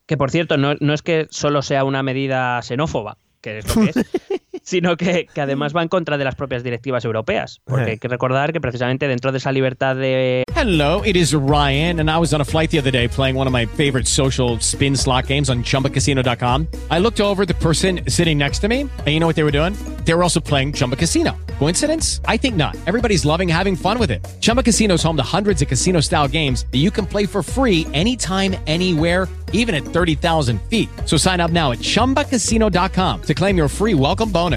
que 0.05 0.17
por 0.17 0.29
cierto, 0.29 0.57
no, 0.57 0.73
no 0.79 0.93
es 0.93 1.01
que 1.01 1.27
solo 1.29 1.61
sea 1.61 1.83
una 1.85 2.03
medida 2.03 2.61
xenófoba, 2.61 3.17
que 3.41 3.59
es 3.59 3.75
lo 3.75 3.83
que 3.83 3.89
es, 3.89 3.95
sino 4.67 4.97
que, 4.97 5.27
que 5.33 5.39
además 5.39 5.73
va 5.73 5.81
en 5.81 5.87
contra 5.87 6.17
de 6.17 6.25
las 6.25 6.35
propias 6.35 6.61
directivas 6.61 7.05
europeas. 7.05 7.61
Porque 7.63 7.85
eh. 7.85 7.91
hay 7.91 7.97
que 7.97 8.09
recordar 8.09 8.51
que 8.51 8.59
precisamente 8.59 9.07
dentro 9.07 9.31
de 9.31 9.37
esa 9.37 9.53
libertad 9.53 9.95
de 9.95 10.43
Hello, 10.57 11.03
it 11.05 11.15
is 11.15 11.33
Ryan, 11.33 11.99
and 11.99 12.09
I 12.09 12.17
was 12.17 12.33
on 12.33 12.41
a 12.41 12.43
flight 12.43 12.71
the 12.71 12.79
other 12.79 12.91
day 12.91 13.07
playing 13.07 13.35
one 13.37 13.47
of 13.47 13.53
my 13.53 13.67
favorite 13.67 14.07
social 14.07 14.59
spin 14.59 14.97
slot 14.97 15.27
games 15.27 15.49
on 15.49 15.63
chumbacasino.com. 15.63 16.67
I 16.89 16.99
looked 16.99 17.21
over 17.21 17.45
the 17.45 17.53
person 17.53 18.01
sitting 18.09 18.39
next 18.39 18.59
to 18.63 18.67
me, 18.67 18.81
and 18.81 19.07
you 19.07 19.19
know 19.19 19.27
what 19.27 19.35
they 19.35 19.43
were 19.43 19.51
doing? 19.51 19.73
They 20.03 20.15
were 20.15 20.23
also 20.23 20.39
playing 20.39 20.73
Chumba 20.73 20.95
Casino. 20.95 21.37
Coincidence? 21.59 22.21
I 22.25 22.37
think 22.37 22.55
not. 22.55 22.75
Everybody's 22.87 23.23
loving 23.23 23.47
having 23.47 23.75
fun 23.75 23.99
with 23.99 24.09
it. 24.09 24.25
Chumba 24.41 24.63
Casino 24.63 24.95
is 24.95 25.03
home 25.03 25.15
to 25.17 25.37
hundreds 25.37 25.61
of 25.61 25.67
casino 25.67 26.01
style 26.01 26.27
games 26.27 26.65
that 26.71 26.79
you 26.79 26.89
can 26.89 27.05
play 27.05 27.27
for 27.27 27.43
free 27.43 27.85
anytime, 27.93 28.55
anywhere, 28.65 29.27
even 29.53 29.75
at 29.75 29.83
30,000 29.83 30.59
feet. 30.63 30.89
So 31.05 31.17
sign 31.17 31.39
up 31.39 31.51
now 31.51 31.71
at 31.71 31.79
chumbacasino.com 31.79 33.21
to 33.21 33.33
claim 33.35 33.57
your 33.57 33.67
free 33.69 33.93
welcome 33.93 34.31
bonus. 34.31 34.56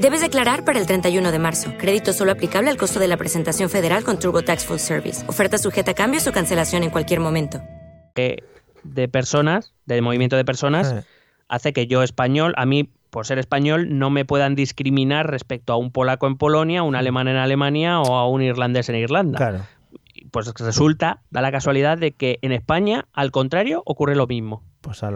Debes 0.00 0.20
declarar 0.20 0.64
para 0.64 0.78
el 0.78 0.86
31 0.86 1.32
de 1.32 1.38
marzo. 1.38 1.72
Crédito 1.78 2.12
solo 2.12 2.32
aplicable 2.32 2.70
al 2.70 2.76
costo 2.76 3.00
de 3.00 3.08
la 3.08 3.16
presentación 3.16 3.70
federal 3.70 4.04
con 4.04 4.18
TurboTax 4.18 4.66
Full 4.66 4.76
Service. 4.78 5.24
Oferta 5.28 5.56
sujeta 5.58 5.92
a 5.92 5.94
cambios 5.94 6.26
o 6.26 6.32
cancelación 6.32 6.82
en 6.82 6.90
cualquier 6.90 7.20
momento. 7.20 7.60
eh, 8.18 8.38
de 8.82 9.08
personas, 9.08 9.74
del 9.84 10.00
movimiento 10.00 10.36
de 10.36 10.44
personas, 10.46 10.90
Eh. 10.92 11.02
hace 11.48 11.74
que 11.74 11.86
yo 11.86 12.02
español, 12.02 12.54
a 12.56 12.64
mí 12.64 12.88
por 13.10 13.26
ser 13.26 13.38
español, 13.38 13.98
no 13.98 14.08
me 14.08 14.24
puedan 14.24 14.54
discriminar 14.54 15.30
respecto 15.30 15.72
a 15.74 15.76
un 15.76 15.90
polaco 15.90 16.26
en 16.26 16.36
Polonia, 16.38 16.80
a 16.80 16.82
un 16.82 16.94
alemán 16.96 17.28
en 17.28 17.36
Alemania 17.36 18.00
o 18.00 18.14
a 18.16 18.26
un 18.28 18.40
irlandés 18.42 18.88
en 18.88 18.94
Irlanda. 18.96 19.36
Claro. 19.36 19.66
Pues 20.30 20.50
resulta, 20.58 21.20
da 21.30 21.42
la 21.42 21.52
casualidad 21.52 21.98
de 21.98 22.12
que 22.12 22.38
en 22.40 22.52
España, 22.52 23.06
al 23.12 23.30
contrario, 23.32 23.82
ocurre 23.84 24.16
lo 24.16 24.26
mismo. 24.26 24.62
Pues 24.80 25.02
a 25.02 25.10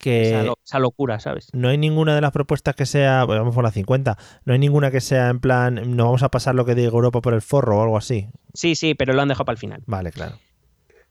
Esa, 0.00 0.40
Que 0.40 0.46
lo- 0.46 0.58
esa 0.64 0.78
locura, 0.78 1.18
¿sabes? 1.20 1.48
no 1.52 1.68
hay 1.68 1.76
ninguna 1.78 2.14
de 2.14 2.20
las 2.20 2.30
propuestas 2.32 2.74
que 2.76 2.86
sea. 2.86 3.24
vamos 3.24 3.54
por 3.54 3.64
la 3.64 3.70
50. 3.72 4.16
No 4.44 4.52
hay 4.52 4.58
ninguna 4.58 4.90
que 4.90 5.00
sea 5.00 5.28
en 5.28 5.40
plan. 5.40 5.96
No 5.96 6.04
vamos 6.06 6.22
a 6.22 6.28
pasar 6.30 6.54
lo 6.54 6.64
que 6.64 6.74
diga 6.74 6.88
Europa 6.88 7.20
por 7.20 7.34
el 7.34 7.42
forro 7.42 7.78
o 7.78 7.82
algo 7.82 7.96
así. 7.96 8.28
Sí, 8.54 8.74
sí, 8.74 8.94
pero 8.94 9.12
lo 9.12 9.22
han 9.22 9.28
dejado 9.28 9.44
para 9.44 9.54
el 9.54 9.58
final. 9.58 9.82
Vale, 9.86 10.12
claro. 10.12 10.36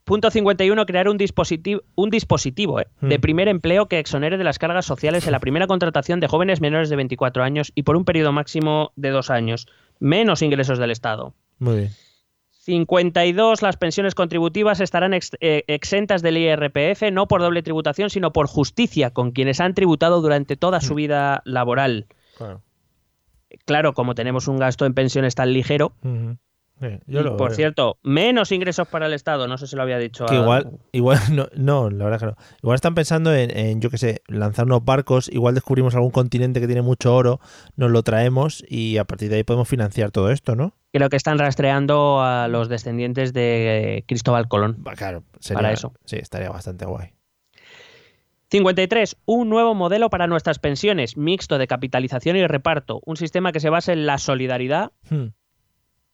Punto 0.06 0.32
51. 0.32 0.86
Crear 0.86 1.10
un 1.10 1.18
dispositivo, 1.18 1.82
un 1.96 2.10
dispositivo 2.10 2.80
eh, 2.80 2.88
de 3.02 3.18
Hmm. 3.18 3.22
primer 3.22 3.48
empleo 3.50 3.88
que 3.88 4.00
exonere 4.00 4.38
de 4.38 4.46
las 4.46 4.58
cargas 4.58 4.86
sociales 4.86 5.26
en 5.26 5.34
la 5.34 5.40
primera 5.42 5.68
contratación 5.68 6.22
de 6.22 6.28
jóvenes 6.28 6.62
menores 6.62 6.90
de 6.90 6.96
24 6.96 7.44
años 7.44 7.74
y 7.76 7.84
por 7.84 7.98
un 7.98 8.06
periodo 8.06 8.32
máximo 8.32 8.94
de 8.96 9.10
dos 9.10 9.30
años. 9.30 9.68
Menos 10.00 10.42
ingresos 10.42 10.80
del 10.80 10.92
Estado. 10.92 11.34
Muy 11.60 11.76
bien. 11.76 11.92
52. 12.68 13.62
Las 13.62 13.78
pensiones 13.78 14.14
contributivas 14.14 14.82
estarán 14.82 15.14
ex- 15.14 15.32
eh, 15.40 15.64
exentas 15.68 16.22
del 16.22 16.36
IRPF 16.38 17.12
no 17.14 17.26
por 17.30 17.40
doble 17.42 17.64
tributación, 17.64 18.10
sino 18.10 18.34
por 18.34 18.48
justicia 18.48 19.12
con 19.12 19.32
quienes 19.32 19.62
han 19.62 19.74
tributado 19.74 20.22
durante 20.22 20.58
toda 20.58 20.82
su 20.82 20.94
vida 20.94 21.42
laboral. 21.46 22.08
Claro. 22.38 22.62
Claro, 23.66 23.94
como 23.94 24.16
tenemos 24.16 24.50
un 24.50 24.58
gasto 24.58 24.86
en 24.86 24.94
pensiones 24.94 25.34
tan 25.34 25.54
ligero. 25.54 25.94
Yo 27.08 27.24
lo 27.24 27.38
por 27.38 27.50
veo. 27.50 27.56
cierto, 27.56 27.98
menos 28.04 28.52
ingresos 28.52 28.88
para 28.88 29.08
el 29.08 29.14
Estado, 29.14 29.48
no 29.48 29.58
sé 29.58 29.66
si 29.68 29.76
lo 29.76 29.82
había 29.82 29.98
dicho. 29.98 30.26
Que 30.28 30.36
a- 30.36 30.40
igual, 30.42 30.80
igual 30.92 31.18
no, 31.34 31.48
no, 31.56 31.90
la 31.90 32.06
verdad 32.06 32.20
que 32.20 32.26
no. 32.28 32.36
Igual 32.62 32.76
están 32.76 32.94
pensando 32.94 33.34
en, 33.34 33.56
en, 33.56 33.82
yo 33.82 33.90
qué 33.90 33.98
sé, 33.98 34.22
lanzar 34.28 34.66
unos 34.66 34.86
barcos, 34.86 35.30
igual 35.34 35.56
descubrimos 35.56 35.96
algún 35.96 36.12
continente 36.12 36.60
que 36.60 36.68
tiene 36.68 36.82
mucho 36.84 37.16
oro, 37.16 37.40
nos 37.76 37.90
lo 37.92 38.04
traemos 38.04 38.64
y 38.70 38.98
a 38.98 39.06
partir 39.06 39.30
de 39.30 39.38
ahí 39.38 39.44
podemos 39.44 39.68
financiar 39.68 40.12
todo 40.12 40.30
esto, 40.32 40.56
¿no? 40.56 40.74
Creo 40.94 41.10
que 41.10 41.18
están 41.18 41.38
rastreando 41.40 42.22
a 42.22 42.48
los 42.48 42.70
descendientes 42.70 43.34
de 43.34 44.04
Cristóbal 44.08 44.48
Colón. 44.48 44.84
claro, 44.96 45.24
Sería- 45.40 45.62
para 45.62 45.74
eso. 45.74 45.94
Sí, 46.06 46.18
estaría 46.18 46.50
bastante 46.50 46.86
guay. 46.86 47.10
53. 48.50 49.18
Un 49.26 49.50
nuevo 49.50 49.76
modelo 49.76 50.10
para 50.10 50.26
nuestras 50.28 50.58
pensiones, 50.60 51.18
mixto 51.18 51.58
de 51.58 51.68
capitalización 51.68 52.38
y 52.38 52.48
reparto. 52.48 53.02
Un 53.06 53.18
sistema 53.18 53.52
que 53.52 53.60
se 53.60 53.70
base 53.70 53.92
en 53.94 54.06
la 54.06 54.18
solidaridad, 54.18 54.92
Hmm. 55.10 55.28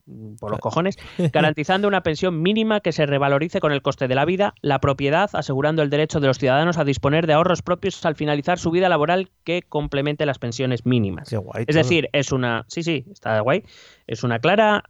Mm, 0.05 0.35
por 0.35 0.51
los 0.51 0.59
cojones, 0.59 0.97
garantizando 1.33 1.87
una 1.87 2.01
pensión 2.01 2.41
mínima 2.41 2.79
que 2.79 2.91
se 2.91 3.05
revalorice 3.05 3.59
con 3.59 3.71
el 3.71 3.81
coste 3.81 4.07
de 4.07 4.15
la 4.15 4.25
vida, 4.25 4.53
la 4.61 4.79
propiedad, 4.79 5.29
asegurando 5.33 5.81
el 5.81 5.89
derecho 5.89 6.19
de 6.19 6.27
los 6.27 6.37
ciudadanos 6.37 6.77
a 6.77 6.83
disponer 6.83 7.27
de 7.27 7.33
ahorros 7.33 7.61
propios 7.61 8.05
al 8.05 8.15
finalizar 8.15 8.59
su 8.59 8.71
vida 8.71 8.89
laboral 8.89 9.29
que 9.43 9.61
complemente 9.61 10.25
las 10.25 10.39
pensiones 10.39 10.85
mínimas. 10.85 11.29
Qué 11.29 11.37
guay. 11.37 11.65
Es 11.67 11.75
decir, 11.75 12.09
es 12.13 12.31
una. 12.31 12.65
Sí, 12.67 12.83
sí, 12.83 13.05
está 13.11 13.39
guay. 13.41 13.63
Es 14.07 14.23
una 14.23 14.39
clara 14.39 14.83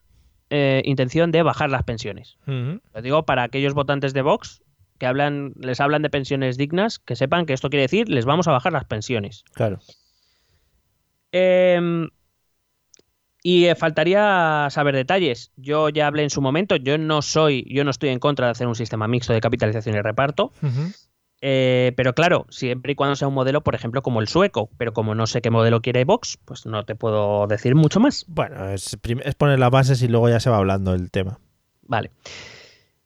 eh, 0.49 0.82
intención 0.86 1.32
de 1.32 1.41
bajar 1.43 1.70
las 1.70 1.84
pensiones. 1.84 2.38
Ujú. 2.47 2.82
Lo 2.93 3.01
digo 3.01 3.24
para 3.26 3.43
aquellos 3.43 3.74
votantes 3.74 4.14
de 4.14 4.22
Vox 4.22 4.64
que 4.99 5.07
hablan, 5.07 5.53
les 5.59 5.80
hablan 5.82 6.01
de 6.01 6.09
pensiones 6.09 6.57
dignas, 6.57 6.99
que 6.99 7.16
sepan 7.16 7.45
que 7.45 7.53
esto 7.53 7.70
quiere 7.70 7.82
decir 7.82 8.07
les 8.07 8.26
vamos 8.26 8.47
a 8.47 8.51
bajar 8.51 8.72
las 8.72 8.86
pensiones. 8.86 9.43
Claro. 9.53 9.80
Eh, 11.32 12.07
y 13.44 13.66
eh, 13.66 13.76
faltaría 13.76 14.68
saber 14.72 14.96
detalles. 14.96 15.52
Yo 15.58 15.89
ya 15.89 16.08
hablé 16.08 16.24
en 16.24 16.30
su 16.30 16.41
momento, 16.41 16.78
yo 16.78 16.98
no 16.98 17.22
soy, 17.22 17.66
yo 17.70 17.84
no 17.84 17.91
estoy 17.91 18.10
en 18.10 18.20
contra 18.20 18.48
de 18.48 18.52
hacer 18.52 18.68
un 18.68 18.76
sistema 18.76 19.08
mixto 19.08 19.34
de 19.34 19.41
capitalización 19.41 19.96
y 19.96 20.02
reparto. 20.02 20.54
Eh, 21.41 21.91
pero 21.98 22.16
claro, 22.16 22.46
siempre 22.50 22.94
y 22.94 22.96
cuando 22.96 23.18
sea 23.18 23.28
un 23.28 23.34
modelo, 23.34 23.62
por 23.62 23.76
ejemplo, 23.76 24.02
como 24.02 24.22
el 24.22 24.30
sueco, 24.30 24.70
pero 24.78 24.94
como 24.94 25.14
no 25.14 25.28
sé 25.28 25.41
qué 25.41 25.50
modelo 25.50 25.82
quiere 25.82 26.06
Vox, 26.06 26.39
pues 26.46 26.66
no 26.66 26.86
te 26.86 26.96
puedo 26.96 27.46
decir 27.48 27.76
mucho 27.76 28.00
más. 28.00 28.24
Bueno, 28.30 28.70
es 28.70 28.98
poner 29.38 29.60
las 29.60 29.70
bases 29.70 30.02
y 30.02 30.08
luego 30.08 30.30
ya 30.30 30.39
se 30.39 30.50
va 30.50 30.58
hablando 30.58 30.94
el 30.94 31.12
tema. 31.12 31.39
Vale. 31.82 32.12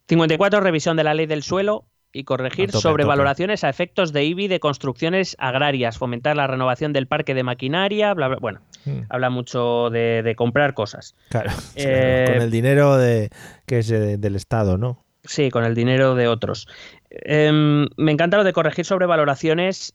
54. 0.07 0.59
Revisión 0.59 0.97
de 0.97 1.03
la 1.03 1.15
ley 1.15 1.25
del 1.25 1.41
suelo 1.41 1.85
y 2.13 2.23
corregir 2.23 2.71
tope, 2.71 2.81
sobrevaloraciones 2.81 3.63
a 3.63 3.69
efectos 3.69 4.13
de 4.13 4.23
IBI 4.25 4.47
de 4.47 4.59
construcciones 4.59 5.35
agrarias, 5.39 5.97
fomentar 5.97 6.35
la 6.35 6.47
renovación 6.47 6.93
del 6.93 7.07
parque 7.07 7.33
de 7.33 7.43
maquinaria, 7.43 8.13
bla, 8.13 8.27
bla. 8.29 8.37
Bueno, 8.39 8.61
Mm. 8.85 9.01
habla 9.09 9.29
mucho 9.29 9.89
de, 9.89 10.23
de 10.23 10.35
comprar 10.35 10.73
cosas. 10.73 11.13
Claro. 11.29 11.51
Eh, 11.75 12.25
Con 12.31 12.41
el 12.41 12.51
dinero 12.51 12.95
de, 12.97 13.29
que 13.65 13.79
es 13.79 13.89
del 13.89 14.35
Estado, 14.37 14.77
¿no? 14.77 15.03
Sí, 15.25 15.49
con 15.51 15.65
el 15.65 15.75
dinero 15.75 16.15
de 16.15 16.29
otros. 16.29 16.67
Em, 17.09 17.87
me 17.97 18.11
encanta 18.13 18.37
lo 18.37 18.45
de 18.45 18.53
corregir 18.53 18.85
sobrevaloraciones 18.85 19.93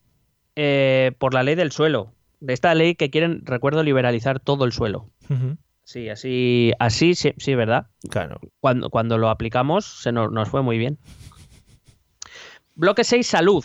eh, 0.56 1.12
por 1.18 1.32
la 1.32 1.42
ley 1.42 1.54
del 1.54 1.72
suelo. 1.72 2.12
De 2.40 2.52
esta 2.52 2.74
ley 2.74 2.94
que 2.96 3.08
quieren, 3.08 3.40
recuerdo, 3.46 3.82
liberalizar 3.82 4.40
todo 4.40 4.64
el 4.66 4.72
suelo. 4.72 5.08
Sí, 5.84 6.08
así, 6.10 6.72
así 6.78 7.14
sí, 7.14 7.32
sí, 7.38 7.54
¿verdad? 7.54 7.86
Claro. 8.10 8.40
Cuando, 8.60 8.90
cuando 8.90 9.16
lo 9.16 9.30
aplicamos 9.30 10.02
se 10.02 10.12
nos, 10.12 10.30
nos 10.30 10.48
fue 10.50 10.60
muy 10.62 10.76
bien. 10.76 10.98
Bloque 12.74 13.04
6, 13.04 13.26
salud. 13.26 13.64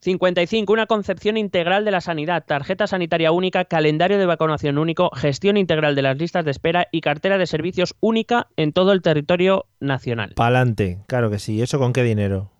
55. 0.00 0.72
Una 0.72 0.86
concepción 0.86 1.36
integral 1.36 1.84
de 1.84 1.90
la 1.90 2.00
sanidad, 2.00 2.44
tarjeta 2.46 2.86
sanitaria 2.86 3.32
única, 3.32 3.64
calendario 3.64 4.18
de 4.18 4.26
vacunación 4.26 4.78
único, 4.78 5.10
gestión 5.14 5.56
integral 5.56 5.94
de 5.94 6.02
las 6.02 6.18
listas 6.18 6.44
de 6.44 6.50
espera 6.50 6.86
y 6.92 7.00
cartera 7.00 7.38
de 7.38 7.46
servicios 7.46 7.94
única 8.00 8.48
en 8.56 8.72
todo 8.72 8.92
el 8.92 9.02
territorio 9.02 9.66
nacional. 9.80 10.34
Pa'lante, 10.36 10.98
claro 11.06 11.30
que 11.30 11.38
sí. 11.38 11.62
¿Eso 11.62 11.78
con 11.78 11.92
qué 11.92 12.02
dinero? 12.02 12.52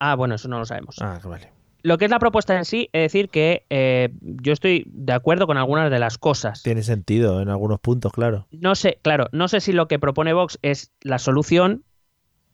Ah, 0.00 0.16
bueno, 0.16 0.34
eso 0.34 0.48
no 0.48 0.58
lo 0.58 0.64
sabemos. 0.64 0.96
Ah, 1.00 1.20
vale. 1.24 1.52
Lo 1.82 1.98
que 1.98 2.04
es 2.04 2.10
la 2.10 2.20
propuesta 2.20 2.56
en 2.56 2.64
sí, 2.64 2.88
es 2.92 3.02
decir 3.02 3.28
que 3.28 3.66
eh, 3.68 4.10
yo 4.20 4.52
estoy 4.52 4.84
de 4.86 5.12
acuerdo 5.12 5.46
con 5.46 5.58
algunas 5.58 5.90
de 5.90 5.98
las 5.98 6.16
cosas. 6.16 6.62
Tiene 6.62 6.82
sentido 6.82 7.40
en 7.40 7.48
algunos 7.48 7.80
puntos, 7.80 8.12
claro. 8.12 8.46
No 8.52 8.76
sé, 8.76 8.98
claro, 9.02 9.28
no 9.32 9.48
sé 9.48 9.60
si 9.60 9.72
lo 9.72 9.88
que 9.88 9.98
propone 9.98 10.32
Vox 10.32 10.58
es 10.62 10.92
la 11.00 11.18
solución, 11.18 11.84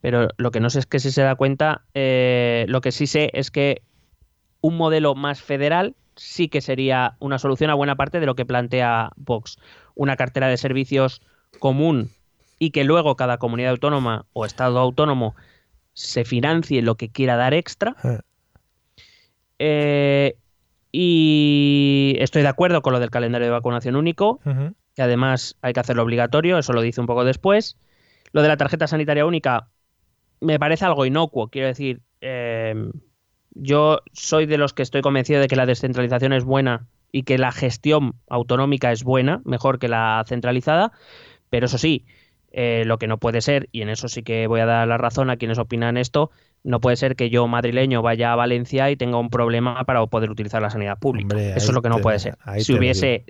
pero 0.01 0.28
lo 0.36 0.51
que 0.51 0.61
no 0.61 0.70
sé 0.70 0.80
es 0.80 0.86
que 0.86 1.01
si 1.01 1.11
se 1.11 1.22
da 1.22 1.34
cuenta, 1.34 1.82
eh, 1.94 2.66
lo 2.68 2.80
que 2.80 2.92
sí 2.92 3.07
sé 3.07 3.30
es 3.32 3.51
que 3.51 3.82
un 4.61 4.76
modelo 4.76 5.14
más 5.14 5.42
federal 5.42 5.94
sí 6.16 6.49
que 6.49 6.61
sería 6.61 7.16
una 7.20 7.38
solución 7.38 7.70
a 7.70 7.74
buena 7.74 7.96
parte 7.96 8.20
de 8.20 8.26
lo 8.26 8.34
que 8.34 8.44
plantea 8.44 9.11
Vox. 9.16 9.59
Una 9.94 10.16
cartera 10.16 10.49
de 10.49 10.57
servicios 10.57 11.22
común 11.59 12.11
y 12.59 12.70
que 12.70 12.84
luego 12.84 13.16
cada 13.16 13.38
comunidad 13.38 13.70
autónoma 13.70 14.26
o 14.32 14.44
estado 14.44 14.78
autónomo 14.78 15.34
se 15.94 16.24
financie 16.24 16.82
lo 16.82 16.96
que 16.96 17.11
quiera 17.11 17.36
dar 17.36 17.55
extra. 17.55 17.96
Eh, 18.05 18.20
Eh, 19.59 20.36
y 20.92 22.16
estoy 22.18 22.42
de 22.42 22.49
acuerdo 22.49 22.82
con 22.82 22.92
lo 22.92 23.01
del 23.01 23.11
calendario 23.11 23.46
de 23.46 23.53
vacunación 23.53 23.96
único, 23.96 24.40
que 24.94 25.03
además 25.03 25.57
hay 25.61 25.72
que 25.72 25.80
hacerlo 25.80 26.03
obligatorio, 26.03 26.59
eso 26.59 26.72
lo 26.72 26.80
dice 26.80 27.01
un 27.01 27.07
poco 27.07 27.24
después. 27.24 27.76
Lo 28.32 28.42
de 28.42 28.49
la 28.49 28.57
tarjeta 28.57 28.86
sanitaria 28.86 29.26
única 29.26 29.68
me 30.41 30.59
parece 30.59 30.84
algo 30.84 31.07
inocuo, 31.07 31.49
quiero 31.49 31.68
decir, 31.68 32.01
eh, 32.20 32.91
yo 33.51 34.01
soy 34.12 34.47
de 34.47 34.59
los 34.59 34.72
que 34.72 34.82
estoy 34.82 35.01
convencido 35.03 35.41
de 35.41 35.49
que 35.49 35.57
la 35.57 35.66
descentralización 35.66 36.32
es 36.32 36.45
buena 36.45 36.86
y 37.11 37.22
que 37.22 37.39
la 37.39 37.53
gestión 37.53 38.14
autonómica 38.28 38.93
es 38.93 39.03
buena, 39.05 39.41
mejor 39.45 39.78
que 39.78 39.89
la 39.89 40.22
centralizada, 40.26 40.93
pero 41.51 41.66
eso 41.66 41.78
sí, 41.78 42.05
eh, 42.53 42.84
lo 42.86 42.99
que 42.99 43.07
no 43.07 43.18
puede 43.18 43.41
ser, 43.41 43.68
y 43.72 43.82
en 43.82 43.89
eso 43.89 44.09
sí 44.09 44.22
que 44.22 44.47
voy 44.47 44.61
a 44.61 44.66
dar 44.66 44.89
la 44.89 44.99
razón 44.99 45.30
a 45.30 45.36
quienes 45.36 45.59
opinan 45.59 45.97
esto, 45.97 46.30
no 46.64 46.80
puede 46.80 46.97
ser 46.97 47.16
que 47.16 47.30
yo, 47.30 47.47
madrileño, 47.47 48.03
vaya 48.03 48.32
a 48.32 48.36
Valencia 48.36 48.91
y 48.91 48.97
tenga 48.97 49.18
un 49.18 49.30
problema 49.30 49.84
para 49.84 50.05
poder 50.07 50.30
utilizar 50.30 50.61
la 50.62 50.70
sanidad 50.70 50.99
pública. 50.99 51.34
Hombre, 51.36 51.57
eso 51.57 51.66
es 51.70 51.74
lo 51.74 51.82
que 51.82 51.89
no 51.89 51.97
te- 51.97 52.03
puede 52.03 52.18
ser. 52.18 52.36
Si 52.64 52.72
hubiese, 52.74 53.24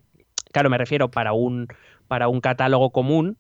claro, 0.52 0.70
me 0.70 0.78
refiero 0.78 1.11
para 1.11 1.32
un, 1.32 1.68
para 2.09 2.28
un 2.28 2.40
catálogo 2.40 2.90
común. 2.90 3.36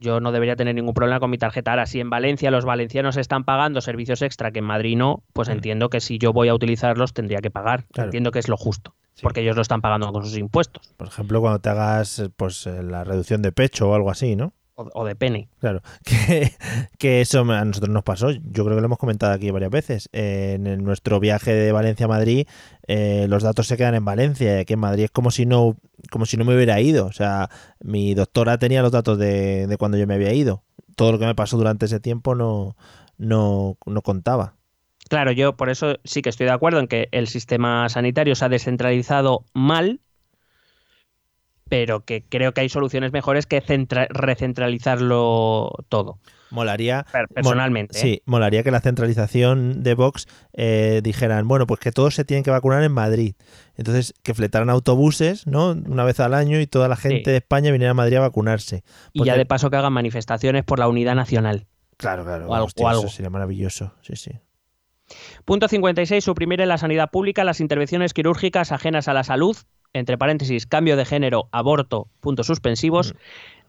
Yo 0.00 0.20
no 0.20 0.32
debería 0.32 0.56
tener 0.56 0.74
ningún 0.74 0.94
problema 0.94 1.20
con 1.20 1.30
mi 1.30 1.38
tarjeta. 1.38 1.72
Ahora, 1.72 1.86
si 1.86 2.00
en 2.00 2.10
Valencia 2.10 2.50
los 2.50 2.64
valencianos 2.64 3.16
están 3.16 3.44
pagando 3.44 3.80
servicios 3.80 4.22
extra 4.22 4.50
que 4.50 4.60
en 4.60 4.64
Madrid 4.64 4.96
no, 4.96 5.22
pues 5.32 5.48
entiendo 5.48 5.88
que 5.90 6.00
si 6.00 6.18
yo 6.18 6.32
voy 6.32 6.48
a 6.48 6.54
utilizarlos 6.54 7.12
tendría 7.12 7.40
que 7.40 7.50
pagar. 7.50 7.84
Claro. 7.92 8.08
Entiendo 8.08 8.30
que 8.30 8.38
es 8.38 8.48
lo 8.48 8.56
justo, 8.56 8.94
porque 9.22 9.40
ellos 9.40 9.56
lo 9.56 9.62
están 9.62 9.80
pagando 9.80 10.12
con 10.12 10.24
sus 10.24 10.36
impuestos 10.36 10.94
Por 10.96 11.08
ejemplo, 11.08 11.40
cuando 11.40 11.58
te 11.58 11.68
hagas 11.68 12.18
eh, 12.18 12.30
pues 12.34 12.66
eh, 12.66 12.82
la 12.82 13.04
reducción 13.04 13.42
de 13.42 13.52
pecho 13.52 13.90
o 13.90 13.94
algo 13.94 14.10
así, 14.10 14.36
¿no? 14.36 14.52
o, 14.78 14.88
o 14.94 15.04
de 15.04 15.16
pene. 15.16 15.48
Claro, 15.58 15.82
que, 16.04 16.52
que 16.98 17.20
eso 17.20 17.40
a 17.40 17.64
nosotros 17.64 17.92
nos 17.92 18.04
pasó. 18.04 18.30
Yo 18.30 18.64
creo 18.64 18.76
que 18.76 18.80
lo 18.80 18.86
hemos 18.86 18.98
comentado 18.98 19.32
aquí 19.32 19.50
varias 19.50 19.70
veces. 19.70 20.08
En 20.12 20.84
nuestro 20.84 21.20
viaje 21.20 21.52
de 21.52 21.72
Valencia 21.72 22.06
a 22.06 22.08
Madrid, 22.08 22.46
eh, 22.86 23.26
los 23.28 23.42
datos 23.42 23.66
se 23.66 23.76
quedan 23.76 23.96
en 23.96 24.04
Valencia. 24.04 24.56
Y 24.56 24.60
aquí 24.60 24.74
en 24.74 24.80
Madrid 24.80 25.04
es 25.04 25.10
como 25.10 25.30
si 25.30 25.46
no, 25.46 25.76
como 26.10 26.26
si 26.26 26.36
no 26.36 26.44
me 26.44 26.54
hubiera 26.54 26.80
ido. 26.80 27.06
O 27.06 27.12
sea, 27.12 27.48
mi 27.80 28.14
doctora 28.14 28.58
tenía 28.58 28.82
los 28.82 28.92
datos 28.92 29.18
de, 29.18 29.66
de 29.66 29.76
cuando 29.76 29.96
yo 29.98 30.06
me 30.06 30.14
había 30.14 30.32
ido. 30.32 30.62
Todo 30.96 31.12
lo 31.12 31.18
que 31.18 31.26
me 31.26 31.34
pasó 31.34 31.56
durante 31.56 31.86
ese 31.86 32.00
tiempo 32.00 32.34
no, 32.34 32.76
no, 33.18 33.76
no 33.86 34.02
contaba. 34.02 34.54
Claro, 35.08 35.32
yo 35.32 35.56
por 35.56 35.70
eso 35.70 35.96
sí 36.04 36.20
que 36.22 36.28
estoy 36.28 36.46
de 36.46 36.52
acuerdo 36.52 36.80
en 36.80 36.88
que 36.88 37.08
el 37.12 37.28
sistema 37.28 37.88
sanitario 37.88 38.34
se 38.34 38.44
ha 38.44 38.48
descentralizado 38.48 39.44
mal, 39.54 40.00
pero 41.68 42.04
que 42.04 42.24
creo 42.28 42.52
que 42.52 42.62
hay 42.62 42.68
soluciones 42.68 43.12
mejores 43.12 43.46
que 43.46 43.62
centra- 43.62 44.08
recentralizarlo 44.10 45.70
todo. 45.88 46.18
Molaría. 46.50 47.04
Per- 47.12 47.28
personalmente, 47.28 47.96
¿eh? 47.98 48.00
Sí, 48.00 48.22
molaría 48.24 48.62
que 48.62 48.70
la 48.70 48.80
centralización 48.80 49.82
de 49.82 49.94
Vox 49.94 50.26
eh, 50.54 51.00
dijeran, 51.02 51.46
bueno, 51.48 51.66
pues 51.66 51.80
que 51.80 51.92
todos 51.92 52.14
se 52.14 52.24
tienen 52.24 52.44
que 52.44 52.50
vacunar 52.50 52.82
en 52.82 52.92
Madrid. 52.92 53.34
Entonces, 53.76 54.14
que 54.22 54.34
fletaran 54.34 54.70
autobuses, 54.70 55.46
¿no? 55.46 55.70
Una 55.72 56.04
vez 56.04 56.18
al 56.20 56.34
año 56.34 56.58
y 56.60 56.66
toda 56.66 56.88
la 56.88 56.96
gente 56.96 57.24
Sí. 57.24 57.30
de 57.30 57.36
España 57.36 57.70
viniera 57.70 57.90
a 57.90 57.94
Madrid 57.94 58.16
a 58.16 58.20
vacunarse. 58.20 58.82
Y 59.12 59.24
ya 59.24 59.36
de 59.36 59.46
paso 59.46 59.70
que 59.70 59.76
hagan 59.76 59.92
manifestaciones 59.92 60.64
por 60.64 60.78
la 60.78 60.88
unidad 60.88 61.14
nacional. 61.14 61.66
Claro, 61.96 62.24
claro. 62.24 62.48
o 62.48 62.54
algo- 62.54 62.66
hostia, 62.66 62.86
o 62.86 62.90
eso 62.90 63.08
sería 63.08 63.30
maravilloso. 63.30 63.92
Sí, 64.02 64.16
sí. 64.16 64.30
Punto 65.44 65.68
56. 65.68 66.22
Suprimir 66.22 66.60
en 66.60 66.68
la 66.68 66.78
sanidad 66.78 67.10
pública 67.10 67.44
las 67.44 67.60
intervenciones 67.60 68.12
quirúrgicas 68.14 68.72
ajenas 68.72 69.08
a 69.08 69.14
la 69.14 69.24
salud, 69.24 69.56
entre 69.92 70.18
paréntesis, 70.18 70.66
cambio 70.66 70.96
de 70.96 71.04
género, 71.04 71.48
aborto, 71.52 72.08
puntos 72.20 72.46
suspensivos. 72.46 73.14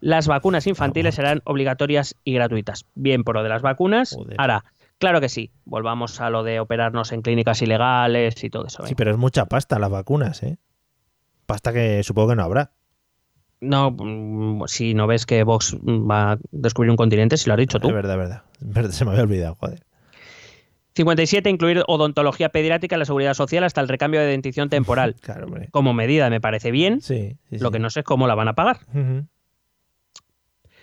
Las 0.00 0.28
vacunas 0.28 0.66
infantiles 0.66 1.14
serán 1.14 1.42
obligatorias 1.44 2.16
y 2.24 2.34
gratuitas. 2.34 2.86
Bien 2.94 3.24
por 3.24 3.36
lo 3.36 3.42
de 3.42 3.48
las 3.48 3.62
vacunas. 3.62 4.16
Ahora, 4.38 4.64
claro 4.98 5.20
que 5.20 5.28
sí. 5.28 5.50
Volvamos 5.64 6.20
a 6.20 6.30
lo 6.30 6.42
de 6.42 6.60
operarnos 6.60 7.12
en 7.12 7.22
clínicas 7.22 7.60
ilegales 7.62 8.42
y 8.42 8.50
todo 8.50 8.66
eso. 8.66 8.86
Sí, 8.86 8.94
pero 8.94 9.10
es 9.10 9.18
mucha 9.18 9.46
pasta 9.46 9.78
las 9.78 9.90
vacunas, 9.90 10.42
¿eh? 10.42 10.58
Pasta 11.46 11.72
que 11.72 12.02
supongo 12.02 12.30
que 12.30 12.36
no 12.36 12.44
habrá. 12.44 12.72
No, 13.60 13.90
mm, 13.90 14.64
si 14.68 14.94
no 14.94 15.06
ves 15.06 15.26
que 15.26 15.42
Vox 15.44 15.76
va 15.76 16.32
a 16.32 16.38
descubrir 16.50 16.90
un 16.90 16.96
continente, 16.96 17.36
si 17.36 17.48
lo 17.48 17.54
has 17.54 17.58
dicho 17.58 17.78
tú. 17.78 17.88
Es 17.88 17.94
verdad, 17.94 18.14
es 18.14 18.18
verdad. 18.18 18.42
Es 18.60 18.74
verdad, 18.74 18.90
Se 18.90 19.04
me 19.04 19.10
había 19.10 19.22
olvidado, 19.24 19.54
joder. 19.56 19.82
57. 20.94 21.48
Incluir 21.48 21.82
odontología 21.86 22.48
pediátrica 22.48 22.96
en 22.96 23.00
la 23.00 23.04
seguridad 23.04 23.34
social 23.34 23.64
hasta 23.64 23.80
el 23.80 23.88
recambio 23.88 24.20
de 24.20 24.26
dentición 24.26 24.68
temporal. 24.68 25.16
Claro. 25.20 25.48
Como 25.70 25.92
medida 25.94 26.30
me 26.30 26.40
parece 26.40 26.70
bien. 26.70 27.00
Sí, 27.00 27.36
sí, 27.50 27.58
Lo 27.58 27.70
que 27.70 27.78
no 27.78 27.90
sé 27.90 28.00
es 28.00 28.06
cómo 28.06 28.26
la 28.26 28.34
van 28.34 28.48
a 28.48 28.54
pagar. 28.54 28.80
Ujú. 28.88 29.26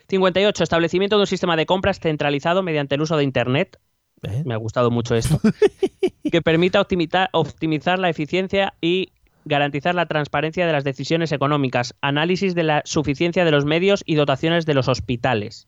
58. 0.09 0.63
Establecimiento 0.63 1.17
de 1.17 1.21
un 1.21 1.27
sistema 1.27 1.55
de 1.55 1.65
compras 1.65 1.99
centralizado 1.99 2.63
mediante 2.63 2.95
el 2.95 3.01
uso 3.01 3.17
de 3.17 3.23
Internet. 3.23 3.79
¿Eh? 4.23 4.43
Me 4.45 4.53
ha 4.53 4.57
gustado 4.57 4.89
mucho 4.89 5.15
esto. 5.15 5.39
que 6.31 6.41
permita 6.41 6.79
optimizar, 6.79 7.29
optimizar 7.33 7.99
la 7.99 8.09
eficiencia 8.09 8.73
y 8.81 9.11
garantizar 9.45 9.95
la 9.95 10.05
transparencia 10.05 10.65
de 10.65 10.73
las 10.73 10.83
decisiones 10.83 11.31
económicas. 11.31 11.95
Análisis 12.01 12.55
de 12.55 12.63
la 12.63 12.81
suficiencia 12.85 13.45
de 13.45 13.51
los 13.51 13.65
medios 13.65 14.03
y 14.05 14.15
dotaciones 14.15 14.65
de 14.65 14.73
los 14.73 14.87
hospitales. 14.87 15.67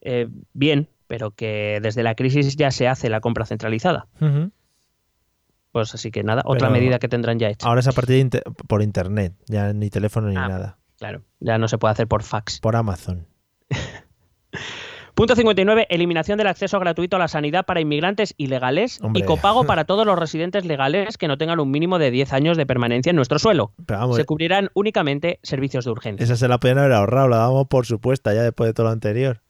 Eh, 0.00 0.28
bien, 0.52 0.88
pero 1.08 1.32
que 1.32 1.80
desde 1.82 2.04
la 2.04 2.14
crisis 2.14 2.54
ya 2.56 2.70
se 2.70 2.86
hace 2.86 3.08
la 3.10 3.20
compra 3.20 3.44
centralizada. 3.46 4.06
Pues 5.72 5.92
así 5.94 6.10
que 6.10 6.22
nada, 6.22 6.42
otra 6.44 6.68
Pero 6.68 6.80
medida 6.80 6.98
que 7.00 7.08
tendrán 7.08 7.38
ya 7.38 7.48
hecha. 7.48 7.66
Ahora 7.68 7.80
es 7.80 7.88
a 7.88 7.92
partir 7.92 8.14
de 8.16 8.20
inter- 8.20 8.42
por 8.68 8.82
internet, 8.82 9.34
ya 9.48 9.72
ni 9.72 9.90
teléfono 9.90 10.28
ni 10.28 10.36
Ah. 10.36 10.48
nada. 10.48 10.78
Claro, 10.98 11.22
ya 11.40 11.58
no 11.58 11.68
se 11.68 11.78
puede 11.78 11.92
hacer 11.92 12.06
por 12.08 12.22
fax. 12.22 12.60
Por 12.60 12.74
Amazon. 12.76 13.26
Punto 15.14 15.34
59. 15.34 15.88
Eliminación 15.90 16.38
del 16.38 16.46
acceso 16.46 16.78
gratuito 16.78 17.16
a 17.16 17.18
la 17.18 17.26
sanidad 17.26 17.66
para 17.66 17.80
inmigrantes 17.80 18.34
ilegales 18.36 19.00
Hombre. 19.02 19.20
y 19.22 19.24
copago 19.24 19.64
para 19.64 19.84
todos 19.84 20.06
los 20.06 20.16
residentes 20.16 20.64
legales 20.64 21.18
que 21.18 21.26
no 21.26 21.36
tengan 21.36 21.58
un 21.58 21.72
mínimo 21.72 21.98
de 21.98 22.12
10 22.12 22.32
años 22.32 22.56
de 22.56 22.66
permanencia 22.66 23.10
en 23.10 23.16
nuestro 23.16 23.40
suelo. 23.40 23.72
Pero 23.84 23.98
vamos, 23.98 24.16
Se 24.16 24.24
cubrirán 24.24 24.70
únicamente 24.74 25.40
servicios 25.42 25.84
de 25.86 25.90
urgencia. 25.90 26.22
esa 26.22 26.36
se 26.36 26.46
la 26.46 26.58
podían 26.58 26.78
haber 26.78 26.92
ahorrado, 26.92 27.26
la 27.26 27.38
damos 27.38 27.66
por 27.66 27.84
supuesta 27.84 28.32
ya 28.32 28.42
después 28.42 28.68
de 28.68 28.74
todo 28.74 28.86
lo 28.86 28.92
anterior. 28.92 29.42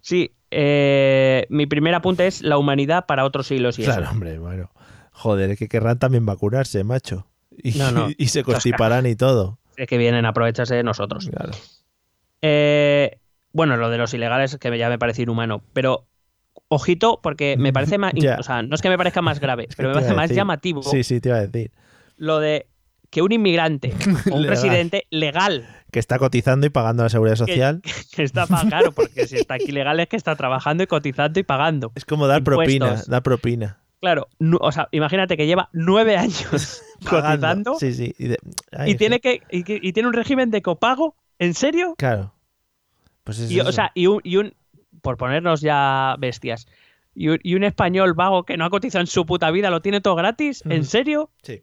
Sí, 0.00 0.32
eh, 0.56 1.46
mi 1.48 1.66
primer 1.66 1.94
apunte 1.94 2.28
es 2.28 2.42
la 2.42 2.58
humanidad 2.58 3.06
para 3.06 3.24
otros 3.24 3.48
siglos 3.48 3.78
y 3.78 3.82
eso. 3.82 3.92
Claro, 3.92 4.10
hombre, 4.10 4.38
bueno. 4.38 4.70
Joder, 5.10 5.50
es 5.50 5.58
que 5.58 5.68
querrán 5.68 5.98
también 5.98 6.24
vacunarse, 6.24 6.84
macho. 6.84 7.26
Y, 7.50 7.72
No, 7.72 7.90
no. 7.90 8.08
y 8.16 8.28
se 8.28 8.44
constiparán 8.44 9.06
y 9.06 9.16
todo. 9.16 9.58
Es 9.76 9.88
que 9.88 9.98
vienen 9.98 10.24
a 10.26 10.28
aprovecharse 10.28 10.76
de 10.76 10.84
nosotros. 10.84 11.28
Claro. 11.28 11.52
Eh, 12.40 13.18
bueno, 13.52 13.76
lo 13.76 13.90
de 13.90 13.98
los 13.98 14.14
ilegales 14.14 14.56
que 14.58 14.78
ya 14.78 14.88
me 14.88 14.98
parece 14.98 15.22
inhumano, 15.22 15.62
pero 15.72 16.06
ojito 16.68 17.18
porque 17.20 17.56
me 17.58 17.72
parece 17.72 17.98
más, 17.98 18.12
o 18.38 18.42
sea, 18.42 18.62
no 18.62 18.74
es 18.76 18.82
que 18.82 18.88
me 18.88 18.96
parezca 18.98 19.22
más 19.22 19.40
grave, 19.40 19.68
pero 19.76 19.88
me 19.88 19.94
parece 19.96 20.14
más 20.14 20.30
llamativo 20.30 20.82
Sí, 20.82 21.02
sí, 21.02 21.20
te 21.20 21.30
iba 21.30 21.38
a 21.38 21.46
decir. 21.46 21.72
lo 22.16 22.38
de 22.38 22.68
que 23.14 23.22
un 23.22 23.30
inmigrante 23.32 23.94
o 24.30 24.34
un 24.34 24.42
Legal. 24.42 24.46
residente 24.48 25.06
legal 25.10 25.66
Que 25.92 26.00
está 26.00 26.18
cotizando 26.18 26.66
y 26.66 26.70
pagando 26.70 27.04
la 27.04 27.08
seguridad 27.08 27.36
social. 27.36 27.80
que 28.14 28.24
está 28.24 28.46
pagando, 28.46 28.90
porque 28.92 29.26
si 29.28 29.36
está 29.36 29.54
aquí 29.54 29.70
legal 29.70 30.00
es 30.00 30.08
que 30.08 30.16
está 30.16 30.34
trabajando 30.34 30.82
y 30.82 30.86
cotizando 30.88 31.38
y 31.38 31.44
pagando. 31.44 31.92
Es 31.94 32.04
como 32.04 32.26
dar 32.26 32.42
propina, 32.42 33.00
dar 33.06 33.22
propina. 33.22 33.78
Claro, 34.00 34.28
o 34.60 34.72
sea, 34.72 34.88
imagínate 34.90 35.36
que 35.36 35.46
lleva 35.46 35.70
nueve 35.72 36.16
años 36.16 36.82
Pagando. 37.04 37.72
cotizando 37.72 37.74
Sí, 37.78 37.94
sí. 37.94 38.14
Y, 38.18 38.28
de- 38.28 38.38
ay, 38.72 38.90
y 38.90 38.92
es 38.92 38.98
tiene 38.98 39.20
que 39.20 39.40
y, 39.50 39.62
que- 39.62 39.78
y 39.80 39.92
tiene 39.92 40.08
un 40.08 40.12
régimen 40.14 40.50
de 40.50 40.60
copago, 40.60 41.14
¿en 41.38 41.54
serio? 41.54 41.94
Claro. 41.96 42.34
Pues 43.22 43.38
es 43.38 43.50
Y, 43.50 43.60
o 43.60 43.62
eso. 43.62 43.72
sea, 43.72 43.92
y 43.94 44.06
un, 44.08 44.20
y 44.24 44.36
un- 44.36 44.54
por 45.02 45.16
ponernos 45.16 45.60
ya 45.60 46.16
bestias, 46.18 46.66
y 47.14 47.28
un, 47.28 47.38
y 47.44 47.54
un 47.54 47.62
español 47.64 48.12
vago 48.14 48.42
que 48.44 48.56
no 48.56 48.64
ha 48.64 48.70
cotizado 48.70 49.00
en 49.00 49.06
su 49.06 49.24
puta 49.24 49.50
vida 49.52 49.70
lo 49.70 49.80
tiene 49.80 50.00
todo 50.00 50.16
gratis, 50.16 50.62
¿en 50.68 50.84
serio? 50.84 51.30
Sí. 51.42 51.62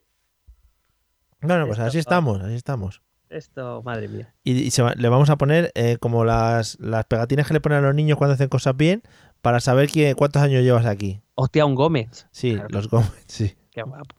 Bueno, 1.42 1.66
pues 1.66 1.78
así 1.78 1.98
estamos, 1.98 2.40
así 2.40 2.54
estamos. 2.54 3.02
Esto, 3.28 3.82
madre 3.82 4.08
mía. 4.08 4.34
Y, 4.44 4.52
y 4.52 4.70
se 4.70 4.82
va- 4.82 4.92
le 4.94 5.08
vamos 5.08 5.30
a 5.30 5.36
poner 5.36 5.72
eh, 5.74 5.96
como 5.98 6.24
las, 6.24 6.78
las 6.80 7.04
pegatinas 7.06 7.46
que 7.46 7.54
le 7.54 7.60
ponen 7.60 7.78
a 7.78 7.80
los 7.82 7.94
niños 7.94 8.18
cuando 8.18 8.34
hacen 8.34 8.48
cosas 8.48 8.76
bien 8.76 9.02
para 9.40 9.58
saber 9.60 9.88
quién, 9.90 10.14
cuántos 10.14 10.42
años 10.42 10.62
llevas 10.62 10.84
aquí. 10.86 11.22
Hostia, 11.34 11.64
un 11.64 11.74
Gómez. 11.74 12.26
Sí, 12.30 12.58
los 12.68 12.88
Gómez, 12.88 13.24
sí. 13.26 13.54
Qué 13.70 13.82
guapo. 13.82 14.14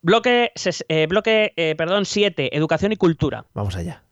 Bloque, 0.00 0.50
eh, 0.88 1.06
bloque 1.08 1.52
eh, 1.56 1.74
perdón, 1.76 2.04
7, 2.04 2.56
educación 2.56 2.90
y 2.92 2.96
cultura. 2.96 3.46
Vamos 3.54 3.76
allá. 3.76 4.02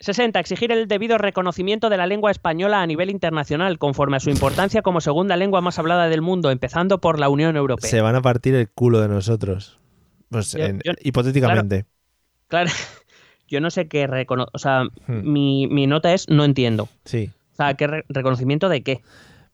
60. 0.00 0.38
Exigir 0.40 0.70
el 0.72 0.86
debido 0.88 1.18
reconocimiento 1.18 1.88
de 1.88 1.96
la 1.96 2.06
lengua 2.06 2.30
española 2.30 2.82
a 2.82 2.86
nivel 2.86 3.10
internacional, 3.10 3.78
conforme 3.78 4.16
a 4.16 4.20
su 4.20 4.30
importancia 4.30 4.82
como 4.82 5.00
segunda 5.00 5.36
lengua 5.36 5.60
más 5.60 5.78
hablada 5.78 6.08
del 6.08 6.22
mundo, 6.22 6.50
empezando 6.50 7.00
por 7.00 7.18
la 7.20 7.28
Unión 7.28 7.56
Europea. 7.56 7.88
Se 7.90 8.00
van 8.00 8.16
a 8.16 8.22
partir 8.22 8.54
el 8.56 8.68
culo 8.70 9.00
de 9.00 9.08
nosotros. 9.08 9.78
Pues 10.30 10.52
Yo- 10.52 10.64
en- 10.64 10.80
yo- 10.84 10.92
hipotéticamente. 11.02 11.86
Claro, 12.48 12.70
yo 13.48 13.60
no 13.60 13.70
sé 13.70 13.88
qué 13.88 14.06
recono... 14.06 14.46
O 14.52 14.58
sea, 14.58 14.84
Hmm. 15.06 15.30
mi, 15.32 15.66
mi 15.66 15.86
nota 15.86 16.12
es 16.14 16.28
no 16.28 16.44
entiendo. 16.44 16.88
Sí. 17.04 17.30
O 17.52 17.56
sea, 17.56 17.74
¿qué 17.74 17.86
re- 17.86 18.04
reconocimiento 18.08 18.68
de 18.68 18.82
qué? 18.82 19.00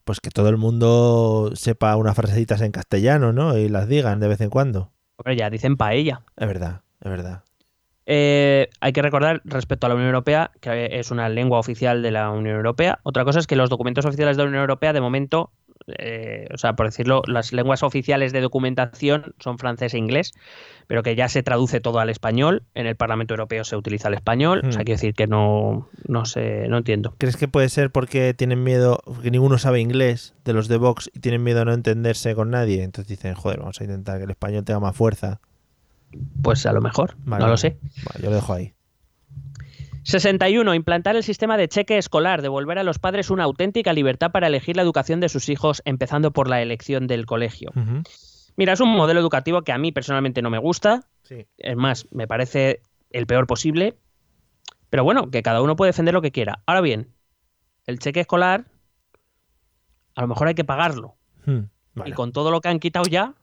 Pues 0.04 0.20
que 0.20 0.30
todo 0.30 0.48
el 0.50 0.58
mundo 0.58 1.50
sepa 1.54 1.96
unas 1.96 2.14
frasecitas 2.14 2.60
en 2.60 2.72
castellano, 2.72 3.32
¿no? 3.32 3.56
Y 3.56 3.68
las 3.70 3.88
digan 3.88 4.20
de 4.20 4.28
vez 4.28 4.40
en 4.42 4.50
cuando. 4.50 4.90
Hombre, 5.16 5.36
ya 5.36 5.48
dicen 5.48 5.76
paella. 5.78 6.20
Es 6.36 6.46
verdad, 6.46 6.82
es 7.00 7.10
verdad. 7.10 7.42
Eh, 8.06 8.68
hay 8.80 8.92
que 8.92 9.00
recordar 9.00 9.40
respecto 9.44 9.86
a 9.86 9.88
la 9.88 9.94
Unión 9.94 10.08
Europea 10.08 10.50
que 10.60 10.98
es 10.98 11.10
una 11.10 11.30
lengua 11.30 11.58
oficial 11.58 12.02
de 12.02 12.10
la 12.10 12.30
Unión 12.30 12.56
Europea. 12.56 12.98
Otra 13.02 13.24
cosa 13.24 13.38
es 13.38 13.46
que 13.46 13.56
los 13.56 13.70
documentos 13.70 14.04
oficiales 14.04 14.36
de 14.36 14.42
la 14.42 14.48
Unión 14.50 14.60
Europea, 14.60 14.92
de 14.92 15.00
momento, 15.00 15.52
eh, 15.86 16.48
o 16.52 16.58
sea, 16.58 16.74
por 16.74 16.86
decirlo, 16.86 17.22
las 17.26 17.52
lenguas 17.52 17.82
oficiales 17.82 18.32
de 18.32 18.40
documentación 18.40 19.34
son 19.38 19.58
francés 19.58 19.94
e 19.94 19.98
inglés, 19.98 20.32
pero 20.86 21.02
que 21.02 21.14
ya 21.14 21.28
se 21.28 21.42
traduce 21.42 21.80
todo 21.80 21.98
al 21.98 22.08
español. 22.10 22.62
En 22.74 22.86
el 22.86 22.96
Parlamento 22.96 23.34
Europeo 23.34 23.64
se 23.64 23.76
utiliza 23.76 24.08
el 24.08 24.14
español. 24.14 24.62
O 24.66 24.72
sea, 24.72 24.80
Hmm. 24.82 24.84
quiero 24.84 24.96
decir 24.96 25.14
que 25.14 25.26
no, 25.26 25.88
no 26.08 26.24
sé, 26.24 26.68
no 26.68 26.78
entiendo. 26.78 27.14
¿Crees 27.18 27.36
que 27.36 27.48
puede 27.48 27.68
ser 27.68 27.90
porque 27.90 28.34
tienen 28.34 28.62
miedo, 28.62 29.00
que 29.22 29.30
ninguno 29.30 29.58
sabe 29.58 29.80
inglés 29.80 30.34
de 30.44 30.52
los 30.52 30.68
de 30.68 30.76
Vox 30.78 31.10
y 31.12 31.20
tienen 31.20 31.42
miedo 31.42 31.62
a 31.62 31.64
no 31.64 31.72
entenderse 31.72 32.34
con 32.34 32.50
nadie? 32.50 32.82
Entonces 32.82 33.08
dicen, 33.08 33.34
joder, 33.34 33.58
vamos 33.60 33.80
a 33.80 33.84
intentar 33.84 34.18
que 34.18 34.24
el 34.24 34.30
español 34.30 34.64
tenga 34.64 34.80
más 34.80 34.96
fuerza. 34.96 35.40
Pues 36.42 36.64
a 36.66 36.72
lo 36.72 36.80
mejor, 36.80 37.16
Vale, 37.24 37.44
no 37.44 37.50
lo 37.50 37.56
sé. 37.56 37.76
Vale, 38.06 38.22
yo 38.22 38.30
lo 38.30 38.36
dejo 38.36 38.52
ahí. 38.52 38.72
61. 40.04 40.74
Implantar 40.74 41.16
el 41.16 41.22
sistema 41.22 41.56
de 41.56 41.68
cheque 41.68 41.98
escolar, 41.98 42.42
devolver 42.42 42.78
a 42.78 42.82
los 42.84 42.98
padres 42.98 43.30
una 43.30 43.44
auténtica 43.44 43.92
libertad 43.92 44.30
para 44.30 44.46
elegir 44.46 44.76
la 44.76 44.82
educación 44.82 45.20
de 45.20 45.28
sus 45.28 45.48
hijos, 45.48 45.82
empezando 45.84 46.30
por 46.32 46.48
la 46.48 46.62
elección 46.62 47.06
del 47.06 47.26
colegio. 47.26 47.70
Mira, 48.56 48.72
es 48.74 48.80
un 48.80 48.90
modelo 48.94 49.18
educativo 49.20 49.62
que 49.62 49.72
a 49.72 49.78
mí 49.78 49.90
personalmente 49.92 50.42
no 50.42 50.50
me 50.50 50.58
gusta. 50.58 51.00
Sí. 51.22 51.46
Es 51.58 51.76
más, 51.76 52.06
me 52.12 52.26
parece 52.28 52.80
el 53.10 53.26
peor 53.26 53.46
posible. 53.46 53.96
Pero 54.90 55.02
bueno, 55.04 55.30
que 55.30 55.42
cada 55.42 55.60
uno 55.60 55.74
puede 55.74 55.88
defender 55.88 56.14
lo 56.14 56.22
que 56.22 56.30
quiera. 56.30 56.62
Ahora 56.66 56.80
bien, 56.80 57.08
el 57.86 57.98
cheque 57.98 58.20
escolar, 58.20 58.66
a 60.14 60.20
lo 60.22 60.28
mejor 60.28 60.46
hay 60.48 60.54
que 60.54 60.64
pagarlo. 60.64 61.16
Hmm, 61.46 61.62
Y 62.04 62.12
con 62.12 62.30
todo 62.32 62.50
lo 62.50 62.60
que 62.60 62.68
han 62.68 62.78
quitado 62.78 63.06
ya, 63.06 63.34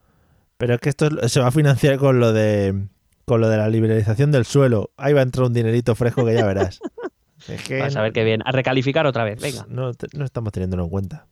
Pero 0.56 0.74
es 0.74 0.80
que 0.80 0.88
esto 0.90 1.06
es- 1.20 1.32
se 1.32 1.40
va 1.40 1.48
a 1.48 1.50
financiar 1.50 1.98
con 1.98 2.20
lo 2.20 2.32
de 2.32 2.86
con 3.24 3.40
lo 3.40 3.48
de 3.48 3.56
la 3.56 3.68
liberalización 3.68 4.32
del 4.32 4.44
suelo. 4.44 4.90
Ahí 4.96 5.12
va 5.12 5.20
a 5.20 5.22
entrar 5.24 5.46
un 5.46 5.52
dinerito 5.52 5.94
fresco 5.94 6.24
que 6.24 6.34
ya 6.34 6.46
verás. 6.46 6.80
Es 7.48 7.60
que 7.64 7.80
vas 7.80 7.96
a 7.96 8.02
ver 8.02 8.12
qué 8.12 8.22
bien. 8.22 8.40
A 8.44 8.52
recalificar 8.52 9.04
otra 9.04 9.24
vez, 9.24 9.40
venga. 9.40 9.66
no, 9.68 9.90
estamos 10.24 10.52
teniéndolo 10.52 10.84
en 10.84 10.90
cuenta. 10.90 11.26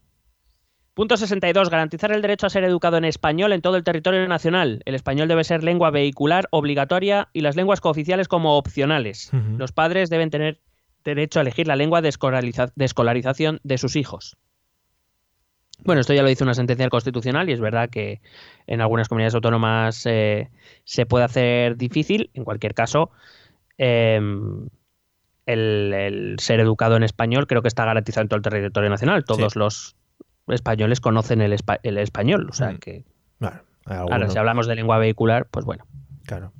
Punto 0.93 1.15
62. 1.15 1.69
Garantizar 1.69 2.11
el 2.11 2.21
derecho 2.21 2.47
a 2.47 2.49
ser 2.49 2.65
educado 2.65 2.97
en 2.97 3.05
español 3.05 3.53
en 3.53 3.61
todo 3.61 3.77
el 3.77 3.85
territorio 3.85 4.27
nacional. 4.27 4.81
El 4.83 4.95
español 4.95 5.29
debe 5.29 5.45
ser 5.45 5.63
lengua 5.63 5.89
vehicular 5.89 6.49
obligatoria 6.51 7.29
y 7.31 7.39
las 7.41 7.55
lenguas 7.55 7.79
cooficiales 7.79 8.27
como 8.27 8.57
opcionales. 8.57 9.31
Los 9.57 9.71
padres 9.71 10.09
deben 10.09 10.29
tener 10.31 10.59
derecho 11.05 11.39
a 11.39 11.43
elegir 11.43 11.67
la 11.67 11.77
lengua 11.77 12.01
de, 12.01 12.09
escolariza- 12.09 12.73
de 12.75 12.83
escolarización 12.85 13.61
de 13.63 13.77
sus 13.77 13.95
hijos. 13.95 14.35
Bueno, 15.83 16.01
esto 16.01 16.13
ya 16.13 16.21
lo 16.21 16.29
dice 16.29 16.43
una 16.43 16.53
sentencia 16.53 16.83
del 16.83 16.89
Constitucional 16.91 17.49
y 17.49 17.53
es 17.53 17.59
verdad 17.59 17.89
que 17.89 18.21
en 18.67 18.81
algunas 18.81 19.07
comunidades 19.09 19.35
autónomas 19.35 20.05
eh, 20.05 20.49
se 20.83 21.05
puede 21.05 21.25
hacer 21.25 21.75
difícil. 21.77 22.29
En 22.33 22.43
cualquier 22.43 22.73
caso, 22.73 23.11
eh, 23.77 24.19
el, 25.45 25.93
el 25.93 26.35
ser 26.39 26.59
educado 26.59 26.95
en 26.97 27.03
español 27.03 27.47
creo 27.47 27.61
que 27.61 27.67
está 27.67 27.85
garantizado 27.85 28.21
en 28.23 28.27
todo 28.29 28.37
el 28.37 28.43
territorio 28.43 28.89
nacional. 28.89 29.23
Todos 29.25 29.53
Sí. 29.53 29.59
los 29.59 29.95
españoles 30.47 30.99
conocen 31.01 31.41
el, 31.41 31.53
espa- 31.53 31.79
el 31.83 31.97
español. 31.97 32.47
O 32.49 32.53
sea 32.53 32.71
Mm. 32.73 32.77
que, 32.77 33.05
Bueno, 33.39 33.61
ahora, 33.85 34.29
si 34.29 34.37
hablamos 34.37 34.67
de 34.67 34.75
lengua 34.75 34.97
vehicular, 34.99 35.47
pues 35.49 35.65
bueno. 35.65 35.85
claro. 36.25 36.53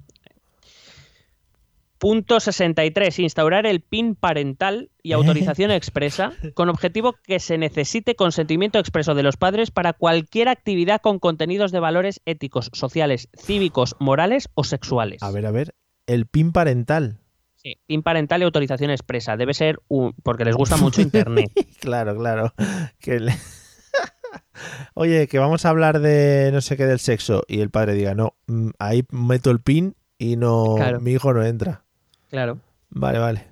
Punto 2.01 2.39
63. 2.39 3.19
Instaurar 3.19 3.67
el 3.67 3.81
PIN 3.81 4.15
parental 4.15 4.89
y 5.03 5.11
autorización 5.11 5.69
expresa 5.69 6.33
con 6.55 6.67
objetivo 6.67 7.13
que 7.23 7.39
se 7.39 7.59
necesite 7.59 8.15
consentimiento 8.15 8.79
expreso 8.79 9.13
de 9.13 9.21
los 9.21 9.37
padres 9.37 9.69
para 9.69 9.93
cualquier 9.93 10.49
actividad 10.49 10.99
con 10.99 11.19
contenidos 11.19 11.71
de 11.71 11.79
valores 11.79 12.19
éticos, 12.25 12.71
sociales, 12.73 13.29
cívicos, 13.39 13.95
morales 13.99 14.49
o 14.55 14.63
sexuales. 14.63 15.21
A 15.21 15.29
ver, 15.29 15.45
a 15.45 15.51
ver. 15.51 15.75
El 16.07 16.25
PIN 16.25 16.51
parental. 16.53 17.19
Sí, 17.53 17.75
PIN 17.85 18.01
parental 18.01 18.41
y 18.41 18.45
autorización 18.45 18.89
expresa. 18.89 19.37
Debe 19.37 19.53
ser 19.53 19.77
un, 19.87 20.15
porque 20.23 20.43
les 20.43 20.55
gusta 20.55 20.77
mucho 20.77 21.01
Internet. 21.03 21.51
Claro, 21.79 22.17
claro. 22.17 22.51
Que 22.97 23.19
le- 23.19 23.35
Oye, 24.95 25.27
que 25.27 25.37
vamos 25.37 25.65
a 25.65 25.69
hablar 25.69 25.99
de 25.99 26.49
no 26.51 26.61
sé 26.61 26.77
qué 26.77 26.85
del 26.87 26.97
sexo 26.99 27.43
y 27.47 27.59
el 27.61 27.69
padre 27.69 27.93
diga, 27.93 28.15
no, 28.15 28.33
mm, 28.47 28.69
ahí 28.79 29.03
meto 29.11 29.51
el 29.51 29.61
PIN 29.61 29.95
y 30.17 30.35
no, 30.35 30.73
Claro. 30.77 30.99
mi 30.99 31.11
hijo 31.11 31.31
no 31.31 31.45
entra. 31.45 31.85
Claro. 32.31 32.59
Vale, 32.89 33.19
vale. 33.19 33.47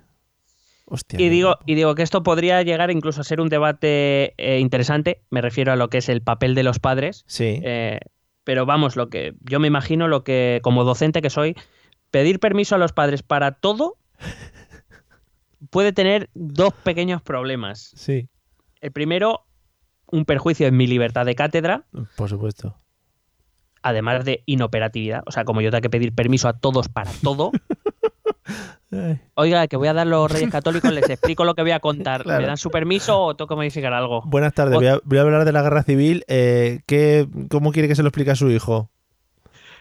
Hostia. 0.86 1.20
Y 1.20 1.28
digo, 1.28 1.58
y 1.66 1.76
digo 1.76 1.94
que 1.94 2.02
esto 2.02 2.24
podría 2.24 2.62
llegar 2.62 2.90
incluso 2.90 3.20
a 3.20 3.24
ser 3.24 3.40
un 3.40 3.48
debate 3.48 4.34
eh, 4.38 4.58
interesante. 4.58 5.22
Me 5.30 5.40
refiero 5.40 5.72
a 5.72 5.76
lo 5.76 5.88
que 5.88 5.98
es 5.98 6.08
el 6.08 6.20
papel 6.22 6.56
de 6.56 6.64
los 6.64 6.80
padres. 6.80 7.22
Sí. 7.28 7.60
Eh, 7.62 8.00
pero 8.42 8.66
vamos, 8.66 8.96
lo 8.96 9.08
que 9.08 9.34
yo 9.42 9.60
me 9.60 9.68
imagino 9.68 10.08
lo 10.08 10.24
que, 10.24 10.58
como 10.64 10.82
docente 10.82 11.22
que 11.22 11.30
soy, 11.30 11.54
pedir 12.10 12.40
permiso 12.40 12.74
a 12.74 12.78
los 12.78 12.92
padres 12.92 13.22
para 13.22 13.52
todo 13.52 13.98
puede 15.70 15.92
tener 15.92 16.30
dos 16.34 16.72
pequeños 16.72 17.22
problemas. 17.22 17.92
Sí, 17.94 18.28
El 18.80 18.90
primero, 18.92 19.44
un 20.06 20.24
perjuicio 20.24 20.66
en 20.66 20.76
mi 20.76 20.86
libertad 20.86 21.26
de 21.26 21.34
cátedra, 21.36 21.84
por 22.16 22.28
supuesto. 22.28 22.76
además 23.82 24.24
de 24.24 24.42
inoperatividad. 24.46 25.22
O 25.26 25.30
sea, 25.30 25.44
como 25.44 25.60
yo 25.60 25.70
tengo 25.70 25.82
que 25.82 25.90
pedir 25.90 26.14
permiso 26.14 26.48
a 26.48 26.54
todos 26.58 26.88
para 26.88 27.12
todo. 27.22 27.52
Oiga, 29.34 29.68
que 29.68 29.76
voy 29.76 29.88
a 29.88 29.92
dar 29.94 30.06
los 30.06 30.30
Reyes 30.30 30.50
Católicos, 30.52 30.92
les 30.92 31.08
explico 31.08 31.44
lo 31.44 31.54
que 31.54 31.62
voy 31.62 31.70
a 31.70 31.80
contar. 31.80 32.22
Claro. 32.24 32.40
¿Me 32.40 32.46
dan 32.46 32.56
su 32.56 32.70
permiso 32.70 33.20
o 33.20 33.36
tengo 33.36 33.48
que 33.48 33.54
modificar 33.54 33.92
algo? 33.92 34.22
Buenas 34.26 34.52
tardes, 34.52 34.74
voy 34.74 34.86
a, 34.88 34.98
voy 35.04 35.18
a 35.18 35.22
hablar 35.22 35.44
de 35.44 35.52
la 35.52 35.62
guerra 35.62 35.82
civil. 35.82 36.24
Eh, 36.28 36.80
¿qué, 36.86 37.28
¿Cómo 37.50 37.72
quiere 37.72 37.88
que 37.88 37.94
se 37.94 38.02
lo 38.02 38.08
explique 38.08 38.30
a 38.32 38.36
su 38.36 38.50
hijo? 38.50 38.90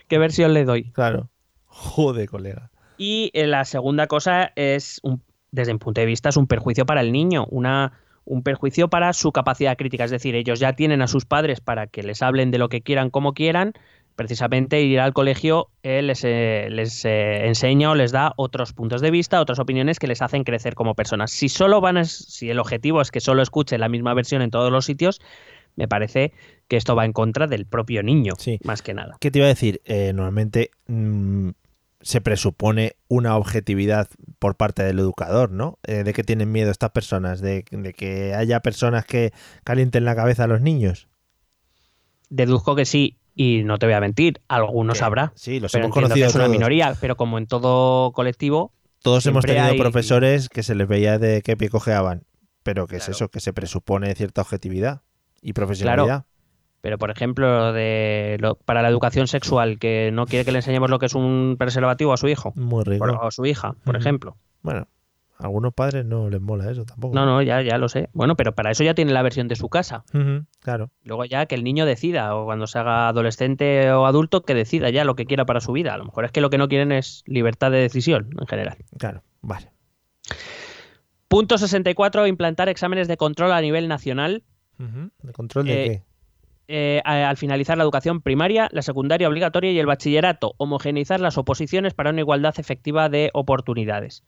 ¿Qué 0.08 0.18
versión 0.18 0.54
le 0.54 0.66
doy? 0.66 0.92
Claro. 0.92 1.30
Joder, 1.66 2.28
colega. 2.30 2.72
Y 2.98 3.32
eh, 3.34 3.48
la 3.48 3.66
segunda 3.66 4.08
cosa 4.08 4.52
es, 4.56 5.00
un- 5.04 5.22
desde 5.52 5.74
mi 5.74 5.80
punto 5.80 6.02
de 6.02 6.06
vista, 6.08 6.30
es 6.30 6.38
un 6.38 6.48
perjuicio 6.48 6.86
para 6.86 7.02
el 7.02 7.12
niño, 7.12 7.46
una, 7.50 7.94
un 8.26 8.44
perjuicio 8.44 8.90
para 8.90 9.14
su 9.14 9.32
capacidad 9.32 9.78
crítica. 9.78 10.04
Es 10.04 10.12
decir, 10.12 10.36
ellos 10.36 10.60
ya 10.60 10.74
tienen 10.74 11.02
a 11.02 11.08
sus 11.08 11.26
padres 11.26 11.62
para 11.62 11.88
que 11.88 12.04
les 12.04 12.22
hablen 12.22 12.52
de 12.52 12.58
lo 12.58 12.70
que 12.70 12.82
quieran, 12.82 13.10
como 13.10 13.34
quieran. 13.34 13.74
Precisamente 14.20 14.82
ir 14.82 15.00
al 15.00 15.14
colegio 15.14 15.70
eh, 15.82 16.02
les, 16.02 16.26
eh, 16.26 16.68
les 16.70 17.06
eh, 17.06 17.48
enseña 17.48 17.90
o 17.90 17.96
les 17.96 18.12
da 18.12 18.34
otros 18.36 18.74
puntos 18.74 19.00
de 19.00 19.12
vista, 19.12 19.40
otras 19.40 19.60
opiniones 19.60 19.98
que 19.98 20.08
les 20.08 20.22
hacen 20.22 20.44
crecer 20.44 20.76
como 20.76 20.94
personas. 20.94 21.32
Si 21.32 21.48
solo 21.48 21.80
van 21.80 21.96
a, 21.96 22.04
si 22.04 22.50
el 22.50 22.60
objetivo 22.60 23.00
es 23.00 23.12
que 23.12 23.22
solo 23.22 23.42
escuche 23.42 23.78
la 23.78 23.88
misma 23.88 24.14
versión 24.14 24.42
en 24.42 24.50
todos 24.52 24.74
los 24.74 24.84
sitios, 24.84 25.22
me 25.78 25.88
parece 25.88 26.34
que 26.68 26.76
esto 26.76 26.98
va 26.98 27.06
en 27.06 27.14
contra 27.14 27.48
del 27.48 27.66
propio 27.66 28.04
niño, 28.04 28.34
más 28.66 28.82
que 28.82 28.94
nada. 28.94 29.16
¿Qué 29.22 29.32
te 29.32 29.40
iba 29.40 29.46
a 29.46 29.56
decir? 29.56 29.80
Eh, 29.86 30.12
normalmente 30.14 30.72
mm, 30.88 31.52
se 32.02 32.20
presupone 32.20 32.98
una 33.08 33.38
objetividad 33.38 34.10
por 34.38 34.58
parte 34.58 34.84
del 34.84 35.00
educador, 35.00 35.50
¿no? 35.50 35.80
¿De 35.84 36.12
qué 36.12 36.26
tienen 36.26 36.52
miedo 36.52 36.72
estas 36.72 36.90
personas? 36.90 37.40
¿De, 37.40 37.64
de 37.72 37.94
que 37.94 38.34
haya 38.34 38.60
personas 38.60 39.06
que 39.06 39.32
calienten 39.64 40.04
la 40.04 40.18
cabeza 40.18 40.44
a 40.44 40.48
los 40.48 40.60
niños? 40.60 41.08
Deduzco 42.30 42.76
que 42.76 42.84
sí, 42.84 43.16
y 43.42 43.64
no 43.64 43.78
te 43.78 43.86
voy 43.86 43.94
a 43.96 44.02
mentir, 44.02 44.42
algunos 44.50 45.02
habrá. 45.02 45.32
Sí, 45.34 45.62
los 45.62 45.72
pero 45.72 45.86
hemos 45.86 45.96
entiendo 45.96 46.14
que 46.16 46.20
conocido 46.22 46.28
es 46.28 46.36
una 46.36 46.44
todos. 46.44 46.52
minoría, 46.58 46.94
pero 47.00 47.16
como 47.16 47.38
en 47.38 47.48
todo 47.48 48.12
colectivo, 48.12 48.74
Todos 49.02 49.26
hemos 49.28 49.46
tenido 49.46 49.64
hay- 49.64 49.78
profesores 49.80 50.50
que 50.50 50.62
se 50.62 50.76
les 50.76 50.86
veía 50.90 51.18
de 51.20 51.42
qué 51.42 51.56
pie 51.56 51.70
cojeaban, 51.70 52.24
pero 52.64 52.86
que 52.86 52.98
es 52.98 53.08
eso, 53.08 53.30
que 53.30 53.40
se 53.40 53.54
presupone 53.54 54.14
cierta 54.14 54.42
objetividad 54.42 55.04
y 55.42 55.54
profesionalidad. 55.54 56.06
Claro. 56.06 56.26
Pero, 56.82 56.98
por 56.98 57.12
ejemplo, 57.12 57.72
de 57.72 58.36
lo- 58.42 58.56
para 58.56 58.82
la 58.82 58.90
educación 58.90 59.28
sexual, 59.28 59.80
que 59.80 60.12
no 60.12 60.26
quiere 60.26 60.44
que 60.44 60.52
le 60.52 60.58
enseñemos 60.60 60.90
lo 60.90 61.00
que 61.00 61.06
es 61.06 61.16
un 61.16 61.56
preservativo 61.58 62.12
a 62.12 62.18
su 62.18 62.28
hijo 62.28 62.52
Muy 62.58 62.84
rico. 62.84 63.06
o 63.06 63.28
a 63.28 63.32
su 63.32 63.46
hija, 63.46 63.76
por 63.86 63.96
ejemplo. 63.96 64.36
Bueno, 64.64 64.88
a 65.40 65.46
algunos 65.46 65.74
padres 65.74 66.06
no 66.06 66.30
les 66.30 66.42
mola 66.42 66.70
eso 66.70 66.84
tampoco. 66.86 67.16
No, 67.16 67.26
no, 67.26 67.42
ya, 67.42 67.62
ya 67.62 67.78
lo 67.78 67.88
sé. 67.90 68.10
Bueno, 68.14 68.36
pero 68.36 68.54
para 68.54 68.72
eso 68.72 68.84
ya 68.84 68.94
tiene 68.94 69.14
la 69.14 69.22
versión 69.22 69.48
de 69.48 69.56
su 69.56 69.70
casa. 69.70 70.04
Claro. 70.60 70.92
Luego 71.04 71.24
ya 71.26 71.46
que 71.46 71.56
el 71.56 71.64
niño 71.64 71.86
decida, 71.86 72.36
o 72.36 72.46
cuando 72.46 72.68
se 72.68 72.78
haga 72.78 73.08
adolescente 73.08 73.90
o 73.92 74.06
adulto, 74.06 74.44
que 74.44 74.54
decida 74.54 74.90
ya 74.90 75.06
lo 75.06 75.16
que 75.16 75.26
quiera 75.26 75.46
para 75.46 75.62
su 75.62 75.72
vida. 75.72 75.94
A 75.94 75.98
lo 75.98 76.06
mejor 76.06 76.26
es 76.26 76.32
que 76.32 76.42
lo 76.42 76.50
que 76.50 76.58
no 76.58 76.68
quieren 76.68 76.92
es 76.92 77.24
libertad 77.26 77.72
de 77.72 77.78
decisión 77.80 78.30
en 78.40 78.48
general. 78.48 78.78
Claro, 78.98 79.24
vale. 79.42 79.72
Punto 81.28 81.58
64. 81.58 82.28
Implantar 82.28 82.70
exámenes 82.70 83.08
de 83.08 83.18
control 83.18 83.52
a 83.52 83.62
nivel 83.62 83.88
nacional. 83.88 84.44
¿De 84.78 85.34
control 85.34 85.66
de 85.66 85.86
Eh, 85.86 85.88
qué? 85.88 86.04
eh, 86.68 87.02
al 87.04 87.38
finalizar 87.38 87.78
la 87.78 87.84
educación 87.84 88.22
primaria, 88.22 88.70
la 88.72 88.82
secundaria 88.82 89.28
obligatoria 89.28 89.72
y 89.72 89.80
el 89.80 89.86
bachillerato, 89.86 90.54
homogeneizar 90.58 91.20
las 91.20 91.38
oposiciones 91.38 91.94
para 91.94 92.12
una 92.12 92.20
igualdad 92.22 92.54
efectiva 92.60 93.10
de 93.10 93.30
oportunidades. 93.34 94.24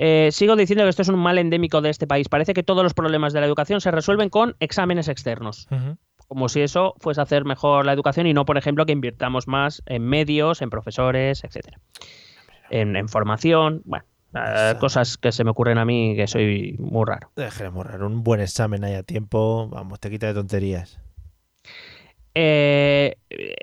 Eh, 0.00 0.28
sigo 0.30 0.54
diciendo 0.54 0.84
que 0.84 0.90
esto 0.90 1.02
es 1.02 1.08
un 1.08 1.18
mal 1.18 1.38
endémico 1.38 1.80
de 1.80 1.90
este 1.90 2.06
país. 2.06 2.28
Parece 2.28 2.54
que 2.54 2.62
todos 2.62 2.84
los 2.84 2.94
problemas 2.94 3.32
de 3.32 3.40
la 3.40 3.46
educación 3.46 3.80
se 3.80 3.90
resuelven 3.90 4.30
con 4.30 4.54
exámenes 4.60 5.08
externos. 5.08 5.66
Como 6.28 6.48
si 6.48 6.60
eso 6.60 6.94
fuese 6.98 7.20
a 7.20 7.24
hacer 7.24 7.44
mejor 7.44 7.84
la 7.84 7.94
educación 7.94 8.28
y 8.28 8.32
no, 8.32 8.44
por 8.44 8.58
ejemplo, 8.58 8.86
que 8.86 8.92
invirtamos 8.92 9.48
más 9.48 9.82
en 9.86 10.04
medios, 10.04 10.62
en 10.62 10.70
profesores, 10.70 11.42
etcétera. 11.42 11.80
En, 12.70 12.94
en 12.94 13.08
formación, 13.08 13.82
bueno, 13.86 14.04
eh, 14.34 14.74
cosas 14.78 15.16
que 15.16 15.32
se 15.32 15.42
me 15.42 15.50
ocurren 15.50 15.78
a 15.78 15.84
mí 15.84 16.14
que 16.14 16.28
soy 16.28 16.76
muy 16.78 17.04
raro. 17.04 17.32
Dejemos 17.34 17.84
raro, 17.84 18.06
un 18.06 18.22
buen 18.22 18.40
examen 18.40 18.84
ahí 18.84 18.94
a 18.94 19.02
tiempo, 19.02 19.68
vamos, 19.68 19.98
te 19.98 20.10
quita 20.10 20.28
de 20.28 20.34
tonterías. 20.34 21.00
Eh, 22.40 23.16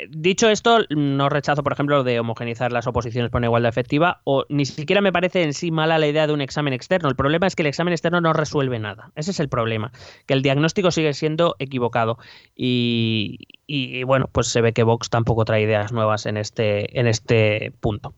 dicho 0.09 0.49
esto, 0.49 0.79
no 0.89 1.29
rechazo, 1.29 1.63
por 1.63 1.71
ejemplo, 1.71 1.95
lo 1.95 2.03
de 2.03 2.19
homogenizar 2.19 2.73
las 2.73 2.85
oposiciones 2.87 3.31
por 3.31 3.39
una 3.39 3.47
igualdad 3.47 3.69
efectiva, 3.69 4.19
o 4.25 4.43
ni 4.49 4.65
siquiera 4.65 4.99
me 4.99 5.13
parece 5.13 5.43
en 5.43 5.53
sí 5.53 5.71
mala 5.71 5.97
la 5.97 6.07
idea 6.07 6.27
de 6.27 6.33
un 6.33 6.41
examen 6.41 6.73
externo. 6.73 7.07
El 7.07 7.15
problema 7.15 7.47
es 7.47 7.55
que 7.55 7.61
el 7.61 7.67
examen 7.67 7.93
externo 7.93 8.19
no 8.19 8.33
resuelve 8.33 8.77
nada. 8.77 9.13
Ese 9.15 9.31
es 9.31 9.39
el 9.39 9.47
problema, 9.47 9.93
que 10.25 10.33
el 10.33 10.41
diagnóstico 10.41 10.91
sigue 10.91 11.13
siendo 11.13 11.55
equivocado. 11.59 12.17
Y, 12.53 13.47
y, 13.65 14.03
bueno, 14.03 14.27
pues 14.29 14.47
se 14.47 14.59
ve 14.59 14.73
que 14.73 14.83
Vox 14.83 15.09
tampoco 15.09 15.45
trae 15.45 15.61
ideas 15.61 15.93
nuevas 15.93 16.25
en 16.25 16.35
este, 16.35 16.99
en 16.99 17.07
este 17.07 17.71
punto. 17.79 18.13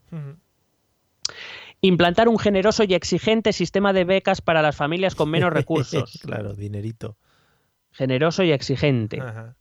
Implantar 1.82 2.28
un 2.28 2.38
generoso 2.40 2.82
y 2.82 2.94
exigente 2.94 3.52
sistema 3.52 3.92
de 3.92 4.02
becas 4.02 4.40
para 4.40 4.60
las 4.60 4.74
familias 4.74 5.14
con 5.14 5.30
menos 5.30 5.52
recursos. 5.52 6.18
claro, 6.20 6.54
dinerito. 6.54 7.16
Generoso 7.92 8.42
y 8.42 8.50
exigente. 8.50 9.20
Ajá. 9.20 9.54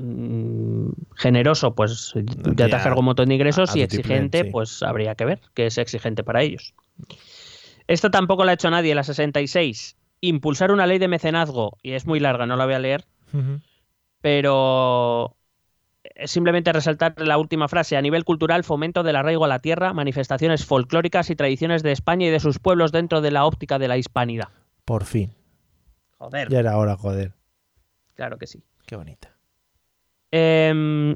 Mm, 0.00 0.90
generoso, 1.16 1.74
pues 1.74 2.12
ya 2.56 2.66
te 2.66 2.70
cargado 2.70 3.00
un 3.00 3.06
montón 3.06 3.28
de 3.28 3.34
ingresos 3.34 3.70
a- 3.70 3.72
a 3.72 3.78
y 3.78 3.82
exigente, 3.82 4.44
sí. 4.44 4.50
pues 4.50 4.82
habría 4.84 5.14
que 5.16 5.24
ver 5.24 5.40
que 5.54 5.66
es 5.66 5.76
exigente 5.78 6.22
para 6.22 6.42
ellos. 6.42 6.72
Esto 7.88 8.10
tampoco 8.10 8.44
lo 8.44 8.50
ha 8.50 8.54
hecho 8.54 8.70
nadie, 8.70 8.94
la 8.94 9.02
66. 9.02 9.96
Impulsar 10.20 10.70
una 10.72 10.86
ley 10.86 10.98
de 10.98 11.08
mecenazgo, 11.08 11.78
y 11.82 11.92
es 11.92 12.06
muy 12.06 12.20
larga, 12.20 12.46
no 12.46 12.56
la 12.56 12.64
voy 12.64 12.74
a 12.74 12.78
leer, 12.78 13.06
pero 14.20 15.36
simplemente 16.24 16.72
resaltar 16.72 17.14
la 17.20 17.38
última 17.38 17.68
frase. 17.68 17.96
A 17.96 18.02
nivel 18.02 18.24
cultural, 18.24 18.64
fomento 18.64 19.02
del 19.02 19.16
arraigo 19.16 19.44
a 19.44 19.48
la 19.48 19.58
tierra, 19.60 19.92
manifestaciones 19.92 20.64
folclóricas 20.64 21.30
y 21.30 21.36
tradiciones 21.36 21.82
de 21.82 21.92
España 21.92 22.26
y 22.26 22.30
de 22.30 22.40
sus 22.40 22.58
pueblos 22.58 22.92
dentro 22.92 23.20
de 23.20 23.30
la 23.30 23.44
óptica 23.44 23.78
de 23.78 23.88
la 23.88 23.96
hispanidad. 23.96 24.48
Por 24.84 25.04
fin. 25.04 25.32
Joder. 26.18 26.48
Ya 26.50 26.60
era 26.60 26.76
hora, 26.78 26.96
joder. 26.96 27.34
Claro 28.14 28.38
que 28.38 28.46
sí. 28.46 28.62
Qué 28.86 28.96
bonita. 28.96 29.36
Em, 30.30 31.14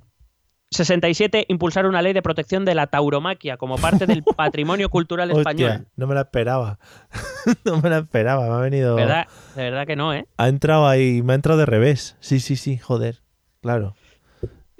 67. 0.70 1.44
Impulsar 1.48 1.86
una 1.86 2.00
ley 2.00 2.12
de 2.14 2.22
protección 2.22 2.64
de 2.64 2.74
la 2.74 2.86
tauromaquia 2.86 3.56
como 3.58 3.76
parte 3.76 4.06
del 4.06 4.22
patrimonio 4.36 4.88
cultural 4.88 5.30
español. 5.30 5.70
Hostia, 5.70 5.86
no 5.96 6.06
me 6.06 6.14
la 6.14 6.22
esperaba. 6.22 6.78
no 7.64 7.80
me 7.82 7.90
la 7.90 7.98
esperaba, 7.98 8.46
me 8.48 8.54
ha 8.54 8.58
venido... 8.58 8.94
¿Verdad? 8.96 9.26
De 9.54 9.62
verdad 9.64 9.86
que 9.86 9.96
no, 9.96 10.14
¿eh? 10.14 10.26
Ha 10.38 10.48
entrado 10.48 10.86
ahí, 10.88 11.22
me 11.22 11.32
ha 11.32 11.36
entrado 11.36 11.58
de 11.58 11.66
revés. 11.66 12.16
Sí, 12.20 12.40
sí, 12.40 12.56
sí, 12.56 12.78
joder. 12.78 13.20
Claro. 13.60 13.94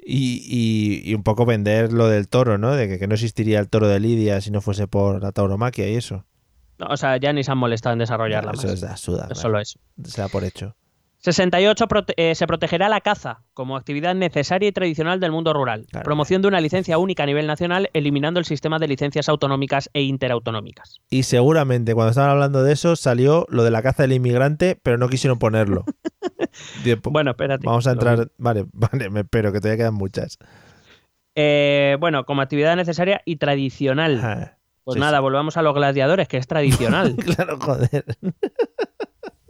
Y, 0.05 0.41
y- 1.05 1.09
y 1.09 1.13
un 1.13 1.23
poco 1.23 1.45
vender 1.45 1.93
lo 1.93 2.07
del 2.09 2.27
toro, 2.27 2.57
¿no? 2.57 2.75
De 2.75 2.87
que, 2.89 2.99
que 2.99 3.07
no 3.07 3.13
existiría 3.13 3.59
el 3.59 3.69
toro 3.69 3.87
de 3.87 3.99
Lidia 3.99 4.41
si 4.41 4.51
no 4.51 4.59
fuese 4.61 4.87
por 4.87 5.21
la 5.21 5.31
tauromaquia 5.31 5.87
y 5.87 5.95
eso. 5.95 6.25
No, 6.79 6.87
o 6.87 6.97
sea, 6.97 7.15
ya 7.17 7.31
ni 7.33 7.43
se 7.43 7.51
han 7.51 7.57
molestado 7.59 7.93
en 7.93 7.99
desarrollarla 7.99 8.51
eso 8.53 8.67
más. 8.67 8.83
es 8.83 8.99
suda, 8.99 9.33
solo 9.35 9.59
eso. 9.59 9.79
Se 10.03 10.19
da 10.21 10.27
por 10.27 10.43
hecho. 10.43 10.75
68. 11.23 11.87
prote- 11.87 12.13
eh, 12.17 12.35
se 12.35 12.45
protegerá 12.47 12.89
la 12.89 12.99
caza 12.99 13.43
como 13.53 13.77
actividad 13.77 14.13
necesaria 14.13 14.67
y 14.67 14.71
tradicional 14.73 15.19
del 15.21 15.31
mundo 15.31 15.53
rural. 15.53 15.85
Promoción 16.03 16.41
de 16.41 16.49
una 16.49 16.59
licencia 16.59 16.97
única 16.97 17.23
a 17.23 17.25
nivel 17.25 17.47
nacional, 17.47 17.89
eliminando 17.93 18.39
el 18.41 18.45
sistema 18.45 18.77
de 18.77 18.87
licencias 18.89 19.29
autonómicas 19.29 19.89
e 19.93 20.01
interautonómicas. 20.01 20.99
Y 21.09 21.23
seguramente 21.23 21.93
cuando 21.93 22.09
estaban 22.09 22.31
hablando 22.31 22.61
de 22.61 22.73
eso 22.73 22.97
salió 22.97 23.45
lo 23.49 23.63
de 23.63 23.71
la 23.71 23.81
caza 23.81 24.03
del 24.03 24.11
inmigrante, 24.11 24.77
pero 24.83 24.97
no 24.97 25.07
quisieron 25.09 25.39
ponerlo. 25.39 25.85
Bueno, 27.05 27.31
espérate. 27.31 27.65
Vamos 27.65 27.87
a 27.87 27.93
entrar. 27.93 28.29
Vale, 28.37 28.65
vale, 28.73 29.09
me 29.09 29.21
espero 29.21 29.51
que 29.51 29.59
todavía 29.59 29.77
quedan 29.85 29.95
muchas. 29.95 30.37
Eh, 31.35 31.97
bueno, 31.99 32.25
como 32.25 32.43
actividad 32.43 32.75
necesaria 32.75 33.21
y 33.25 33.37
tradicional. 33.37 34.55
Pues 34.83 34.95
sí, 34.95 34.99
nada, 34.99 35.19
volvamos 35.19 35.57
a 35.57 35.63
los 35.63 35.73
gladiadores, 35.73 36.27
que 36.27 36.37
es 36.37 36.45
tradicional. 36.45 37.15
claro, 37.35 37.57
joder. 37.59 38.05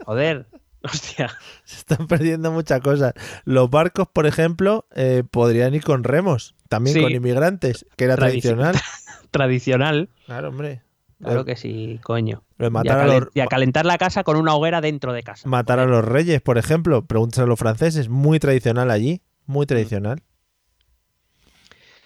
Joder, 0.06 0.46
hostia. 0.92 1.30
Se 1.64 1.76
están 1.78 2.06
perdiendo 2.06 2.50
muchas 2.52 2.80
cosas. 2.80 3.12
Los 3.44 3.70
barcos, 3.70 4.06
por 4.12 4.26
ejemplo, 4.26 4.86
eh, 4.94 5.22
podrían 5.30 5.74
ir 5.74 5.82
con 5.82 6.04
remos, 6.04 6.54
también 6.68 6.94
Sí. 6.96 7.02
con 7.02 7.12
inmigrantes, 7.12 7.86
que 7.96 8.04
era 8.04 8.14
Tradici- 8.16 8.18
tradicional. 8.42 8.76
Tradicional. 9.30 10.08
Claro, 10.26 10.48
hombre. 10.50 10.82
Claro 11.22 11.44
que 11.44 11.56
sí, 11.56 12.00
coño. 12.02 12.42
Y 12.58 12.66
a, 12.66 12.70
matar 12.70 13.00
a 13.00 13.06
calen- 13.06 13.20
los- 13.20 13.28
y 13.34 13.40
a 13.40 13.46
calentar 13.46 13.86
la 13.86 13.96
casa 13.98 14.24
con 14.24 14.36
una 14.36 14.54
hoguera 14.54 14.80
dentro 14.80 15.12
de 15.12 15.22
casa. 15.22 15.48
Matar 15.48 15.78
a 15.78 15.86
los 15.86 16.04
reyes, 16.04 16.40
por 16.42 16.58
ejemplo. 16.58 17.04
Pregúntate 17.06 17.42
a 17.42 17.46
los 17.46 17.58
franceses. 17.58 18.08
Muy 18.08 18.38
tradicional 18.38 18.90
allí. 18.90 19.22
Muy 19.46 19.64
tradicional. 19.66 20.22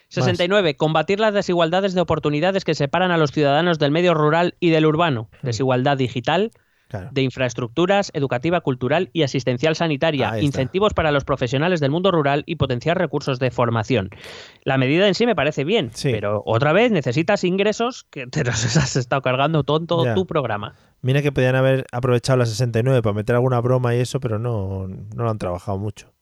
69. 0.09 0.76
Combatir 0.76 1.20
las 1.20 1.34
desigualdades 1.34 1.92
de 1.94 2.00
oportunidades 2.00 2.64
que 2.64 2.74
separan 2.74 3.10
a 3.10 3.18
los 3.18 3.30
ciudadanos 3.32 3.78
del 3.78 3.90
medio 3.90 4.14
rural 4.14 4.55
y 4.59 4.70
del 4.70 4.86
urbano. 4.86 5.28
Desigualdad 5.42 5.96
digital, 5.98 6.50
Claro. 6.89 7.10
de 7.12 7.20
infraestructuras 7.23 8.10
educativa, 8.15 8.62
cultural 8.62 9.10
y 9.12 9.23
asistencial 9.23 9.77
sanitaria, 9.77 10.40
incentivos 10.40 10.94
para 10.94 11.12
los 11.12 11.24
profesionales 11.24 11.81
del 11.81 11.90
mundo 11.90 12.10
rural 12.10 12.44
y 12.47 12.56
potenciar 12.56 12.97
recursos 12.97 13.39
de 13.39 13.51
formación. 13.51 14.09
La 14.65 14.78
medida 14.78 15.06
en 15.06 15.15
sí 15.15 15.27
me 15.27 15.35
parece 15.36 15.65
bien, 15.65 15.90
pero 16.02 16.43
otra 16.47 16.73
vez 16.73 16.90
necesitas 16.90 17.44
ingresos 17.44 18.05
que 18.10 18.27
te 18.27 18.43
los 18.43 18.65
has 18.77 18.97
estado 18.97 19.20
cargando 19.20 19.65
Ya. 20.05 20.15
tu 20.15 20.27
programa. 20.27 20.74
Mira 21.02 21.20
que 21.23 21.31
podían 21.31 21.56
haber 21.56 21.85
aprovechado 21.93 22.39
la 22.39 22.47
69 22.47 23.02
para 23.02 23.12
meter 23.12 23.35
alguna 23.36 23.60
broma 23.60 23.94
y 23.94 24.01
eso, 24.01 24.19
pero 24.19 24.39
no, 24.39 24.89
no 24.89 25.24
lo 25.24 25.31
han 25.31 25.39
trabajado 25.39 25.77
mucho. 25.78 26.12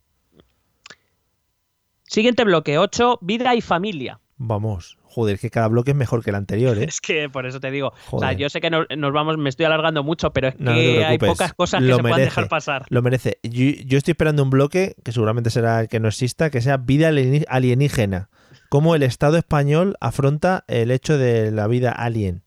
Siguiente 2.04 2.44
bloque, 2.44 2.78
8, 2.78 3.18
vida 3.22 3.54
y 3.54 3.60
familia. 3.60 4.20
Vamos, 4.36 4.98
joder, 5.16 5.38
que 5.38 5.48
cada 5.48 5.68
bloque 5.68 5.92
es 5.92 5.96
mejor 5.96 6.22
que 6.22 6.28
el 6.28 6.36
anterior, 6.36 6.76
¿eh? 6.76 6.84
Es 6.84 7.00
que 7.00 7.30
por 7.30 7.46
eso 7.46 7.58
te 7.58 7.70
digo, 7.70 7.94
o 8.10 8.20
sea, 8.20 8.34
yo 8.34 8.50
sé 8.50 8.60
que 8.60 8.68
nos, 8.68 8.84
nos 8.98 9.14
vamos, 9.14 9.38
me 9.38 9.48
estoy 9.48 9.64
alargando 9.64 10.04
mucho, 10.04 10.30
pero 10.30 10.48
es 10.48 10.60
No, 10.60 10.72
no 10.72 10.76
que 10.76 11.06
hay 11.06 11.16
pocas 11.16 11.54
cosas 11.54 11.80
que 11.80 11.86
Lo 11.86 11.96
se 11.96 12.02
puedan 12.02 12.18
dejar 12.18 12.48
pasar. 12.48 12.84
Lo 12.90 13.00
merece. 13.00 13.38
Yo, 13.42 13.64
yo 13.86 13.96
estoy 13.96 14.12
esperando 14.12 14.42
un 14.42 14.50
bloque, 14.50 14.94
que 15.02 15.12
seguramente 15.12 15.48
será 15.48 15.80
el 15.80 15.88
que 15.88 16.00
no 16.00 16.08
exista, 16.08 16.50
que 16.50 16.60
sea 16.60 16.76
vida 16.76 17.10
alienígena. 17.48 18.28
Cómo 18.68 18.94
el 18.94 19.02
Estado 19.02 19.38
español 19.38 19.96
afronta 20.02 20.64
el 20.68 20.90
hecho 20.90 21.16
de 21.16 21.50
la 21.50 21.66
vida 21.66 21.92
alien. 21.92 22.42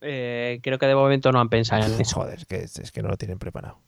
Eh, 0.00 0.60
creo 0.62 0.78
que 0.78 0.86
de 0.86 0.94
momento 0.94 1.32
no 1.32 1.40
han 1.40 1.48
pensado 1.48 1.84
en 1.84 2.00
eso. 2.00 2.20
Joder, 2.20 2.38
es 2.38 2.44
que, 2.44 2.56
es 2.62 2.92
que 2.92 3.02
no 3.02 3.08
lo 3.08 3.16
tienen 3.16 3.40
preparado. 3.40 3.80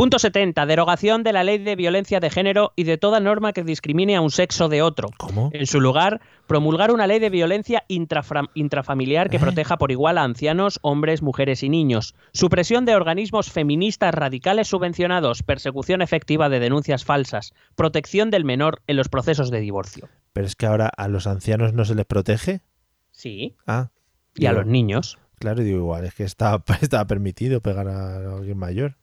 Punto 0.00 0.18
70. 0.18 0.64
Derogación 0.64 1.22
de 1.24 1.34
la 1.34 1.44
ley 1.44 1.58
de 1.58 1.76
violencia 1.76 2.20
de 2.20 2.30
género 2.30 2.72
y 2.74 2.84
de 2.84 2.96
toda 2.96 3.20
norma 3.20 3.52
que 3.52 3.64
discrimine 3.64 4.16
a 4.16 4.22
un 4.22 4.30
sexo 4.30 4.70
de 4.70 4.80
otro. 4.80 5.10
¿Cómo? 5.18 5.50
En 5.52 5.66
su 5.66 5.78
lugar, 5.78 6.22
promulgar 6.46 6.90
una 6.90 7.06
ley 7.06 7.18
de 7.18 7.28
violencia 7.28 7.84
intrafamiliar 7.86 9.28
que 9.28 9.38
proteja 9.38 9.76
por 9.76 9.92
igual 9.92 10.16
a 10.16 10.22
ancianos, 10.22 10.78
hombres, 10.80 11.20
mujeres 11.20 11.62
y 11.62 11.68
niños. 11.68 12.14
Supresión 12.32 12.86
de 12.86 12.94
organismos 12.94 13.52
feministas 13.52 14.14
radicales 14.14 14.68
subvencionados. 14.68 15.42
Persecución 15.42 16.00
efectiva 16.00 16.48
de 16.48 16.60
denuncias 16.60 17.04
falsas. 17.04 17.52
Protección 17.74 18.30
del 18.30 18.46
menor 18.46 18.80
en 18.86 18.96
los 18.96 19.10
procesos 19.10 19.50
de 19.50 19.60
divorcio. 19.60 20.08
Pero 20.32 20.46
es 20.46 20.56
que 20.56 20.64
ahora 20.64 20.90
a 20.96 21.08
los 21.08 21.26
ancianos 21.26 21.74
no 21.74 21.84
se 21.84 21.94
les 21.94 22.06
protege. 22.06 22.62
Sí. 23.10 23.54
Ah. 23.66 23.90
Y 24.34 24.46
a 24.46 24.52
los 24.52 24.64
niños. 24.64 25.18
Claro, 25.38 25.62
digo 25.62 25.76
igual, 25.76 26.06
es 26.06 26.14
que 26.14 26.24
está, 26.24 26.64
está 26.80 27.06
permitido 27.06 27.60
pegar 27.60 27.86
a 27.86 28.36
alguien 28.36 28.56
mayor. 28.56 28.96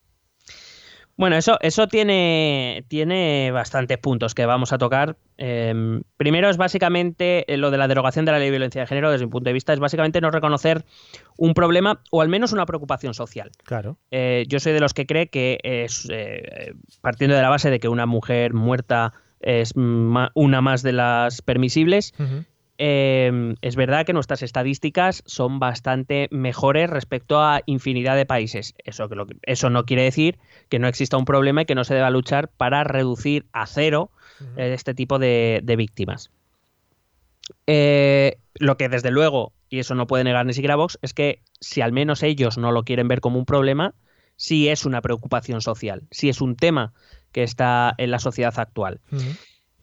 Bueno, 1.18 1.36
eso, 1.36 1.58
eso 1.62 1.88
tiene, 1.88 2.86
tiene 2.88 3.50
bastantes 3.52 3.98
puntos 3.98 4.36
que 4.36 4.46
vamos 4.46 4.72
a 4.72 4.78
tocar. 4.78 5.18
Eh, 5.40 6.00
primero 6.16 6.48
es 6.50 6.58
básicamente 6.58 7.52
eh, 7.52 7.58
lo 7.58 7.72
de 7.72 7.78
la 7.80 7.88
derogación 7.88 8.24
de 8.26 8.32
la 8.34 8.38
ley 8.38 8.48
de 8.48 8.52
violencia 8.52 8.82
de 8.82 8.88
género, 8.88 9.10
desde 9.12 9.26
mi 9.26 9.32
punto 9.32 9.50
de 9.50 9.54
vista, 9.54 9.74
es 9.74 9.80
básicamente 9.80 10.22
no 10.22 10.30
reconocer 10.30 10.86
un 11.36 11.56
problema 11.56 12.02
o 12.12 12.22
al 12.22 12.30
menos 12.30 12.54
una 12.54 12.68
preocupación 12.68 13.16
social. 13.16 13.50
Claro. 13.64 13.98
Eh, 14.12 14.46
yo 14.48 14.60
soy 14.60 14.74
de 14.74 14.80
los 14.80 14.94
que 14.94 15.08
cree 15.08 15.28
que 15.28 15.58
es, 15.64 16.08
eh, 16.12 16.74
partiendo 17.02 17.36
de 17.36 17.42
la 17.42 17.50
base 17.50 17.72
de 17.72 17.80
que 17.80 17.90
una 17.90 18.06
mujer 18.06 18.54
muerta 18.54 19.14
es 19.40 19.76
ma- 19.76 20.32
una 20.36 20.62
más 20.62 20.84
de 20.84 20.94
las 20.94 21.42
permisibles, 21.42 22.14
eh, 22.78 23.56
es 23.62 23.76
verdad 23.76 24.06
que 24.06 24.14
nuestras 24.14 24.44
estadísticas 24.44 25.24
son 25.26 25.60
bastante 25.60 26.28
mejores 26.32 26.90
respecto 26.90 27.42
a 27.42 27.62
infinidad 27.66 28.16
de 28.16 28.26
países. 28.26 28.76
Eso, 28.84 29.10
que 29.10 29.16
lo 29.16 29.26
que- 29.26 29.38
eso 29.44 29.70
no 29.70 29.86
quiere 29.86 30.04
decir 30.04 30.38
que 30.70 30.80
no 30.80 30.88
exista 30.88 31.18
un 31.18 31.26
problema 31.26 31.64
y 31.64 31.66
que 31.66 31.76
no 31.76 31.84
se 31.84 31.96
deba 31.96 32.10
luchar 32.10 32.50
para 32.50 32.84
reducir 32.84 33.46
a 33.52 33.66
cero 33.68 34.12
eh, 34.58 34.74
este 34.74 34.94
tipo 34.94 35.18
de, 35.20 35.62
de 35.64 35.76
víctimas. 35.76 36.32
Eh, 37.66 38.38
lo 38.56 38.78
que 38.78 38.90
desde 38.90 39.12
luego, 39.12 39.54
y 39.70 39.80
eso 39.80 39.96
no 39.96 40.08
puede 40.08 40.24
negar 40.24 40.46
ni 40.46 40.54
siquiera 40.54 40.76
Vox, 40.76 40.98
es 41.02 41.14
que 41.14 41.42
si 41.60 41.82
al 41.82 41.92
menos 41.94 42.24
ellos 42.24 42.58
no 42.58 42.72
lo 42.72 42.84
quieren 42.84 43.08
ver 43.08 43.22
como 43.22 43.40
un 43.40 43.46
problema, 43.46 43.94
sí 44.36 44.70
es 44.70 44.86
una 44.86 45.02
preocupación 45.02 45.62
social, 45.62 46.04
sí 46.12 46.30
es 46.30 46.42
un 46.42 46.56
tema 46.56 46.94
que 47.32 47.44
está 47.44 47.94
en 47.98 48.12
la 48.12 48.20
sociedad 48.20 48.58
actual. 48.60 49.00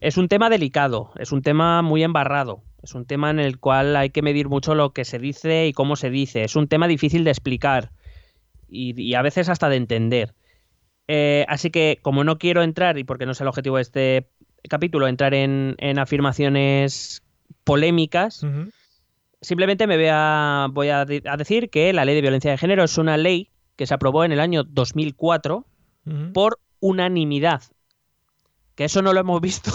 Es 0.05 0.17
un 0.19 0.29
tema 0.29 0.51
delicado, 0.51 1.13
es 1.19 1.33
un 1.33 1.41
tema 1.43 1.81
muy 1.83 2.03
embarrado, 2.03 2.63
es 2.83 2.95
un 2.95 3.07
tema 3.07 3.31
en 3.31 3.41
el 3.41 3.59
cual 3.59 3.97
hay 3.97 4.11
que 4.11 4.21
medir 4.23 4.49
mucho 4.49 4.75
lo 4.75 4.93
que 4.93 5.05
se 5.05 5.19
dice 5.19 5.67
y 5.67 5.73
cómo 5.73 5.97
se 5.97 6.11
dice, 6.11 6.45
es 6.45 6.57
un 6.57 6.69
tema 6.69 6.87
difícil 6.89 7.25
de 7.25 7.31
explicar 7.31 7.91
y, 8.69 9.01
y 9.01 9.15
a 9.15 9.23
veces 9.23 9.49
hasta 9.49 9.69
de 9.71 9.77
entender. 9.77 10.35
Eh, 11.09 11.47
así 11.49 11.71
que 11.71 11.99
como 12.03 12.23
no 12.25 12.37
quiero 12.39 12.63
entrar, 12.63 12.99
y 12.99 13.05
porque 13.05 13.25
no 13.27 13.33
es 13.33 13.41
el 13.41 13.49
objetivo 13.49 13.77
de 13.77 13.83
este 13.83 14.29
capítulo, 14.69 15.07
entrar 15.09 15.33
en, 15.35 15.75
en 15.79 15.99
afirmaciones 15.99 17.23
polémicas, 17.65 18.43
simplemente 19.41 19.87
me 19.87 19.97
voy, 19.97 20.09
a, 20.11 20.69
voy 20.71 20.89
a, 20.89 21.05
de- 21.05 21.23
a 21.27 21.37
decir 21.37 21.71
que 21.71 21.93
la 21.93 22.05
ley 22.05 22.15
de 22.15 22.21
violencia 22.23 22.51
de 22.51 22.59
género 22.59 22.85
es 22.85 22.99
una 22.99 23.17
ley 23.17 23.51
que 23.77 23.87
se 23.87 23.95
aprobó 23.95 24.25
en 24.25 24.33
el 24.33 24.41
año 24.41 24.65
2004 24.65 25.65
por 26.33 26.59
unanimidad. 26.81 27.63
Que 28.75 28.85
eso 28.85 29.03
no 29.03 29.13
lo 29.13 29.21
hemos 29.21 29.41
visto 29.41 29.71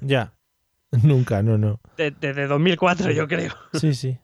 Ya. 0.00 0.32
Nunca, 1.02 1.42
no, 1.42 1.56
no. 1.58 1.80
de- 1.96 2.10
desde 2.10 2.46
2004, 2.46 3.10
yo 3.12 3.26
creo. 3.28 3.52
Sí, 3.72 3.94
sí. 3.94 4.18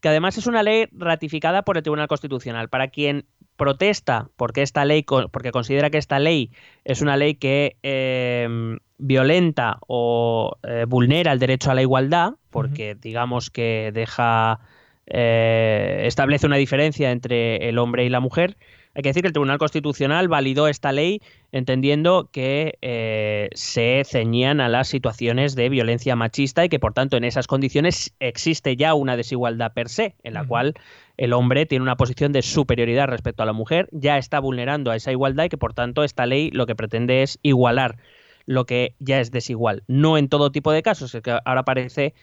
Que 0.00 0.08
además 0.08 0.36
es 0.36 0.46
una 0.46 0.62
ley 0.62 0.88
ratificada 0.92 1.62
por 1.62 1.76
el 1.76 1.82
Tribunal 1.82 2.08
Constitucional. 2.08 2.68
Para 2.68 2.88
quien 2.88 3.24
protesta 3.56 4.28
porque 4.36 4.62
esta 4.62 4.84
ley, 4.84 5.02
porque 5.04 5.50
considera 5.52 5.88
que 5.90 5.98
esta 5.98 6.18
ley 6.18 6.50
es 6.84 7.00
una 7.00 7.16
ley 7.16 7.36
que 7.36 7.76
eh, 7.82 8.76
violenta 8.98 9.78
o 9.86 10.58
eh, 10.62 10.84
vulnera 10.86 11.32
el 11.32 11.38
derecho 11.38 11.70
a 11.70 11.74
la 11.74 11.82
igualdad, 11.82 12.34
porque 12.50 12.94
digamos 12.94 13.48
que 13.50 13.90
deja 13.94 14.60
eh, 15.06 16.02
establece 16.06 16.46
una 16.46 16.56
diferencia 16.56 17.10
entre 17.12 17.68
el 17.68 17.78
hombre 17.78 18.04
y 18.04 18.08
la 18.08 18.20
mujer. 18.20 18.56
Hay 18.96 19.02
que 19.02 19.10
decir 19.10 19.22
que 19.22 19.26
el 19.26 19.34
Tribunal 19.34 19.58
Constitucional 19.58 20.26
validó 20.26 20.68
esta 20.68 20.90
ley 20.90 21.20
entendiendo 21.52 22.30
que 22.32 22.78
eh, 22.80 23.50
se 23.52 24.04
ceñían 24.06 24.58
a 24.62 24.70
las 24.70 24.88
situaciones 24.88 25.54
de 25.54 25.68
violencia 25.68 26.16
machista 26.16 26.64
y 26.64 26.70
que 26.70 26.78
por 26.78 26.94
tanto 26.94 27.18
en 27.18 27.24
esas 27.24 27.46
condiciones 27.46 28.14
existe 28.20 28.74
ya 28.74 28.94
una 28.94 29.18
desigualdad 29.18 29.74
per 29.74 29.90
se, 29.90 30.14
en 30.22 30.32
la 30.32 30.46
cual 30.46 30.72
el 31.18 31.34
hombre 31.34 31.66
tiene 31.66 31.82
una 31.82 31.96
posición 31.96 32.32
de 32.32 32.40
superioridad 32.40 33.06
respecto 33.08 33.42
a 33.42 33.46
la 33.46 33.52
mujer, 33.52 33.90
ya 33.92 34.16
está 34.16 34.40
vulnerando 34.40 34.90
a 34.90 34.96
esa 34.96 35.12
igualdad 35.12 35.44
y 35.44 35.48
que 35.50 35.58
por 35.58 35.74
tanto 35.74 36.02
esta 36.02 36.24
ley 36.24 36.50
lo 36.50 36.64
que 36.64 36.74
pretende 36.74 37.22
es 37.22 37.38
igualar 37.42 37.98
lo 38.46 38.64
que 38.64 38.94
ya 38.98 39.20
es 39.20 39.30
desigual. 39.30 39.82
No 39.88 40.16
en 40.16 40.30
todo 40.30 40.52
tipo 40.52 40.72
de 40.72 40.82
casos, 40.82 41.14
es 41.14 41.20
que 41.20 41.36
ahora 41.44 41.64
parece 41.64 42.14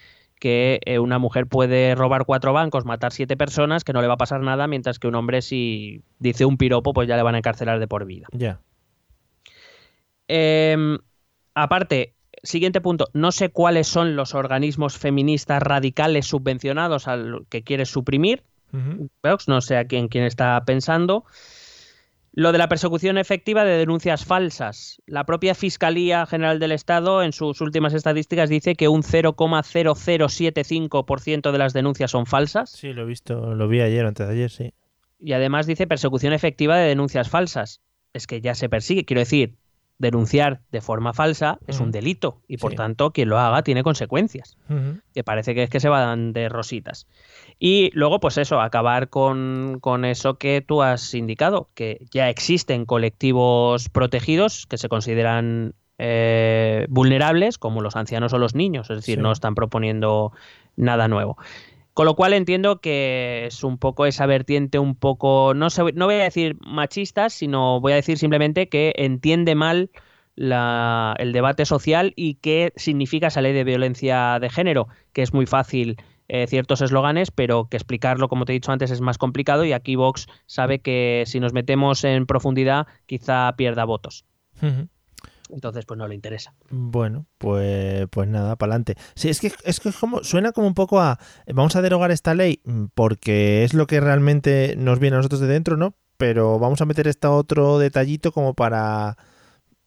que 0.44 0.82
eh, 0.84 1.00
una 1.00 1.20
mujer 1.20 1.48
puede 1.48 1.96
robar 1.96 2.26
cuatro 2.26 2.52
bancos, 2.52 2.84
matar 2.84 3.14
siete 3.14 3.38
personas, 3.38 3.86
que 3.86 3.94
no 3.94 4.02
le 4.02 4.10
va 4.10 4.16
a 4.16 4.18
pasar 4.18 4.42
nada, 4.42 4.68
mientras 4.68 5.00
que 5.00 5.08
un 5.08 5.16
hombre 5.16 5.42
si 5.42 6.02
dice 6.20 6.44
un 6.44 6.58
piropo, 6.58 6.92
pues 6.92 7.08
ya 7.08 7.16
le 7.16 7.24
van 7.24 7.36
a 7.36 7.38
encarcelar 7.38 7.80
de 7.80 7.88
por 7.88 8.04
vida. 8.04 8.28
Ya. 8.34 8.60
Eh, 10.28 10.98
aparte, 11.56 12.16
siguiente 12.44 12.82
punto, 12.82 13.08
no 13.14 13.32
sé 13.32 13.52
cuáles 13.52 13.88
son 13.88 14.18
los 14.18 14.36
organismos 14.36 14.98
feministas 14.98 15.64
radicales 15.64 16.28
subvencionados 16.28 17.08
al 17.08 17.46
que 17.48 17.64
quiere 17.64 17.86
suprimir. 17.86 18.44
No 19.48 19.62
sé 19.62 19.78
a 19.78 19.86
quién, 19.86 20.10
quién 20.10 20.26
está 20.26 20.62
pensando. 20.66 21.24
Lo 22.36 22.52
de 22.52 22.58
la 22.58 22.68
persecución 22.68 23.20
efectiva 23.20 23.64
de 23.64 23.78
denuncias 23.78 24.26
falsas. 24.26 25.00
La 25.06 25.24
propia 25.24 25.54
Fiscalía 25.54 26.26
General 26.26 26.58
del 26.58 26.72
Estado, 26.72 27.22
en 27.22 27.32
sus 27.32 27.62
últimas 27.62 27.94
estadísticas, 27.94 28.50
dice 28.50 28.74
que 28.76 28.88
un 28.88 29.04
0,0075% 29.04 31.52
de 31.52 31.58
las 31.58 31.74
denuncias 31.74 32.12
son 32.12 32.26
falsas. 32.26 32.72
Sí, 32.72 32.94
lo 32.94 33.04
he 33.04 33.06
visto, 33.06 33.54
lo 33.56 33.68
vi 33.68 33.82
ayer 33.82 34.06
antes 34.06 34.28
de 34.28 34.34
ayer, 34.34 34.50
sí. 34.50 34.74
Y 35.20 35.34
además 35.34 35.66
dice 35.68 35.88
persecución 35.88 36.34
efectiva 36.34 36.78
de 36.78 36.88
denuncias 36.88 37.30
falsas. 37.30 37.82
Es 38.14 38.28
que 38.28 38.42
ya 38.42 38.56
se 38.56 38.70
persigue. 38.70 39.06
Quiero 39.06 39.20
decir, 39.22 39.56
denunciar 40.00 40.62
de 40.72 40.82
forma 40.82 41.14
falsa 41.14 41.60
es 41.68 41.80
un 41.80 41.92
delito 41.92 42.42
y 42.48 42.58
por 42.58 42.72
Sí. 42.72 42.78
tanto 42.78 43.12
quien 43.12 43.30
lo 43.30 43.38
haga 43.40 43.62
tiene 43.64 43.84
consecuencias 43.84 44.58
que 45.14 45.24
parece 45.24 45.56
que 45.56 45.64
es 45.64 45.70
que 45.70 45.80
se 45.80 45.88
van 45.88 46.34
de 46.34 46.50
rositas. 46.50 47.08
Y 47.66 47.92
luego, 47.94 48.20
pues 48.20 48.38
eso, 48.38 48.60
acabar 48.60 49.08
con, 49.08 49.78
con 49.80 50.04
eso 50.04 50.38
que 50.38 50.60
tú 50.60 50.82
has 50.82 51.14
indicado, 51.14 51.70
que 51.76 52.06
ya 52.12 52.28
existen 52.30 52.84
colectivos 52.86 53.88
protegidos 53.88 54.66
que 54.66 54.78
se 54.78 54.90
consideran 54.90 55.74
eh, 55.98 56.86
vulnerables, 56.90 57.58
como 57.58 57.80
los 57.80 57.96
ancianos 57.96 58.34
o 58.34 58.38
los 58.38 58.54
niños, 58.54 58.90
es 58.90 58.98
decir, 58.98 59.16
Sí. 59.16 59.22
no 59.22 59.32
están 59.32 59.56
proponiendo 59.56 60.34
nada 60.76 61.08
nuevo. 61.08 61.38
Con 61.94 62.06
lo 62.06 62.16
cual 62.18 62.34
entiendo 62.34 62.82
que 62.82 63.46
es 63.46 63.64
un 63.64 63.78
poco 63.78 64.06
esa 64.08 64.26
vertiente 64.26 64.78
un 64.78 64.94
poco, 64.96 65.54
no, 65.56 65.70
sé, 65.70 65.84
no 65.94 66.08
voy 66.08 66.16
a 66.16 66.24
decir 66.24 66.58
machista, 66.68 67.30
sino 67.30 67.80
voy 67.80 67.94
a 67.94 67.96
decir 67.96 68.18
simplemente 68.18 68.68
que 68.68 68.92
entiende 68.98 69.56
mal 69.56 69.90
la- 70.36 71.16
el 71.18 71.32
debate 71.32 71.66
social 71.66 72.12
y 72.18 72.34
qué 72.42 72.74
significa 72.76 73.28
esa 73.28 73.40
ley 73.42 73.54
de 73.54 73.64
violencia 73.64 74.38
de 74.42 74.50
género, 74.50 74.90
que 75.14 75.22
es 75.22 75.34
muy 75.34 75.46
fácil 75.46 75.96
eh, 76.36 76.48
ciertos 76.48 76.82
eslóganes, 76.82 77.30
pero 77.30 77.68
que 77.70 77.78
explicarlo, 77.78 78.28
como 78.28 78.46
te 78.46 78.52
he 78.54 78.56
dicho 78.56 78.72
antes, 78.72 78.90
es 78.90 79.02
más 79.02 79.18
complicado 79.20 79.66
y 79.66 79.72
aquí 79.74 79.96
Vox 79.96 80.26
sabe 80.48 80.80
que 80.80 81.24
si 81.28 81.40
nos 81.40 81.54
metemos 81.54 82.04
en 82.04 82.26
profundidad 82.26 82.88
quizá 83.06 83.54
pierda 83.56 83.86
votos. 83.86 84.26
Entonces, 85.50 85.86
pues 85.86 85.98
no 85.98 86.08
le 86.08 86.16
interesa. 86.16 86.56
Bueno, 86.72 87.28
pues, 87.38 88.08
pues 88.10 88.28
nada, 88.28 88.56
para 88.56 88.72
adelante. 88.72 88.96
Sí, 89.14 89.30
es 89.30 89.40
que, 89.40 89.52
es 89.66 89.80
que 89.80 89.92
como, 89.92 90.24
suena 90.24 90.52
como 90.54 90.66
un 90.66 90.74
poco 90.74 91.00
a. 91.00 91.20
Vamos 91.54 91.76
a 91.76 91.82
derogar 91.84 92.10
esta 92.10 92.34
ley 92.34 92.62
mm, 92.64 92.86
porque 92.96 93.64
es 93.64 93.74
lo 93.76 93.86
que 93.86 94.00
realmente 94.00 94.74
nos 94.78 94.98
viene 95.00 95.16
a 95.16 95.20
nosotros 95.20 95.42
de 95.42 95.48
dentro, 95.48 95.78
¿no? 95.78 95.94
pero 96.18 96.58
vamos 96.58 96.80
a 96.80 96.86
meter 96.86 97.08
este 97.08 97.28
otro 97.28 97.80
detallito 97.80 98.32
como 98.32 98.54
para, 98.54 99.18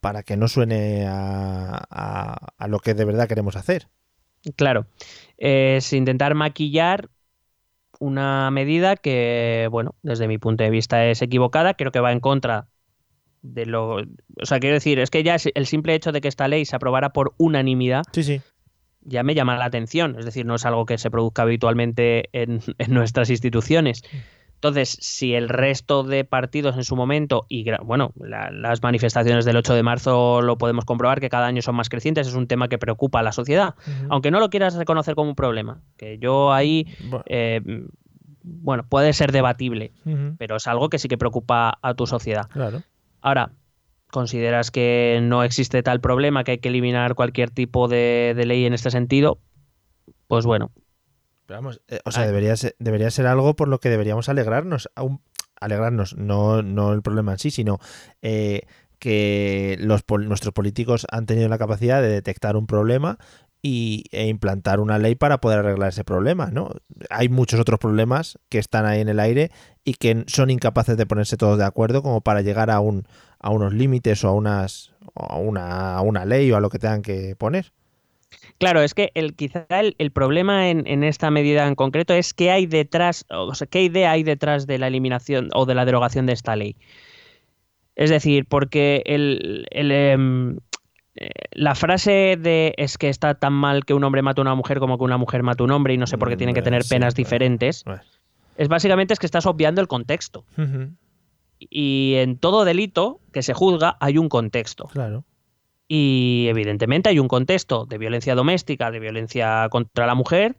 para 0.01 0.23
que 0.23 0.37
no 0.37 0.49
suene 0.49 1.07
a, 1.09 1.83
a- 1.89 2.49
a 2.59 2.69
lo 2.69 2.79
que 2.79 2.93
de 2.95 3.05
verdad 3.07 3.27
queremos 3.27 3.57
hacer. 3.57 3.89
Claro, 4.55 4.87
es 5.39 5.93
intentar 5.93 6.35
maquillar 6.35 7.09
una 7.99 8.51
medida 8.51 8.97
que, 8.97 9.69
bueno, 9.71 9.95
desde 10.03 10.29
mi 10.29 10.39
punto 10.39 10.65
de 10.65 10.71
vista 10.71 11.07
es 11.07 11.23
equivocada, 11.23 11.75
creo 11.75 11.91
que 11.91 12.01
va 12.01 12.13
en 12.13 12.21
contra 12.21 12.69
de 13.43 13.67
lo... 13.67 13.97
O 13.97 14.45
sea, 14.45 14.61
quiero 14.61 14.75
decir, 14.75 14.99
es 14.99 15.11
que 15.11 15.23
ya 15.23 15.35
es 15.35 15.49
el 15.55 15.67
simple 15.67 15.95
hecho 15.95 16.13
de 16.13 16.21
que 16.21 16.29
esta 16.29 16.49
ley 16.49 16.65
se 16.65 16.77
aprobara 16.77 17.11
por 17.11 17.35
unanimidad 17.39 18.03
Sí, 18.13 18.23
sí. 18.23 18.41
ya 19.03 19.23
me 19.23 19.35
llama 19.35 19.57
la 19.57 19.65
atención, 19.65 20.17
es 20.19 20.25
decir, 20.25 20.45
no 20.47 20.57
es 20.57 20.67
algo 20.67 20.85
que 20.85 20.99
se 20.99 21.11
produzca 21.11 21.43
habitualmente 21.43 22.29
en, 22.33 22.61
en 22.79 22.95
nuestras 22.95 23.31
instituciones. 23.31 24.03
Entonces, 24.69 24.97
si 25.01 25.35
el 25.35 25.49
resto 25.49 26.03
de 26.03 26.25
partidos 26.25 26.77
en 26.77 26.85
su 26.85 26.97
momento, 26.97 27.47
y 27.49 27.65
bueno, 27.85 28.13
la- 28.17 28.51
las 28.51 28.83
manifestaciones 28.83 29.45
del 29.45 29.57
8 29.57 29.75
de 29.75 29.83
marzo 29.83 30.43
lo 30.43 30.59
podemos 30.59 30.85
comprobar 30.85 31.21
que 31.21 31.29
cada 31.29 31.47
año 31.47 31.63
son 31.63 31.77
más 31.77 31.89
crecientes, 31.89 32.27
es 32.27 32.35
un 32.35 32.47
tema 32.47 32.69
que 32.69 32.79
preocupa 32.79 33.21
a 33.21 33.23
la 33.23 33.33
sociedad, 33.33 33.75
aunque 34.09 34.31
no 34.31 34.41
lo 34.41 34.51
quieras 34.51 34.75
reconocer 34.75 35.15
como 35.15 35.31
un 35.31 35.37
problema, 35.37 35.83
que 35.97 36.19
yo 36.19 36.53
ahí, 36.53 36.87
Bueno. 37.01 37.25
eh, 37.29 37.61
bueno, 38.43 38.85
puede 38.89 39.13
ser 39.13 39.33
debatible, 39.33 39.93
pero 40.39 40.57
es 40.57 40.67
algo 40.67 40.89
que 40.89 40.99
sí 40.99 41.09
que 41.09 41.19
preocupa 41.19 41.79
a 41.83 41.95
tu 41.95 42.07
sociedad. 42.07 42.47
Claro. 42.51 42.83
Ahora, 43.21 43.51
¿consideras 44.11 44.71
que 44.71 45.19
no 45.23 45.43
existe 45.43 45.83
tal 45.83 46.01
problema, 46.01 46.45
que 46.45 46.53
hay 46.53 46.59
que 46.59 46.69
eliminar 46.69 47.15
cualquier 47.15 47.51
tipo 47.51 47.89
de, 47.89 48.35
de 48.37 48.47
ley 48.47 48.65
en 48.65 48.73
este 48.75 48.91
sentido? 48.91 49.39
Pues 50.29 50.47
bueno, 50.47 50.71
Pero 51.47 51.59
vamos, 51.61 51.81
eh, 51.89 52.01
o 52.05 52.11
sea, 52.13 52.27
debería 52.27 52.57
ser, 52.57 52.75
debería 52.79 53.11
ser 53.11 53.27
algo 53.27 53.55
por 53.57 53.69
lo 53.69 53.79
que 53.81 53.89
deberíamos 53.91 54.29
alegrarnos. 54.29 54.91
aún- 54.95 55.21
alegrarnos, 55.61 56.17
no, 56.17 56.63
no 56.63 56.93
el 56.93 57.01
problema 57.03 57.33
en 57.33 57.39
sí, 57.39 57.51
sino 57.51 57.79
eh, 58.21 58.63
que 58.99 59.77
los, 59.81 60.03
pol- 60.03 60.29
nuestros 60.29 60.53
políticos 60.53 61.07
han 61.11 61.25
tenido 61.27 61.49
la 61.49 61.59
capacidad 61.59 62.03
de 62.03 62.09
detectar 62.09 62.57
un 62.57 62.67
problema 62.67 63.19
y, 63.63 64.05
e 64.13 64.27
implantar 64.27 64.81
una 64.81 64.99
ley 64.99 65.15
para 65.15 65.41
poder 65.41 65.61
arreglar 65.61 65.89
ese 65.89 66.05
problema, 66.05 66.51
¿no? 66.51 66.71
Hay 67.11 67.29
muchos 67.29 67.59
otros 67.59 67.79
problemas 67.79 68.39
que 68.49 68.59
están 68.59 68.85
ahí 68.87 69.01
en 69.01 69.09
el 69.09 69.19
aire 69.19 69.51
y 69.83 69.95
que 69.95 70.25
son 70.29 70.51
incapaces 70.51 70.97
de 70.97 71.07
ponerse 71.07 71.37
todos 71.37 71.57
de 71.59 71.65
acuerdo 71.65 72.03
como 72.03 72.21
para 72.21 72.43
llegar 72.43 72.71
a 72.71 72.81
un 72.81 73.05
a 73.39 73.51
unos 73.51 73.73
límites 73.73 74.25
o 74.25 74.29
a 74.29 74.33
unas 74.33 74.93
a 75.15 75.37
una, 75.37 75.95
a 75.97 76.01
una 76.03 76.25
ley 76.25 76.51
o 76.53 76.57
a 76.57 76.61
lo 76.61 76.69
que 76.69 76.79
tengan 76.79 77.03
que 77.03 77.35
poner. 77.37 77.73
Claro, 78.59 78.81
es 78.81 78.95
que 78.95 79.11
el, 79.15 79.35
quizá 79.35 79.67
el, 79.69 79.95
el 79.99 80.11
problema 80.11 80.71
en, 80.71 80.87
en 80.87 81.05
esta 81.05 81.31
medida 81.31 81.67
en 81.67 81.75
concreto 81.75 82.15
es 82.15 82.33
qué 82.33 82.51
hay 82.51 82.67
detrás, 82.67 83.27
o 83.31 83.55
sea, 83.55 83.67
qué 83.67 83.83
idea 83.83 84.13
hay 84.13 84.23
detrás 84.23 84.67
de 84.67 84.79
la 84.79 84.87
eliminación 84.87 85.51
o 85.55 85.67
de 85.67 85.75
la 85.75 85.85
derogación 85.85 86.27
de 86.27 86.33
esta 86.33 86.57
ley. 86.57 86.77
Es 87.97 88.11
decir, 88.11 88.47
porque 88.47 89.03
el, 89.07 89.67
el, 89.71 89.91
em, 89.91 90.59
eh, 91.17 91.31
la 91.53 91.75
frase 91.75 92.37
de 92.39 92.75
es 92.77 92.99
que 92.99 93.09
está 93.09 93.35
tan 93.35 93.55
mal 93.55 93.85
que 93.85 93.95
un 93.95 94.05
hombre 94.05 94.21
mate 94.23 94.41
a 94.41 94.43
una 94.43 94.55
mujer 94.55 94.79
como 94.79 94.99
que 94.99 95.05
una 95.05 95.17
mujer 95.17 95.43
mate 95.43 95.63
a 95.63 95.65
un 95.65 95.71
hombre 95.73 95.95
y 95.95 95.99
no 95.99 96.07
sé 96.07 96.19
por 96.19 96.29
qué 96.29 96.37
tienen 96.37 96.55
que 96.55 96.63
tener 96.63 96.83
sí, 96.83 96.91
penas 96.91 97.15
diferentes, 97.15 97.85
bueno. 97.85 98.03
es 98.59 98.69
básicamente 98.69 99.15
es 99.15 99.19
que 99.19 99.27
estás 99.27 99.47
obviando 99.47 99.81
el 99.81 99.89
contexto. 99.89 100.45
Y 101.59 102.15
en 102.17 102.37
todo 102.37 102.67
delito 102.67 103.21
que 103.33 103.43
se 103.43 103.55
juzga 103.55 103.97
hay 104.01 104.19
un 104.19 104.29
contexto. 104.29 104.89
Claro. 104.89 105.25
Y 105.89 106.47
evidentemente 106.49 107.09
hay 107.11 107.19
un 107.19 107.29
contexto 107.29 107.87
de 107.87 107.99
violencia 107.99 108.35
doméstica, 108.35 108.91
de 108.91 108.99
violencia 109.01 109.69
contra 109.71 110.07
la 110.07 110.15
mujer, 110.15 110.57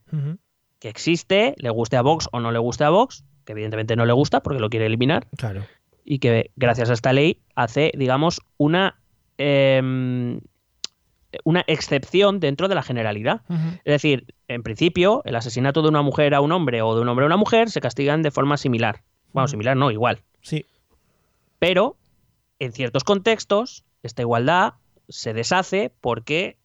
que 0.80 0.90
existe, 0.90 1.54
le 1.58 1.70
guste 1.70 1.98
a 1.98 2.02
Vox 2.02 2.30
o 2.32 2.40
no 2.40 2.52
le 2.52 2.60
guste 2.60 2.84
a 2.84 2.90
Vox, 2.90 3.24
que 3.46 3.52
evidentemente 3.54 3.96
no 3.96 4.06
le 4.06 4.14
gusta 4.14 4.42
porque 4.42 4.60
lo 4.60 4.70
quiere 4.70 4.86
eliminar, 4.86 5.28
Claro. 5.38 5.64
y 6.06 6.20
que 6.20 6.52
gracias 6.56 6.90
a 6.90 6.94
esta 6.94 7.12
ley 7.14 7.40
hace, 7.56 7.92
digamos, 7.98 8.42
una, 8.58 9.00
em, 9.38 10.40
una 11.44 11.64
excepción 11.68 12.40
dentro 12.40 12.68
de 12.70 12.76
la 12.76 12.84
generalidad. 12.84 13.42
Es 13.84 13.92
decir, 13.94 14.34
en 14.48 14.64
principio, 14.64 15.22
el 15.26 15.36
asesinato 15.36 15.82
de 15.82 15.90
una 15.90 16.02
mujer 16.02 16.34
a 16.36 16.42
un 16.42 16.52
hombre 16.54 16.82
o 16.82 16.96
de 16.96 17.02
un 17.02 17.10
hombre 17.10 17.26
a 17.26 17.28
una 17.28 17.38
mujer 17.38 17.70
se 17.70 17.82
castigan 17.82 18.22
de 18.22 18.32
forma 18.32 18.56
similar. 18.58 19.02
Bueno, 19.34 19.48
similar 19.50 19.76
no, 19.76 19.92
igual. 19.92 20.22
Sí. 20.42 20.66
Pero 21.60 21.98
en 22.60 22.72
ciertos 22.72 23.04
contextos, 23.04 23.84
esta 24.04 24.22
igualdad 24.22 24.76
se 25.10 25.34
deshace 25.34 25.92
porque 26.02 26.58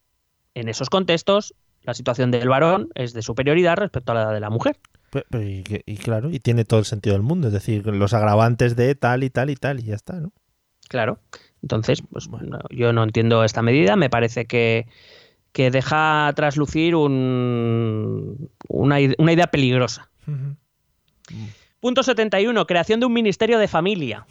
en 0.55 0.69
esos 0.69 0.90
contextos 0.90 1.55
la 1.82 1.94
situación 1.94 2.31
del 2.31 2.48
varón 2.48 2.89
es 2.94 3.12
de 3.12 3.23
superioridad 3.23 3.77
respecto 3.77 4.12
a 4.12 4.14
la 4.14 4.31
de 4.32 4.40
la 4.40 4.51
mujer. 4.51 4.77
Pe- 5.10 5.24
pero 5.28 5.44
y, 5.44 5.62
claro, 5.97 6.31
y 6.31 6.39
tiene 6.39 6.64
todo 6.64 6.81
el 6.81 6.86
sentido 6.86 7.14
del 7.14 7.23
mundo, 7.23 7.48
es 7.48 7.52
decir, 7.52 7.86
los 7.86 8.14
agravantes 8.14 8.77
de 8.77 8.94
tal 8.94 9.24
y 9.24 9.31
tal 9.31 9.51
y 9.51 9.56
tal 9.56 9.81
y 9.81 9.85
ya 9.85 9.94
está, 9.94 10.14
¿no? 10.14 10.32
Claro. 10.89 11.19
Entonces, 11.62 12.02
pues 12.10 12.28
bueno, 12.28 12.59
yo 12.70 12.93
no 12.93 13.02
entiendo 13.02 13.44
esta 13.44 13.62
medida. 13.62 13.97
Me 13.97 14.10
parece 14.10 14.47
que, 14.47 14.86
que 15.52 15.70
deja 15.70 16.32
traslucir 16.36 16.94
un, 16.97 18.51
una, 18.69 18.97
una 19.19 19.32
idea 19.32 19.47
peligrosa. 19.47 20.10
Punto 21.81 22.02
71. 22.02 22.66
Creación 22.66 23.01
de 23.01 23.06
un 23.06 23.12
Ministerio 23.12 23.59
de 23.59 23.69
Familia. 23.69 24.27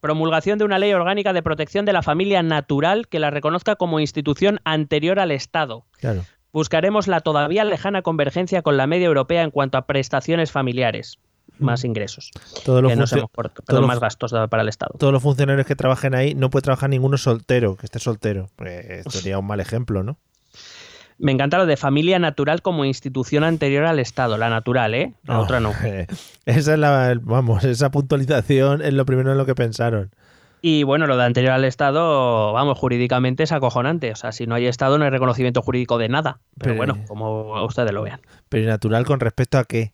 Promulgación 0.00 0.58
de 0.58 0.64
una 0.64 0.78
ley 0.78 0.92
orgánica 0.92 1.32
de 1.32 1.42
protección 1.42 1.84
de 1.84 1.92
la 1.92 2.02
familia 2.02 2.42
natural 2.42 3.06
que 3.08 3.18
la 3.18 3.30
reconozca 3.30 3.76
como 3.76 4.00
institución 4.00 4.60
anterior 4.64 5.18
al 5.20 5.30
Estado. 5.30 5.84
Claro. 6.00 6.24
Buscaremos 6.52 7.06
la 7.06 7.20
todavía 7.20 7.64
lejana 7.64 8.02
convergencia 8.02 8.62
con 8.62 8.76
la 8.76 8.86
media 8.86 9.06
europea 9.06 9.42
en 9.42 9.50
cuanto 9.50 9.78
a 9.78 9.86
prestaciones 9.86 10.50
familiares. 10.50 11.18
Más 11.58 11.84
ingresos. 11.84 12.30
Todos 12.64 12.80
los 12.82 12.90
Que 12.92 12.96
nos 12.96 13.12
hemos 13.12 13.30
por- 13.30 13.50
todos 13.50 13.80
los- 13.80 13.86
más 13.88 14.00
gastos 14.00 14.32
para 14.48 14.62
el 14.62 14.68
Estado. 14.68 14.94
Todos 14.98 15.12
los 15.12 15.22
funcionarios 15.22 15.66
que 15.66 15.76
trabajen 15.76 16.14
ahí 16.14 16.34
no 16.34 16.48
puede 16.48 16.62
trabajar 16.62 16.88
ninguno 16.88 17.18
soltero, 17.18 17.76
que 17.76 17.84
esté 17.86 17.98
soltero. 17.98 18.48
Pues 18.56 19.04
sería 19.10 19.38
un 19.38 19.46
mal 19.46 19.60
ejemplo, 19.60 20.02
¿no? 20.02 20.16
Me 21.20 21.32
encanta 21.32 21.58
lo 21.58 21.66
de 21.66 21.76
familia 21.76 22.18
natural 22.18 22.62
como 22.62 22.84
institución 22.84 23.44
anterior 23.44 23.84
al 23.84 23.98
Estado. 23.98 24.38
La 24.38 24.48
natural, 24.48 24.94
¿eh? 24.94 25.12
La 25.24 25.34
No. 25.34 25.40
otra 25.42 25.60
no. 25.60 25.72
Esa 26.46 26.72
es 26.72 26.78
la, 26.78 27.14
vamos, 27.20 27.62
esa 27.64 27.90
puntualización 27.90 28.80
es 28.82 28.94
lo 28.94 29.04
primero 29.04 29.30
en 29.32 29.38
lo 29.38 29.44
que 29.46 29.54
pensaron. 29.54 30.10
Y 30.62 30.82
bueno, 30.82 31.06
lo 31.06 31.16
de 31.16 31.24
anterior 31.24 31.52
al 31.52 31.64
Estado, 31.64 32.52
vamos, 32.52 32.78
jurídicamente 32.78 33.42
es 33.44 33.52
acojonante. 33.52 34.12
O 34.12 34.16
sea, 34.16 34.32
si 34.32 34.46
no 34.46 34.54
hay 34.54 34.66
Estado 34.66 34.98
no 34.98 35.04
hay 35.04 35.10
reconocimiento 35.10 35.62
jurídico 35.62 35.96
de 35.98 36.08
nada. 36.08 36.40
Pero, 36.58 36.74
Pero- 36.74 36.76
bueno, 36.76 36.98
como 37.08 37.64
ustedes 37.64 37.92
lo 37.92 38.02
vean. 38.02 38.20
Pero 38.48 38.66
natural 38.68 39.04
con 39.06 39.20
respecto 39.20 39.58
a 39.58 39.64
qué? 39.64 39.92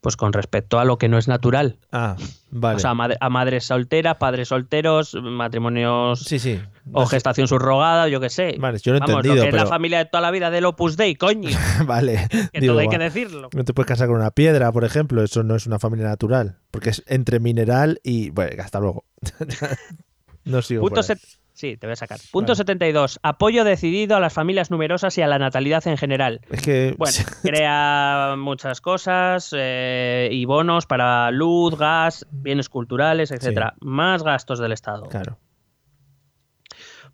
Pues 0.00 0.16
con 0.16 0.32
respecto 0.32 0.78
a 0.78 0.86
lo 0.86 0.96
que 0.96 1.08
no 1.10 1.18
es 1.18 1.28
natural. 1.28 1.76
Ah, 1.92 2.16
vale. 2.50 2.76
O 2.76 2.78
sea, 2.78 2.90
a, 2.90 2.94
madre- 2.94 3.18
a 3.20 3.28
madres 3.28 3.64
solteras, 3.64 4.16
padres 4.16 4.48
solteros, 4.48 5.14
matrimonios 5.14 6.20
sí, 6.20 6.38
sí. 6.38 6.58
o 6.92 7.04
gestación 7.04 7.46
subrogada, 7.46 8.08
yo 8.08 8.18
qué 8.18 8.30
sé. 8.30 8.56
Vale, 8.58 8.78
yo 8.78 8.92
lo 8.92 8.96
he 8.96 9.00
Vamos, 9.00 9.16
entendido, 9.16 9.34
lo 9.36 9.42
que 9.42 9.48
es 9.48 9.54
la 9.62 9.66
familia 9.66 9.98
de 9.98 10.06
toda 10.06 10.22
la 10.22 10.30
vida 10.30 10.50
del 10.50 10.64
Opus 10.64 10.96
Dei, 10.96 11.16
coño. 11.16 11.50
vale. 11.86 12.28
Que 12.50 12.60
Digo, 12.60 12.72
todo 12.72 12.80
hay 12.80 12.88
que 12.88 12.98
decirlo. 12.98 13.50
No 13.54 13.64
te 13.64 13.74
puedes 13.74 13.88
casar 13.88 14.08
con 14.08 14.16
una 14.16 14.30
piedra, 14.30 14.72
por 14.72 14.84
ejemplo. 14.84 15.22
Eso 15.22 15.42
no 15.42 15.54
es 15.54 15.66
una 15.66 15.78
familia 15.78 16.06
natural. 16.08 16.56
Porque 16.70 16.90
es 16.90 17.02
entre 17.06 17.38
mineral 17.38 18.00
y. 18.02 18.30
Bueno, 18.30 18.62
hasta 18.62 18.80
luego. 18.80 19.04
no 20.44 20.62
sigo. 20.62 20.80
Punto 20.82 21.02
por 21.02 21.10
ahí. 21.10 21.18
Sí, 21.60 21.76
te 21.76 21.86
voy 21.86 21.92
a 21.92 21.96
sacar. 21.96 22.18
Punto 22.32 22.54
72. 22.54 23.20
Apoyo 23.22 23.64
decidido 23.64 24.16
a 24.16 24.20
las 24.20 24.32
familias 24.32 24.70
numerosas 24.70 25.18
y 25.18 25.20
a 25.20 25.26
la 25.26 25.38
natalidad 25.38 25.86
en 25.86 25.98
general. 25.98 26.40
Es 26.50 26.62
que. 26.62 26.94
Bueno, 26.96 27.18
crea 27.42 28.34
muchas 28.38 28.80
cosas 28.80 29.54
eh, 29.54 30.30
y 30.32 30.46
bonos 30.46 30.86
para 30.86 31.30
luz, 31.30 31.76
gas, 31.76 32.26
bienes 32.30 32.70
culturales, 32.70 33.30
etcétera. 33.30 33.74
Más 33.82 34.22
gastos 34.22 34.58
del 34.58 34.72
Estado. 34.72 35.06
Claro. 35.10 35.36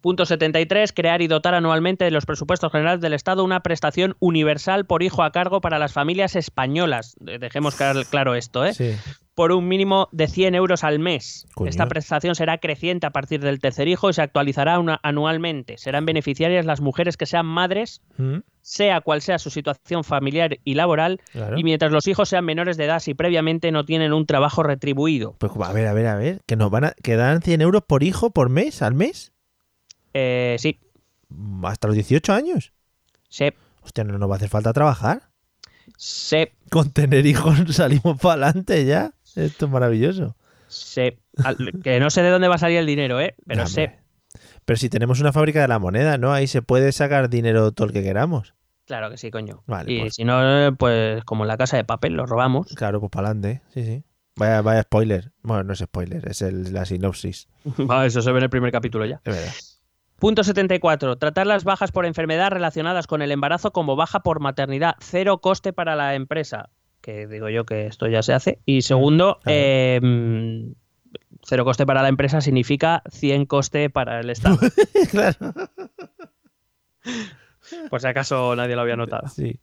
Punto 0.00 0.26
73. 0.26 0.92
Crear 0.92 1.22
y 1.22 1.26
dotar 1.28 1.54
anualmente 1.54 2.04
de 2.04 2.10
los 2.10 2.26
presupuestos 2.26 2.70
generales 2.72 3.00
del 3.00 3.12
Estado 3.14 3.44
una 3.44 3.60
prestación 3.60 4.16
universal 4.20 4.86
por 4.86 5.02
hijo 5.02 5.22
a 5.22 5.32
cargo 5.32 5.60
para 5.60 5.78
las 5.78 5.92
familias 5.92 6.36
españolas. 6.36 7.14
De- 7.20 7.38
Dejemos 7.38 7.74
clar- 7.78 8.06
claro 8.08 8.34
esto, 8.34 8.64
¿eh? 8.64 8.74
Sí. 8.74 8.94
Por 9.34 9.52
un 9.52 9.68
mínimo 9.68 10.08
de 10.12 10.28
100 10.28 10.54
euros 10.54 10.82
al 10.82 10.98
mes. 10.98 11.46
Coño. 11.54 11.68
Esta 11.68 11.84
prestación 11.86 12.34
será 12.34 12.56
creciente 12.56 13.06
a 13.06 13.10
partir 13.10 13.40
del 13.40 13.58
tercer 13.60 13.86
hijo 13.86 14.08
y 14.08 14.14
se 14.14 14.22
actualizará 14.22 14.78
una- 14.78 14.98
anualmente. 15.02 15.76
Serán 15.76 16.06
beneficiarias 16.06 16.64
las 16.64 16.80
mujeres 16.80 17.18
que 17.18 17.26
sean 17.26 17.44
madres 17.44 18.00
¿Mm? 18.16 18.38
sea 18.62 19.00
cual 19.02 19.20
sea 19.20 19.38
su 19.38 19.50
situación 19.50 20.04
familiar 20.04 20.56
y 20.64 20.74
laboral, 20.74 21.20
Claro. 21.32 21.58
y 21.58 21.64
mientras 21.64 21.92
los 21.92 22.06
hijos 22.08 22.30
sean 22.30 22.44
menores 22.46 22.76
de 22.78 22.86
edad 22.86 22.98
si 23.00 23.12
previamente 23.14 23.70
no 23.72 23.84
tienen 23.84 24.12
un 24.14 24.24
trabajo 24.26 24.62
retribuido. 24.62 25.36
Pues 25.38 25.52
a 25.62 25.72
ver, 25.72 25.86
a 25.86 25.92
ver, 25.92 26.06
a 26.06 26.16
ver. 26.16 26.40
Que 26.46 26.56
nos 26.56 26.70
van 26.70 26.84
a. 26.86 26.92
Que 27.02 27.16
dan 27.16 27.42
100 27.42 27.60
euros 27.60 27.82
por 27.86 28.02
hijo 28.02 28.30
por 28.30 28.48
mes, 28.48 28.80
al 28.80 28.94
mes. 28.94 29.32
Eh, 30.18 30.56
sí, 30.58 30.80
Hasta 31.64 31.88
los 31.88 31.94
18 31.96 32.32
años. 32.32 32.72
sí, 33.28 33.50
Hostia, 33.82 34.02
no 34.04 34.16
nos 34.18 34.28
va 34.30 34.34
a 34.34 34.36
hacer 34.36 34.48
falta 34.48 34.72
trabajar. 34.72 35.28
sí, 35.98 36.48
Con 36.70 36.90
tener 36.90 37.26
hijos 37.26 37.58
salimos 37.76 38.18
para 38.18 38.46
adelante 38.46 38.84
ya. 38.86 39.12
Esto 39.34 39.66
es 39.66 39.70
maravilloso. 39.72 40.36
sí. 40.68 41.18
Al- 41.44 41.80
que 41.84 42.00
no 42.00 42.08
sé 42.08 42.22
de 42.22 42.30
dónde 42.30 42.48
va 42.48 42.54
a 42.54 42.58
salir 42.58 42.78
el 42.78 42.86
dinero, 42.86 43.20
¿eh? 43.20 43.34
Pero 43.46 43.64
Ya, 43.64 43.66
sé. 43.66 43.98
Pero 44.64 44.76
si 44.78 44.88
tenemos 44.88 45.20
una 45.20 45.32
fábrica 45.32 45.60
de 45.60 45.68
la 45.68 45.78
moneda, 45.78 46.16
¿no? 46.18 46.32
Ahí 46.32 46.46
se 46.46 46.62
puede 46.62 46.92
sacar 46.92 47.28
dinero 47.28 47.72
todo 47.72 47.86
el 47.88 47.92
que 47.92 48.02
queramos. 48.02 48.54
Claro 48.86 49.10
que 49.10 49.18
sí, 49.18 49.30
coño. 49.30 49.62
Vale, 49.66 49.92
y 49.92 50.00
pues. 50.00 50.14
si 50.14 50.24
no, 50.24 50.74
pues 50.78 51.22
como 51.24 51.44
en 51.44 51.48
la 51.48 51.56
casa 51.58 51.76
de 51.76 51.84
papel, 51.84 52.14
lo 52.14 52.24
robamos. 52.24 52.68
Claro, 52.74 53.00
pues 53.00 53.10
para 53.10 53.28
adelante. 53.28 53.60
Sí, 53.74 53.84
sí. 53.84 54.02
Vaya, 54.36 54.62
vaya 54.62 54.82
spoiler. 54.82 55.32
Bueno, 55.42 55.64
no 55.64 55.72
es 55.74 55.80
spoiler, 55.80 56.26
es 56.28 56.40
el- 56.42 56.72
la 56.72 56.84
sinopsis. 56.86 57.48
Va, 57.90 58.06
eso 58.06 58.22
se 58.22 58.32
ve 58.32 58.38
en 58.38 58.44
el 58.44 58.50
primer 58.50 58.72
capítulo 58.72 59.04
ya. 59.04 59.20
Es 59.24 59.34
verdad. 59.34 59.52
Punto 60.18 60.44
74. 60.44 61.16
Tratar 61.16 61.46
las 61.46 61.64
bajas 61.64 61.92
por 61.92 62.06
enfermedad 62.06 62.50
relacionadas 62.50 63.06
con 63.06 63.20
el 63.22 63.32
embarazo 63.32 63.72
como 63.72 63.96
baja 63.96 64.20
por 64.20 64.40
maternidad. 64.40 64.94
Cero 65.00 65.38
coste 65.38 65.72
para 65.72 65.94
la 65.94 66.14
empresa. 66.14 66.70
Que 67.02 67.26
digo 67.26 67.48
yo 67.50 67.66
que 67.66 67.86
esto 67.86 68.08
ya 68.08 68.22
se 68.22 68.32
hace. 68.32 68.60
Y 68.64 68.82
segundo, 68.82 69.38
eh, 69.44 70.00
mm, 70.02 70.72
cero 71.42 71.64
coste 71.64 71.86
para 71.86 72.02
la 72.02 72.08
empresa 72.08 72.40
significa 72.40 73.02
100 73.10 73.46
coste 73.46 73.90
para 73.90 74.20
el 74.20 74.30
Estado. 74.30 74.58
claro. 75.10 75.54
Por 77.90 78.00
si 78.00 78.06
acaso 78.06 78.56
nadie 78.56 78.74
lo 78.74 78.82
había 78.82 78.96
notado. 78.96 79.28
Sí. 79.28 79.60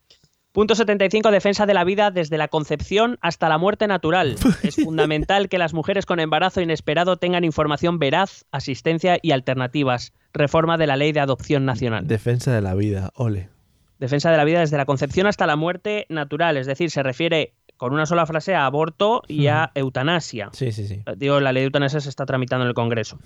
Punto 0.54 0.76
75. 0.76 1.32
Defensa 1.32 1.66
de 1.66 1.74
la 1.74 1.84
vida 1.84 2.12
desde 2.12 2.38
la 2.38 2.48
concepción 2.48 3.18
hasta 3.22 3.50
la 3.50 3.58
muerte 3.58 3.88
natural. 3.88 4.36
Es 4.64 4.76
fundamental 4.76 5.50
que 5.50 5.58
las 5.58 5.74
mujeres 5.74 6.06
con 6.06 6.20
embarazo 6.20 6.62
inesperado 6.62 7.18
tengan 7.18 7.44
información 7.44 7.98
veraz, 7.98 8.46
asistencia 8.52 9.18
y 9.20 9.32
alternativas. 9.32 10.14
Reforma 10.32 10.78
de 10.78 10.86
la 10.86 10.96
ley 10.96 11.12
de 11.12 11.22
adopción 11.22 11.66
nacional. 11.66 12.08
Defensa 12.08 12.54
de 12.54 12.62
la 12.62 12.76
vida, 12.76 13.10
ole. 13.16 13.50
Defensa 13.98 14.30
de 14.30 14.38
la 14.38 14.44
vida 14.44 14.60
desde 14.60 14.78
la 14.78 14.86
concepción 14.86 15.26
hasta 15.26 15.48
la 15.48 15.56
muerte 15.56 16.06
natural. 16.10 16.58
Es 16.58 16.68
decir, 16.68 16.92
se 16.92 17.02
refiere 17.02 17.56
con 17.78 17.92
una 17.92 18.06
sola 18.06 18.28
frase 18.28 18.54
a 18.54 18.68
aborto 18.68 19.24
y 19.28 19.48
a 19.48 19.72
eutanasia. 19.74 20.50
Sí, 20.54 20.72
sí, 20.72 20.88
sí. 20.88 21.02
Eh, 21.06 21.16
Digo, 21.18 21.40
la 21.40 21.52
ley 21.52 21.62
de 21.62 21.66
eutanasia 21.66 22.00
se 22.00 22.10
está 22.10 22.28
tramitando 22.28 22.64
en 22.64 22.70
el 22.70 22.76
Congreso. 22.76 23.18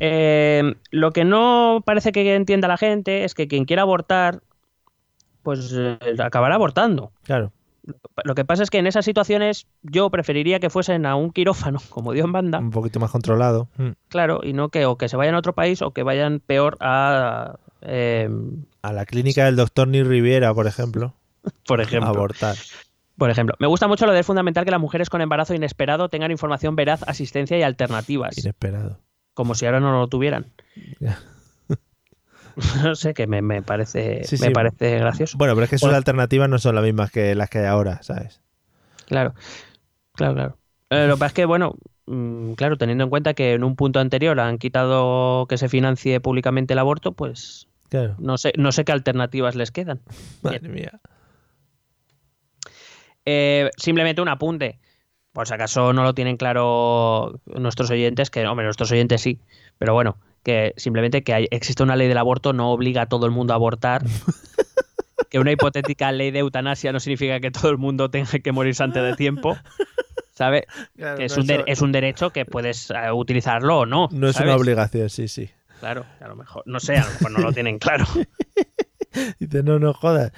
Eh, 0.00 0.74
lo 0.90 1.12
que 1.12 1.24
no 1.24 1.82
parece 1.86 2.10
que 2.10 2.34
entienda 2.34 2.66
la 2.66 2.76
gente 2.76 3.24
es 3.24 3.34
que 3.34 3.46
quien 3.46 3.64
quiera 3.64 3.82
abortar, 3.82 4.42
pues 5.42 5.72
eh, 5.74 5.98
acabará 6.18 6.56
abortando. 6.56 7.12
Claro. 7.22 7.52
Lo 8.24 8.34
que 8.34 8.44
pasa 8.44 8.62
es 8.62 8.70
que 8.70 8.78
en 8.78 8.86
esas 8.86 9.04
situaciones 9.04 9.66
yo 9.82 10.10
preferiría 10.10 10.60
que 10.60 10.70
fuesen 10.70 11.06
a 11.06 11.16
un 11.16 11.30
quirófano, 11.30 11.80
como 11.88 12.12
Dios 12.12 12.28
manda, 12.28 12.58
Un 12.58 12.70
poquito 12.70 13.00
más 13.00 13.10
controlado. 13.10 13.68
Mm. 13.76 13.90
claro, 14.08 14.40
y 14.42 14.52
no 14.52 14.68
que 14.68 14.86
o 14.86 14.96
que 14.96 15.08
se 15.08 15.16
vayan 15.16 15.34
a 15.34 15.38
otro 15.38 15.54
país 15.54 15.82
o 15.82 15.92
que 15.92 16.02
vayan 16.02 16.40
peor 16.40 16.76
a, 16.80 17.58
eh, 17.82 18.28
A 18.82 18.92
la 18.92 19.06
clínica 19.06 19.44
del 19.44 19.56
doctor 19.56 19.88
Ni 19.88 20.02
Riviera, 20.02 20.52
por 20.54 20.66
ejemplo. 20.66 21.14
por 21.66 21.80
ejemplo. 21.80 22.10
Abortar. 22.10 22.56
Por 23.16 23.30
ejemplo, 23.30 23.56
me 23.58 23.66
gusta 23.66 23.88
mucho 23.88 24.06
lo 24.06 24.12
de 24.12 24.22
fundamental 24.22 24.64
que 24.64 24.70
las 24.70 24.80
mujeres 24.80 25.10
con 25.10 25.20
embarazo 25.20 25.52
inesperado 25.52 26.08
tengan 26.08 26.30
información 26.30 26.76
veraz, 26.76 27.02
asistencia 27.02 27.58
y 27.58 27.62
alternativas. 27.62 28.38
Inesperado. 28.38 29.00
Como 29.34 29.56
si 29.56 29.66
ahora 29.66 29.80
no 29.80 29.92
lo 29.98 30.06
tuvieran. 30.06 30.46
Ya. 31.00 31.18
no 32.82 32.94
sé, 32.94 33.14
que 33.14 33.26
me, 33.26 33.42
me 33.42 33.62
parece, 33.62 34.24
Sí, 34.24 34.36
me 34.40 34.48
sí. 34.48 34.52
parece 34.52 34.98
gracioso. 34.98 35.38
Bueno, 35.38 35.54
pero 35.54 35.64
es 35.64 35.70
que 35.70 35.78
sus 35.78 35.86
Bueno. 35.86 35.96
alternativas 35.96 36.48
no 36.48 36.58
son 36.58 36.74
las 36.74 36.84
mismas 36.84 37.10
que 37.10 37.34
las 37.34 37.48
que 37.50 37.58
hay 37.60 37.66
ahora, 37.66 38.02
¿sabes? 38.02 38.40
Claro, 39.06 39.34
claro, 40.14 40.34
claro. 40.34 40.58
Eh, 40.90 41.06
lo 41.06 41.14
que 41.14 41.20
pasa 41.20 41.26
es 41.28 41.32
que, 41.34 41.44
bueno, 41.44 41.74
mm, 42.06 42.52
claro, 42.54 42.76
teniendo 42.76 43.04
en 43.04 43.10
cuenta 43.10 43.34
que 43.34 43.52
en 43.54 43.64
un 43.64 43.76
punto 43.76 44.00
anterior 44.00 44.38
han 44.40 44.58
quitado 44.58 45.46
que 45.48 45.58
se 45.58 45.68
financie 45.68 46.20
públicamente 46.20 46.72
el 46.74 46.78
aborto, 46.78 47.12
pues 47.12 47.68
Claro. 47.90 48.16
no 48.18 48.36
sé, 48.38 48.52
no 48.56 48.72
sé 48.72 48.84
qué 48.84 48.92
alternativas 48.92 49.54
les 49.54 49.70
quedan. 49.70 50.00
Madre 50.42 50.68
mía. 50.68 51.00
Eh, 53.24 53.70
simplemente 53.76 54.20
un 54.22 54.28
apunte. 54.28 54.78
Por 55.32 55.46
si 55.46 55.54
acaso 55.54 55.92
no 55.92 56.02
lo 56.02 56.14
tienen 56.14 56.36
claro 56.36 57.40
nuestros 57.46 57.90
oyentes, 57.90 58.30
que, 58.30 58.46
hombre, 58.46 58.64
nuestros 58.64 58.90
oyentes 58.90 59.20
sí, 59.20 59.38
pero 59.78 59.92
bueno, 59.94 60.16
que 60.48 60.72
simplemente 60.78 61.22
que 61.22 61.34
hay- 61.34 61.48
existe 61.50 61.82
una 61.82 61.94
ley 61.94 62.08
del 62.08 62.16
aborto 62.16 62.54
no 62.54 62.70
obliga 62.72 63.02
a 63.02 63.06
todo 63.06 63.26
el 63.26 63.32
mundo 63.32 63.52
a 63.52 63.56
abortar. 63.56 64.02
que 65.30 65.38
una 65.38 65.52
hipotética 65.52 66.10
ley 66.10 66.30
de 66.30 66.38
eutanasia 66.38 66.90
no 66.90 67.00
significa 67.00 67.38
que 67.38 67.50
todo 67.50 67.70
el 67.70 67.76
mundo 67.76 68.10
tenga 68.10 68.38
que 68.42 68.50
morirse 68.50 68.82
antes 68.82 69.02
de 69.02 69.14
tiempo. 69.14 69.58
¿Sabe? 70.32 70.66
Claro, 70.96 71.18
que 71.18 71.26
es, 71.26 71.36
no, 71.36 71.42
un 71.42 71.50
eso- 71.50 71.64
es 71.66 71.82
un 71.82 71.92
derecho 71.92 72.30
que 72.30 72.46
puedes 72.46 72.90
eh, 72.90 73.12
utilizarlo 73.12 73.80
o 73.80 73.86
no. 73.86 74.08
No 74.10 74.28
es 74.28 74.36
¿sabes? 74.36 74.48
una 74.48 74.56
obligación, 74.56 75.10
sí, 75.10 75.28
sí. 75.28 75.50
Claro, 75.80 76.06
a 76.20 76.28
lo 76.28 76.34
mejor, 76.36 76.62
no 76.64 76.80
sé, 76.80 76.96
a 76.96 77.04
lo 77.04 77.10
mejor 77.12 77.30
no 77.32 77.38
lo 77.40 77.52
tienen 77.52 77.78
claro. 77.78 78.04
Dice, 79.38 79.62
no, 79.62 79.78
no 79.78 79.92
jodas. 79.92 80.32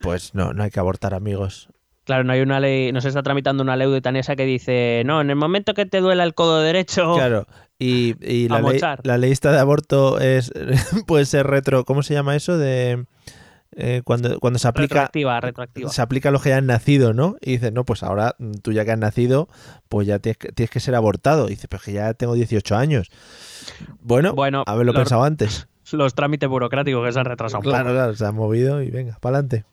Pues 0.00 0.34
no, 0.34 0.52
no 0.52 0.62
hay 0.62 0.70
que 0.70 0.80
abortar, 0.80 1.14
amigos. 1.14 1.68
Claro, 2.04 2.24
no 2.24 2.32
hay 2.32 2.40
una 2.40 2.58
ley, 2.60 2.90
no 2.92 3.00
se 3.00 3.08
está 3.08 3.22
tramitando 3.22 3.62
una 3.62 3.76
ley 3.76 3.88
de 3.88 3.94
eutanasia 3.96 4.34
que 4.36 4.44
dice, 4.44 5.02
no, 5.06 5.20
en 5.20 5.30
el 5.30 5.36
momento 5.36 5.72
que 5.74 5.86
te 5.86 6.00
duela 6.00 6.24
el 6.24 6.34
codo 6.34 6.60
derecho, 6.60 7.14
Claro. 7.14 7.46
Y, 7.78 8.16
y 8.20 8.48
la, 8.48 8.60
ley, 8.60 8.74
mochar. 8.74 9.00
la 9.04 9.18
ley 9.18 9.30
esta 9.30 9.52
de 9.52 9.58
aborto 9.60 10.18
es 10.18 10.52
puede 11.06 11.24
ser 11.26 11.46
retro. 11.46 11.84
¿Cómo 11.84 12.02
se 12.02 12.14
llama 12.14 12.34
eso? 12.34 12.58
De 12.58 13.04
eh, 13.76 14.02
cuando, 14.04 14.40
cuando 14.40 14.58
se 14.58 14.66
aplica. 14.66 14.94
retroactiva, 14.94 15.40
retroactiva. 15.40 15.90
Se 15.90 16.02
aplica 16.02 16.30
a 16.30 16.32
los 16.32 16.42
que 16.42 16.48
ya 16.48 16.56
han 16.56 16.66
nacido, 16.66 17.12
¿no? 17.14 17.36
Y 17.40 17.52
dices, 17.52 17.72
no, 17.72 17.84
pues 17.84 18.02
ahora 18.02 18.34
mm, 18.38 18.52
tú 18.62 18.72
ya 18.72 18.84
que 18.84 18.90
has 18.90 18.98
nacido, 18.98 19.48
pues 19.88 20.06
ya 20.08 20.18
tienes 20.18 20.38
que, 20.38 20.50
tienes 20.50 20.70
que 20.70 20.80
ser 20.80 20.94
abortado. 20.96 21.46
Y 21.46 21.50
dices, 21.50 21.66
pero 21.68 21.78
es 21.78 21.84
que 21.84 21.92
ya 21.92 22.14
tengo 22.14 22.34
18 22.34 22.76
años. 22.76 23.10
Bueno, 24.00 24.34
Bueno, 24.34 24.64
haberlo 24.66 24.92
los- 24.92 25.00
pensado 25.00 25.22
antes. 25.22 25.68
los 25.92 26.14
trámites 26.14 26.48
burocráticos 26.48 27.04
que 27.06 27.12
se 27.12 27.20
han 27.20 27.26
retrasado. 27.26 27.62
Claro, 27.62 27.90
claro, 27.92 28.14
se 28.16 28.24
ha 28.26 28.32
movido 28.32 28.82
y 28.82 28.90
venga, 28.90 29.18
para 29.20 29.38
adelante. 29.38 29.64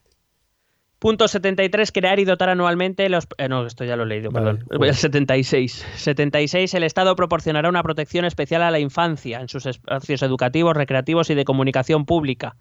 Punto 1.06 1.28
73, 1.28 1.92
crear 1.92 2.20
y 2.20 2.26
dotar 2.26 2.50
anualmente 2.50 3.08
los... 3.10 3.28
eh, 3.38 3.48
no, 3.48 3.64
esto 3.68 3.84
ya 3.86 3.96
lo 3.96 4.06
he 4.06 4.06
leído, 4.08 4.32
Vale, 4.32 4.56
perdón. 4.56 4.80
Voy 4.80 4.88
al 4.88 4.96
76. 4.96 5.86
76, 5.98 6.74
el 6.74 6.84
Estado 6.84 7.16
proporcionará 7.16 7.70
una 7.70 7.84
protección 7.84 8.26
especial 8.26 8.64
a 8.64 8.72
la 8.72 8.80
infancia 8.80 9.40
en 9.40 9.48
sus 9.48 9.68
espacios 9.68 10.24
educativos, 10.24 10.76
recreativos 10.76 11.30
y 11.30 11.36
de 11.36 11.46
comunicación 11.46 12.06
pública. 12.06 12.56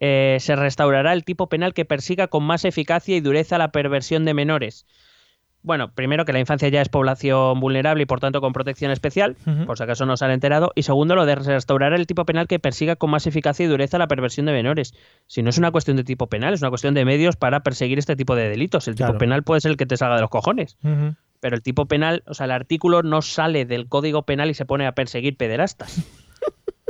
Eh, 0.00 0.38
se 0.40 0.56
restaurará 0.56 1.12
el 1.12 1.22
tipo 1.22 1.48
penal 1.48 1.72
que 1.72 1.84
persiga 1.84 2.26
con 2.26 2.42
más 2.42 2.64
eficacia 2.64 3.16
y 3.16 3.20
dureza 3.20 3.58
la 3.58 3.70
perversión 3.70 4.24
de 4.24 4.34
menores. 4.34 4.84
Bueno, 5.62 5.92
primero 5.92 6.24
que 6.24 6.32
la 6.32 6.40
infancia 6.40 6.68
ya 6.70 6.80
es 6.80 6.88
población 6.88 7.60
vulnerable 7.60 8.04
y 8.04 8.06
por 8.06 8.18
tanto 8.18 8.40
con 8.40 8.54
protección 8.54 8.90
especial, 8.92 9.36
por 9.66 9.76
si 9.76 9.82
acaso 9.84 10.06
no 10.06 10.16
se 10.16 10.24
han 10.24 10.30
enterado. 10.30 10.72
Y 10.74 10.84
segundo, 10.84 11.14
lo 11.14 11.26
de 11.26 11.34
restaurar 11.34 11.92
el 11.92 12.06
tipo 12.06 12.24
penal 12.24 12.46
que 12.48 12.58
persiga 12.58 12.96
con 12.96 13.10
más 13.10 13.26
eficacia 13.26 13.66
y 13.66 13.68
dureza 13.68 13.98
la 13.98 14.08
perversión 14.08 14.46
de 14.46 14.52
menores. 14.52 14.94
Si 15.26 15.42
no 15.42 15.50
es 15.50 15.58
una 15.58 15.70
cuestión 15.70 15.98
de 15.98 16.04
tipo 16.04 16.28
penal, 16.28 16.54
es 16.54 16.62
una 16.62 16.70
cuestión 16.70 16.94
de 16.94 17.04
medios 17.04 17.36
para 17.36 17.60
perseguir 17.62 17.98
este 17.98 18.16
tipo 18.16 18.34
de 18.36 18.48
delitos. 18.48 18.88
El 18.88 18.94
Claro. 18.94 19.12
tipo 19.12 19.18
penal 19.18 19.42
puede 19.42 19.60
ser 19.60 19.72
el 19.72 19.76
que 19.76 19.84
te 19.86 19.98
salga 19.98 20.14
de 20.14 20.22
los 20.22 20.30
cojones, 20.30 20.78
pero 21.40 21.56
el 21.56 21.62
tipo 21.62 21.84
penal, 21.86 22.22
o 22.26 22.32
sea, 22.32 22.46
el 22.46 22.52
artículo 22.52 23.02
no 23.02 23.20
sale 23.20 23.66
del 23.66 23.86
código 23.86 24.22
penal 24.22 24.48
y 24.50 24.54
se 24.54 24.64
pone 24.64 24.86
a 24.86 24.92
perseguir 24.92 25.36
pederastas. 25.36 25.98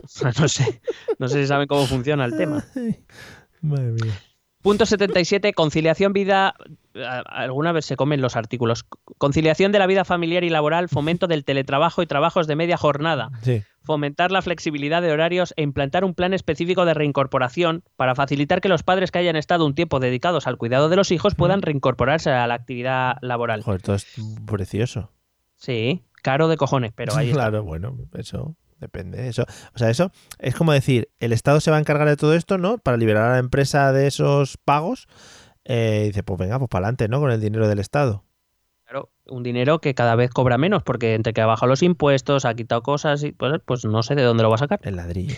O 0.02 0.09
sea, 0.12 0.32
no 0.40 0.48
sé, 0.48 0.80
no 1.18 1.28
sé 1.28 1.42
si 1.42 1.47
saben 1.47 1.68
cómo 1.68 1.84
funciona 1.86 2.24
el 2.24 2.36
tema. 2.36 2.64
Madre 3.60 3.92
mía. 3.92 4.12
Punto 4.62 4.85
77, 4.85 5.53
conciliación 5.55 6.12
vida. 6.12 6.55
a- 6.95 7.19
Alguna 7.20 7.73
vez 7.73 7.87
se 7.87 7.97
comen 7.97 8.20
los 8.20 8.37
artículos. 8.37 8.85
Conciliación 9.16 9.73
de 9.73 9.78
la 9.78 9.87
vida 9.87 10.05
familiar 10.05 10.45
y 10.45 10.51
laboral, 10.51 10.89
fomento 10.89 11.27
del 11.28 11.45
teletrabajo 11.45 12.03
y 12.03 12.07
trabajos 12.07 12.47
de 12.47 12.57
media 12.57 12.77
jornada. 12.77 13.31
Sí. 13.43 13.62
Fomentar 13.85 14.31
la 14.32 14.43
flexibilidad 14.43 15.01
de 15.01 15.11
horarios 15.12 15.55
e 15.57 15.62
implantar 15.62 16.05
un 16.05 16.15
plan 16.15 16.35
específico 16.35 16.85
de 16.85 16.93
reincorporación 16.93 17.85
para 17.97 18.15
facilitar 18.15 18.61
que 18.61 18.69
los 18.69 18.82
padres 18.82 19.11
que 19.11 19.19
hayan 19.20 19.37
estado 19.37 19.65
un 19.65 19.74
tiempo 19.74 19.99
dedicados 20.01 20.47
al 20.47 20.59
cuidado 20.59 20.89
de 20.91 20.97
los 20.97 21.11
hijos 21.12 21.35
puedan 21.35 21.62
reincorporarse 21.62 22.31
a 22.31 22.47
la 22.47 22.55
actividad 22.55 23.16
laboral. 23.23 23.62
Joder, 23.62 23.81
todo 23.81 23.97
es 23.97 24.07
precioso. 24.47 25.11
Sí, 25.57 26.03
caro 26.23 26.49
de 26.49 26.57
cojones, 26.59 26.93
pero 26.95 27.15
ahí 27.15 27.28
está. 27.31 27.41
Claro, 27.51 27.62
bueno, 27.65 27.97
eso 28.15 28.55
depende. 28.81 29.28
Eso, 29.28 29.44
o 29.74 29.78
sea, 29.78 29.90
eso 29.90 30.11
es 30.39 30.55
como 30.55 30.73
decir, 30.73 31.09
el 31.20 31.32
Estado 31.32 31.61
se 31.61 31.70
va 31.70 31.77
a 31.77 31.81
encargar 31.81 32.09
de 32.09 32.16
todo 32.16 32.35
esto, 32.35 32.59
¿no? 32.59 32.78
Para 32.78 32.97
liberar 32.97 33.24
a 33.31 33.32
la 33.32 33.39
empresa 33.39 33.93
de 33.93 34.07
esos 34.07 34.57
pagos. 34.57 35.07
Eh, 35.65 36.02
y 36.05 36.07
dice, 36.09 36.23
pues 36.23 36.39
venga, 36.39 36.59
pues 36.59 36.69
para 36.69 36.86
adelante, 36.86 37.09
¿no? 37.09 37.20
Con 37.20 37.31
el 37.31 37.40
dinero 37.40 37.69
del 37.69 37.78
Estado. 37.78 38.24
Claro, 38.85 39.11
un 39.28 39.43
dinero 39.43 39.81
que 39.81 39.94
cada 39.94 40.16
vez 40.16 40.31
cobra 40.31 40.59
menos, 40.59 40.82
porque 40.82 41.15
entre 41.15 41.32
que 41.32 41.40
ha 41.40 41.47
bajado 41.47 41.69
los 41.69 41.82
impuestos, 41.82 42.44
ha 42.44 42.55
quitado 42.55 42.82
cosas, 42.82 43.23
y 43.23 43.31
pues, 43.32 43.61
pues 43.65 43.85
no 43.85 44.02
sé 44.02 44.15
de 44.16 44.23
dónde 44.23 44.43
lo 44.43 44.48
va 44.48 44.57
a 44.57 44.59
sacar. 44.59 44.81
El 44.82 44.97
ladrillo. 44.97 45.36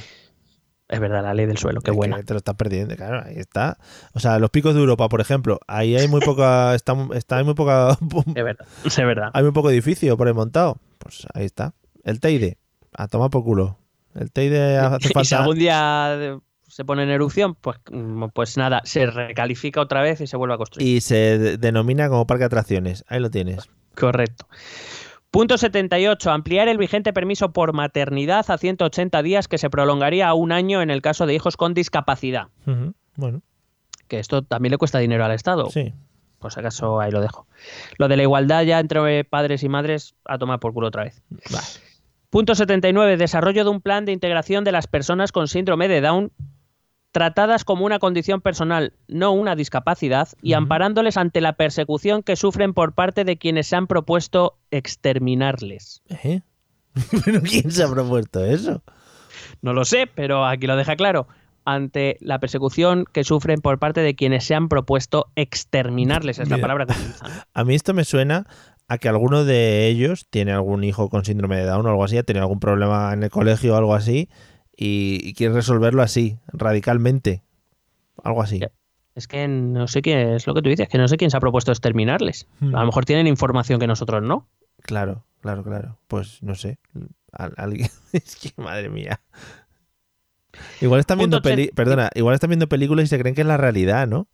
Es 0.89 1.01
verdad, 1.01 1.23
la 1.23 1.32
ley 1.32 1.47
del 1.47 1.56
suelo, 1.56 1.81
qué 1.81 1.90
Es 1.90 1.97
buena. 1.97 2.23
te 2.23 2.35
lo 2.35 2.39
estás 2.39 2.55
perdiendo, 2.55 2.94
claro, 2.97 3.23
ahí 3.24 3.36
está. 3.36 3.78
O 4.12 4.20
sea, 4.20 4.39
los 4.39 4.51
picos 4.51 4.74
de 4.74 4.81
Europa, 4.81 5.09
por 5.09 5.20
ejemplo, 5.23 5.59
ahí 5.66 5.97
hay 5.97 6.06
muy 6.06 6.20
poca, 6.20 6.74
está, 6.74 6.94
está 7.14 7.39
hay 7.39 7.44
muy 7.44 7.55
poca, 7.55 7.97
Es 8.35 8.44
verdad, 8.44 8.66
es 8.85 8.97
verdad. 8.97 9.31
hay 9.32 9.43
muy 9.43 9.52
poco 9.52 9.70
edificio 9.70 10.16
por 10.16 10.28
ahí 10.28 10.35
montado. 10.35 10.77
Pues 10.98 11.27
ahí 11.35 11.44
está. 11.47 11.74
El 12.05 12.20
Teide, 12.20 12.59
a 12.93 13.09
tomar 13.09 13.31
por 13.31 13.44
culo. 13.44 13.78
El 14.14 14.31
Teide 14.31 14.78
hace 14.78 14.97
Y 15.01 15.09
si 15.09 15.14
falta. 15.14 15.39
algún 15.40 15.59
día 15.59 16.39
se 16.69 16.85
pone 16.85 17.02
en 17.02 17.10
erupción, 17.10 17.55
pues, 17.55 17.78
mm, 17.90 18.27
pues 18.35 18.56
nada, 18.56 18.81
se 18.85 19.06
recalifica 19.06 19.81
otra 19.81 20.01
vez 20.02 20.20
y 20.20 20.27
se 20.27 20.36
vuelve 20.36 20.55
a 20.55 20.59
construir. 20.59 20.86
Y 20.89 21.01
se 21.01 21.39
de- 21.39 21.56
denomina 21.59 22.09
como 22.09 22.27
parque 22.27 22.40
de 22.40 22.47
atracciones. 22.47 23.05
Ahí 23.09 23.20
lo 23.20 23.31
tienes. 23.31 23.69
Correcto. 23.94 24.47
Punto 25.31 25.56
78. 25.56 26.31
Ampliar 26.31 26.69
el 26.69 26.77
vigente 26.77 27.12
permiso 27.14 27.52
por 27.52 27.73
maternidad 27.73 28.51
a 28.51 28.59
180 28.59 29.23
días 29.23 29.48
que 29.48 29.56
se 29.59 29.70
prolongaría 29.70 30.28
a 30.28 30.35
un 30.35 30.52
año 30.52 30.82
en 30.82 30.90
el 30.90 31.01
caso 31.01 31.24
de 31.27 31.35
hijos 31.35 31.56
con 31.56 31.73
discapacidad. 31.73 32.48
Bueno, 33.16 33.40
Que 34.09 34.19
esto 34.19 34.43
también 34.43 34.73
le 34.73 34.78
cuesta 34.78 34.98
dinero 34.98 35.24
al 35.24 35.32
Estado. 35.32 35.70
sí. 35.70 35.94
Por 36.39 36.52
si 36.52 36.59
acaso 36.60 37.01
ahí 37.01 37.12
lo 37.12 37.20
dejo. 37.20 37.47
Lo 37.98 38.09
de 38.09 38.16
la 38.16 38.24
igualdad 38.24 38.62
ya 38.64 38.81
entre 38.81 39.23
padres 39.24 39.62
y 39.62 39.69
madres 39.69 40.16
a 40.24 40.39
tomar 40.39 40.59
por 40.59 40.73
culo 40.74 40.89
otra 40.89 41.05
vez. 41.05 41.23
Punto 42.32 42.54
79. 42.54 43.18
Desarrollo 43.18 43.62
de 43.62 43.68
un 43.68 43.82
plan 43.82 44.06
de 44.06 44.12
integración 44.12 44.64
de 44.64 44.72
las 44.72 44.86
personas 44.86 45.32
con 45.32 45.48
síndrome 45.48 45.86
de 45.86 46.00
Down 46.00 46.32
tratadas 47.10 47.62
como 47.66 47.84
una 47.84 47.98
condición 47.98 48.40
personal, 48.40 48.94
no 49.06 49.32
una 49.32 49.54
discapacidad, 49.54 50.30
y 50.40 50.54
amparándoles 50.54 51.18
ante 51.18 51.42
la 51.42 51.52
persecución 51.52 52.22
que 52.22 52.36
sufren 52.36 52.72
por 52.72 52.94
parte 52.94 53.24
de 53.24 53.36
quienes 53.36 53.66
se 53.66 53.76
han 53.76 53.86
propuesto 53.86 54.56
exterminarles. 54.70 56.00
¿Eh? 56.09 56.40
¿Pero 57.26 57.42
quién 57.42 57.70
se 57.70 57.82
ha 57.82 57.90
propuesto 57.90 58.42
eso? 58.46 58.82
No 59.60 59.74
lo 59.74 59.84
sé, 59.84 60.06
pero 60.06 60.46
aquí 60.46 60.66
lo 60.66 60.76
deja 60.76 60.96
claro. 60.96 61.28
Ante 61.66 62.16
la 62.22 62.40
persecución 62.40 63.04
que 63.12 63.24
sufren 63.24 63.60
por 63.60 63.78
parte 63.78 64.00
de 64.00 64.14
quienes 64.14 64.44
se 64.44 64.54
han 64.54 64.70
propuesto 64.70 65.26
exterminarles, 65.36 66.38
es 66.38 66.48
la 66.48 66.56
palabra 66.56 66.86
que 66.86 66.92
utilizan. 66.94 67.30
A 67.52 67.64
mí 67.64 67.74
esto 67.74 67.92
me 67.92 68.04
suena 68.04 68.46
a 68.93 68.98
que 68.98 69.09
alguno 69.09 69.44
de 69.44 69.86
ellos 69.89 70.27
tiene 70.28 70.52
algún 70.52 70.85
hijo 70.85 71.09
con 71.09 71.24
síndrome 71.24 71.56
de 71.56 71.64
Down 71.64 71.86
o 71.86 71.89
algo 71.90 72.05
así, 72.05 72.19
ha 72.19 72.23
tenido 72.23 72.43
algún 72.44 72.60
problema 72.60 73.12
en 73.12 73.23
el 73.23 73.31
colegio 73.31 73.74
o 73.74 73.77
algo 73.77 73.94
así, 73.94 74.28
y, 74.77 75.19
y 75.23 75.32
quiere 75.35 75.55
resolverlo 75.55 76.02
así, 76.02 76.39
radicalmente. 76.48 77.43
Algo 78.23 78.43
así. 78.43 78.60
Es 79.14 79.27
que 79.28 79.48
no 79.48 79.89
sé 79.89 80.02
qué 80.02 80.36
es 80.36 80.47
lo 80.47 80.55
que 80.55 80.62
tú 80.62 80.69
dices, 80.69 80.89
que 80.89 80.98
no 80.98 81.09
sé 81.09 81.16
quién 81.16 81.31
se 81.31 81.36
ha 81.36 81.40
propuesto 81.40 81.73
exterminarles. 81.73 82.47
Hmm. 82.60 82.74
A 82.74 82.81
lo 82.81 82.86
mejor 82.86 83.05
tienen 83.05 83.27
información 83.27 83.81
que 83.81 83.86
nosotros 83.86 84.23
no. 84.23 84.48
Claro, 84.82 85.24
claro, 85.40 85.62
claro. 85.62 85.98
Pues 86.09 86.43
no 86.43 86.55
sé. 86.55 86.78
Al- 87.32 87.55
alguien... 87.56 87.89
es 88.12 88.36
que 88.36 88.52
madre 88.60 88.89
mía. 88.90 89.20
Igual 90.81 91.01
están 91.01 91.19
viendo 91.19 91.40
peli... 91.40 91.70
Perdona, 91.74 92.10
igual 92.14 92.35
están 92.35 92.51
viendo 92.51 92.69
películas 92.69 93.05
y 93.05 93.09
se 93.09 93.19
creen 93.19 93.35
que 93.35 93.40
es 93.40 93.47
la 93.47 93.56
realidad, 93.56 94.06
¿no? 94.06 94.28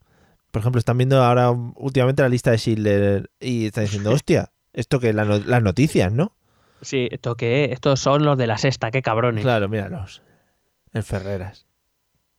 Por 0.51 0.61
ejemplo, 0.61 0.79
están 0.79 0.97
viendo 0.97 1.21
ahora 1.23 1.51
últimamente 1.51 2.21
la 2.23 2.29
lista 2.29 2.51
de 2.51 2.57
Schindler 2.57 3.29
y 3.39 3.67
están 3.67 3.83
diciendo, 3.85 4.11
hostia, 4.11 4.51
esto 4.73 4.99
que 4.99 5.13
la 5.13 5.25
no- 5.25 5.37
las 5.39 5.61
noticias, 5.61 6.11
¿no? 6.11 6.35
Sí, 6.81 7.07
esto 7.11 7.35
que 7.35 7.65
estos 7.73 7.99
son 7.99 8.23
los 8.25 8.37
de 8.37 8.47
la 8.47 8.57
sexta, 8.57 8.89
qué 8.91 9.01
cabrones. 9.01 9.43
Claro, 9.43 9.67
míralos. 9.69 10.21
En 10.93 11.03
Ferreras. 11.03 11.65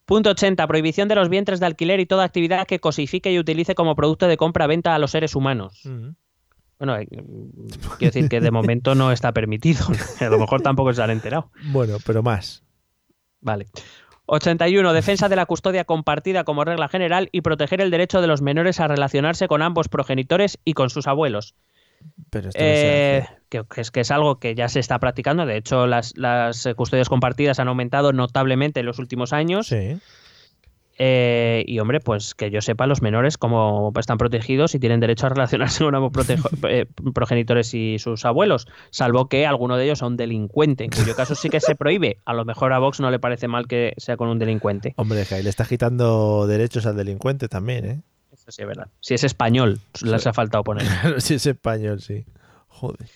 Punto 0.07 0.31
80. 0.31 0.67
Prohibición 0.67 1.07
de 1.09 1.15
los 1.15 1.29
vientres 1.29 1.61
de 1.61 1.67
alquiler 1.67 2.01
y 2.01 2.07
toda 2.07 2.25
actividad 2.25 2.67
que 2.67 2.81
cosifique 2.81 3.31
y 3.33 3.39
utilice 3.39 3.75
como 3.77 3.95
producto 3.95 4.27
de 4.27 4.37
compra-venta 4.37 4.95
a 4.95 4.99
los 4.99 5.13
seres 5.13 5.37
humanos. 5.37 5.83
Bueno, 6.79 6.97
eh, 6.97 7.07
quiero 7.07 8.13
decir 8.13 8.29
que 8.29 8.41
de 8.41 8.51
momento 8.51 8.95
no 8.97 9.13
está 9.13 9.31
permitido. 9.33 9.85
A 10.21 10.25
lo 10.25 10.39
mejor 10.39 10.63
tampoco 10.63 10.93
se 10.95 11.03
han 11.03 11.11
enterado. 11.11 11.53
Bueno, 11.67 11.99
pero 12.05 12.23
más. 12.25 12.65
Vale. 13.43 13.67
81. 14.31 14.93
Defensa 14.93 15.29
de 15.29 15.37
la 15.37 15.47
custodia 15.47 15.85
compartida 15.85 16.45
como 16.45 16.65
regla 16.65 16.89
general 16.89 17.29
y 17.33 17.41
proteger 17.41 17.81
el 17.81 17.91
derecho 17.91 18.21
de 18.21 18.27
los 18.27 18.43
menores 18.43 18.81
a 18.81 18.89
relacionarse 18.89 19.49
con 19.49 19.61
ambos 19.63 19.89
progenitores 19.89 20.59
y 20.65 20.75
con 20.75 20.89
sus 20.89 21.07
abuelos. 21.07 21.55
Pero 22.31 22.49
esto 22.49 22.59
no 22.59 22.65
Eh, 22.65 23.27
que, 23.49 23.65
que 23.65 23.81
es, 23.81 23.91
que 23.91 24.01
es 24.01 24.11
algo 24.11 24.39
que 24.39 24.55
ya 24.55 24.69
se 24.69 24.81
está 24.81 24.99
practicando. 24.99 25.47
De 25.47 25.57
hecho, 25.57 25.87
las, 25.87 26.17
las 26.17 26.69
custodias 26.77 27.09
compartidas 27.09 27.59
han 27.59 27.69
aumentado 27.69 28.13
notablemente 28.13 28.81
en 28.81 28.87
los 28.87 28.99
últimos 28.99 29.33
años. 29.33 29.67
Sí. 29.67 29.99
Eh, 31.03 31.65
y 31.67 31.79
hombre, 31.79 31.99
pues 31.99 32.35
que 32.35 32.51
yo 32.51 32.61
sepa, 32.61 32.87
los 32.87 33.01
menores 33.01 33.39
como 33.39 33.91
están 33.99 34.19
protegidos 34.19 34.75
y 34.75 34.79
tienen 34.79 35.01
derecho 35.01 35.25
a 35.25 35.31
relacionarse 35.31 35.83
con 35.83 35.95
ambos 35.95 36.13
eh, 36.69 36.85
progenitores 37.15 37.73
y 37.73 37.99
sus 37.99 38.27
abuelos, 38.27 38.69
salvo 38.91 39.27
que 39.27 39.47
alguno 39.47 39.79
de 39.79 39.85
ellos 39.85 40.01
sea 40.01 40.09
un 40.09 40.19
delincuente, 40.19 40.85
en 40.85 40.91
cuyo 40.91 41.17
caso 41.17 41.35
sí 41.35 41.49
que 41.49 41.61
se 41.61 41.75
prohíbe. 41.75 42.19
A 42.27 42.35
lo 42.35 42.45
mejor 42.45 42.75
a 42.75 42.79
Vox 42.79 43.01
no 43.01 43.11
le 43.11 43.19
parece 43.19 43.49
mal 43.49 43.67
que 43.67 43.95
sea 43.97 44.19
con 44.19 44.29
un 44.29 44.39
delincuente. 44.39 44.93
Hombre, 44.97 45.25
que 45.27 45.37
ahí 45.37 45.43
le 45.43 45.49
está 45.49 45.65
quitando 45.65 46.47
derechos 46.47 46.85
al 46.85 46.99
delincuente 46.99 47.49
también, 47.49 47.87
¿eh? 47.87 48.03
Eso 48.31 48.51
sí 48.53 48.61
es 48.61 48.69
verdad. 48.69 48.89
Si 49.01 49.15
es 49.15 49.25
español, 49.25 49.81
les 50.03 50.27
ha 50.27 50.35
faltado 50.35 50.65
poner. 50.65 50.87
Si 51.23 51.33
es 51.33 51.47
español, 51.47 52.03
sí. 52.03 52.27
Joder. 52.69 53.09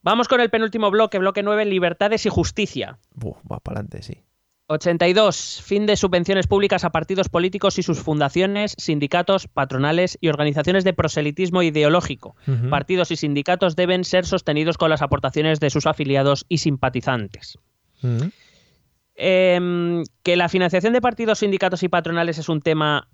Vamos 0.00 0.28
con 0.28 0.40
el 0.40 0.48
penúltimo 0.48 0.90
bloque, 0.90 1.18
bloque 1.18 1.42
9, 1.42 1.66
libertades 1.66 2.24
y 2.24 2.30
justicia. 2.30 2.98
Buf, 3.14 3.36
va 3.40 3.60
para 3.60 3.80
adelante, 3.80 4.02
sí. 4.02 4.22
82. 4.68 5.62
Fin 5.64 5.86
de 5.86 5.96
subvenciones 5.96 6.46
públicas 6.46 6.84
a 6.84 6.90
partidos 6.90 7.28
políticos 7.28 7.78
y 7.78 7.82
sus 7.82 8.00
fundaciones, 8.00 8.74
sindicatos, 8.78 9.46
patronales 9.46 10.18
y 10.20 10.28
organizaciones 10.28 10.84
de 10.84 10.92
proselitismo 10.92 11.62
ideológico. 11.62 12.36
Partidos 12.70 13.10
y 13.10 13.16
sindicatos 13.16 13.76
deben 13.76 14.04
ser 14.04 14.26
sostenidos 14.26 14.76
con 14.76 14.90
las 14.90 15.02
aportaciones 15.02 15.60
de 15.60 15.70
sus 15.70 15.86
afiliados 15.86 16.46
y 16.48 16.58
simpatizantes. 16.58 17.58
Em, 19.14 20.04
que 20.22 20.36
la 20.36 20.48
financiación 20.48 20.92
de 20.92 21.00
partidos, 21.00 21.38
sindicatos 21.38 21.82
y 21.82 21.88
patronales 21.88 22.38
es 22.38 22.48
un 22.48 22.60
tema 22.60 23.08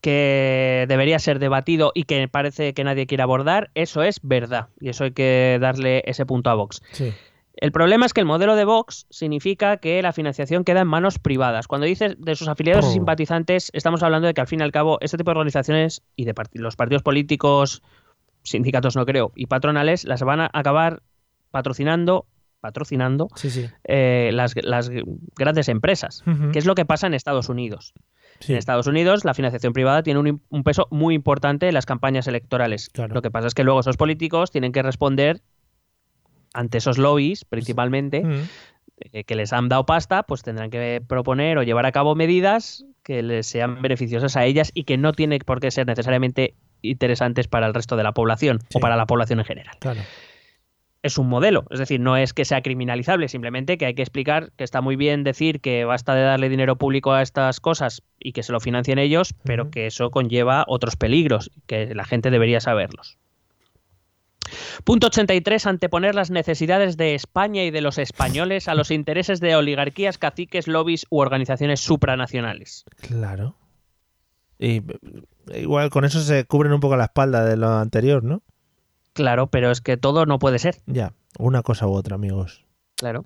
que 0.00 0.84
debería 0.88 1.18
ser 1.18 1.38
debatido 1.38 1.90
y 1.94 2.04
que 2.04 2.28
parece 2.28 2.74
que 2.74 2.84
nadie 2.84 3.06
quiere 3.06 3.22
abordar, 3.22 3.70
eso 3.74 4.02
es 4.02 4.20
verdad. 4.22 4.68
Y 4.80 4.90
eso 4.90 5.04
hay 5.04 5.12
que 5.12 5.58
darle 5.60 6.02
ese 6.06 6.26
punto 6.26 6.50
a 6.50 6.54
Vox. 6.54 6.82
Sí. 6.92 7.12
El 7.56 7.72
problema 7.72 8.04
es 8.06 8.12
que 8.12 8.20
el 8.20 8.26
modelo 8.26 8.54
de 8.54 8.64
Vox 8.66 9.06
significa 9.08 9.78
que 9.78 10.02
la 10.02 10.12
financiación 10.12 10.62
queda 10.62 10.82
en 10.82 10.88
manos 10.88 11.18
privadas. 11.18 11.66
Cuando 11.66 11.86
dices 11.86 12.16
de 12.18 12.34
sus 12.36 12.48
afiliados 12.48 12.84
y 12.84 12.88
Oh. 12.88 12.92
simpatizantes, 12.92 13.70
estamos 13.72 14.02
hablando 14.02 14.26
de 14.26 14.34
que 14.34 14.42
al 14.42 14.46
fin 14.46 14.60
y 14.60 14.62
al 14.62 14.72
cabo 14.72 14.98
este 15.00 15.16
tipo 15.16 15.30
de 15.30 15.38
organizaciones 15.38 16.02
y 16.16 16.26
de 16.26 16.34
part- 16.34 16.50
los 16.52 16.76
partidos 16.76 17.02
políticos, 17.02 17.82
sindicatos 18.42 18.94
no 18.94 19.06
creo, 19.06 19.32
y 19.34 19.46
patronales 19.46 20.04
las 20.04 20.22
van 20.22 20.40
a 20.40 20.50
acabar 20.52 21.02
patrocinando, 21.50 22.26
patrocinando 22.60 23.28
Sí, 23.36 23.48
sí. 23.50 23.66
eh, 23.84 24.30
las, 24.34 24.54
las 24.62 24.90
grandes 25.36 25.68
empresas, 25.68 26.22
que 26.52 26.58
es 26.58 26.66
lo 26.66 26.74
que 26.74 26.84
pasa 26.84 27.06
en 27.06 27.14
Estados 27.14 27.48
Unidos. 27.48 27.94
Sí. 28.40 28.52
En 28.52 28.58
Estados 28.58 28.86
Unidos 28.86 29.24
la 29.24 29.32
financiación 29.32 29.72
privada 29.72 30.02
tiene 30.02 30.20
un 30.20 30.62
peso 30.62 30.88
muy 30.90 31.14
importante 31.14 31.68
en 31.68 31.74
las 31.74 31.86
campañas 31.86 32.26
electorales. 32.26 32.90
Lo 33.08 33.22
que 33.22 33.30
pasa 33.30 33.46
es 33.46 33.54
que 33.54 33.64
luego 33.64 33.80
esos 33.80 33.96
políticos 33.96 34.50
tienen 34.50 34.72
que 34.72 34.82
responder 34.82 35.40
ante 36.56 36.78
esos 36.78 36.98
lobbies, 36.98 37.44
principalmente, 37.44 38.22
eh, 38.98 39.24
que 39.24 39.34
les 39.34 39.52
han 39.52 39.68
dado 39.68 39.84
pasta, 39.84 40.22
pues 40.22 40.42
tendrán 40.42 40.70
que 40.70 41.02
proponer 41.06 41.58
o 41.58 41.62
llevar 41.62 41.84
a 41.86 41.92
cabo 41.92 42.14
medidas 42.14 42.84
que 43.02 43.22
les 43.22 43.46
sean 43.46 43.82
beneficiosas 43.82 44.36
a 44.36 44.44
ellas 44.44 44.72
y 44.74 44.84
que 44.84 44.96
no 44.96 45.12
tienen 45.12 45.40
por 45.44 45.60
qué 45.60 45.70
ser 45.70 45.86
necesariamente 45.86 46.54
interesantes 46.82 47.46
para 47.46 47.66
el 47.66 47.74
resto 47.74 47.96
de 47.96 48.02
la 48.02 48.12
población 48.12 48.60
o 48.74 48.80
para 48.80 48.96
la 48.96 49.06
población 49.06 49.38
en 49.38 49.44
general. 49.44 49.76
Claro. 49.80 50.00
Es 51.02 51.18
un 51.18 51.28
modelo, 51.28 51.66
es 51.70 51.78
decir, 51.78 52.00
no 52.00 52.16
es 52.16 52.32
que 52.32 52.44
sea 52.44 52.62
criminalizable, 52.62 53.28
simplemente 53.28 53.78
que 53.78 53.86
hay 53.86 53.94
que 53.94 54.02
explicar 54.02 54.50
que 54.56 54.64
está 54.64 54.80
muy 54.80 54.96
bien 54.96 55.22
decir 55.22 55.60
que 55.60 55.84
basta 55.84 56.14
de 56.14 56.22
darle 56.22 56.48
dinero 56.48 56.76
público 56.76 57.12
a 57.12 57.22
estas 57.22 57.60
cosas 57.60 58.02
y 58.18 58.32
que 58.32 58.42
se 58.42 58.50
lo 58.50 58.60
financien 58.60 58.98
ellos, 58.98 59.34
pero 59.44 59.70
que 59.70 59.86
eso 59.86 60.10
conlleva 60.10 60.64
otros 60.66 60.96
peligros, 60.96 61.52
que 61.66 61.94
la 61.94 62.04
gente 62.04 62.30
debería 62.30 62.60
saberlos. 62.60 63.18
Punto 64.84 65.08
83. 65.08 65.66
Anteponer 65.66 66.14
las 66.14 66.30
necesidades 66.30 66.96
de 66.96 67.14
España 67.14 67.64
y 67.64 67.70
de 67.70 67.80
los 67.80 67.98
españoles 67.98 68.68
a 68.68 68.74
los 68.74 68.90
intereses 68.90 69.40
de 69.40 69.56
oligarquías, 69.56 70.18
caciques, 70.18 70.68
lobbies 70.68 71.06
u 71.10 71.20
organizaciones 71.20 71.80
supranacionales. 71.80 72.84
Claro. 73.00 73.56
Y 74.58 74.78
eh, 75.50 75.60
igual 75.60 75.90
con 75.90 76.04
eso 76.04 76.20
se 76.20 76.44
cubren 76.44 76.72
un 76.72 76.80
poco 76.80 76.96
la 76.96 77.04
espalda 77.04 77.44
de 77.44 77.56
lo 77.56 77.68
anterior, 77.76 78.24
¿no? 78.24 78.42
Claro, 79.12 79.48
pero 79.48 79.70
es 79.70 79.80
que 79.80 79.96
todo 79.96 80.26
no 80.26 80.38
puede 80.38 80.58
ser. 80.58 80.76
Ya, 80.86 81.14
una 81.38 81.62
cosa 81.62 81.86
u 81.86 81.92
otra, 81.92 82.16
amigos. 82.16 82.66
Claro. 82.96 83.24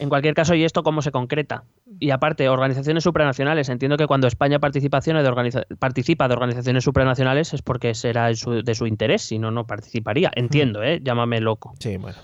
En 0.00 0.08
cualquier 0.08 0.34
caso, 0.34 0.54
¿y 0.54 0.64
esto 0.64 0.82
cómo 0.82 1.02
se 1.02 1.12
concreta? 1.12 1.64
Y 2.00 2.10
aparte, 2.10 2.48
organizaciones 2.48 3.04
supranacionales. 3.04 3.68
Entiendo 3.68 3.96
que 3.96 4.06
cuando 4.06 4.26
España 4.26 4.58
participaciones 4.58 5.22
de 5.22 5.28
organiza- 5.30 5.64
participa 5.78 6.26
de 6.26 6.34
organizaciones 6.34 6.82
supranacionales 6.84 7.52
es 7.54 7.62
porque 7.62 7.94
será 7.94 8.28
en 8.30 8.36
su- 8.36 8.62
de 8.62 8.74
su 8.74 8.86
interés, 8.86 9.22
si 9.22 9.38
no, 9.38 9.50
no 9.50 9.66
participaría. 9.66 10.30
Entiendo, 10.34 10.82
¿eh? 10.82 11.00
Llámame 11.02 11.40
loco. 11.40 11.74
Sí, 11.78 11.96
bueno. 11.98 12.16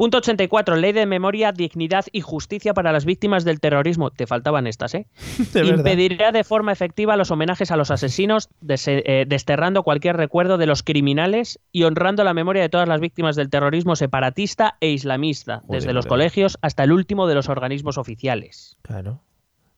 Punto 0.00 0.16
84. 0.16 0.76
Ley 0.76 0.92
de 0.92 1.04
memoria, 1.04 1.52
dignidad 1.52 2.06
y 2.10 2.22
justicia 2.22 2.72
para 2.72 2.90
las 2.90 3.04
víctimas 3.04 3.44
del 3.44 3.60
terrorismo. 3.60 4.10
Te 4.10 4.26
faltaban 4.26 4.66
estas, 4.66 4.94
¿eh? 4.94 5.06
De 5.52 5.60
verdad. 5.60 5.76
Impedirá 5.76 6.32
de 6.32 6.42
forma 6.42 6.72
efectiva 6.72 7.18
los 7.18 7.30
homenajes 7.30 7.70
a 7.70 7.76
los 7.76 7.90
asesinos, 7.90 8.48
eh, 8.66 9.26
desterrando 9.28 9.82
cualquier 9.82 10.16
recuerdo 10.16 10.56
de 10.56 10.64
los 10.64 10.82
criminales 10.82 11.60
y 11.70 11.82
honrando 11.82 12.24
la 12.24 12.32
memoria 12.32 12.62
de 12.62 12.70
todas 12.70 12.88
las 12.88 12.98
víctimas 12.98 13.36
del 13.36 13.50
terrorismo 13.50 13.94
separatista 13.94 14.78
e 14.80 14.88
islamista, 14.88 15.58
Joder, 15.66 15.82
desde 15.82 15.92
los 15.92 16.06
verdad. 16.06 16.14
colegios 16.14 16.58
hasta 16.62 16.84
el 16.84 16.92
último 16.92 17.26
de 17.26 17.34
los 17.34 17.50
organismos 17.50 17.98
oficiales. 17.98 18.78
Claro. 18.80 19.20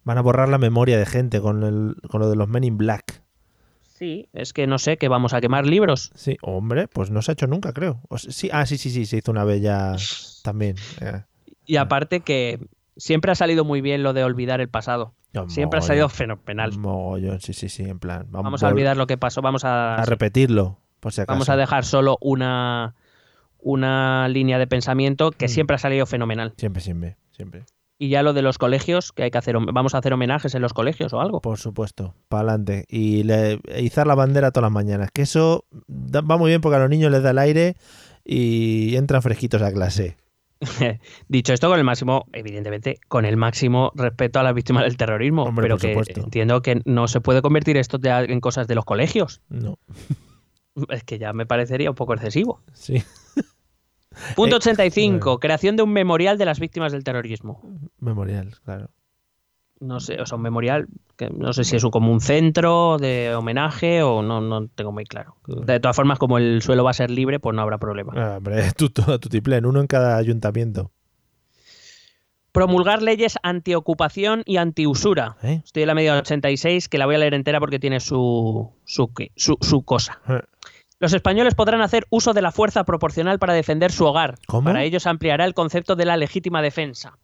Van 0.05 0.19
a 0.19 0.23
borrar 0.23 0.49
la 0.49 0.59
memoria 0.59 0.99
de 0.99 1.07
gente 1.07 1.41
con, 1.41 1.65
el, 1.65 1.97
con 2.09 2.21
lo 2.21 2.31
de 2.31 2.37
los 2.37 2.49
Men 2.49 2.63
in 2.63 2.79
Black. 2.79 3.22
Sí, 4.03 4.29
es 4.33 4.53
que 4.53 4.67
no 4.67 4.79
sé, 4.79 4.97
que 4.97 5.07
vamos 5.07 5.33
a 5.33 5.41
quemar 5.41 5.65
libros. 5.65 6.11
Sí, 6.17 6.37
hombre, 6.43 6.89
pues 6.89 7.13
no 7.13 7.23
se 7.23 7.31
ha 7.31 7.35
hecho 7.35 7.47
nunca, 7.47 7.73
creo. 7.73 8.01
O 8.09 8.19
sí, 8.19 8.49
ah, 8.53 8.67
sí, 8.67 8.77
sí, 8.77 8.91
sí, 8.91 9.07
se 9.07 9.19
hizo 9.19 9.31
una 9.31 9.45
vez 9.45 9.63
ya 9.63 9.95
también. 10.43 10.75
eh. 11.01 11.23
Y 11.67 11.77
aparte 11.77 12.19
que 12.19 12.59
siempre 12.97 13.31
ha 13.31 13.37
salido 13.37 13.65
muy 13.65 13.81
bien 13.81 14.03
lo 14.03 14.13
de 14.13 14.25
olvidar 14.25 14.61
el 14.61 14.69
pasado. 14.69 15.15
No, 15.33 15.49
Siempre 15.49 15.79
ha 15.79 15.83
salido 15.83 16.09
fenomenal. 16.09 16.77
Mogollón, 16.77 17.41
sí, 17.41 17.53
sí, 17.53 17.69
sí, 17.69 17.85
en 17.85 18.01
plan. 18.01 18.27
Vamos 18.31 18.65
a 18.65 18.69
olvidar 18.69 18.97
lo 18.97 19.07
que 19.07 19.17
pasó, 19.19 19.41
vamos 19.41 19.65
a, 19.65 19.95
a 19.95 20.05
repetirlo, 20.05 20.81
por 20.99 21.13
si 21.13 21.21
acaso. 21.21 21.35
vamos 21.35 21.49
a 21.49 21.57
dejar 21.57 21.85
solo 21.85 22.19
una, 22.21 22.97
una 23.61 24.27
línea 24.29 24.59
de 24.59 24.67
pensamiento 24.67 25.31
que 25.31 25.47
Mm. 25.47 25.49
siempre 25.49 25.77
ha 25.77 25.79
salido 25.79 26.07
fenomenal. 26.07 26.55
Siempre, 26.59 26.83
siempre, 26.83 27.17
siempre. 27.31 27.65
Y 28.03 28.09
ya 28.09 28.25
lo 28.25 28.33
de 28.33 28.43
los 28.43 28.59
colegios, 28.59 29.13
que 29.13 29.23
hay 29.23 29.31
que 29.31 29.39
hacer, 29.39 29.55
vamos 29.73 29.95
a 29.95 29.99
hacer 29.99 30.13
homenajes 30.13 30.57
en 30.57 30.63
los 30.63 30.73
colegios 30.73 31.13
o 31.13 31.21
algo. 31.21 31.41
Por 31.41 31.59
supuesto, 31.59 32.17
para 32.29 32.41
adelante. 32.49 32.85
Y 32.89 33.23
le, 33.23 33.61
izar 33.79 34.09
la 34.09 34.17
bandera 34.17 34.51
todas 34.51 34.65
las 34.65 34.73
mañanas. 34.73 35.11
Que 35.13 35.23
eso 35.23 35.67
da- 35.87 36.21
va 36.23 36.37
muy 36.37 36.49
bien 36.51 36.61
porque 36.61 36.75
a 36.75 36.79
los 36.81 36.91
niños 36.91 37.13
les 37.13 37.23
da 37.23 37.31
el 37.31 37.39
aire 37.39 37.77
y 38.25 38.97
entran 38.97 39.23
fresquitos 39.23 39.63
a 39.63 39.73
clase. 39.73 40.17
Dicho 41.29 41.53
esto, 41.53 41.69
con 41.69 41.79
el 41.79 41.85
máximo, 41.85 42.25
evidentemente, 42.33 42.99
con 43.07 43.25
el 43.25 43.37
máximo 43.37 43.93
respeto 43.95 44.41
a 44.41 44.43
las 44.43 44.55
víctimas 44.55 44.83
del 44.83 44.97
terrorismo, 44.97 45.45
Hombre, 45.45 45.63
pero 45.63 45.77
por 45.77 45.83
que 45.83 45.93
supuesto. 45.93 46.21
entiendo 46.25 46.61
que 46.61 46.81
no 46.85 47.07
se 47.07 47.21
puede 47.21 47.41
convertir 47.41 47.77
esto 47.77 47.99
ya 48.03 48.23
en 48.23 48.41
cosas 48.41 48.67
de 48.67 48.75
los 48.75 48.85
colegios. 48.85 49.41
No. 49.49 49.79
Es 50.89 51.05
que 51.05 51.19
ya 51.19 51.35
me 51.35 51.45
parecería 51.45 51.91
un 51.91 51.95
poco 51.97 52.15
excesivo. 52.15 52.63
Sí. 52.73 53.03
Punto 54.37 54.57
Eh, 54.57 54.59
85. 54.59 55.39
Creación 55.41 55.77
de 55.77 55.83
un 55.83 55.93
memorial 55.93 56.39
de 56.39 56.45
las 56.45 56.61
víctimas 56.61 56.93
del 56.93 57.05
terrorismo. 57.05 57.61
Memorial, 57.99 58.55
claro. 58.65 58.91
No 59.81 59.99
sé, 59.99 60.21
o 60.21 60.27
sea, 60.27 60.37
un 60.37 60.43
memorial, 60.43 60.87
que 61.17 61.29
no 61.31 61.53
sé 61.53 61.65
si 61.65 61.75
es 61.75 61.83
un- 61.83 61.91
como 61.91 62.13
un 62.13 62.21
centro 62.21 62.99
de 62.99 63.35
homenaje 63.35 64.03
o 64.05 64.23
no, 64.23 64.41
no 64.41 64.69
tengo 64.69 64.93
muy 64.93 65.05
claro. 65.05 65.35
De 65.49 65.81
todas 65.81 65.97
formas, 65.97 66.21
como 66.21 66.39
el 66.39 66.63
suelo 66.63 66.85
va 66.85 66.91
a 66.91 66.95
ser 66.95 67.11
libre, 67.11 67.41
pues 67.41 67.57
no 67.57 67.63
habrá 67.63 67.79
problema. 67.79 68.13
Ah, 68.17 68.37
hombre, 68.37 68.63
tú, 68.77 68.91
todo 68.91 69.19
tu 69.19 69.29
tiplén, 69.29 69.67
uno 69.67 69.81
en 69.81 69.89
cada 69.89 70.17
ayuntamiento. 70.19 70.93
Promulgar 72.53 73.01
leyes 73.03 73.39
antiocupación 73.43 74.43
y 74.45 74.59
antiusura. 74.59 75.37
¿Eh? 75.43 75.63
Estoy 75.65 75.85
en 75.85 75.87
la 75.87 75.95
media 75.95 76.19
86, 76.19 76.89
que 76.91 76.99
la 76.99 77.07
voy 77.07 77.15
a 77.15 77.19
leer 77.19 77.33
entera 77.33 77.59
porque 77.61 77.79
tiene 77.79 77.99
su, 77.99 78.71
su, 78.85 79.11
su, 79.37 79.57
su 79.61 79.83
cosa. 79.85 80.21
Eh. 80.29 80.43
Los 81.03 81.15
españoles 81.15 81.57
podrán 81.57 81.81
hacer 81.81 82.07
uso 82.11 82.33
de 82.33 82.43
la 82.43 82.53
fuerza 82.53 82.85
proporcional 82.85 83.41
para 83.41 83.55
defender 83.55 83.91
su 83.91 84.05
hogar. 84.05 84.37
¿Cómo? 84.47 84.67
Para 84.67 84.85
ello 84.85 85.01
se 85.01 85.09
ampliará 85.09 85.45
el 85.45 85.53
concepto 85.53 85.97
de 85.97 86.05
la 86.05 86.17
legítima 86.17 86.63
defensa. 86.63 87.19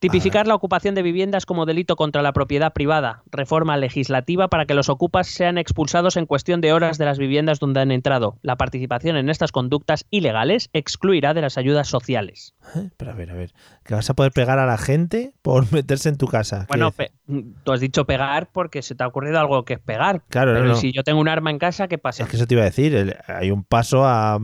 Tipificar 0.00 0.46
la 0.46 0.54
ocupación 0.54 0.94
de 0.94 1.02
viviendas 1.02 1.44
como 1.44 1.66
delito 1.66 1.94
contra 1.94 2.22
la 2.22 2.32
propiedad 2.32 2.72
privada. 2.72 3.22
Reforma 3.30 3.76
legislativa 3.76 4.48
para 4.48 4.64
que 4.64 4.72
los 4.72 4.88
ocupas 4.88 5.26
sean 5.26 5.58
expulsados 5.58 6.16
en 6.16 6.24
cuestión 6.24 6.62
de 6.62 6.72
horas 6.72 6.96
de 6.96 7.04
las 7.04 7.18
viviendas 7.18 7.58
donde 7.60 7.80
han 7.80 7.90
entrado. 7.92 8.38
La 8.40 8.56
participación 8.56 9.18
en 9.18 9.28
estas 9.28 9.52
conductas 9.52 10.06
ilegales 10.08 10.70
excluirá 10.72 11.34
de 11.34 11.42
las 11.42 11.58
ayudas 11.58 11.86
sociales. 11.88 12.54
¿Eh? 12.76 12.88
Pero 12.96 13.10
a 13.10 13.14
ver, 13.14 13.30
a 13.30 13.34
ver. 13.34 13.52
¿Que 13.84 13.94
vas 13.94 14.08
a 14.08 14.14
poder 14.14 14.32
pegar 14.32 14.58
a 14.58 14.64
la 14.64 14.78
gente 14.78 15.34
por 15.42 15.70
meterse 15.72 16.08
en 16.08 16.16
tu 16.16 16.28
casa? 16.28 16.64
Bueno, 16.68 16.92
¿Qué 16.92 17.10
pe- 17.28 17.42
tú 17.62 17.72
has 17.72 17.80
dicho 17.80 18.06
pegar 18.06 18.50
porque 18.52 18.80
se 18.80 18.94
te 18.94 19.04
ha 19.04 19.06
ocurrido 19.06 19.38
algo 19.38 19.66
que 19.66 19.74
es 19.74 19.80
pegar. 19.80 20.22
Claro, 20.30 20.54
Pero 20.54 20.64
no. 20.64 20.74
si 20.76 20.92
yo 20.92 21.04
tengo 21.04 21.20
un 21.20 21.28
arma 21.28 21.50
en 21.50 21.58
casa, 21.58 21.88
¿qué 21.88 21.98
pasa? 21.98 22.22
Es 22.22 22.30
que 22.30 22.36
eso 22.36 22.46
te 22.46 22.54
iba 22.54 22.62
a 22.62 22.66
decir. 22.66 22.94
el- 22.94 23.16
hay 23.26 23.50
un 23.50 23.64
paso 23.64 24.04
a 24.06 24.38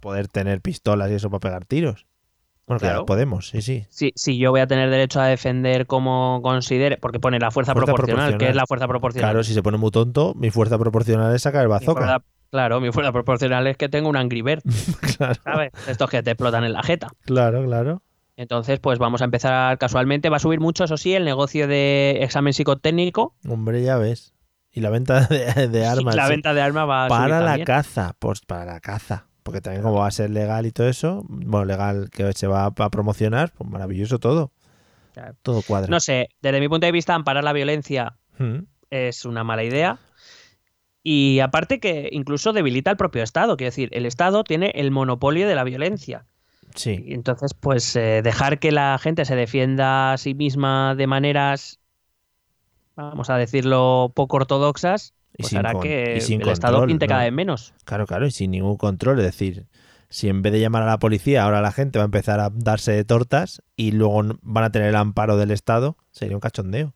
poder 0.00 0.26
tener 0.28 0.60
pistolas 0.60 1.08
y 1.10 1.14
eso 1.14 1.30
para 1.30 1.40
pegar 1.40 1.64
tiros. 1.66 2.06
Bueno, 2.70 2.78
claro, 2.78 2.94
Claro. 2.94 3.06
podemos, 3.06 3.48
sí, 3.48 3.62
sí. 3.62 3.84
Si, 3.90 4.12
si 4.14 4.38
yo 4.38 4.52
voy 4.52 4.60
a 4.60 4.68
tener 4.68 4.90
derecho 4.90 5.20
a 5.20 5.26
defender 5.26 5.86
como 5.86 6.40
considere, 6.40 6.98
porque 6.98 7.18
pone 7.18 7.40
la 7.40 7.50
fuerza, 7.50 7.72
Fuerza 7.72 7.86
proporcional, 7.86 8.26
proporcional. 8.26 8.38
¿qué 8.46 8.48
es 8.50 8.54
la 8.54 8.64
fuerza 8.66 8.86
proporcional? 8.86 9.30
Claro, 9.30 9.42
si 9.42 9.54
se 9.54 9.62
pone 9.62 9.76
muy 9.76 9.90
tonto, 9.90 10.34
mi 10.36 10.50
fuerza 10.50 10.78
proporcional 10.78 11.34
es 11.34 11.42
sacar 11.42 11.62
el 11.62 11.66
Mi 11.68 11.72
bazooka. 11.72 12.00
fuerza- 12.00 12.22
claro, 12.52 12.80
mi 12.80 12.92
fuerza 12.92 13.10
proporcional 13.10 13.66
es 13.66 13.76
que 13.76 13.88
tengo 13.88 14.08
un 14.08 14.16
Angry 14.16 14.42
Bird, 14.42 14.62
Claro, 15.18 15.34
¿sabes? 15.42 15.72
Estos 15.88 16.08
que 16.08 16.22
te 16.22 16.30
explotan 16.30 16.62
en 16.62 16.72
la 16.72 16.82
jeta. 16.84 17.08
claro, 17.24 17.64
claro. 17.64 18.02
Entonces, 18.36 18.78
pues 18.78 19.00
vamos 19.00 19.20
a 19.20 19.24
empezar 19.24 19.76
casualmente. 19.78 20.30
Va 20.30 20.36
a 20.36 20.38
subir 20.38 20.60
mucho, 20.60 20.84
eso 20.84 20.96
sí, 20.96 21.12
el 21.12 21.24
negocio 21.24 21.66
de 21.66 22.20
examen 22.22 22.52
psicotécnico. 22.54 23.34
Hombre, 23.48 23.82
ya 23.82 23.98
ves. 23.98 24.32
Y 24.72 24.80
la 24.80 24.90
venta 24.90 25.26
de, 25.26 25.66
de 25.68 25.86
armas. 25.86 26.14
la 26.14 26.26
sí. 26.26 26.30
venta 26.30 26.54
de 26.54 26.62
armas 26.62 26.88
va 26.88 27.04
a 27.06 27.08
subir 27.08 27.20
para 27.20 27.40
la 27.40 27.64
caza, 27.64 28.14
pues 28.20 28.40
para 28.42 28.64
la 28.64 28.78
caza. 28.80 29.26
Porque 29.42 29.60
también 29.60 29.82
como 29.82 29.96
va 29.96 30.06
a 30.06 30.10
ser 30.10 30.30
legal 30.30 30.66
y 30.66 30.72
todo 30.72 30.88
eso, 30.88 31.24
bueno, 31.28 31.64
legal 31.64 32.10
que 32.10 32.32
se 32.32 32.46
va 32.46 32.66
a 32.66 32.90
promocionar, 32.90 33.52
pues 33.56 33.68
maravilloso 33.68 34.18
todo. 34.18 34.52
Claro. 35.14 35.34
Todo 35.42 35.62
cuadra. 35.62 35.88
No 35.88 36.00
sé, 36.00 36.28
desde 36.40 36.60
mi 36.60 36.68
punto 36.68 36.86
de 36.86 36.92
vista, 36.92 37.14
amparar 37.14 37.42
la 37.42 37.52
violencia 37.52 38.16
Mm, 38.40 38.64
es 38.90 39.24
una 39.24 39.44
mala 39.44 39.62
idea. 39.62 39.98
Y 41.02 41.40
aparte 41.40 41.78
que 41.78 42.08
incluso 42.10 42.52
debilita 42.52 42.90
al 42.90 42.96
propio 42.96 43.22
Estado. 43.22 43.56
Quiero 43.56 43.70
decir, 43.70 43.90
el 43.92 44.06
Estado 44.06 44.42
tiene 44.44 44.72
el 44.74 44.90
monopolio 44.90 45.46
de 45.46 45.54
la 45.54 45.64
violencia. 45.64 46.26
Sí, 46.74 47.02
Y 47.04 47.14
entonces, 47.14 47.52
pues 47.52 47.96
eh, 47.96 48.20
dejar 48.22 48.58
que 48.58 48.70
la 48.70 48.98
gente 48.98 49.24
se 49.24 49.34
defienda 49.34 50.12
a 50.12 50.18
sí 50.18 50.34
misma 50.34 50.94
de 50.94 51.06
maneras, 51.08 51.80
vamos 52.94 53.28
a 53.28 53.36
decirlo, 53.36 54.12
poco 54.14 54.36
ortodoxas, 54.36 55.14
Y 55.36 55.42
pues 55.42 55.50
sin 55.50 55.58
hará 55.58 55.78
que 55.78 56.16
y 56.18 56.20
sin 56.20 56.42
el 56.42 56.48
Estado 56.48 56.86
pinte 56.86 57.06
¿no? 57.06 57.10
cada 57.10 57.24
vez 57.24 57.32
menos. 57.32 57.74
claro, 57.84 58.06
claro, 58.06 58.26
y 58.26 58.30
sin 58.30 58.50
ningún 58.50 58.76
control. 58.76 59.18
Es 59.20 59.24
decir, 59.24 59.66
si 60.08 60.28
en 60.28 60.42
vez 60.42 60.52
de 60.52 60.60
llamar 60.60 60.82
a 60.82 60.86
la 60.86 60.98
policía, 60.98 61.44
ahora 61.44 61.60
la 61.60 61.72
gente 61.72 61.98
va 61.98 62.04
a 62.04 62.06
empezar 62.06 62.40
a 62.40 62.50
darse 62.52 62.92
de 62.92 63.04
tortas 63.04 63.62
y 63.76 63.92
luego 63.92 64.22
van 64.42 64.64
a 64.64 64.72
tener 64.72 64.88
el 64.88 64.96
amparo 64.96 65.36
del 65.36 65.50
Estado, 65.50 65.96
sería 66.10 66.36
un 66.36 66.40
cachondeo. 66.40 66.94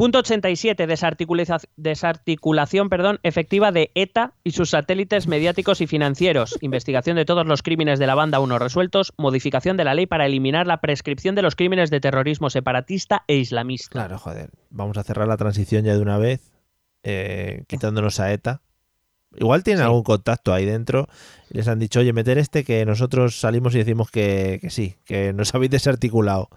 Punto 0.00 0.20
87. 0.20 0.86
Desarticuliza- 0.86 1.60
desarticulación 1.76 2.88
perdón, 2.88 3.20
efectiva 3.22 3.70
de 3.70 3.90
ETA 3.94 4.32
y 4.42 4.52
sus 4.52 4.70
satélites 4.70 5.26
mediáticos 5.26 5.82
y 5.82 5.86
financieros. 5.86 6.56
Investigación 6.62 7.16
de 7.16 7.26
todos 7.26 7.46
los 7.46 7.62
crímenes 7.62 7.98
de 7.98 8.06
la 8.06 8.14
banda 8.14 8.40
1 8.40 8.58
resueltos. 8.58 9.12
Modificación 9.18 9.76
de 9.76 9.84
la 9.84 9.92
ley 9.92 10.06
para 10.06 10.24
eliminar 10.24 10.66
la 10.66 10.80
prescripción 10.80 11.34
de 11.34 11.42
los 11.42 11.54
crímenes 11.54 11.90
de 11.90 12.00
terrorismo 12.00 12.48
separatista 12.48 13.24
e 13.26 13.36
islamista. 13.36 13.90
Claro, 13.90 14.18
joder. 14.18 14.48
Vamos 14.70 14.96
a 14.96 15.02
cerrar 15.02 15.28
la 15.28 15.36
transición 15.36 15.84
ya 15.84 15.94
de 15.94 16.00
una 16.00 16.16
vez, 16.16 16.50
eh, 17.02 17.64
quitándonos 17.68 18.20
a 18.20 18.32
ETA. 18.32 18.62
Igual 19.36 19.62
tienen 19.64 19.80
Sí. 19.82 19.84
algún 19.84 20.02
contacto 20.02 20.54
ahí 20.54 20.64
dentro 20.64 21.08
y 21.50 21.58
les 21.58 21.68
han 21.68 21.78
dicho, 21.78 22.00
oye, 22.00 22.14
meter 22.14 22.38
este 22.38 22.64
que 22.64 22.86
nosotros 22.86 23.38
salimos 23.38 23.74
y 23.74 23.78
decimos 23.78 24.10
que, 24.10 24.58
que 24.62 24.70
sí, 24.70 24.96
que 25.04 25.34
nos 25.34 25.54
habéis 25.54 25.70
desarticulado. 25.70 26.48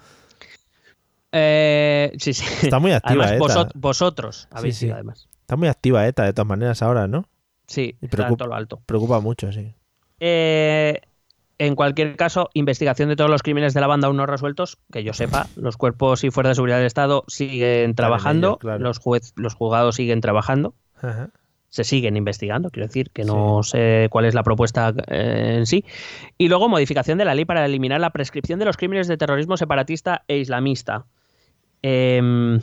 Eh, 1.35 2.13
sí, 2.19 2.33
sí. 2.33 2.45
Está 2.63 2.79
muy 2.79 2.91
activa 2.93 3.25
Además, 3.25 3.51
ETA. 3.51 3.61
vosot- 3.61 3.71
vosotros 3.75 4.47
habéis 4.51 4.75
Sí, 4.75 4.79
sí. 4.81 4.85
sido, 4.85 4.95
además. 4.95 5.27
Está 5.41 5.55
muy 5.55 5.67
activa 5.67 6.07
ETA 6.07 6.23
de 6.23 6.33
todas 6.33 6.47
maneras 6.47 6.81
ahora, 6.81 7.07
¿no? 7.07 7.25
Sí, 7.67 7.97
Y 8.01 8.05
está 8.05 8.23
en 8.23 8.29
preocup- 8.33 8.37
todo 8.37 8.47
lo 8.49 8.55
alto. 8.55 8.81
Preocupa 8.85 9.19
mucho, 9.19 9.51
sí. 9.51 9.73
Eh, 10.19 11.01
en 11.57 11.75
cualquier 11.75 12.15
caso, 12.15 12.49
investigación 12.53 13.09
de 13.09 13.15
todos 13.15 13.29
los 13.29 13.41
crímenes 13.43 13.73
de 13.73 13.81
la 13.81 13.87
banda 13.87 14.07
aún 14.07 14.17
no 14.17 14.25
resueltos, 14.25 14.77
que 14.91 15.03
yo 15.03 15.13
sepa, 15.13 15.47
los 15.55 15.75
cuerpos 15.77 16.23
y 16.23 16.29
fuerzas 16.31 16.51
de 16.51 16.55
seguridad 16.55 16.77
del 16.77 16.85
Estado 16.87 17.23
siguen 17.27 17.95
trabajando, 17.95 18.57
claro. 18.57 18.79
los, 18.79 18.99
juez, 18.99 19.33
los 19.35 19.53
juzgados 19.55 19.95
siguen 19.95 20.21
trabajando, 20.21 20.73
Ajá. 21.01 21.29
se 21.69 21.83
siguen 21.83 22.17
investigando, 22.17 22.69
quiero 22.69 22.87
decir, 22.87 23.09
que 23.11 23.23
no 23.23 23.63
sé 23.63 24.07
cuál 24.11 24.25
es 24.25 24.33
la 24.33 24.43
propuesta 24.43 24.93
eh, 25.07 25.55
en 25.57 25.65
sí. 25.65 25.85
Y 26.37 26.47
luego 26.47 26.69
modificación 26.69 27.17
de 27.17 27.25
la 27.25 27.33
ley 27.35 27.45
para 27.45 27.65
eliminar 27.65 27.99
la 28.01 28.09
prescripción 28.11 28.59
de 28.59 28.65
los 28.65 28.77
crímenes 28.77 29.07
de 29.07 29.17
terrorismo 29.17 29.55
separatista 29.57 30.23
e 30.27 30.37
islamista. 30.37 31.05
Em, 31.83 32.59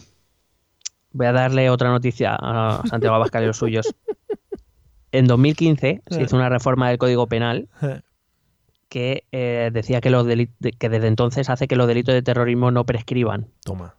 voy 1.12 1.26
a 1.26 1.32
darle 1.32 1.70
otra 1.70 1.90
noticia 1.90 2.36
a 2.40 2.82
Santiago 2.88 3.14
Abascal 3.14 3.44
y 3.44 3.46
los 3.46 3.58
suyos. 3.58 3.94
En 5.12 5.26
2015 5.26 6.02
se 6.08 6.22
hizo 6.22 6.36
una 6.36 6.48
reforma 6.48 6.88
del 6.88 6.98
Código 6.98 7.26
Penal 7.26 7.68
que 8.88 9.24
eh, 9.32 9.70
decía 9.72 10.00
que, 10.00 10.10
los 10.10 10.26
desde 10.26 11.06
entonces 11.06 11.50
hace 11.50 11.68
que 11.68 11.76
los 11.76 11.86
delitos 11.86 12.14
de 12.14 12.22
terrorismo 12.22 12.70
no 12.70 12.84
prescriban. 12.84 13.48
Toma. 13.64 13.94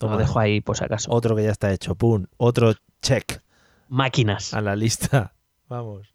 Lo 0.00 0.08
Toma. 0.08 0.16
dejo 0.16 0.38
ahí 0.38 0.60
por 0.60 0.76
si 0.76 0.84
acaso. 0.84 1.10
Otro 1.12 1.34
que 1.34 1.44
ya 1.44 1.50
está 1.50 1.72
hecho. 1.72 1.94
Pum. 1.94 2.26
Otro 2.36 2.74
check 3.02 3.42
Máquinas. 3.88 4.54
a 4.54 4.60
la 4.60 4.76
lista. 4.76 5.34
Vamos. 5.68 6.08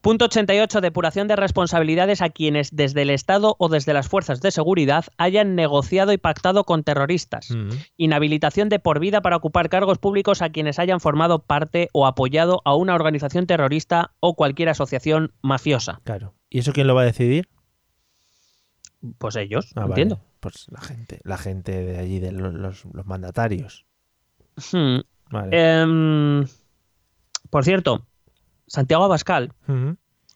Punto 0.00 0.26
88. 0.26 0.80
Depuración 0.80 1.26
de 1.26 1.34
responsabilidades 1.36 2.22
a 2.22 2.30
quienes 2.30 2.74
desde 2.74 3.02
el 3.02 3.10
Estado 3.10 3.56
o 3.58 3.68
desde 3.68 3.92
las 3.92 4.08
fuerzas 4.08 4.40
de 4.40 4.52
seguridad 4.52 5.04
hayan 5.18 5.56
negociado 5.56 6.12
y 6.12 6.18
pactado 6.18 6.64
con 6.64 6.84
terroristas. 6.84 7.48
Inhabilitación 7.96 8.68
de 8.68 8.78
por 8.78 9.00
vida 9.00 9.20
para 9.22 9.36
ocupar 9.36 9.68
cargos 9.68 9.98
públicos 9.98 10.40
a 10.40 10.50
quienes 10.50 10.78
hayan 10.78 11.00
formado 11.00 11.40
parte 11.40 11.88
o 11.92 12.06
apoyado 12.06 12.62
a 12.64 12.74
una 12.76 12.94
organización 12.94 13.46
terrorista 13.46 14.12
o 14.20 14.34
cualquier 14.34 14.68
asociación 14.68 15.32
mafiosa. 15.42 16.00
Claro. 16.04 16.34
¿Y 16.48 16.60
eso 16.60 16.72
quién 16.72 16.86
lo 16.86 16.94
va 16.94 17.02
a 17.02 17.06
decidir? 17.06 17.48
Pues 19.18 19.36
ellos, 19.36 19.72
Ah, 19.74 19.80
vale. 19.82 19.90
entiendo. 20.02 20.20
Pues 20.40 20.66
la 20.70 20.80
gente, 20.80 21.20
la 21.24 21.38
gente 21.38 21.72
de 21.84 21.98
allí, 21.98 22.20
de 22.20 22.30
los, 22.32 22.54
los- 22.54 22.84
los 22.92 23.04
mandatarios. 23.06 23.84
Hmm. 24.72 25.00
Vale. 25.30 25.50
Em, 25.82 26.46
por 27.50 27.64
cierto, 27.64 28.06
Santiago 28.68 29.04
Abascal 29.04 29.52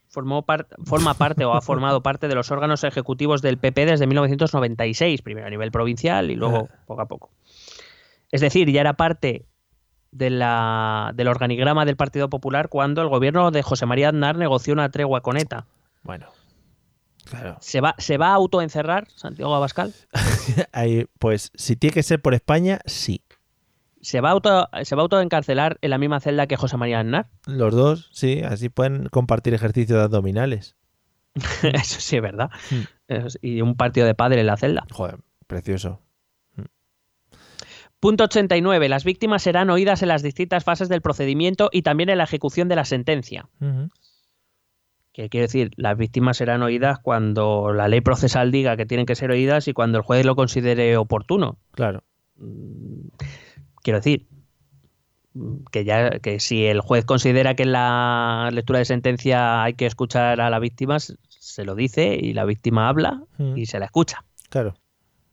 formó 0.09 0.43
par- 0.43 0.67
forma 0.85 1.15
parte 1.15 1.45
o 1.45 1.55
ha 1.55 1.61
formado 1.63 2.03
parte 2.03 2.29
de 2.29 2.35
los 2.35 2.51
órganos 2.51 2.83
ejecutivos 2.85 3.41
del 3.41 3.59
PP 3.59 3.87
desde 3.87 4.07
1996, 4.07 5.23
primero 5.23 5.47
a 5.47 5.51
nivel 5.51 5.71
provincial 5.71 6.31
y 6.31 6.35
luego 6.35 6.69
poco 6.87 7.01
a 7.03 7.07
poco. 7.07 7.31
Es 8.31 8.41
decir, 8.41 8.71
ya 8.71 8.81
era 8.81 8.95
parte 8.95 9.47
de 10.11 10.29
la, 10.31 11.13
del 11.15 11.29
organigrama 11.29 11.85
del 11.87 11.97
Partido 11.97 12.29
Popular 12.29 12.69
cuando 12.69 13.01
el 13.03 13.09
gobierno 13.09 13.51
de 13.51 13.63
José 13.63 13.87
María 13.87 14.09
Aznar 14.11 14.37
negoció 14.37 14.75
una 14.75 14.91
tregua 14.91 15.21
con 15.23 15.37
ETA. 15.39 15.67
Bueno. 16.03 16.27
Claro. 17.25 17.57
¿Se 17.61 17.81
va, 17.81 17.95
¿Se 17.99 18.19
va 18.19 18.29
a 18.31 18.35
autoencerrar 18.35 19.09
Santiago 19.15 19.55
Abascal? 19.55 19.95
Ahí, 20.73 21.07
pues 21.19 21.51
si 21.55 21.77
tiene 21.77 21.95
que 21.95 22.03
ser 22.03 22.21
por 22.21 22.35
España, 22.35 22.81
sí. 22.85 23.23
¿Se 24.03 24.21
va 24.21 24.29
a, 24.29 24.33
auto, 24.33 24.69
¿Se 24.83 24.95
va 24.97 25.03
a 25.03 25.05
autoencarcelar 25.05 25.79
en 25.81 25.91
la 25.91 25.97
misma 25.99 26.21
celda 26.21 26.47
que 26.47 26.57
José 26.57 26.77
María 26.77 27.01
Aznar? 27.01 27.29
Los 27.47 27.73
dos, 27.75 28.11
sí. 28.13 28.43
Así 28.43 28.69
pueden 28.69 29.09
compartir 29.09 29.55
ejercicios 29.55 29.99
de 29.99 30.05
abdominales. 30.05 30.77
Eso 31.63 32.01
sí 32.01 32.17
es 32.17 32.23
verdad. 32.23 32.51
Eso- 33.09 33.39
Y 33.41 33.61
un 33.63 33.77
partido 33.77 34.07
de 34.07 34.15
padre 34.15 34.41
en 34.41 34.47
la 34.49 34.57
celda. 34.57 34.85
Joder, 34.91 35.19
precioso. 35.47 36.01
Punto 38.01 38.25
89. 38.25 38.89
Las 38.89 39.05
víctimas 39.05 39.43
serán 39.45 39.71
oídas 39.71 40.03
en 40.03 40.09
las 40.09 40.23
distintas 40.25 40.65
fases 40.65 40.89
del 40.89 41.01
procedimiento 41.03 41.69
y 41.73 41.83
también 41.83 42.11
en 42.11 42.19
la 42.19 42.25
ejecución 42.25 42.69
de 42.69 42.75
la 42.75 42.85
sentencia. 42.85 43.49
Ujú. 43.61 43.91
Que 45.13 45.29
quiero 45.29 45.45
decir, 45.45 45.71
las 45.77 45.97
víctimas 45.97 46.39
serán 46.39 46.63
oídas 46.63 46.99
cuando 46.99 47.73
la 47.73 47.87
ley 47.87 48.01
procesal 48.01 48.51
diga 48.51 48.77
que 48.77 48.87
tienen 48.87 49.07
que 49.07 49.15
ser 49.15 49.31
oídas 49.31 49.69
y 49.69 49.73
cuando 49.73 49.99
el 49.99 50.05
juez 50.05 50.27
lo 50.27 50.35
considere 50.35 50.97
oportuno. 50.97 51.59
Claro. 51.71 52.03
Quiero 53.83 53.99
decir, 53.99 54.27
que 55.71 55.85
ya 55.85 56.11
que 56.21 56.41
si 56.41 56.67
el 56.67 56.81
juez 56.81 57.05
considera 57.05 57.55
que 57.55 57.63
en 57.63 57.73
la 57.73 58.51
lectura 58.53 58.79
de 58.81 58.85
sentencia 58.85 59.63
hay 59.63 59.75
que 59.75 59.87
escuchar 59.87 60.41
a 60.41 60.51
la 60.51 60.59
víctima, 60.59 60.99
se 61.01 61.65
lo 61.65 61.75
dice 61.75 62.15
y 62.21 62.35
la 62.35 62.45
víctima 62.45 62.89
habla 62.89 63.23
Mm. 63.39 63.57
y 63.57 63.67
se 63.67 63.79
la 63.79 63.87
escucha. 63.87 64.25
Claro. 64.51 64.75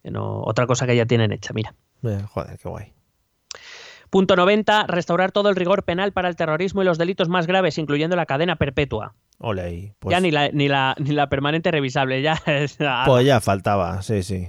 No- 0.03 0.41
otra 0.43 0.65
cosa 0.67 0.87
que 0.87 0.95
ya 0.95 1.05
tienen 1.05 1.31
hecha, 1.33 1.53
mira. 1.53 1.75
Eh, 2.03 2.23
joder, 2.31 2.57
qué 2.57 2.69
guay. 2.69 2.93
Punto 4.09 4.35
90. 4.35 4.87
Restaurar 4.87 5.31
todo 5.31 5.49
el 5.49 5.55
rigor 5.55 5.83
penal 5.83 6.13
para 6.13 6.29
el 6.29 6.35
terrorismo 6.35 6.81
y 6.81 6.85
los 6.85 6.97
delitos 6.97 7.27
más 7.29 7.45
graves, 7.45 7.77
incluyendo 7.77 8.15
la 8.15 8.25
cadena 8.25 8.55
perpetua. 8.55 9.13
Ole. 9.37 9.95
Pues, 9.99 10.11
ya 10.13 10.19
ni 10.19 10.31
la, 10.31 10.49
ni, 10.49 10.67
la, 10.67 10.95
ni 10.97 11.11
la 11.11 11.27
permanente 11.29 11.69
revisable, 11.71 12.21
ya. 12.21 12.33
es- 12.47 12.77
pues 13.05 13.25
ya 13.25 13.39
faltaba, 13.41 14.01
sí, 14.01 14.23
sí. 14.23 14.47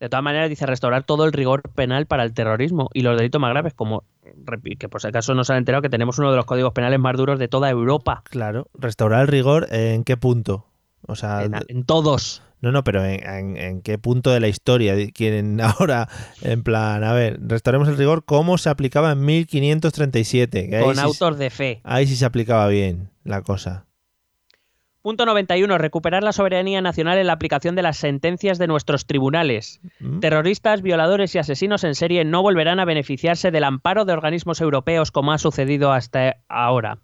De 0.00 0.08
todas 0.10 0.22
maneras, 0.22 0.50
dice 0.50 0.66
restaurar 0.66 1.04
todo 1.04 1.24
el 1.24 1.32
rigor 1.32 1.62
penal 1.74 2.04
para 2.06 2.22
el 2.24 2.34
terrorismo 2.34 2.90
y 2.92 3.00
los 3.00 3.16
delitos 3.16 3.40
más 3.40 3.50
graves, 3.50 3.72
como 3.74 4.04
que 4.78 4.88
por 4.90 5.00
si 5.00 5.08
acaso 5.08 5.34
no 5.34 5.42
se 5.44 5.52
han 5.52 5.58
enterado 5.58 5.80
que 5.82 5.88
tenemos 5.88 6.18
uno 6.18 6.30
de 6.30 6.36
los 6.36 6.44
códigos 6.44 6.72
penales 6.74 6.98
más 7.00 7.16
duros 7.16 7.38
de 7.38 7.48
toda 7.48 7.70
Europa. 7.70 8.22
Claro. 8.28 8.68
Restaurar 8.74 9.22
el 9.22 9.28
rigor, 9.28 9.66
¿en 9.70 10.04
qué 10.04 10.16
punto? 10.18 10.66
O 11.06 11.14
sea, 11.16 11.44
En, 11.44 11.54
en 11.68 11.84
todos. 11.84 12.42
No, 12.60 12.72
no, 12.72 12.84
pero 12.84 13.04
¿en, 13.04 13.24
en, 13.26 13.56
en 13.56 13.80
qué 13.82 13.96
punto 13.96 14.30
de 14.30 14.40
la 14.40 14.48
historia 14.48 14.94
quieren 15.14 15.60
ahora, 15.62 16.08
en 16.42 16.62
plan, 16.62 17.02
a 17.02 17.12
ver, 17.14 17.38
restauremos 17.40 17.88
el 17.88 17.96
rigor, 17.96 18.24
¿cómo 18.24 18.58
se 18.58 18.68
aplicaba 18.68 19.12
en 19.12 19.24
1537? 19.24 20.68
Que 20.68 20.80
Con 20.80 20.94
sí- 20.96 21.00
autos 21.00 21.38
de 21.38 21.48
fe. 21.50 21.80
Ahí 21.84 22.06
sí 22.06 22.16
se 22.16 22.24
aplicaba 22.26 22.66
bien 22.68 23.08
la 23.24 23.40
cosa. 23.42 23.85
Punto 25.06 25.24
91. 25.24 25.78
Recuperar 25.78 26.24
la 26.24 26.32
soberanía 26.32 26.82
nacional 26.82 27.16
en 27.16 27.28
la 27.28 27.34
aplicación 27.34 27.76
de 27.76 27.82
las 27.82 27.96
sentencias 27.96 28.58
de 28.58 28.66
nuestros 28.66 29.06
tribunales. 29.06 29.80
¿Mm? 30.00 30.18
Terroristas, 30.18 30.82
violadores 30.82 31.32
y 31.32 31.38
asesinos 31.38 31.84
en 31.84 31.94
serie 31.94 32.24
no 32.24 32.42
volverán 32.42 32.80
a 32.80 32.84
beneficiarse 32.84 33.52
del 33.52 33.62
amparo 33.62 34.04
de 34.04 34.14
organismos 34.14 34.60
europeos 34.60 35.12
como 35.12 35.30
ha 35.30 35.38
sucedido 35.38 35.92
hasta 35.92 36.38
ahora. 36.48 36.98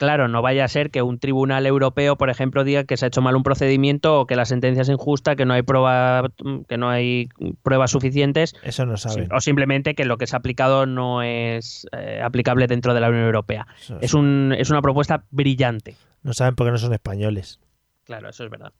Claro, 0.00 0.28
no 0.28 0.40
vaya 0.40 0.64
a 0.64 0.68
ser 0.68 0.90
que 0.90 1.02
un 1.02 1.18
tribunal 1.18 1.66
europeo, 1.66 2.16
por 2.16 2.30
ejemplo, 2.30 2.64
diga 2.64 2.84
que 2.84 2.96
se 2.96 3.04
ha 3.04 3.08
hecho 3.08 3.20
mal 3.20 3.36
un 3.36 3.42
procedimiento 3.42 4.18
o 4.18 4.26
que 4.26 4.34
la 4.34 4.46
sentencia 4.46 4.80
es 4.80 4.88
injusta, 4.88 5.36
que 5.36 5.44
no 5.44 5.52
hay 5.52 5.60
prueba, 5.60 6.30
que 6.66 6.78
no 6.78 6.88
hay 6.88 7.28
pruebas 7.62 7.90
suficientes. 7.90 8.54
Eso 8.62 8.86
no 8.86 8.96
saben. 8.96 9.30
O 9.30 9.42
simplemente 9.42 9.94
que 9.94 10.06
lo 10.06 10.16
que 10.16 10.26
se 10.26 10.34
ha 10.34 10.38
aplicado 10.38 10.86
no 10.86 11.20
es 11.22 11.86
eh, 11.92 12.22
aplicable 12.24 12.66
dentro 12.66 12.94
de 12.94 13.00
la 13.00 13.10
Unión 13.10 13.26
Europea. 13.26 13.66
Eso 13.78 13.98
Es, 14.00 14.14
un, 14.14 14.54
es 14.56 14.70
una 14.70 14.80
propuesta 14.80 15.24
brillante. 15.32 15.96
No 16.22 16.32
saben 16.32 16.54
por 16.54 16.66
qué 16.66 16.70
no 16.70 16.78
son 16.78 16.94
españoles. 16.94 17.60
Claro, 18.04 18.30
eso 18.30 18.42
es 18.42 18.50
verdad. 18.50 18.72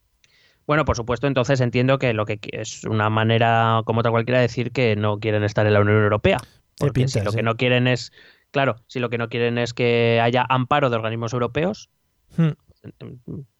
Bueno, 0.66 0.86
por 0.86 0.96
supuesto, 0.96 1.26
entonces 1.26 1.60
entiendo 1.60 1.98
que 1.98 2.14
lo 2.14 2.24
que 2.24 2.40
es 2.50 2.84
una 2.84 3.10
manera, 3.10 3.82
como 3.84 4.00
otra 4.00 4.10
cualquiera, 4.10 4.38
de 4.38 4.46
decir 4.46 4.72
que 4.72 4.96
no 4.96 5.18
quieren 5.18 5.44
estar 5.44 5.66
en 5.66 5.74
la 5.74 5.82
Unión 5.82 6.02
Europea. 6.02 6.38
Porque 6.78 7.00
si 7.00 7.04
pinta, 7.04 7.24
lo 7.24 7.32
sí. 7.32 7.36
que 7.36 7.42
no 7.42 7.56
quieren 7.56 7.86
es, 7.86 8.10
claro, 8.50 8.76
si 8.86 9.00
lo 9.00 9.10
que 9.10 9.18
no 9.18 9.28
quieren 9.28 9.58
es 9.58 9.74
que 9.74 10.20
haya 10.22 10.44
amparo 10.48 10.90
de 10.90 10.96
organismos 10.96 11.32
europeos, 11.32 11.90
Hmm. 12.36 12.50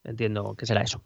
entiendo 0.05 0.55
que 0.57 0.67
será 0.67 0.83
eso. 0.83 1.03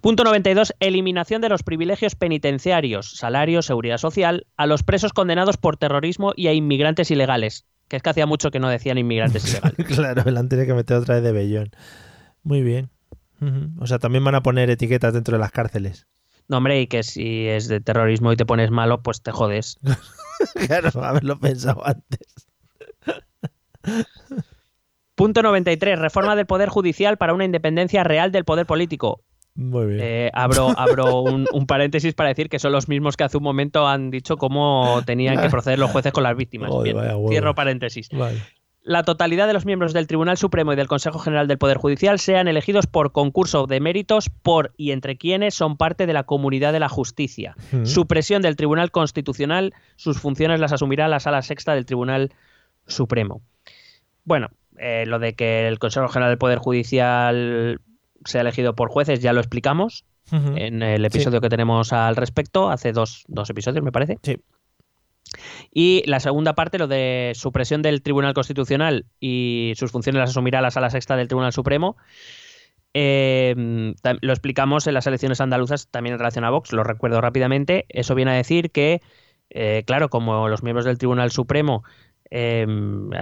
Punto 0.00 0.24
92. 0.24 0.74
Eliminación 0.80 1.40
de 1.42 1.48
los 1.48 1.62
privilegios 1.62 2.14
penitenciarios, 2.14 3.16
salario, 3.16 3.62
seguridad 3.62 3.98
social, 3.98 4.46
a 4.56 4.66
los 4.66 4.82
presos 4.82 5.12
condenados 5.12 5.56
por 5.56 5.76
terrorismo 5.76 6.32
y 6.36 6.48
a 6.48 6.52
inmigrantes 6.52 7.10
ilegales. 7.10 7.66
Que 7.88 7.96
es 7.96 8.02
que 8.02 8.10
hacía 8.10 8.26
mucho 8.26 8.50
que 8.50 8.60
no 8.60 8.68
decían 8.68 8.98
inmigrantes 8.98 9.48
ilegales. 9.48 9.86
claro, 9.94 10.30
la 10.30 10.40
han 10.40 10.48
tenido 10.48 10.66
que 10.66 10.74
meter 10.74 10.96
otra 10.96 11.16
vez 11.16 11.24
de 11.24 11.32
Bellón. 11.32 11.70
Muy 12.42 12.62
bien. 12.62 12.90
O 13.78 13.86
sea, 13.86 13.98
también 13.98 14.24
van 14.24 14.34
a 14.34 14.42
poner 14.42 14.70
etiquetas 14.70 15.12
dentro 15.12 15.36
de 15.36 15.40
las 15.40 15.52
cárceles. 15.52 16.06
No, 16.48 16.56
hombre, 16.56 16.80
y 16.80 16.86
que 16.86 17.02
si 17.02 17.46
es 17.46 17.68
de 17.68 17.80
terrorismo 17.80 18.32
y 18.32 18.36
te 18.36 18.46
pones 18.46 18.70
malo, 18.70 19.02
pues 19.02 19.20
te 19.20 19.32
jodes. 19.32 19.78
claro, 20.66 21.04
haberlo 21.04 21.38
pensado 21.38 21.86
antes. 21.86 22.43
Punto 25.14 25.42
93. 25.42 25.98
Reforma 25.98 26.34
del 26.36 26.46
Poder 26.46 26.68
Judicial 26.68 27.16
para 27.16 27.34
una 27.34 27.44
independencia 27.44 28.02
real 28.04 28.32
del 28.32 28.44
poder 28.44 28.66
político. 28.66 29.22
Muy 29.54 29.86
bien. 29.86 30.00
Eh, 30.02 30.30
abro 30.34 30.72
abro 30.76 31.22
un, 31.22 31.46
un 31.52 31.66
paréntesis 31.66 32.14
para 32.14 32.30
decir 32.30 32.48
que 32.48 32.58
son 32.58 32.72
los 32.72 32.88
mismos 32.88 33.16
que 33.16 33.24
hace 33.24 33.36
un 33.36 33.44
momento 33.44 33.86
han 33.86 34.10
dicho 34.10 34.36
cómo 34.36 35.00
tenían 35.06 35.40
que 35.40 35.48
proceder 35.48 35.78
los 35.78 35.90
jueces 35.90 36.12
con 36.12 36.24
las 36.24 36.36
víctimas. 36.36 36.70
Bien, 36.82 36.96
cierro 37.28 37.54
paréntesis. 37.54 38.08
Vale. 38.10 38.40
La 38.86 39.02
totalidad 39.02 39.46
de 39.46 39.54
los 39.54 39.64
miembros 39.64 39.94
del 39.94 40.06
Tribunal 40.06 40.36
Supremo 40.36 40.74
y 40.74 40.76
del 40.76 40.88
Consejo 40.88 41.18
General 41.18 41.48
del 41.48 41.56
Poder 41.56 41.78
Judicial 41.78 42.18
sean 42.18 42.48
elegidos 42.48 42.86
por 42.86 43.12
concurso 43.12 43.66
de 43.66 43.80
méritos 43.80 44.28
por 44.28 44.74
y 44.76 44.90
entre 44.90 45.16
quienes 45.16 45.54
son 45.54 45.78
parte 45.78 46.06
de 46.06 46.12
la 46.12 46.24
comunidad 46.24 46.70
de 46.74 46.80
la 46.80 46.90
justicia. 46.90 47.56
Mm. 47.72 47.86
Supresión 47.86 48.42
del 48.42 48.56
Tribunal 48.56 48.90
Constitucional, 48.90 49.72
sus 49.96 50.18
funciones 50.18 50.60
las 50.60 50.72
asumirá 50.72 51.08
la 51.08 51.18
Sala 51.18 51.40
Sexta 51.40 51.74
del 51.74 51.86
Tribunal 51.86 52.34
Supremo. 52.86 53.40
Bueno, 54.24 54.48
eh, 54.78 55.04
lo 55.06 55.18
de 55.18 55.34
que 55.34 55.68
el 55.68 55.78
Consejo 55.78 56.08
General 56.08 56.30
del 56.30 56.38
Poder 56.38 56.58
Judicial 56.58 57.80
sea 58.24 58.40
elegido 58.40 58.74
por 58.74 58.88
jueces 58.88 59.20
ya 59.20 59.32
lo 59.32 59.40
explicamos 59.40 60.04
en 60.32 60.82
el 60.82 61.04
episodio 61.04 61.40
que 61.42 61.50
tenemos 61.50 61.92
al 61.92 62.16
respecto, 62.16 62.70
hace 62.70 62.92
dos, 62.92 63.24
dos 63.28 63.50
episodios 63.50 63.84
me 63.84 63.92
parece. 63.92 64.18
Sí. 64.22 64.40
Y 65.70 66.02
la 66.06 66.20
segunda 66.20 66.54
parte, 66.54 66.78
lo 66.78 66.86
de 66.86 67.32
supresión 67.34 67.82
del 67.82 68.02
Tribunal 68.02 68.34
Constitucional 68.34 69.06
y 69.20 69.74
sus 69.76 69.90
funciones 69.90 70.20
las 70.20 70.30
asumirá 70.30 70.60
la 70.60 70.70
Sala 70.70 70.90
Sexta 70.90 71.16
del 71.16 71.28
Tribunal 71.28 71.52
Supremo. 71.52 71.96
eh, 72.94 73.54
lo 74.20 74.32
explicamos 74.32 74.86
en 74.86 74.94
las 74.94 75.06
elecciones 75.06 75.40
andaluzas 75.40 75.88
también 75.88 76.14
en 76.14 76.18
relación 76.18 76.44
a 76.44 76.50
Vox, 76.50 76.72
lo 76.72 76.84
recuerdo 76.84 77.20
rápidamente. 77.20 77.86
Eso 77.88 78.14
viene 78.14 78.30
a 78.30 78.34
decir 78.34 78.70
que, 78.70 79.02
eh, 79.50 79.82
claro, 79.86 80.08
como 80.08 80.48
los 80.48 80.62
miembros 80.62 80.84
del 80.84 80.98
Tribunal 80.98 81.30
Supremo, 81.30 81.84
eh, 82.30 82.66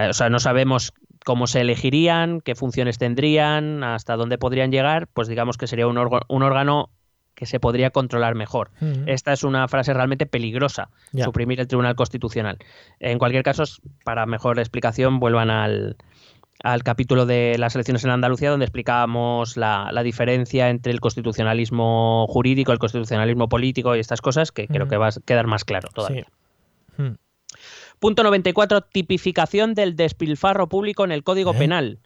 o 0.09 0.13
sea, 0.13 0.29
no 0.29 0.39
sabemos 0.39 0.93
cómo 1.23 1.47
se 1.47 1.61
elegirían, 1.61 2.41
qué 2.41 2.55
funciones 2.55 2.97
tendrían, 2.97 3.83
hasta 3.83 4.15
dónde 4.15 4.37
podrían 4.37 4.71
llegar, 4.71 5.07
pues 5.07 5.27
digamos 5.27 5.57
que 5.57 5.67
sería 5.67 5.87
un, 5.87 5.97
órgano 5.97 6.89
que 7.33 7.45
se 7.45 7.59
podría 7.59 7.89
controlar 7.89 8.35
mejor. 8.35 8.71
Esta 9.05 9.33
es 9.33 9.43
una 9.43 9.67
frase 9.67 9.93
realmente 9.93 10.25
peligrosa, 10.25 10.89
suprimir 11.23 11.59
el 11.59 11.67
Tribunal 11.67 11.95
Constitucional. 11.95 12.57
En 12.99 13.19
cualquier 13.19 13.43
caso, 13.43 13.63
para 14.03 14.25
mejor 14.25 14.59
explicación, 14.59 15.19
vuelvan 15.19 15.49
al, 15.49 15.95
al 16.61 16.83
capítulo 16.83 17.25
de 17.25 17.57
las 17.57 17.75
elecciones 17.75 18.03
en 18.03 18.11
Andalucía, 18.11 18.51
donde 18.51 18.65
explicábamos 18.65 19.57
la, 19.57 19.89
la 19.91 20.03
diferencia 20.03 20.69
entre 20.69 20.91
el 20.91 20.99
constitucionalismo 20.99 22.27
jurídico, 22.29 22.71
el 22.71 22.79
constitucionalismo 22.79 23.49
político 23.49 23.95
y 23.95 23.99
estas 23.99 24.21
cosas, 24.21 24.51
que 24.51 24.67
creo 24.67 24.87
que 24.87 24.97
va 24.97 25.07
a 25.07 25.11
quedar 25.25 25.47
más 25.47 25.65
claro 25.65 25.89
todavía. 25.93 26.27
Sí. 26.97 27.03
Punto 28.03 28.21
94. 28.23 28.81
Tipificación 28.81 29.75
del 29.75 29.95
despilfarro 29.95 30.67
público 30.67 31.05
en 31.05 31.13
el 31.13 31.23
Código 31.23 31.53
¿Eh? 31.53 31.57
Penal. 31.57 31.99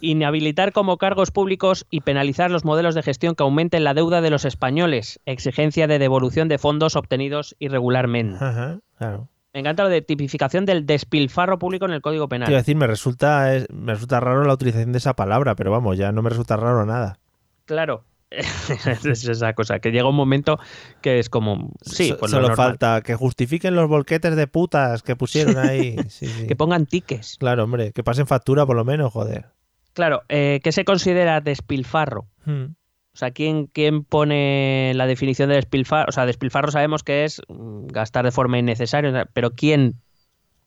Inhabilitar 0.00 0.70
como 0.70 0.98
cargos 0.98 1.32
públicos 1.32 1.84
y 1.90 2.02
penalizar 2.02 2.48
los 2.52 2.64
modelos 2.64 2.94
de 2.94 3.02
gestión 3.02 3.34
que 3.34 3.42
aumenten 3.42 3.82
la 3.82 3.92
deuda 3.92 4.20
de 4.20 4.30
los 4.30 4.44
españoles. 4.44 5.18
Exigencia 5.26 5.88
de 5.88 5.98
devolución 5.98 6.46
de 6.46 6.58
fondos 6.58 6.94
obtenidos 6.94 7.56
irregularmente. 7.58 8.36
Ajá, 8.36 8.78
claro. 8.96 9.26
Me 9.52 9.58
encanta 9.58 9.82
lo 9.82 9.88
de 9.88 10.00
tipificación 10.00 10.64
del 10.64 10.86
despilfarro 10.86 11.58
público 11.58 11.86
en 11.86 11.90
el 11.90 12.02
Código 12.02 12.28
Penal. 12.28 12.46
Quiero 12.46 12.60
decir, 12.60 12.76
me 12.76 12.86
resulta, 12.86 13.52
es- 13.56 13.66
me 13.68 13.94
resulta 13.94 14.20
raro 14.20 14.44
la 14.44 14.54
utilización 14.54 14.92
de 14.92 14.98
esa 14.98 15.14
palabra, 15.16 15.56
pero 15.56 15.72
vamos, 15.72 15.98
ya 15.98 16.12
no 16.12 16.22
me 16.22 16.30
resulta 16.30 16.56
raro 16.56 16.86
nada. 16.86 17.18
Claro. 17.64 18.04
es 19.04 19.28
esa 19.28 19.52
cosa, 19.54 19.78
que 19.80 19.90
llega 19.90 20.08
un 20.08 20.16
momento 20.16 20.58
que 21.00 21.18
es 21.18 21.28
como... 21.28 21.72
Sí, 21.82 22.14
pues 22.18 22.32
lo 22.32 22.42
solo 22.42 22.56
falta 22.56 23.02
que 23.02 23.14
justifiquen 23.14 23.74
los 23.74 23.88
volquetes 23.88 24.36
de 24.36 24.46
putas 24.46 25.02
que 25.02 25.16
pusieron 25.16 25.58
ahí. 25.58 25.96
Sí, 26.08 26.26
sí. 26.26 26.46
Que 26.46 26.56
pongan 26.56 26.86
tiques. 26.86 27.36
Claro, 27.38 27.64
hombre, 27.64 27.92
que 27.92 28.04
pasen 28.04 28.26
factura 28.26 28.66
por 28.66 28.76
lo 28.76 28.84
menos, 28.84 29.12
joder. 29.12 29.46
Claro, 29.94 30.22
eh, 30.28 30.60
¿qué 30.62 30.72
se 30.72 30.84
considera 30.84 31.40
despilfarro? 31.40 32.26
Hmm. 32.44 32.74
O 33.14 33.16
sea, 33.16 33.30
¿quién, 33.30 33.66
¿quién 33.66 34.04
pone 34.04 34.92
la 34.94 35.06
definición 35.06 35.48
de 35.48 35.56
despilfarro? 35.56 36.08
O 36.08 36.12
sea, 36.12 36.26
despilfarro 36.26 36.70
sabemos 36.70 37.02
que 37.02 37.24
es 37.24 37.42
mm, 37.48 37.86
gastar 37.86 38.24
de 38.24 38.32
forma 38.32 38.58
innecesaria, 38.58 39.28
pero 39.32 39.52
¿quién, 39.52 40.00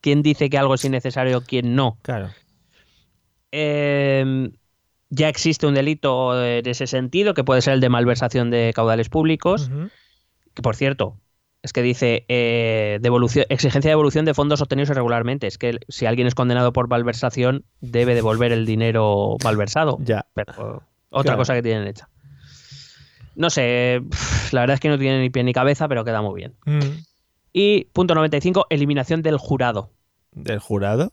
quién 0.02 0.22
dice 0.22 0.50
que 0.50 0.58
algo 0.58 0.76
es 0.76 0.86
innecesario 0.86 1.40
o 1.40 1.42
quién 1.42 1.76
no? 1.76 1.98
Claro. 2.02 2.30
Eh, 3.52 4.50
ya 5.10 5.30
existe 5.30 5.68
un 5.68 5.74
delito 5.76 6.44
en 6.44 6.68
ese 6.68 6.88
sentido, 6.88 7.34
que 7.34 7.44
puede 7.44 7.62
ser 7.62 7.74
el 7.74 7.82
de 7.82 7.90
malversación 7.90 8.50
de 8.50 8.72
caudales 8.76 9.10
públicos, 9.10 9.70
que 10.54 10.62
por 10.62 10.76
cierto, 10.76 11.18
es 11.62 11.74
que 11.74 11.82
dice 11.82 12.26
eh, 12.28 13.00
devolución, 13.02 13.46
exigencia 13.50 13.90
de 13.90 13.94
devolución 13.94 14.24
de 14.26 14.34
fondos 14.34 14.62
obtenidos 14.62 14.90
irregularmente. 14.92 15.48
Es 15.48 15.58
que 15.58 15.80
si 15.90 16.06
alguien 16.06 16.28
es 16.28 16.36
condenado 16.36 16.74
por 16.74 16.88
malversación, 16.88 17.66
debe 17.82 18.14
devolver 18.14 18.52
el 18.52 18.66
dinero 18.66 19.38
malversado. 19.44 19.98
Ya. 20.02 20.26
Pero 20.36 20.84
otra 21.10 21.24
Claro. 21.24 21.38
cosa 21.38 21.54
que 21.56 21.64
tienen 21.64 21.88
hecha. 21.88 22.08
No 23.36 23.50
sé, 23.50 24.02
la 24.52 24.62
verdad 24.62 24.76
es 24.76 24.80
que 24.80 24.90
no 24.90 24.98
tiene 24.98 25.20
ni 25.22 25.30
pie 25.30 25.44
ni 25.44 25.54
cabeza, 25.54 25.88
pero 25.88 26.06
queda 26.06 26.22
muy 26.22 26.36
bien. 26.36 26.56
Mm. 26.66 27.00
Y 27.52 27.86
punto 27.94 28.16
95, 28.16 28.68
eliminación 28.70 29.22
del 29.22 29.38
jurado. 29.38 29.92
¿Del 30.32 30.60
jurado? 30.60 31.12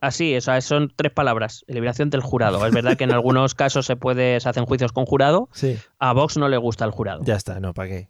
Así, 0.00 0.36
o 0.36 0.40
sea, 0.40 0.60
son 0.60 0.92
tres 0.94 1.12
palabras. 1.12 1.64
Eliminación 1.68 2.10
del 2.10 2.20
jurado. 2.20 2.64
Es 2.66 2.72
verdad 2.72 2.96
que 2.96 3.04
en 3.04 3.12
algunos 3.12 3.54
casos 3.56 3.86
se 3.86 3.96
puede, 3.96 4.38
se 4.40 4.48
hacen 4.48 4.66
juicios 4.66 4.92
con 4.92 5.06
jurado. 5.06 5.48
Sí. 5.52 5.76
A 5.98 6.12
Vox 6.12 6.36
no 6.36 6.48
le 6.48 6.56
gusta 6.56 6.84
el 6.84 6.90
jurado. 6.90 7.22
Ya 7.24 7.34
está, 7.34 7.60
no, 7.60 7.72
¿para 7.74 7.88
qué? 7.88 8.08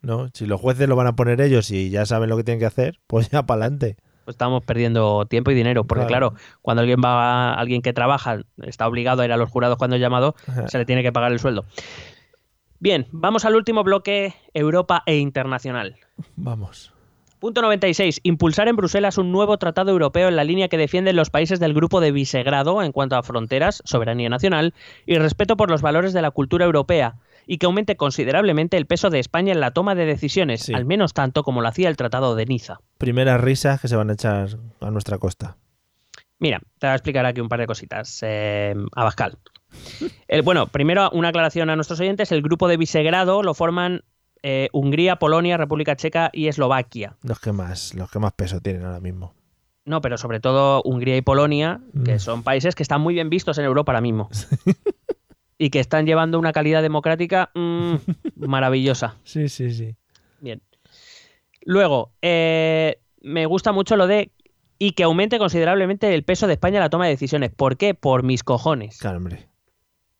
No, 0.00 0.28
si 0.32 0.46
los 0.46 0.60
jueces 0.60 0.88
lo 0.88 0.96
van 0.96 1.06
a 1.08 1.16
poner 1.16 1.40
ellos 1.40 1.70
y 1.70 1.90
ya 1.90 2.06
saben 2.06 2.28
lo 2.28 2.36
que 2.36 2.44
tienen 2.44 2.60
que 2.60 2.66
hacer, 2.66 3.00
pues 3.06 3.28
ya 3.30 3.44
para 3.44 3.62
adelante. 3.62 3.96
Pues 4.24 4.34
estamos 4.34 4.64
perdiendo 4.64 5.26
tiempo 5.26 5.50
y 5.50 5.54
dinero. 5.54 5.84
Porque 5.84 6.06
Claro. 6.06 6.30
claro, 6.32 6.44
cuando 6.62 6.80
alguien 6.80 7.00
va, 7.04 7.54
alguien 7.54 7.80
que 7.82 7.92
trabaja, 7.92 8.40
está 8.62 8.86
obligado 8.88 9.22
a 9.22 9.24
ir 9.24 9.32
a 9.32 9.36
los 9.36 9.50
jurados 9.50 9.78
cuando 9.78 9.96
es 9.96 10.02
llamado, 10.02 10.34
Ajá. 10.48 10.68
se 10.68 10.78
le 10.78 10.84
tiene 10.84 11.02
que 11.02 11.12
pagar 11.12 11.32
el 11.32 11.38
sueldo. 11.38 11.64
Bien, 12.78 13.06
vamos 13.10 13.44
al 13.44 13.56
último 13.56 13.84
bloque, 13.84 14.34
Europa 14.52 15.02
e 15.06 15.16
internacional. 15.16 15.96
Vamos. 16.36 16.92
Punto 17.38 17.60
96. 17.62 18.20
Impulsar 18.22 18.68
en 18.68 18.76
Bruselas 18.76 19.18
un 19.18 19.30
nuevo 19.30 19.58
tratado 19.58 19.90
europeo 19.90 20.28
en 20.28 20.36
la 20.36 20.44
línea 20.44 20.68
que 20.68 20.78
defienden 20.78 21.16
los 21.16 21.30
países 21.30 21.60
del 21.60 21.74
grupo 21.74 22.00
de 22.00 22.10
Visegrado 22.10 22.82
en 22.82 22.92
cuanto 22.92 23.16
a 23.16 23.22
fronteras, 23.22 23.82
soberanía 23.84 24.28
nacional 24.30 24.72
y 25.04 25.16
respeto 25.18 25.56
por 25.56 25.70
los 25.70 25.82
valores 25.82 26.12
de 26.12 26.22
la 26.22 26.30
cultura 26.30 26.64
europea, 26.64 27.16
y 27.46 27.58
que 27.58 27.66
aumente 27.66 27.96
considerablemente 27.96 28.76
el 28.76 28.86
peso 28.86 29.10
de 29.10 29.18
España 29.20 29.52
en 29.52 29.60
la 29.60 29.70
toma 29.70 29.94
de 29.94 30.06
decisiones, 30.06 30.62
Sí. 30.62 30.74
al 30.74 30.84
menos 30.86 31.12
tanto 31.12 31.42
como 31.44 31.60
lo 31.60 31.68
hacía 31.68 31.88
el 31.88 31.96
Tratado 31.96 32.34
de 32.34 32.46
Niza. 32.46 32.80
Primeras 32.98 33.40
risas 33.40 33.80
que 33.80 33.88
se 33.88 33.96
van 33.96 34.10
a 34.10 34.14
echar 34.14 34.48
a 34.80 34.90
nuestra 34.90 35.18
costa. 35.18 35.56
Mira, 36.38 36.58
te 36.78 36.86
voy 36.86 36.92
a 36.92 36.96
explicar 36.96 37.24
aquí 37.26 37.40
un 37.40 37.48
par 37.48 37.60
de 37.60 37.66
cositas. 37.66 38.18
Eh, 38.22 38.74
Abascal. 38.94 39.38
El, 40.26 40.42
bueno, 40.42 40.66
primero 40.68 41.10
una 41.12 41.28
aclaración 41.28 41.70
a 41.70 41.76
nuestros 41.76 42.00
oyentes. 42.00 42.32
El 42.32 42.42
grupo 42.42 42.66
de 42.66 42.76
Visegrado 42.78 43.42
lo 43.42 43.54
forman 43.54 44.02
eh, 44.48 44.68
Hungría, 44.72 45.16
Polonia, 45.16 45.56
República 45.56 45.96
Checa 45.96 46.30
y 46.32 46.46
Eslovaquia. 46.46 47.16
Los 47.24 47.40
que 47.40 47.50
más, 47.50 47.94
los 47.94 48.08
que 48.08 48.20
más 48.20 48.32
peso 48.32 48.60
tienen 48.60 48.84
ahora 48.84 49.00
mismo. 49.00 49.34
No, 49.84 50.00
pero 50.00 50.16
sobre 50.18 50.38
todo 50.38 50.82
Hungría 50.84 51.16
y 51.16 51.20
Polonia, 51.22 51.80
que 52.04 52.14
Mm. 52.14 52.18
son 52.20 52.42
países 52.44 52.76
que 52.76 52.84
están 52.84 53.00
muy 53.00 53.14
bien 53.14 53.28
vistos 53.28 53.58
en 53.58 53.64
Europa 53.64 53.90
ahora 53.90 54.00
mismo. 54.02 54.28
y 55.58 55.70
que 55.70 55.80
están 55.80 56.06
llevando 56.06 56.38
una 56.38 56.52
calidad 56.52 56.80
democrática 56.82 57.50
mm, 57.56 57.94
maravillosa. 58.36 59.16
Sí, 59.24 59.48
sí, 59.48 59.72
sí. 59.72 59.96
Bien. 60.40 60.62
Luego, 61.62 62.12
eh, 62.22 63.00
me 63.22 63.46
gusta 63.46 63.72
mucho 63.72 63.96
lo 63.96 64.06
de 64.06 64.30
y 64.78 64.92
que 64.92 65.02
aumente 65.02 65.38
considerablemente 65.38 66.14
el 66.14 66.22
peso 66.22 66.46
de 66.46 66.52
España 66.52 66.76
en 66.76 66.82
la 66.82 66.90
toma 66.90 67.06
de 67.06 67.10
decisiones. 67.12 67.50
¿Por 67.50 67.76
qué? 67.76 67.94
Por 67.94 68.22
mis 68.22 68.44
cojones. 68.44 68.98
Claro, 68.98 69.16
hombre. 69.18 69.48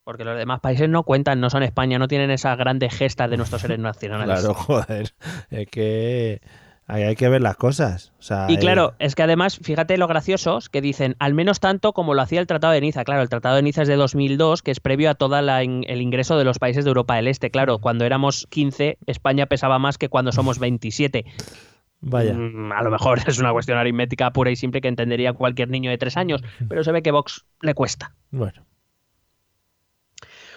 Porque 0.07 0.23
los 0.23 0.39
demás 0.39 0.61
países 0.61 0.89
no 0.89 1.03
cuentan, 1.03 1.41
no 1.41 1.51
son 1.51 1.65
España, 1.65 1.99
no 1.99 2.07
tienen 2.07 2.31
esas 2.31 2.57
grandes 2.57 2.95
gestas 2.95 3.29
de 3.29 3.37
nuestros 3.37 3.61
seres 3.61 3.79
nacionales. 3.81 4.39
Claro, 4.39 4.55
joder. 4.55 5.15
Es 5.51 5.67
que 5.67 6.41
ahí 6.87 7.03
hay 7.03 7.17
que 7.17 7.29
ver 7.29 7.43
las 7.43 7.57
cosas. 7.57 8.13
O 8.21 8.23
sea, 8.23 8.47
Y 8.49 8.55
eh, 8.55 8.59
claro, 8.61 8.95
es 9.01 9.17
que 9.17 9.25
además, 9.25 9.59
fíjate 9.61 9.99
lo 9.99 10.07
graciosos 10.07 10.69
que 10.69 10.81
dicen, 10.81 11.17
al 11.19 11.35
menos 11.35 11.59
tanto 11.59 11.93
como 11.93 12.15
lo 12.15 12.23
hacía 12.23 12.39
el 12.39 12.47
Tratado 12.47 12.73
de 12.73 12.83
Niza. 12.83 13.03
Claro, 13.03 13.21
el 13.21 13.29
Tratado 13.29 13.57
de 13.57 13.63
Niza 13.63 13.83
es 13.83 13.89
de 13.89 13.97
2002, 13.97 14.63
que 14.63 14.71
es 14.71 14.79
previo 14.79 15.11
a 15.11 15.17
todo 15.17 15.37
el 15.37 16.01
ingreso 16.01 16.39
de 16.39 16.45
los 16.45 16.61
países 16.61 16.85
de 16.85 16.91
Europa 16.91 17.17
del 17.17 17.27
Este. 17.27 17.51
Claro, 17.51 17.81
cuando 17.81 18.05
éramos 18.05 18.47
15, 18.49 18.99
España 19.09 19.47
pesaba 19.47 19.81
más 19.81 19.99
que 19.99 20.09
cuando 20.09 20.31
somos 20.31 20.61
27. 20.61 21.25
Vaya. 22.01 22.33
Mm, 22.33 22.71
a 22.71 22.83
lo 22.85 22.93
mejor 22.93 23.19
es 23.27 23.41
una 23.41 23.51
cuestión 23.51 23.77
aritmética 23.77 24.33
pura 24.33 24.53
y 24.53 24.57
simple 24.57 24.81
que 24.81 24.87
entendería 24.87 25.33
cualquier 25.33 25.69
niño 25.69 25.91
de 25.91 25.99
tres 25.99 26.17
años, 26.17 26.45
pero 26.69 26.85
se 26.85 26.93
ve 26.93 27.03
que 27.03 27.11
Vox 27.11 27.45
le 27.61 27.75
cuesta. 27.75 28.15
Bueno, 28.31 28.65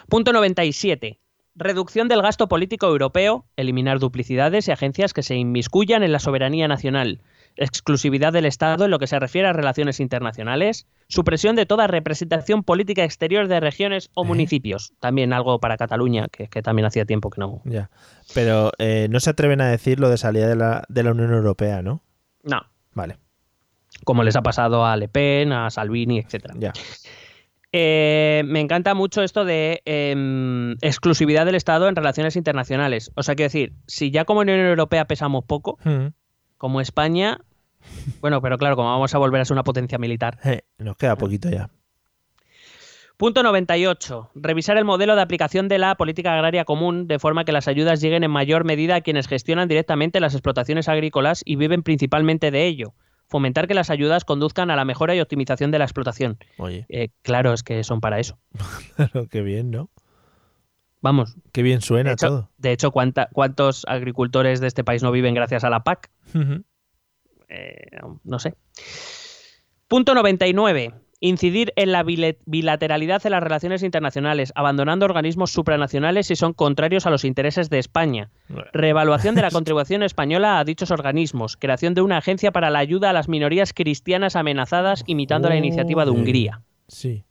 Punto 0.10 0.34
97. 0.34 1.20
Reducción 1.56 2.08
del 2.08 2.22
gasto 2.22 2.48
político 2.48 2.88
europeo, 2.88 3.46
eliminar 3.58 4.00
duplicidades 4.00 4.68
y 4.68 4.72
agencias 4.72 5.14
que 5.14 5.24
se 5.24 5.36
inmiscuyan 5.36 6.04
en 6.04 6.12
la 6.12 6.20
soberanía 6.20 6.68
nacional, 6.68 7.22
exclusividad 7.58 8.32
del 8.32 8.46
Estado 8.46 8.86
en 8.86 8.92
lo 8.92 9.00
que 9.00 9.08
se 9.08 9.20
refiere 9.20 9.48
a 9.48 9.54
relaciones 9.54 10.00
internacionales, 10.00 10.88
supresión 11.08 11.56
de 11.56 11.66
toda 11.66 11.88
representación 11.88 12.64
política 12.64 13.04
exterior 13.04 13.48
de 13.48 13.60
regiones 13.60 14.10
o 14.14 14.24
municipios. 14.24 14.94
También 15.00 15.34
algo 15.34 15.60
para 15.60 15.78
Cataluña, 15.78 16.28
que, 16.32 16.48
que 16.48 16.62
también 16.62 16.86
hacía 16.86 17.06
tiempo 17.06 17.30
que 17.30 17.42
no. 17.42 17.62
ya. 17.66 17.90
Pero 18.34 18.72
eh, 18.78 19.08
no 19.10 19.20
se 19.20 19.30
atreven 19.30 19.62
a 19.62 19.70
decir 19.70 20.00
lo 20.00 20.10
de 20.10 20.18
salida 20.18 20.48
de 20.48 20.56
la, 20.56 20.86
de 20.88 21.04
la 21.04 21.12
Unión 21.12 21.34
Europea, 21.34 21.82
¿no? 21.82 22.02
No, 22.44 22.62
Vale, 22.94 23.18
como 24.06 24.24
les 24.24 24.36
ha 24.36 24.42
pasado 24.42 24.86
a 24.86 24.96
Le 24.98 25.08
Pen, 25.08 25.52
a 25.52 25.70
Salvini, 25.70 26.20
etcétera. 26.20 26.56
ya. 26.58 26.74
Eh, 27.72 28.42
me 28.46 28.62
encanta 28.62 28.96
mucho 28.96 29.22
esto 29.22 29.46
de 29.46 29.82
em, 29.86 30.72
exclusividad 30.82 31.46
del 31.46 31.56
Estado 31.56 31.88
en 31.88 31.96
relaciones 31.96 32.36
internacionales. 32.36 33.12
O 33.16 33.22
sea, 33.24 33.36
quiero 33.36 33.48
decir, 33.48 33.74
si 33.86 34.10
ya 34.10 34.26
como 34.26 34.40
Unión 34.40 34.60
Europea 34.60 35.06
pesamos 35.06 35.46
poco, 35.46 35.78
Mm. 35.84 36.08
como 36.58 36.82
España, 36.82 37.40
bueno, 38.22 38.42
pero 38.42 38.58
claro, 38.58 38.76
como 38.76 38.90
vamos 38.90 39.14
a 39.14 39.18
volver 39.20 39.42
a 39.42 39.46
ser 39.46 39.54
una 39.54 39.64
potencia 39.64 39.98
militar. 39.98 40.40
Eh, 40.44 40.62
nos 40.80 40.98
queda 40.98 41.16
poquito 41.16 41.50
ya. 41.50 41.70
Punto 43.18 43.44
98. 43.44 44.32
Revisar 44.34 44.78
el 44.78 44.86
modelo 44.86 45.16
de 45.16 45.22
aplicación 45.22 45.68
de 45.68 45.78
la 45.78 45.96
política 45.96 46.34
agraria 46.34 46.64
común 46.64 47.06
de 47.08 47.20
forma 47.20 47.44
que 47.44 47.52
las 47.52 47.68
ayudas 47.68 48.00
lleguen 48.00 48.24
en 48.24 48.32
mayor 48.32 48.64
medida 48.64 48.96
a 48.96 49.02
quienes 49.02 49.28
gestionan 49.28 49.68
directamente 49.68 50.22
las 50.22 50.34
explotaciones 50.34 50.88
agrícolas 50.88 51.42
y 51.46 51.58
viven 51.58 51.84
principalmente 51.84 52.50
de 52.50 52.66
ello. 52.66 52.94
Fomentar 53.30 53.68
que 53.68 53.74
las 53.76 53.90
ayudas 53.90 54.26
conduzcan 54.26 54.72
a 54.72 54.76
la 54.76 54.86
mejora 54.86 55.16
y 55.16 55.22
optimización 55.22 55.70
de 55.72 55.78
la 55.80 55.86
explotación. 55.86 56.38
Oye, 56.58 56.86
Eh, 56.90 57.10
claro, 57.22 57.54
es 57.54 57.64
que 57.64 57.84
son 57.84 58.02
para 58.02 58.20
eso. 58.20 58.40
claro, 58.96 59.28
qué 59.30 59.42
bien, 59.42 59.70
¿no? 59.72 59.90
Vamos, 61.02 61.38
Qué 61.54 61.62
bien 61.62 61.80
suena 61.82 62.10
de 62.10 62.14
hecho, 62.16 62.28
todo. 62.28 62.50
de 62.58 62.72
hecho, 62.74 62.92
¿cuánta- 62.92 63.30
¿cuántos 63.32 63.86
agricultores 63.88 64.60
de 64.60 64.68
este 64.68 64.84
país 64.84 65.02
no 65.04 65.12
viven 65.12 65.34
gracias 65.34 65.64
a 65.64 65.70
la 65.70 65.84
PAC? 65.84 66.10
Eh, 67.48 67.88
no 68.24 68.40
sé. 68.40 68.56
Punto 69.88 70.14
99. 70.14 70.94
Incidir 71.22 71.74
en 71.76 71.92
la 71.92 72.04
bilateralidad 72.04 73.22
de 73.22 73.30
las 73.30 73.44
relaciones 73.44 73.84
internacionales, 73.84 74.54
abandonando 74.56 75.06
organismos 75.06 75.52
supranacionales 75.52 76.28
si 76.28 76.38
son 76.38 76.54
contrarios 76.54 77.06
a 77.06 77.10
los 77.10 77.26
intereses 77.26 77.70
de 77.70 77.78
España. 77.80 78.30
Reevaluación 78.72 79.36
de 79.36 79.42
la 79.42 79.52
contribución 79.52 80.02
española 80.02 80.60
a 80.60 80.64
dichos 80.64 80.92
organismos. 80.92 81.58
Creación 81.58 81.94
de 81.94 82.02
una 82.02 82.18
agencia 82.18 82.52
para 82.54 82.70
la 82.70 82.80
ayuda 82.80 83.10
a 83.10 83.14
las 83.14 83.28
minorías 83.28 83.74
cristianas 83.74 84.38
amenazadas, 84.38 85.04
imitando 85.08 85.50
la 85.50 85.58
iniciativa 85.58 86.06
de. 86.06 86.12
Hungría. 86.12 86.62
Sí. 86.88 87.26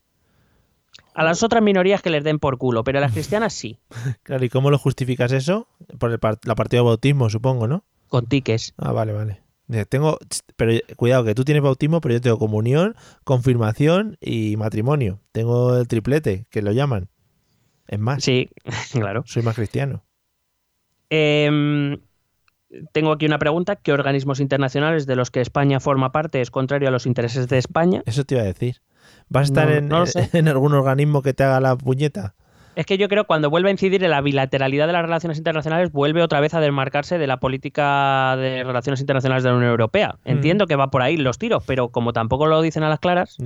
A 1.15 1.25
las 1.25 1.43
otras 1.43 1.63
minorías 1.63 2.03
que 2.03 2.11
les 2.11 2.23
den 2.23 2.39
por 2.39 2.59
culo, 2.59 2.85
pero 2.85 2.99
a 2.99 3.01
las 3.01 3.13
cristianas 3.13 3.53
sí, 3.55 3.79
Claro, 4.23 4.45
¿y 4.45 4.49
cómo 4.51 4.71
lo 4.71 4.79
justificas 4.79 5.33
eso? 5.33 5.67
Por 5.99 6.13
el 6.13 6.19
par- 6.19 6.39
la 6.45 6.55
partida 6.55 6.81
de 6.83 6.87
bautismo, 6.87 7.31
supongo, 7.31 7.67
¿no? 7.67 7.85
con 8.09 8.27
tiques. 8.27 8.75
Ah, 8.79 8.93
vale, 8.93 9.13
vale. 9.13 9.41
Tengo, 9.89 10.19
pero 10.57 10.73
cuidado, 10.97 11.25
que 11.25 11.35
tú 11.35 11.45
tienes 11.45 11.63
bautismo, 11.63 12.01
pero 12.01 12.15
yo 12.15 12.21
tengo 12.21 12.39
comunión, 12.39 12.95
confirmación 13.25 14.17
y 14.21 14.57
matrimonio. 14.57 15.21
Tengo 15.33 15.77
el 15.77 15.87
triplete, 15.89 16.47
que 16.51 16.63
lo 16.63 16.73
llaman. 16.73 17.11
Es 17.87 17.99
más, 17.99 18.25
Sí, 18.25 18.49
claro. 18.93 19.23
soy 19.27 19.43
más 19.43 19.57
cristiano. 19.57 20.05
Em, 21.11 21.99
tengo 22.93 23.13
aquí 23.13 23.27
una 23.27 23.39
pregunta. 23.39 23.77
¿Qué 23.77 23.93
organismos 23.93 24.41
internacionales 24.41 25.07
de 25.07 25.17
los 25.17 25.31
que 25.31 25.41
España 25.41 25.81
forma 25.81 26.13
parte 26.13 26.41
es 26.41 26.51
contrario 26.51 26.89
a 26.89 26.91
los 26.91 27.07
intereses 27.07 27.49
de 27.49 27.59
España? 27.59 28.03
Eso 28.07 28.25
te 28.25 28.35
iba 28.35 28.43
a 28.43 28.47
decir. 28.47 28.83
¿Vas 29.29 29.43
a 29.43 29.45
estar 29.45 29.69
No- 29.69 29.75
en, 29.75 29.89
no 29.89 30.05
en 30.33 30.49
algún 30.49 30.75
organismo 30.75 31.23
que 31.23 31.35
te 31.35 31.45
haga 31.45 31.61
la 31.61 31.77
puñeta? 31.77 32.35
Es 32.79 32.87
que 32.87 32.97
yo 32.97 33.09
creo 33.09 33.25
que 33.25 33.27
cuando 33.27 33.51
vuelve 33.51 33.71
a 33.71 33.73
incidir 33.73 34.05
en 34.05 34.11
la 34.11 34.21
bilateralidad 34.21 34.87
de 34.87 34.93
las 34.93 35.03
relaciones 35.03 35.37
internacionales, 35.37 35.91
vuelve 35.91 36.23
otra 36.23 36.39
vez 36.39 36.55
a 36.55 36.61
desmarcarse 36.61 37.19
de 37.19 37.27
la 37.27 37.39
política 37.39 38.37
de 38.37 38.63
relaciones 38.63 39.01
internacionales 39.01 39.43
de 39.43 39.51
la 39.51 39.57
Unión 39.57 39.73
Europea. 39.73 40.15
Entiendo 40.25 40.69
que 40.69 40.77
va 40.77 40.89
por 40.89 41.03
ahí 41.03 41.17
los 41.17 41.39
tiros, 41.39 41.65
pero 41.67 41.89
como 41.89 42.13
tampoco 42.13 42.47
lo 42.47 42.63
dicen 42.63 42.85
a 42.85 42.89
las 42.89 43.01
claras, 43.01 43.37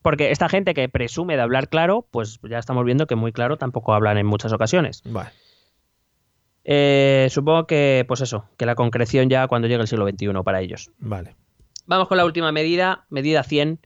porque 0.00 0.30
esta 0.30 0.48
gente 0.48 0.72
que 0.72 0.88
presume 0.88 1.36
de 1.36 1.42
hablar 1.42 1.68
claro, 1.68 2.06
pues 2.10 2.40
ya 2.48 2.58
estamos 2.58 2.82
viendo 2.86 3.06
que 3.06 3.14
muy 3.14 3.30
claro 3.30 3.58
tampoco 3.58 3.92
hablan 3.92 4.16
en 4.16 4.24
muchas 4.24 4.54
ocasiones. 4.54 5.02
Vale. 5.04 5.32
Eh, 6.64 7.28
supongo 7.28 7.66
que, 7.66 8.06
pues 8.08 8.22
eso, 8.22 8.46
que 8.56 8.64
la 8.64 8.74
concreción 8.74 9.28
ya 9.28 9.48
cuando 9.48 9.68
llegue 9.68 9.82
el 9.82 9.88
siglo 9.88 10.08
XXI 10.08 10.28
para 10.42 10.62
ellos. 10.62 10.90
Vale. 10.98 11.36
Vamos 11.84 12.08
con 12.08 12.16
la 12.16 12.24
última 12.24 12.52
medida, 12.52 13.04
medida 13.10 13.42
100, 13.42 13.80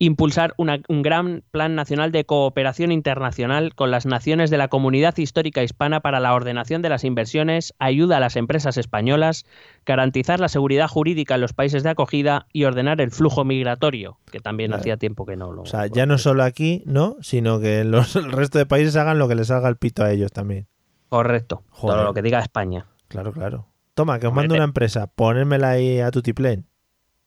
impulsar 0.00 0.54
una- 0.58 0.80
un 0.88 1.02
gran 1.02 1.42
plan 1.50 1.74
nacional 1.74 2.12
de 2.12 2.24
cooperación 2.24 2.92
internacional 2.92 3.74
con 3.74 3.90
las 3.90 4.06
naciones 4.06 4.48
de 4.50 4.56
la 4.58 4.68
comunidad 4.68 5.16
histórica 5.18 5.62
hispana 5.64 6.00
para 6.00 6.20
la 6.20 6.34
ordenación 6.34 6.82
de 6.82 6.88
las 6.88 7.02
inversiones, 7.02 7.74
ayuda 7.80 8.18
a 8.18 8.20
las 8.20 8.36
empresas 8.36 8.76
españolas, 8.76 9.44
garantizar 9.84 10.38
la 10.38 10.48
seguridad 10.48 10.86
jurídica 10.88 11.34
en 11.34 11.40
los 11.40 11.52
países 11.52 11.82
de 11.82 11.90
acogida 11.90 12.46
y 12.52 12.64
ordenar 12.64 13.00
el 13.00 13.10
flujo 13.10 13.44
migratorio, 13.44 14.18
que 14.30 14.38
también 14.38 14.72
hacía 14.72 14.96
tiempo 14.98 15.26
que 15.26 15.36
no 15.36 15.50
lo... 15.52 15.62
O 15.62 15.66
sea, 15.66 15.86
ya 15.88 16.06
no 16.06 16.16
solo 16.18 16.44
aquí, 16.44 16.82
¿no? 16.86 17.16
Sino 17.20 17.58
que 17.58 17.82
los, 17.84 18.14
el 18.16 18.30
resto 18.30 18.58
de 18.58 18.66
países 18.66 18.94
hagan 18.96 19.18
lo 19.18 19.26
que 19.26 19.34
les 19.34 19.48
salga 19.48 19.68
el 19.68 19.76
pito 19.76 20.04
a 20.04 20.12
ellos 20.12 20.30
también. 20.32 20.68
Correcto, 21.08 21.64
Joder. 21.70 21.96
todo 21.96 22.04
lo 22.04 22.14
que 22.14 22.22
diga 22.22 22.38
España. 22.38 22.86
Claro, 23.08 23.32
claro. 23.32 23.66
Toma, 23.94 24.20
que 24.20 24.28
os 24.28 24.32
mando 24.32 24.54
una 24.54 24.64
empresa, 24.64 25.08
ponérmela 25.08 25.70
ahí 25.70 25.98
a 25.98 26.10
tutiplén. 26.12 26.66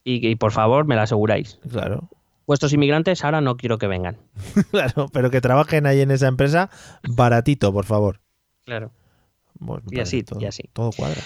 Y, 0.06 0.26
y 0.26 0.36
por 0.36 0.52
favor, 0.54 0.86
me 0.86 0.96
la 0.96 1.04
aseguráis. 1.04 1.60
Claro. 1.70 2.08
Vuestros 2.52 2.74
inmigrantes 2.74 3.24
ahora 3.24 3.40
no 3.40 3.56
quiero 3.56 3.78
que 3.78 3.88
vengan. 3.88 4.18
claro, 4.72 5.06
pero 5.14 5.32
que 5.32 5.40
trabajen 5.40 5.86
ahí 5.86 6.02
en 6.02 6.12
esa 6.12 6.28
empresa 6.28 6.70
baratito, 7.08 7.72
por 7.72 7.86
favor. 7.86 8.20
Claro. 8.66 8.92
Bueno, 9.58 9.84
Y 9.90 10.02
así, 10.02 10.22
todo, 10.22 10.38
y 10.42 10.48
así. 10.48 10.64
Todo 10.74 10.90
cuadra. 10.92 11.22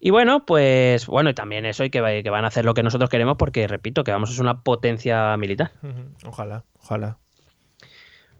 Y 0.00 0.08
bueno, 0.08 0.46
pues 0.46 1.06
bueno, 1.08 1.28
y 1.28 1.34
también 1.34 1.66
eso 1.66 1.84
y 1.84 1.90
que, 1.90 2.00
va- 2.00 2.22
que 2.22 2.30
van 2.30 2.46
a 2.46 2.48
hacer 2.48 2.64
lo 2.64 2.72
que 2.72 2.82
nosotros 2.82 3.10
queremos 3.10 3.36
porque, 3.36 3.68
repito, 3.68 4.02
que 4.02 4.12
vamos 4.12 4.30
a 4.30 4.32
ser 4.32 4.40
una 4.44 4.62
potencia 4.62 5.36
militar. 5.36 5.72
Ojalá, 6.24 6.64
ojalá. 6.80 7.18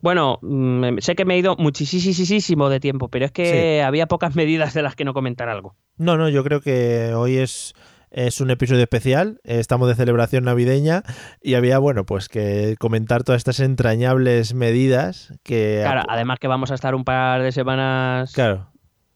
Bueno, 0.00 0.38
mm, 0.40 0.96
sé 1.00 1.16
que 1.16 1.26
me 1.26 1.34
he 1.34 1.38
ido 1.38 1.54
muchísimo 1.58 2.70
de 2.70 2.80
tiempo, 2.80 3.08
pero 3.10 3.26
es 3.26 3.32
que 3.32 3.82
había 3.82 4.06
pocas 4.06 4.34
medidas 4.36 4.72
de 4.72 4.80
las 4.80 4.94
que 4.96 5.04
no 5.04 5.12
comentar 5.12 5.50
algo. 5.50 5.76
No, 5.98 6.16
no, 6.16 6.30
yo 6.30 6.42
creo 6.44 6.62
que 6.62 7.12
hoy 7.14 7.36
es, 7.36 7.74
es 8.16 8.40
un 8.40 8.50
episodio 8.50 8.82
especial. 8.82 9.40
eh, 9.44 9.60
Estamos 9.60 9.86
de 9.88 9.94
celebración 9.94 10.44
navideña 10.44 11.02
y 11.42 11.54
había, 11.54 11.78
bueno, 11.78 12.04
pues 12.06 12.28
que 12.28 12.74
comentar 12.78 13.22
todas 13.24 13.38
estas 13.40 13.60
entrañables 13.60 14.54
medidas 14.54 15.32
que. 15.44 15.80
Claro, 15.82 16.02
además 16.08 16.38
que 16.40 16.48
vamos 16.48 16.70
a 16.70 16.74
estar 16.74 16.94
un 16.94 17.04
par 17.04 17.42
de 17.42 17.52
semanas, 17.52 18.32
Claro, 18.32 18.70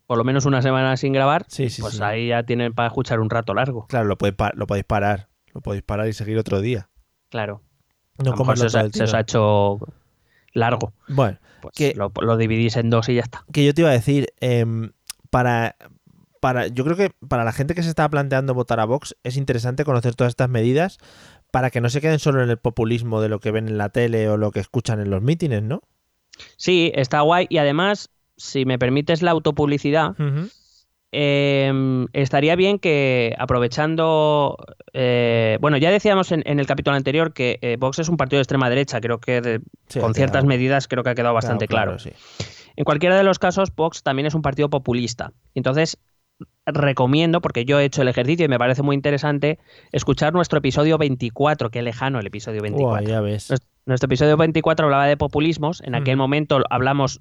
por 0.06 0.18
lo 0.18 0.24
menos 0.24 0.44
una 0.44 0.60
semana 0.60 0.96
sin 0.96 1.12
grabar, 1.12 1.46
Sí, 1.48 1.70
sí, 1.70 1.80
pues 1.82 1.94
sí. 1.94 2.02
ahí 2.02 2.28
ya 2.28 2.42
tienen 2.42 2.72
para 2.74 2.88
escuchar 2.88 3.20
un 3.20 3.30
rato 3.30 3.54
largo. 3.54 3.86
claro, 3.86 4.06
lo, 4.06 4.18
podéis 4.18 4.36
pa- 4.36 4.52
lo 4.54 4.66
podéis 4.66 4.84
parar. 4.84 5.28
Lo 5.52 5.60
podéis 5.62 5.82
parar 5.82 6.06
y 6.06 6.12
seguir 6.12 6.38
otro 6.38 6.60
día. 6.60 6.88
Claro. 7.28 7.62
No 8.22 8.34
como 8.34 8.54
se, 8.54 8.66
os 8.66 8.74
ha- 8.76 8.88
se 8.90 9.02
os 9.04 9.14
ha 9.14 9.20
hecho 9.20 9.78
largo. 10.52 10.92
Bueno, 11.08 11.38
Pues 11.62 11.74
que- 11.74 11.94
lo, 11.96 12.12
lo 12.20 12.36
dividís 12.36 12.76
en 12.76 12.90
dos 12.90 13.08
y 13.08 13.14
ya 13.14 13.22
está. 13.22 13.44
que 13.52 13.64
yo 13.64 13.72
te 13.74 13.80
iba 13.80 13.90
a 13.90 13.94
decir, 13.94 14.28
em, 14.40 14.92
para, 15.30 15.76
para, 16.40 16.66
yo 16.68 16.84
creo 16.84 16.96
que 16.96 17.10
para 17.28 17.44
la 17.44 17.52
gente 17.52 17.74
que 17.74 17.82
se 17.82 17.88
está 17.90 18.08
planteando 18.08 18.54
votar 18.54 18.80
a 18.80 18.84
Vox 18.86 19.14
es 19.22 19.36
interesante 19.36 19.84
conocer 19.84 20.14
todas 20.14 20.30
estas 20.32 20.48
medidas 20.48 20.98
para 21.52 21.70
que 21.70 21.80
no 21.80 21.88
se 21.90 22.00
queden 22.00 22.18
solo 22.18 22.42
en 22.42 22.50
el 22.50 22.58
populismo 22.58 23.20
de 23.20 23.28
lo 23.28 23.38
que 23.40 23.50
ven 23.50 23.68
en 23.68 23.76
la 23.78 23.88
tele 23.90 24.28
o 24.28 24.36
lo 24.36 24.50
que 24.50 24.60
escuchan 24.60 25.00
en 25.00 25.10
los 25.10 25.22
mítines, 25.22 25.62
¿no? 25.62 25.82
Sí, 26.56 26.90
está 26.94 27.20
guay 27.20 27.46
y 27.50 27.58
además, 27.58 28.08
si 28.36 28.64
me 28.64 28.78
permites 28.78 29.20
la 29.22 29.32
autopublicidad, 29.32 30.14
eh, 31.12 32.06
estaría 32.12 32.54
bien 32.56 32.78
que 32.78 33.34
aprovechando, 33.38 34.56
eh, 34.92 35.58
bueno, 35.60 35.76
ya 35.76 35.90
decíamos 35.90 36.30
en, 36.32 36.42
en 36.46 36.60
el 36.60 36.66
capítulo 36.66 36.96
anterior 36.96 37.32
que 37.32 37.58
eh, 37.62 37.76
Vox 37.78 37.98
es 37.98 38.08
un 38.08 38.16
partido 38.16 38.38
de 38.38 38.42
extrema 38.42 38.68
derecha, 38.70 39.00
creo 39.00 39.18
que 39.18 39.40
de- 39.40 39.60
Sí, 39.88 39.98
con 39.98 40.14
ciertas 40.14 40.44
medidas 40.44 40.86
creo 40.86 41.02
que 41.02 41.10
ha 41.10 41.14
quedado 41.14 41.34
bastante 41.34 41.66
claro. 41.66 41.98
sí. 41.98 42.10
En 42.76 42.84
cualquiera 42.84 43.16
de 43.16 43.24
los 43.24 43.38
casos, 43.40 43.74
Vox 43.74 44.02
también 44.02 44.26
es 44.26 44.34
un 44.34 44.42
partido 44.42 44.70
populista. 44.70 45.32
Entonces, 45.54 45.98
recomiendo, 46.66 47.40
porque 47.40 47.64
yo 47.64 47.78
he 47.80 47.84
hecho 47.84 48.02
el 48.02 48.08
ejercicio 48.08 48.44
y 48.46 48.48
me 48.48 48.58
parece 48.58 48.82
muy 48.82 48.94
interesante, 48.94 49.58
escuchar 49.92 50.32
nuestro 50.32 50.58
episodio 50.58 50.98
24, 50.98 51.70
qué 51.70 51.82
lejano 51.82 52.20
el 52.20 52.26
episodio 52.26 52.62
24. 52.62 52.88
Buah, 53.02 53.02
ya 53.08 53.20
ves. 53.20 53.50
Nues- 53.50 53.62
Nuestro 53.86 54.06
episodio 54.06 54.36
24 54.36 54.86
hablaba 54.86 55.06
de 55.06 55.16
populismos. 55.16 55.80
En 55.82 55.94
aquel 55.94 56.16
momento 56.16 56.60
hablamos, 56.70 57.20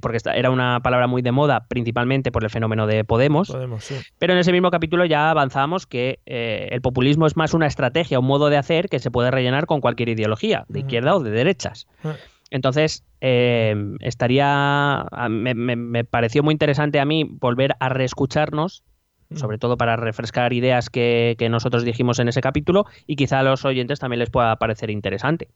porque 0.00 0.18
era 0.34 0.50
una 0.50 0.80
palabra 0.80 1.06
muy 1.06 1.22
de 1.22 1.30
moda, 1.30 1.66
principalmente 1.68 2.32
por 2.32 2.42
el 2.42 2.50
fenómeno 2.50 2.86
de 2.88 3.04
Podemos. 3.04 3.48
Podemos, 3.48 3.84
sí. 3.84 3.94
Pero 4.18 4.32
en 4.32 4.40
ese 4.40 4.50
mismo 4.52 4.70
capítulo 4.72 5.04
ya 5.04 5.30
avanzamos 5.30 5.86
que 5.86 6.18
eh, 6.26 6.68
el 6.72 6.80
populismo 6.80 7.26
es 7.26 7.36
más 7.36 7.54
una 7.54 7.66
estrategia, 7.66 8.18
un 8.18 8.26
modo 8.26 8.48
de 8.48 8.56
hacer 8.56 8.88
que 8.88 8.98
se 8.98 9.10
puede 9.12 9.30
rellenar 9.30 9.66
con 9.66 9.80
cualquier 9.80 10.08
ideología, 10.08 10.64
de 10.68 10.80
izquierda 10.80 11.14
o 11.14 11.20
de 11.20 11.30
derechas. 11.30 11.86
Ah. 12.02 12.14
Entonces, 12.50 13.04
eh, 13.20 13.74
estaría. 14.00 15.06
Me, 15.28 15.54
me- 15.54 15.76
me 15.76 16.04
pareció 16.04 16.42
muy 16.42 16.52
interesante 16.52 17.00
a 17.00 17.04
mí 17.04 17.24
volver 17.24 17.74
a 17.80 17.88
reescucharnos, 17.88 18.82
sobre 19.34 19.58
todo 19.58 19.76
para 19.76 19.96
refrescar 19.96 20.52
ideas 20.52 20.88
que, 20.88 21.34
que 21.38 21.48
nosotros 21.48 21.84
dijimos 21.84 22.18
en 22.20 22.28
ese 22.28 22.40
capítulo, 22.40 22.86
y 23.06 23.16
quizá 23.16 23.40
a 23.40 23.42
los 23.42 23.64
oyentes 23.64 23.98
también 23.98 24.20
les 24.20 24.30
pueda 24.30 24.54
parecer 24.56 24.90
interesante. 24.90 25.48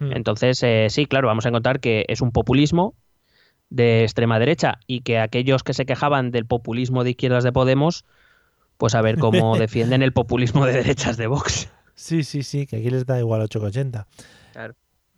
Mm. 0.00 0.12
Entonces, 0.12 0.60
eh, 0.64 0.88
sí, 0.90 1.06
claro, 1.06 1.28
vamos 1.28 1.46
a 1.46 1.50
encontrar 1.50 1.78
que 1.78 2.04
es 2.08 2.20
un 2.20 2.32
populismo 2.32 2.94
de 3.70 4.02
extrema 4.02 4.38
derecha 4.40 4.78
y 4.88 5.02
que 5.02 5.18
aquellos 5.20 5.62
que 5.62 5.74
se 5.74 5.86
quejaban 5.86 6.32
del 6.32 6.46
populismo 6.46 7.04
de 7.04 7.10
izquierdas 7.10 7.44
de 7.44 7.52
Podemos, 7.52 8.04
pues 8.76 8.94
a 8.96 9.02
ver 9.02 9.18
cómo 9.18 9.54
defienden 9.58 10.02
el 10.02 10.12
populismo 10.12 10.66
de 10.66 10.72
derechas 10.72 11.16
de 11.16 11.28
Vox. 11.28 11.68
Sí, 11.94 12.24
sí, 12.24 12.42
sí, 12.42 12.66
que 12.66 12.76
aquí 12.78 12.90
les 12.90 13.06
da 13.06 13.18
igual 13.20 13.40
8,80. 13.42 14.06
Claro. 14.52 14.74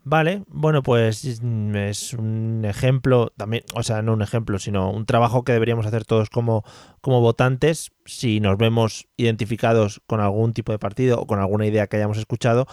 Vale, 0.09 0.45
bueno, 0.47 0.85
pues 0.85 1.41
mm, 1.43 1.75
es 1.75 2.13
un 2.13 2.65
ejemplo, 2.65 3.33
también, 3.37 3.65
o 3.75 3.83
sea, 3.83 4.03
no 4.03 4.13
un 4.13 4.23
ejemplo, 4.23 4.61
sino 4.61 4.89
un 4.93 5.05
trabajo 5.05 5.43
que 5.43 5.51
deberíamos 5.51 5.85
hacer 5.85 6.05
todos 6.05 6.31
como, 6.31 6.63
como 7.01 7.21
votantes, 7.21 7.91
si 8.05 8.39
nos 8.39 8.57
vemos 8.57 9.09
identificados 9.17 10.01
con 10.07 10.21
algún 10.21 10.53
tipo 10.53 10.71
de 10.71 10.79
partido 10.79 11.21
o 11.21 11.27
con 11.27 11.41
alguna 11.41 11.67
idea 11.67 11.89
que 11.89 11.97
hayamos 11.97 12.19
escuchado, 12.19 12.69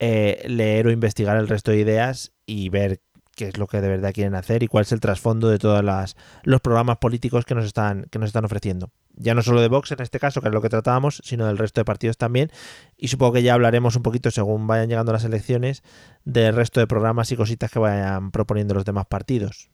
eh, 0.00 0.42
leer 0.48 0.88
o 0.88 0.90
investigar 0.90 1.36
el 1.36 1.46
resto 1.46 1.70
de 1.70 1.78
ideas 1.78 2.32
y 2.46 2.68
ver 2.68 3.00
qué 3.36 3.46
es 3.46 3.58
lo 3.58 3.68
que 3.68 3.80
de 3.80 3.86
verdad 3.86 4.12
quieren 4.12 4.34
hacer 4.34 4.64
y 4.64 4.66
cuál 4.66 4.82
es 4.82 4.90
el 4.90 4.98
trasfondo 4.98 5.48
de 5.48 5.60
todos 5.60 5.84
los 6.42 6.60
programas 6.62 6.98
políticos 6.98 7.44
que 7.44 7.54
nos 7.54 7.64
están, 7.64 8.06
que 8.10 8.18
nos 8.18 8.26
están 8.26 8.44
ofreciendo. 8.44 8.90
Ya 9.14 9.34
no 9.34 9.42
solo 9.42 9.60
de 9.60 9.68
Vox 9.68 9.92
en 9.92 10.00
este 10.00 10.18
caso, 10.18 10.40
que 10.40 10.48
es 10.48 10.54
lo 10.54 10.62
que 10.62 10.68
tratábamos, 10.68 11.20
sino 11.24 11.46
del 11.46 11.58
resto 11.58 11.80
de 11.80 11.84
partidos 11.84 12.16
también. 12.16 12.50
Y 12.96 13.08
supongo 13.08 13.34
que 13.34 13.42
ya 13.42 13.54
hablaremos 13.54 13.94
un 13.96 14.02
poquito 14.02 14.30
según 14.30 14.66
vayan 14.66 14.88
llegando 14.88 15.12
las 15.12 15.24
elecciones 15.24 15.82
del 16.24 16.54
resto 16.54 16.80
de 16.80 16.86
programas 16.86 17.30
y 17.32 17.36
cositas 17.36 17.70
que 17.70 17.78
vayan 17.78 18.30
proponiendo 18.30 18.74
los 18.74 18.84
demás 18.84 19.06
partidos. 19.06 19.70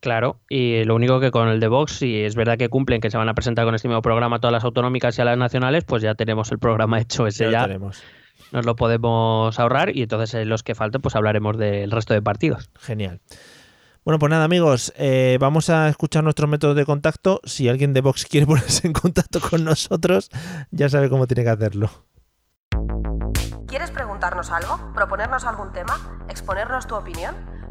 Claro, 0.00 0.40
y 0.48 0.82
lo 0.84 0.96
único 0.96 1.20
que 1.20 1.30
con 1.30 1.46
el 1.48 1.60
de 1.60 1.68
Vox, 1.68 1.92
si 1.92 2.22
es 2.22 2.34
verdad 2.34 2.58
que 2.58 2.68
cumplen, 2.68 3.00
que 3.00 3.08
se 3.10 3.18
van 3.18 3.28
a 3.28 3.34
presentar 3.34 3.64
con 3.64 3.76
este 3.76 3.86
mismo 3.86 4.02
programa 4.02 4.36
a 4.36 4.40
todas 4.40 4.52
las 4.52 4.64
autonómicas 4.64 5.16
y 5.16 5.22
a 5.22 5.24
las 5.24 5.38
nacionales, 5.38 5.84
pues 5.84 6.02
ya 6.02 6.16
tenemos 6.16 6.50
el 6.50 6.58
programa 6.58 7.00
hecho 7.00 7.26
ese 7.28 7.44
Ya 7.44 7.46
lo 7.46 7.52
ya. 7.52 7.66
tenemos. 7.66 8.02
Nos 8.50 8.66
lo 8.66 8.74
podemos 8.74 9.60
ahorrar 9.60 9.96
y 9.96 10.02
entonces 10.02 10.34
en 10.34 10.48
los 10.48 10.64
que 10.64 10.74
falten, 10.74 11.00
pues 11.00 11.14
hablaremos 11.14 11.56
del 11.56 11.90
resto 11.92 12.14
de 12.14 12.22
partidos. 12.22 12.68
Genial. 12.80 13.20
Bueno, 14.04 14.18
pues 14.18 14.30
nada, 14.30 14.44
amigos, 14.44 14.92
eh, 14.96 15.38
vamos 15.40 15.70
a 15.70 15.88
escuchar 15.88 16.24
nuestros 16.24 16.50
métodos 16.50 16.74
de 16.74 16.84
contacto. 16.84 17.40
Si 17.44 17.68
alguien 17.68 17.92
de 17.92 18.00
Vox 18.00 18.26
quiere 18.30 18.46
ponerse 18.46 18.88
en 18.88 18.92
contacto 18.92 19.40
con 19.40 19.62
nosotros, 19.62 20.28
ya 20.72 20.88
sabe 20.88 21.08
cómo 21.08 21.28
tiene 21.28 21.44
que 21.44 21.50
hacerlo. 21.50 21.88
¿Quieres 23.68 23.92
preguntarnos 23.92 24.50
algo? 24.50 24.92
¿Proponernos 24.92 25.44
algún 25.44 25.72
tema? 25.72 26.26
¿Exponernos 26.28 26.88
tu 26.88 26.96
opinión? 26.96 27.36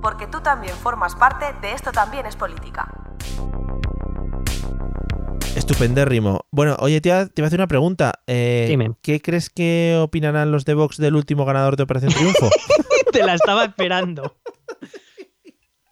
Porque 0.00 0.26
tú 0.26 0.40
también 0.40 0.74
formas 0.76 1.14
parte 1.14 1.46
de 1.60 1.72
Esto 1.72 1.92
también 1.92 2.26
es 2.26 2.36
política. 2.36 2.88
Estupendérrimo. 5.56 6.42
Bueno, 6.50 6.76
oye, 6.80 7.00
te 7.00 7.08
iba, 7.08 7.26
te 7.26 7.40
iba 7.40 7.46
a 7.46 7.48
hacer 7.48 7.58
una 7.58 7.66
pregunta. 7.66 8.20
Eh, 8.26 8.66
Dime. 8.68 8.92
¿Qué 9.00 9.22
crees 9.22 9.48
que 9.48 9.98
opinarán 10.00 10.52
los 10.52 10.64
de 10.66 10.74
Vox 10.74 10.98
del 10.98 11.16
último 11.16 11.44
ganador 11.46 11.76
de 11.76 11.84
Operación 11.84 12.12
Triunfo? 12.12 12.50
Te 13.12 13.24
la 13.24 13.34
estaba 13.34 13.64
esperando. 13.64 14.36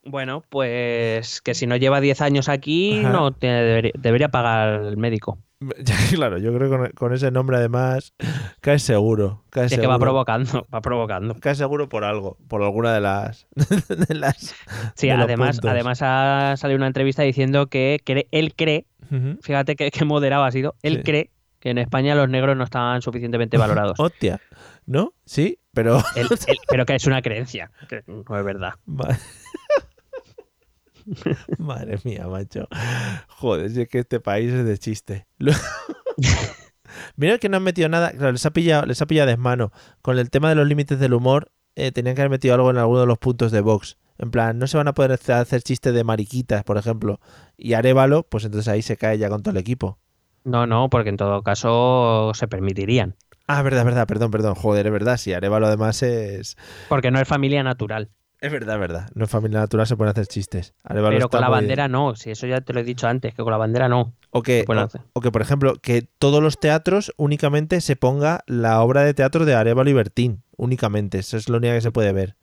Bueno, 0.05 0.45
pues 0.51 1.41
que 1.41 1.55
si 1.55 1.67
no 1.67 1.77
lleva 1.77 2.01
10 2.01 2.21
años 2.21 2.49
aquí, 2.51 3.01
Ajá. 3.01 3.09
no 3.11 3.33
te 3.33 3.47
debería, 3.47 3.93
debería 3.99 4.29
pagar 4.29 4.83
el 4.83 4.99
médico. 4.99 5.39
Claro, 6.15 6.39
yo 6.39 6.55
creo 6.55 6.71
que 6.71 6.77
con, 6.77 6.91
con 6.93 7.13
ese 7.13 7.31
nombre 7.31 7.57
además 7.57 8.15
cae 8.61 8.79
seguro. 8.79 9.45
Cae 9.51 9.65
Es 9.67 9.71
que 9.71 9.77
seguro. 9.77 9.91
va 9.91 9.99
provocando, 9.99 10.67
va 10.73 10.81
provocando. 10.81 11.35
Cae 11.41 11.55
seguro 11.55 11.89
por 11.89 12.05
algo, 12.05 12.37
por 12.49 12.63
alguna 12.63 12.93
de 12.93 13.01
las. 13.01 13.47
de 13.55 14.15
las 14.15 14.55
Sí, 14.95 15.07
de 15.07 15.13
además, 15.13 15.61
además 15.63 16.01
ha 16.03 16.55
salido 16.57 16.77
una 16.77 16.87
entrevista 16.87 17.23
diciendo 17.23 17.67
que 17.69 18.01
cre- 18.05 18.29
él 18.31 18.55
cree, 18.55 18.87
fíjate 19.43 19.77
que, 19.77 19.91
que 19.91 20.05
moderado 20.05 20.45
ha 20.45 20.51
sido, 20.51 20.75
él 20.83 20.97
Sí. 20.99 21.03
cree 21.03 21.31
que 21.61 21.71
en 21.71 21.79
España 21.79 22.15
los 22.15 22.29
negros 22.29 22.57
no 22.57 22.65
estaban 22.65 23.01
suficientemente 23.01 23.57
valorados. 23.57 23.95
Hostia, 23.99 24.41
¿no? 24.87 25.15
Sí, 25.25 25.59
pero. 25.73 26.03
Pero 26.69 26.85
que 26.85 26.95
es 26.95 27.07
una 27.07 27.23
creencia, 27.23 27.71
que 27.89 28.03
no 28.07 28.39
es 28.39 28.45
verdad. 28.45 28.75
Ma- 28.87 29.09
Madre 31.59 31.99
mía, 32.05 32.27
macho. 32.29 32.67
Joder, 33.29 33.71
si 33.71 33.83
es 33.83 33.89
que 33.89 33.99
este 34.01 34.21
país 34.21 34.53
es 34.53 34.65
de 34.65 34.79
chiste. 34.79 35.27
Mira 37.17 37.39
que 37.39 37.49
no 37.49 37.57
han 37.57 37.63
metido 37.63 37.89
nada. 37.89 38.11
Claro, 38.13 38.33
les 38.33 38.45
ha 38.47 38.53
pillado, 38.53 38.87
les 38.87 39.01
ha 39.03 39.07
pillado 39.07 39.29
desmano. 39.29 39.73
Con 40.03 40.19
el 40.19 40.31
tema 40.31 40.49
de 40.49 40.55
los 40.55 40.67
límites 40.67 40.99
del 40.99 41.15
humor, 41.15 41.51
eh, 41.75 41.93
tenían 41.93 42.15
que 42.15 42.23
haber 42.23 42.31
metido 42.31 42.55
algo 42.55 42.71
en 42.71 42.79
alguno 42.79 43.01
de 43.01 43.07
los 43.07 43.19
puntos 43.19 43.51
de 43.53 43.61
Vox. 43.61 43.97
En 44.19 44.31
plan, 44.31 44.59
no 44.59 44.67
se 44.67 44.77
van 44.77 44.87
a 44.89 44.95
poder 44.95 45.13
hacer- 45.13 45.35
hacer 45.37 45.63
chistes 45.63 45.93
de 45.93 46.05
mariquitas, 46.05 46.63
por 46.63 46.77
ejemplo. 46.79 47.21
Y 47.57 47.73
Arevalo, 47.75 48.23
pues 48.23 48.45
entonces 48.45 48.69
ahí 48.69 48.81
se 48.83 48.97
cae 48.97 49.19
ya 49.19 49.29
con 49.29 49.43
todo 49.43 49.51
el 49.51 49.57
equipo. 49.59 49.99
No, 50.45 50.67
no, 50.67 50.89
porque 50.89 51.09
en 51.09 51.17
todo 51.17 51.43
caso 51.43 52.31
se 52.35 52.47
permitirían. 52.47 53.17
Ah, 53.49 53.63
verdad, 53.63 53.85
verdad, 53.85 54.07
perdón, 54.07 54.31
perdón. 54.31 54.55
Joder, 54.55 54.87
es 54.87 54.93
verdad, 54.93 55.17
sí, 55.17 55.33
Arevalo 55.33 55.67
además 55.67 56.03
es. 56.03 56.57
Porque 56.89 57.11
no 57.11 57.21
es 57.21 57.27
familia 57.27 57.63
natural. 57.63 58.11
Es 58.41 58.53
verdad, 58.53 58.75
es 58.75 58.81
verdad. 58.81 59.11
No 59.15 59.25
en 59.25 59.29
familia 59.29 59.61
natural 59.61 59.87
se 59.87 59.97
pueden 59.97 60.11
hacer 60.11 60.27
chistes. 60.27 60.75
Arevalo 60.83 61.17
Pero 61.17 61.29
con 61.29 61.41
la 61.41 61.49
bandera 61.49 61.89
no, 61.89 62.15
si 62.15 62.31
eso 62.31 62.47
ya 62.47 62.61
te 62.61 62.73
lo 62.73 62.81
he 62.81 62.85
dicho 62.85 63.09
antes, 63.09 63.35
que 63.35 63.43
con 63.43 63.51
la 63.51 63.57
bandera 63.57 63.89
no. 63.89 64.15
O 64.31 64.43
que, 64.43 64.65
o 65.13 65.21
que, 65.21 65.31
por 65.31 65.43
ejemplo, 65.43 65.75
que 65.81 66.03
todos 66.19 66.43
los 66.43 66.59
teatros 66.59 67.13
únicamente 67.17 67.81
se 67.81 67.97
ponga 67.97 68.43
la 68.47 68.83
obra 68.83 69.03
de 69.03 69.15
teatro 69.15 69.45
de 69.45 69.55
Arevalo 69.55 69.89
y 69.89 69.95
Bertín. 69.95 70.43
Únicamente. 70.57 71.19
Eso 71.19 71.37
es 71.37 71.49
lo 71.49 71.59
único 71.59 71.75
que 71.75 71.81
se 71.81 71.93
puede 71.93 72.13
ver. 72.13 72.37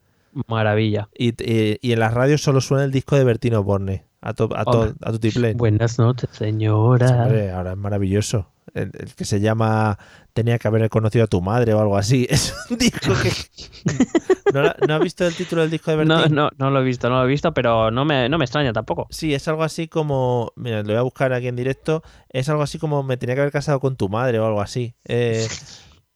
Maravilla. 0.48 1.10
Y, 1.18 1.30
y- 1.44 1.78
y 1.82 1.92
en 1.94 2.00
las 2.00 2.14
radios 2.14 2.42
solo 2.42 2.62
suena 2.62 2.84
el 2.84 2.92
disco 2.92 3.16
de 3.16 3.24
Bertín 3.24 3.54
Osborne. 3.56 4.06
A, 4.24 4.34
to, 4.34 4.50
a, 4.56 4.64
to- 4.66 4.94
a 5.02 5.12
tutiplén. 5.12 5.58
Buenas 5.58 5.98
noches, 5.98 6.30
señora. 6.32 7.24
Ahora 7.56 7.72
es 7.72 7.78
maravilloso. 7.78 8.48
El, 8.76 8.92
el 8.98 9.16
que 9.16 9.26
se 9.26 9.40
llama 9.42 9.98
Tenía 10.34 10.58
que 10.60 10.68
haber 10.68 10.88
conocido 10.90 11.26
a 11.26 11.28
tu 11.28 11.42
madre 11.42 11.74
o 11.74 11.82
algo 11.82 11.98
así. 11.98 12.28
Es 12.30 12.54
un 12.70 12.78
disco 12.78 13.12
que. 13.22 13.32
¿No, 14.54 14.62
la- 14.62 14.76
¿no 14.88 14.94
has 14.96 15.02
visto 15.02 15.26
el 15.26 15.34
título 15.36 15.62
del 15.62 15.72
disco 15.72 15.90
de 15.92 15.98
Bertín? 15.98 16.36
No, 16.36 16.44
no, 16.46 16.50
no 16.58 16.70
lo 16.70 16.82
he 16.82 16.84
visto, 16.84 17.10
no 17.10 17.18
lo 17.20 17.26
he 17.26 17.28
visto, 17.28 17.52
pero 17.54 17.90
no 17.90 18.06
me, 18.06 18.30
no 18.30 18.38
me 18.38 18.46
extraña 18.46 18.72
tampoco. 18.74 19.08
Sí, 19.10 19.34
es 19.34 19.48
algo 19.48 19.64
así 19.64 19.88
como. 19.88 20.52
Mira, 20.56 20.82
lo 20.84 20.88
voy 20.90 20.96
a 20.98 21.02
buscar 21.02 21.34
aquí 21.34 21.48
en 21.48 21.56
directo. 21.56 22.04
Es 22.30 22.48
algo 22.48 22.62
así 22.62 22.78
como 22.78 23.02
me 23.04 23.18
tenía 23.18 23.34
que 23.36 23.42
haber 23.42 23.52
casado 23.54 23.80
con 23.80 23.96
tu 23.96 24.08
madre 24.08 24.40
o 24.40 24.46
algo 24.46 24.62
así. 24.62 24.94
Eh, 25.06 25.48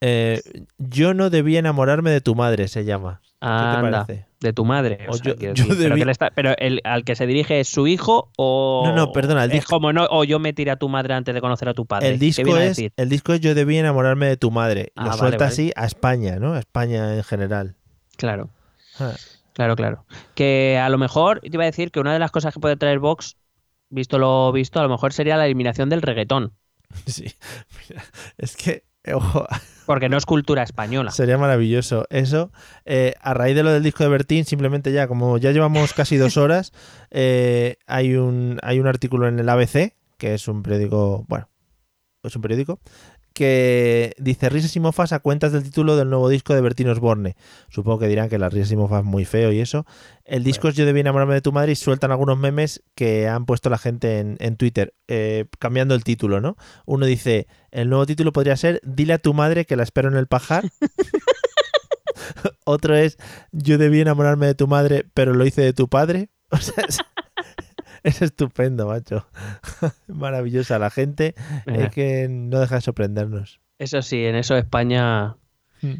eh, 0.02 0.42
yo 0.78 1.14
no 1.16 1.30
debía 1.32 1.58
enamorarme 1.60 2.12
de 2.12 2.22
tu 2.22 2.36
madre, 2.36 2.68
se 2.68 2.86
llama. 2.86 3.22
¿Qué 3.46 3.64
te 3.82 3.88
Anda, 3.88 4.06
parece? 4.06 4.26
de 4.40 4.54
tu 4.54 4.66
madre. 4.66 5.06
o 5.08 5.12
O 5.12 5.18
sea, 5.18 5.34
yo- 5.34 5.36
pero 5.38 5.54
debí- 5.76 6.00
que 6.00 6.06
le 6.06 6.12
está- 6.12 6.32
pero 6.34 6.56
el, 6.58 6.82
al 6.84 7.04
que 7.04 7.16
se 7.16 7.26
dirige 7.28 7.60
es 7.60 7.68
su 7.68 7.88
hijo 7.88 8.32
o. 8.38 8.84
No, 8.86 8.94
no, 8.96 9.12
perdona, 9.12 9.44
el 9.46 9.52
es 9.52 9.58
disco- 9.62 9.76
como 9.76 9.94
no, 9.94 10.08
o 10.10 10.24
yo 10.24 10.40
me 10.40 10.54
tiré 10.54 10.72
a 10.72 10.76
tu 10.78 10.90
madre 10.90 11.14
antes 11.14 11.34
de 11.34 11.42
conocer 11.42 11.70
a 11.70 11.74
tu 11.74 11.86
padre. 11.86 12.08
El 12.10 12.14
¿Qué 12.20 12.26
disco, 12.26 12.58
es, 12.58 12.80
el 12.96 13.10
disco 13.10 13.34
es 13.34 13.40
Yo 13.42 13.56
debía 13.56 13.80
enamorarme 13.80 14.28
de 14.28 14.38
tu 14.38 14.52
madre. 14.52 14.92
Ah, 14.96 15.04
lo 15.04 15.10
vale, 15.10 15.20
suelta 15.20 15.38
vale. 15.38 15.48
así 15.54 15.72
a 15.76 15.86
España, 15.86 16.38
¿no? 16.40 16.54
A 16.54 16.60
España 16.60 17.16
en 17.16 17.24
general. 17.24 17.76
Claro. 18.18 18.50
Ah. 19.00 19.14
Claro, 19.54 19.76
claro. 19.78 20.06
Que 20.36 20.78
a 20.82 20.90
lo 20.90 20.98
mejor, 20.98 21.40
te 21.40 21.48
iba 21.52 21.64
a 21.64 21.66
decir 21.66 21.90
que 21.92 22.00
una 22.02 22.12
de 22.14 22.20
las 22.20 22.32
cosas 22.32 22.54
que 22.54 22.60
puede 22.60 22.76
traer 22.76 23.00
Vox, 23.00 23.38
visto 23.90 24.20
lo 24.20 24.52
visto, 24.52 24.80
a 24.80 24.84
lo 24.84 24.90
mejor 24.90 25.14
sería 25.14 25.38
la 25.38 25.46
eliminación 25.46 25.90
del 25.90 26.02
reggaetón. 26.02 26.54
Sí. 27.06 27.26
Mira, 27.90 28.04
es 28.38 28.56
que, 28.56 28.84
ojo, 29.14 29.46
Porque 29.86 30.10
no 30.10 30.18
es 30.18 30.26
cultura 30.26 30.64
española. 30.64 31.12
Sería 31.12 31.38
maravilloso. 31.38 32.06
Eso, 32.10 32.52
eh, 32.86 33.14
a 33.22 33.34
raíz 33.34 33.56
de 33.56 33.64
lo 33.64 33.72
del 33.72 33.84
disco 33.84 34.04
de 34.04 34.10
Bertín, 34.10 34.46
simplemente 34.46 34.92
ya, 34.92 35.08
como 35.08 35.38
ya 35.38 35.52
llevamos 35.52 35.94
casi 35.94 36.18
dos 36.18 36.38
horas, 36.38 36.72
eh, 37.12 37.78
hay, 37.86 38.16
un, 38.16 38.60
hay 38.64 38.80
un 38.80 38.88
artículo 38.88 39.28
en 39.28 39.40
el 39.40 39.48
ABC, 39.50 39.94
que 40.18 40.34
es 40.34 40.48
un 40.48 40.64
periódico, 40.64 41.26
bueno, 41.28 41.50
es 42.24 42.36
un 42.36 42.42
periódico, 42.42 42.80
que 43.36 44.14
dice 44.18 44.48
risas 44.48 44.74
y 44.78 44.80
mofas 44.80 45.12
a 45.12 45.20
cuentas 45.20 45.52
del 45.52 45.62
título 45.62 45.98
del 45.98 46.10
nuevo 46.10 46.30
disco 46.30 46.56
de 46.56 46.62
Bertín 46.62 46.88
Osborne. 46.88 47.36
Supongo 47.68 48.00
que 48.00 48.08
dirán 48.08 48.30
que 48.30 48.40
las 48.40 48.52
risas 48.52 48.72
y 48.72 48.78
mofas 48.78 49.02
es 49.02 49.06
muy 49.06 49.26
feo 49.26 49.52
y 49.52 49.60
eso. 49.60 49.86
El 50.24 50.46
disco 50.46 50.70
es 50.70 50.76
Yo 50.76 50.86
debí 50.86 51.02
enamorarme 51.02 51.34
de 51.34 51.42
tu 51.42 51.52
madre 51.52 51.74
y 51.74 51.76
sueltan 51.76 52.12
algunos 52.12 52.38
memes 52.38 52.82
que 52.96 53.28
han 53.28 53.46
puesto 53.46 53.70
la 53.70 53.78
gente 53.78 54.20
en, 54.20 54.38
en 54.40 54.56
Twitter, 54.56 54.96
eh, 55.10 55.46
cambiando 55.60 55.96
el 55.96 56.06
título, 56.06 56.40
¿no? 56.40 56.56
Uno 56.86 57.06
dice, 57.06 57.48
el 57.72 57.90
nuevo 57.90 58.06
título 58.06 58.32
podría 58.32 58.56
ser 58.56 58.80
Dile 58.84 59.14
a 59.14 59.20
tu 59.20 59.34
madre 59.34 59.66
que 59.66 59.76
la 59.76 59.84
espero 59.84 60.08
en 60.08 60.16
el 60.16 60.28
pajar. 60.28 60.64
Otro 62.64 62.96
es 62.96 63.18
Yo 63.52 63.78
debí 63.78 64.00
enamorarme 64.00 64.48
de 64.48 64.56
tu 64.56 64.68
madre, 64.68 65.06
pero 65.14 65.34
lo 65.34 65.46
hice 65.46 65.62
de 65.62 65.74
tu 65.74 65.90
padre. 65.90 66.30
O 66.52 66.58
sea, 66.58 66.86
es, 68.06 68.16
es 68.16 68.22
estupendo, 68.22 68.88
macho. 68.88 69.28
Maravillosa 70.08 70.80
la 70.80 70.90
gente. 70.90 71.36
Es 71.66 71.90
que 71.92 72.28
no 72.30 72.60
deja 72.60 72.76
de 72.76 72.82
sorprendernos. 72.82 73.60
Eso 73.80 74.02
sí, 74.02 74.26
en 74.26 74.36
eso 74.36 74.56
España. 74.56 75.36
Mm. 75.82 75.96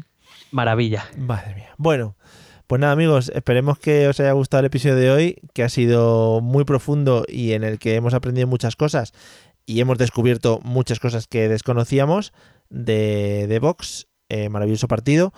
Maravilla. 0.50 1.04
Madre 1.18 1.54
mía. 1.54 1.74
Bueno, 1.76 2.16
pues 2.66 2.80
nada, 2.80 2.92
amigos, 2.92 3.30
esperemos 3.34 3.78
que 3.78 4.08
os 4.08 4.18
haya 4.18 4.32
gustado 4.32 4.60
el 4.60 4.66
episodio 4.66 4.96
de 4.96 5.10
hoy, 5.10 5.36
que 5.52 5.62
ha 5.62 5.68
sido 5.68 6.40
muy 6.40 6.64
profundo 6.64 7.24
y 7.28 7.52
en 7.52 7.62
el 7.62 7.78
que 7.78 7.94
hemos 7.94 8.14
aprendido 8.14 8.46
muchas 8.46 8.74
cosas 8.74 9.12
y 9.66 9.80
hemos 9.80 9.98
descubierto 9.98 10.60
muchas 10.62 11.00
cosas 11.00 11.26
que 11.26 11.48
desconocíamos 11.48 12.32
de, 12.70 13.46
de 13.48 13.58
Vox. 13.58 14.08
Eh, 14.28 14.48
maravilloso 14.48 14.88
partido, 14.88 15.32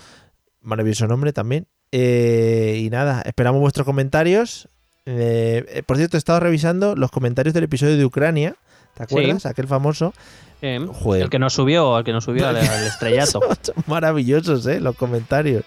maravilloso 0.63 1.07
nombre 1.07 1.33
también. 1.35 1.67
Eh, 1.93 2.81
y 2.83 2.89
nada, 2.91 3.23
esperamos 3.23 3.61
vuestros 3.61 3.85
comentarios. 3.85 4.69
Eh, 5.11 5.65
eh, 5.69 5.83
por 5.85 5.97
cierto, 5.97 6.17
he 6.17 6.19
estado 6.19 6.39
revisando 6.41 6.95
los 6.95 7.11
comentarios 7.11 7.55
del 7.55 7.65
episodio 7.65 7.97
de 7.97 8.05
Ucrania. 8.05 8.55
¿Te 8.95 9.05
Sí. 9.07 9.15
acuerdas? 9.15 9.47
Aquel 9.47 9.67
famoso. 9.67 10.13
Eh, 10.61 10.85
Joder. 10.93 11.23
El 11.23 11.31
que 11.31 11.39
nos 11.39 11.55
subió, 11.55 11.99
el 11.99 12.05
que 12.05 12.13
nos 12.13 12.25
subió 12.25 12.47
al, 12.49 12.57
al 12.57 12.65
estrellato. 12.87 13.41
Son- 13.41 13.57
son 13.63 13.75
maravillosos, 13.87 14.67
¿eh? 14.67 14.81
Los 14.81 14.97
comentarios. 14.97 15.65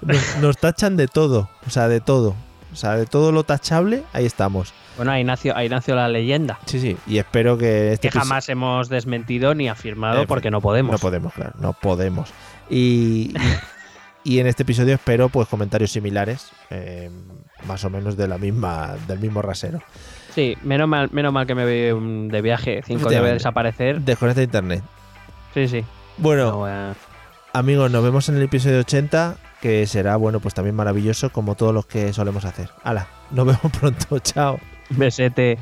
Nos, 0.00 0.36
nos 0.40 0.56
tachan 0.58 0.96
de 0.96 1.06
todo. 1.06 1.50
O 1.66 1.70
sea, 1.70 1.86
de 1.88 2.00
todo. 2.00 2.34
O 2.72 2.76
sea, 2.76 2.96
de 2.96 3.06
todo 3.06 3.32
lo 3.32 3.44
tachable, 3.44 4.02
ahí 4.12 4.24
estamos. 4.26 4.72
Bueno, 4.96 5.12
ahí 5.12 5.24
nació, 5.24 5.56
ahí 5.56 5.68
nació 5.68 5.94
la 5.94 6.08
leyenda. 6.08 6.58
Sí, 6.66 6.80
sí. 6.80 6.96
Y 7.06 7.18
espero 7.18 7.56
que 7.58 7.92
este 7.92 8.08
Que 8.10 8.18
jamás 8.18 8.48
hemos 8.48 8.88
desmentido 8.88 9.54
ni 9.54 9.68
afirmado 9.68 10.22
Eh, 10.22 10.26
porque 10.26 10.50
no 10.50 10.60
podemos. 10.60 10.92
No 10.92 10.98
podemos, 10.98 11.32
claro. 11.32 11.52
No 11.60 11.72
podemos. 11.74 12.30
Y, 12.68 13.34
y 14.24 14.38
en 14.38 14.46
este 14.46 14.62
episodio 14.64 14.94
espero 14.94 15.28
pues 15.28 15.48
comentarios 15.48 15.90
similares. 15.92 16.50
eh, 16.70 17.10
más 17.66 17.84
o 17.84 17.90
menos 17.90 18.16
de 18.16 18.26
la 18.26 18.38
misma, 18.38 18.94
del 19.06 19.18
mismo 19.18 19.42
rasero. 19.42 19.80
Sí, 20.34 20.56
menos 20.62 20.88
mal, 20.88 21.10
menos 21.12 21.30
mal 21.32 21.46
que 21.46 21.54
me 21.54 21.64
voy 21.64 22.28
de 22.28 22.40
viaje. 22.40 22.80
Cinco 22.86 23.10
días 23.10 23.20
voy 23.20 23.30
a 23.30 23.34
desaparecer. 23.34 24.00
Desconecta 24.00 24.42
internet. 24.42 24.82
Sí, 25.52 25.68
sí. 25.68 25.84
Bueno, 26.16 26.52
No, 26.52 26.68
eh, 26.68 26.94
amigos, 27.52 27.90
nos 27.90 28.02
vemos 28.02 28.28
en 28.30 28.36
el 28.36 28.42
episodio 28.44 28.78
80, 28.80 29.36
que 29.60 29.86
será, 29.86 30.16
bueno, 30.16 30.40
pues 30.40 30.54
también 30.54 30.74
maravilloso 30.74 31.30
como 31.30 31.54
todos 31.54 31.74
los 31.74 31.84
que 31.84 32.12
solemos 32.14 32.44
hacer. 32.46 32.70
Hala, 32.82 33.08
nos 33.30 33.44
vemos 33.46 33.72
pronto. 33.78 34.18
Chao. 34.20 34.58
besete. 34.90 35.58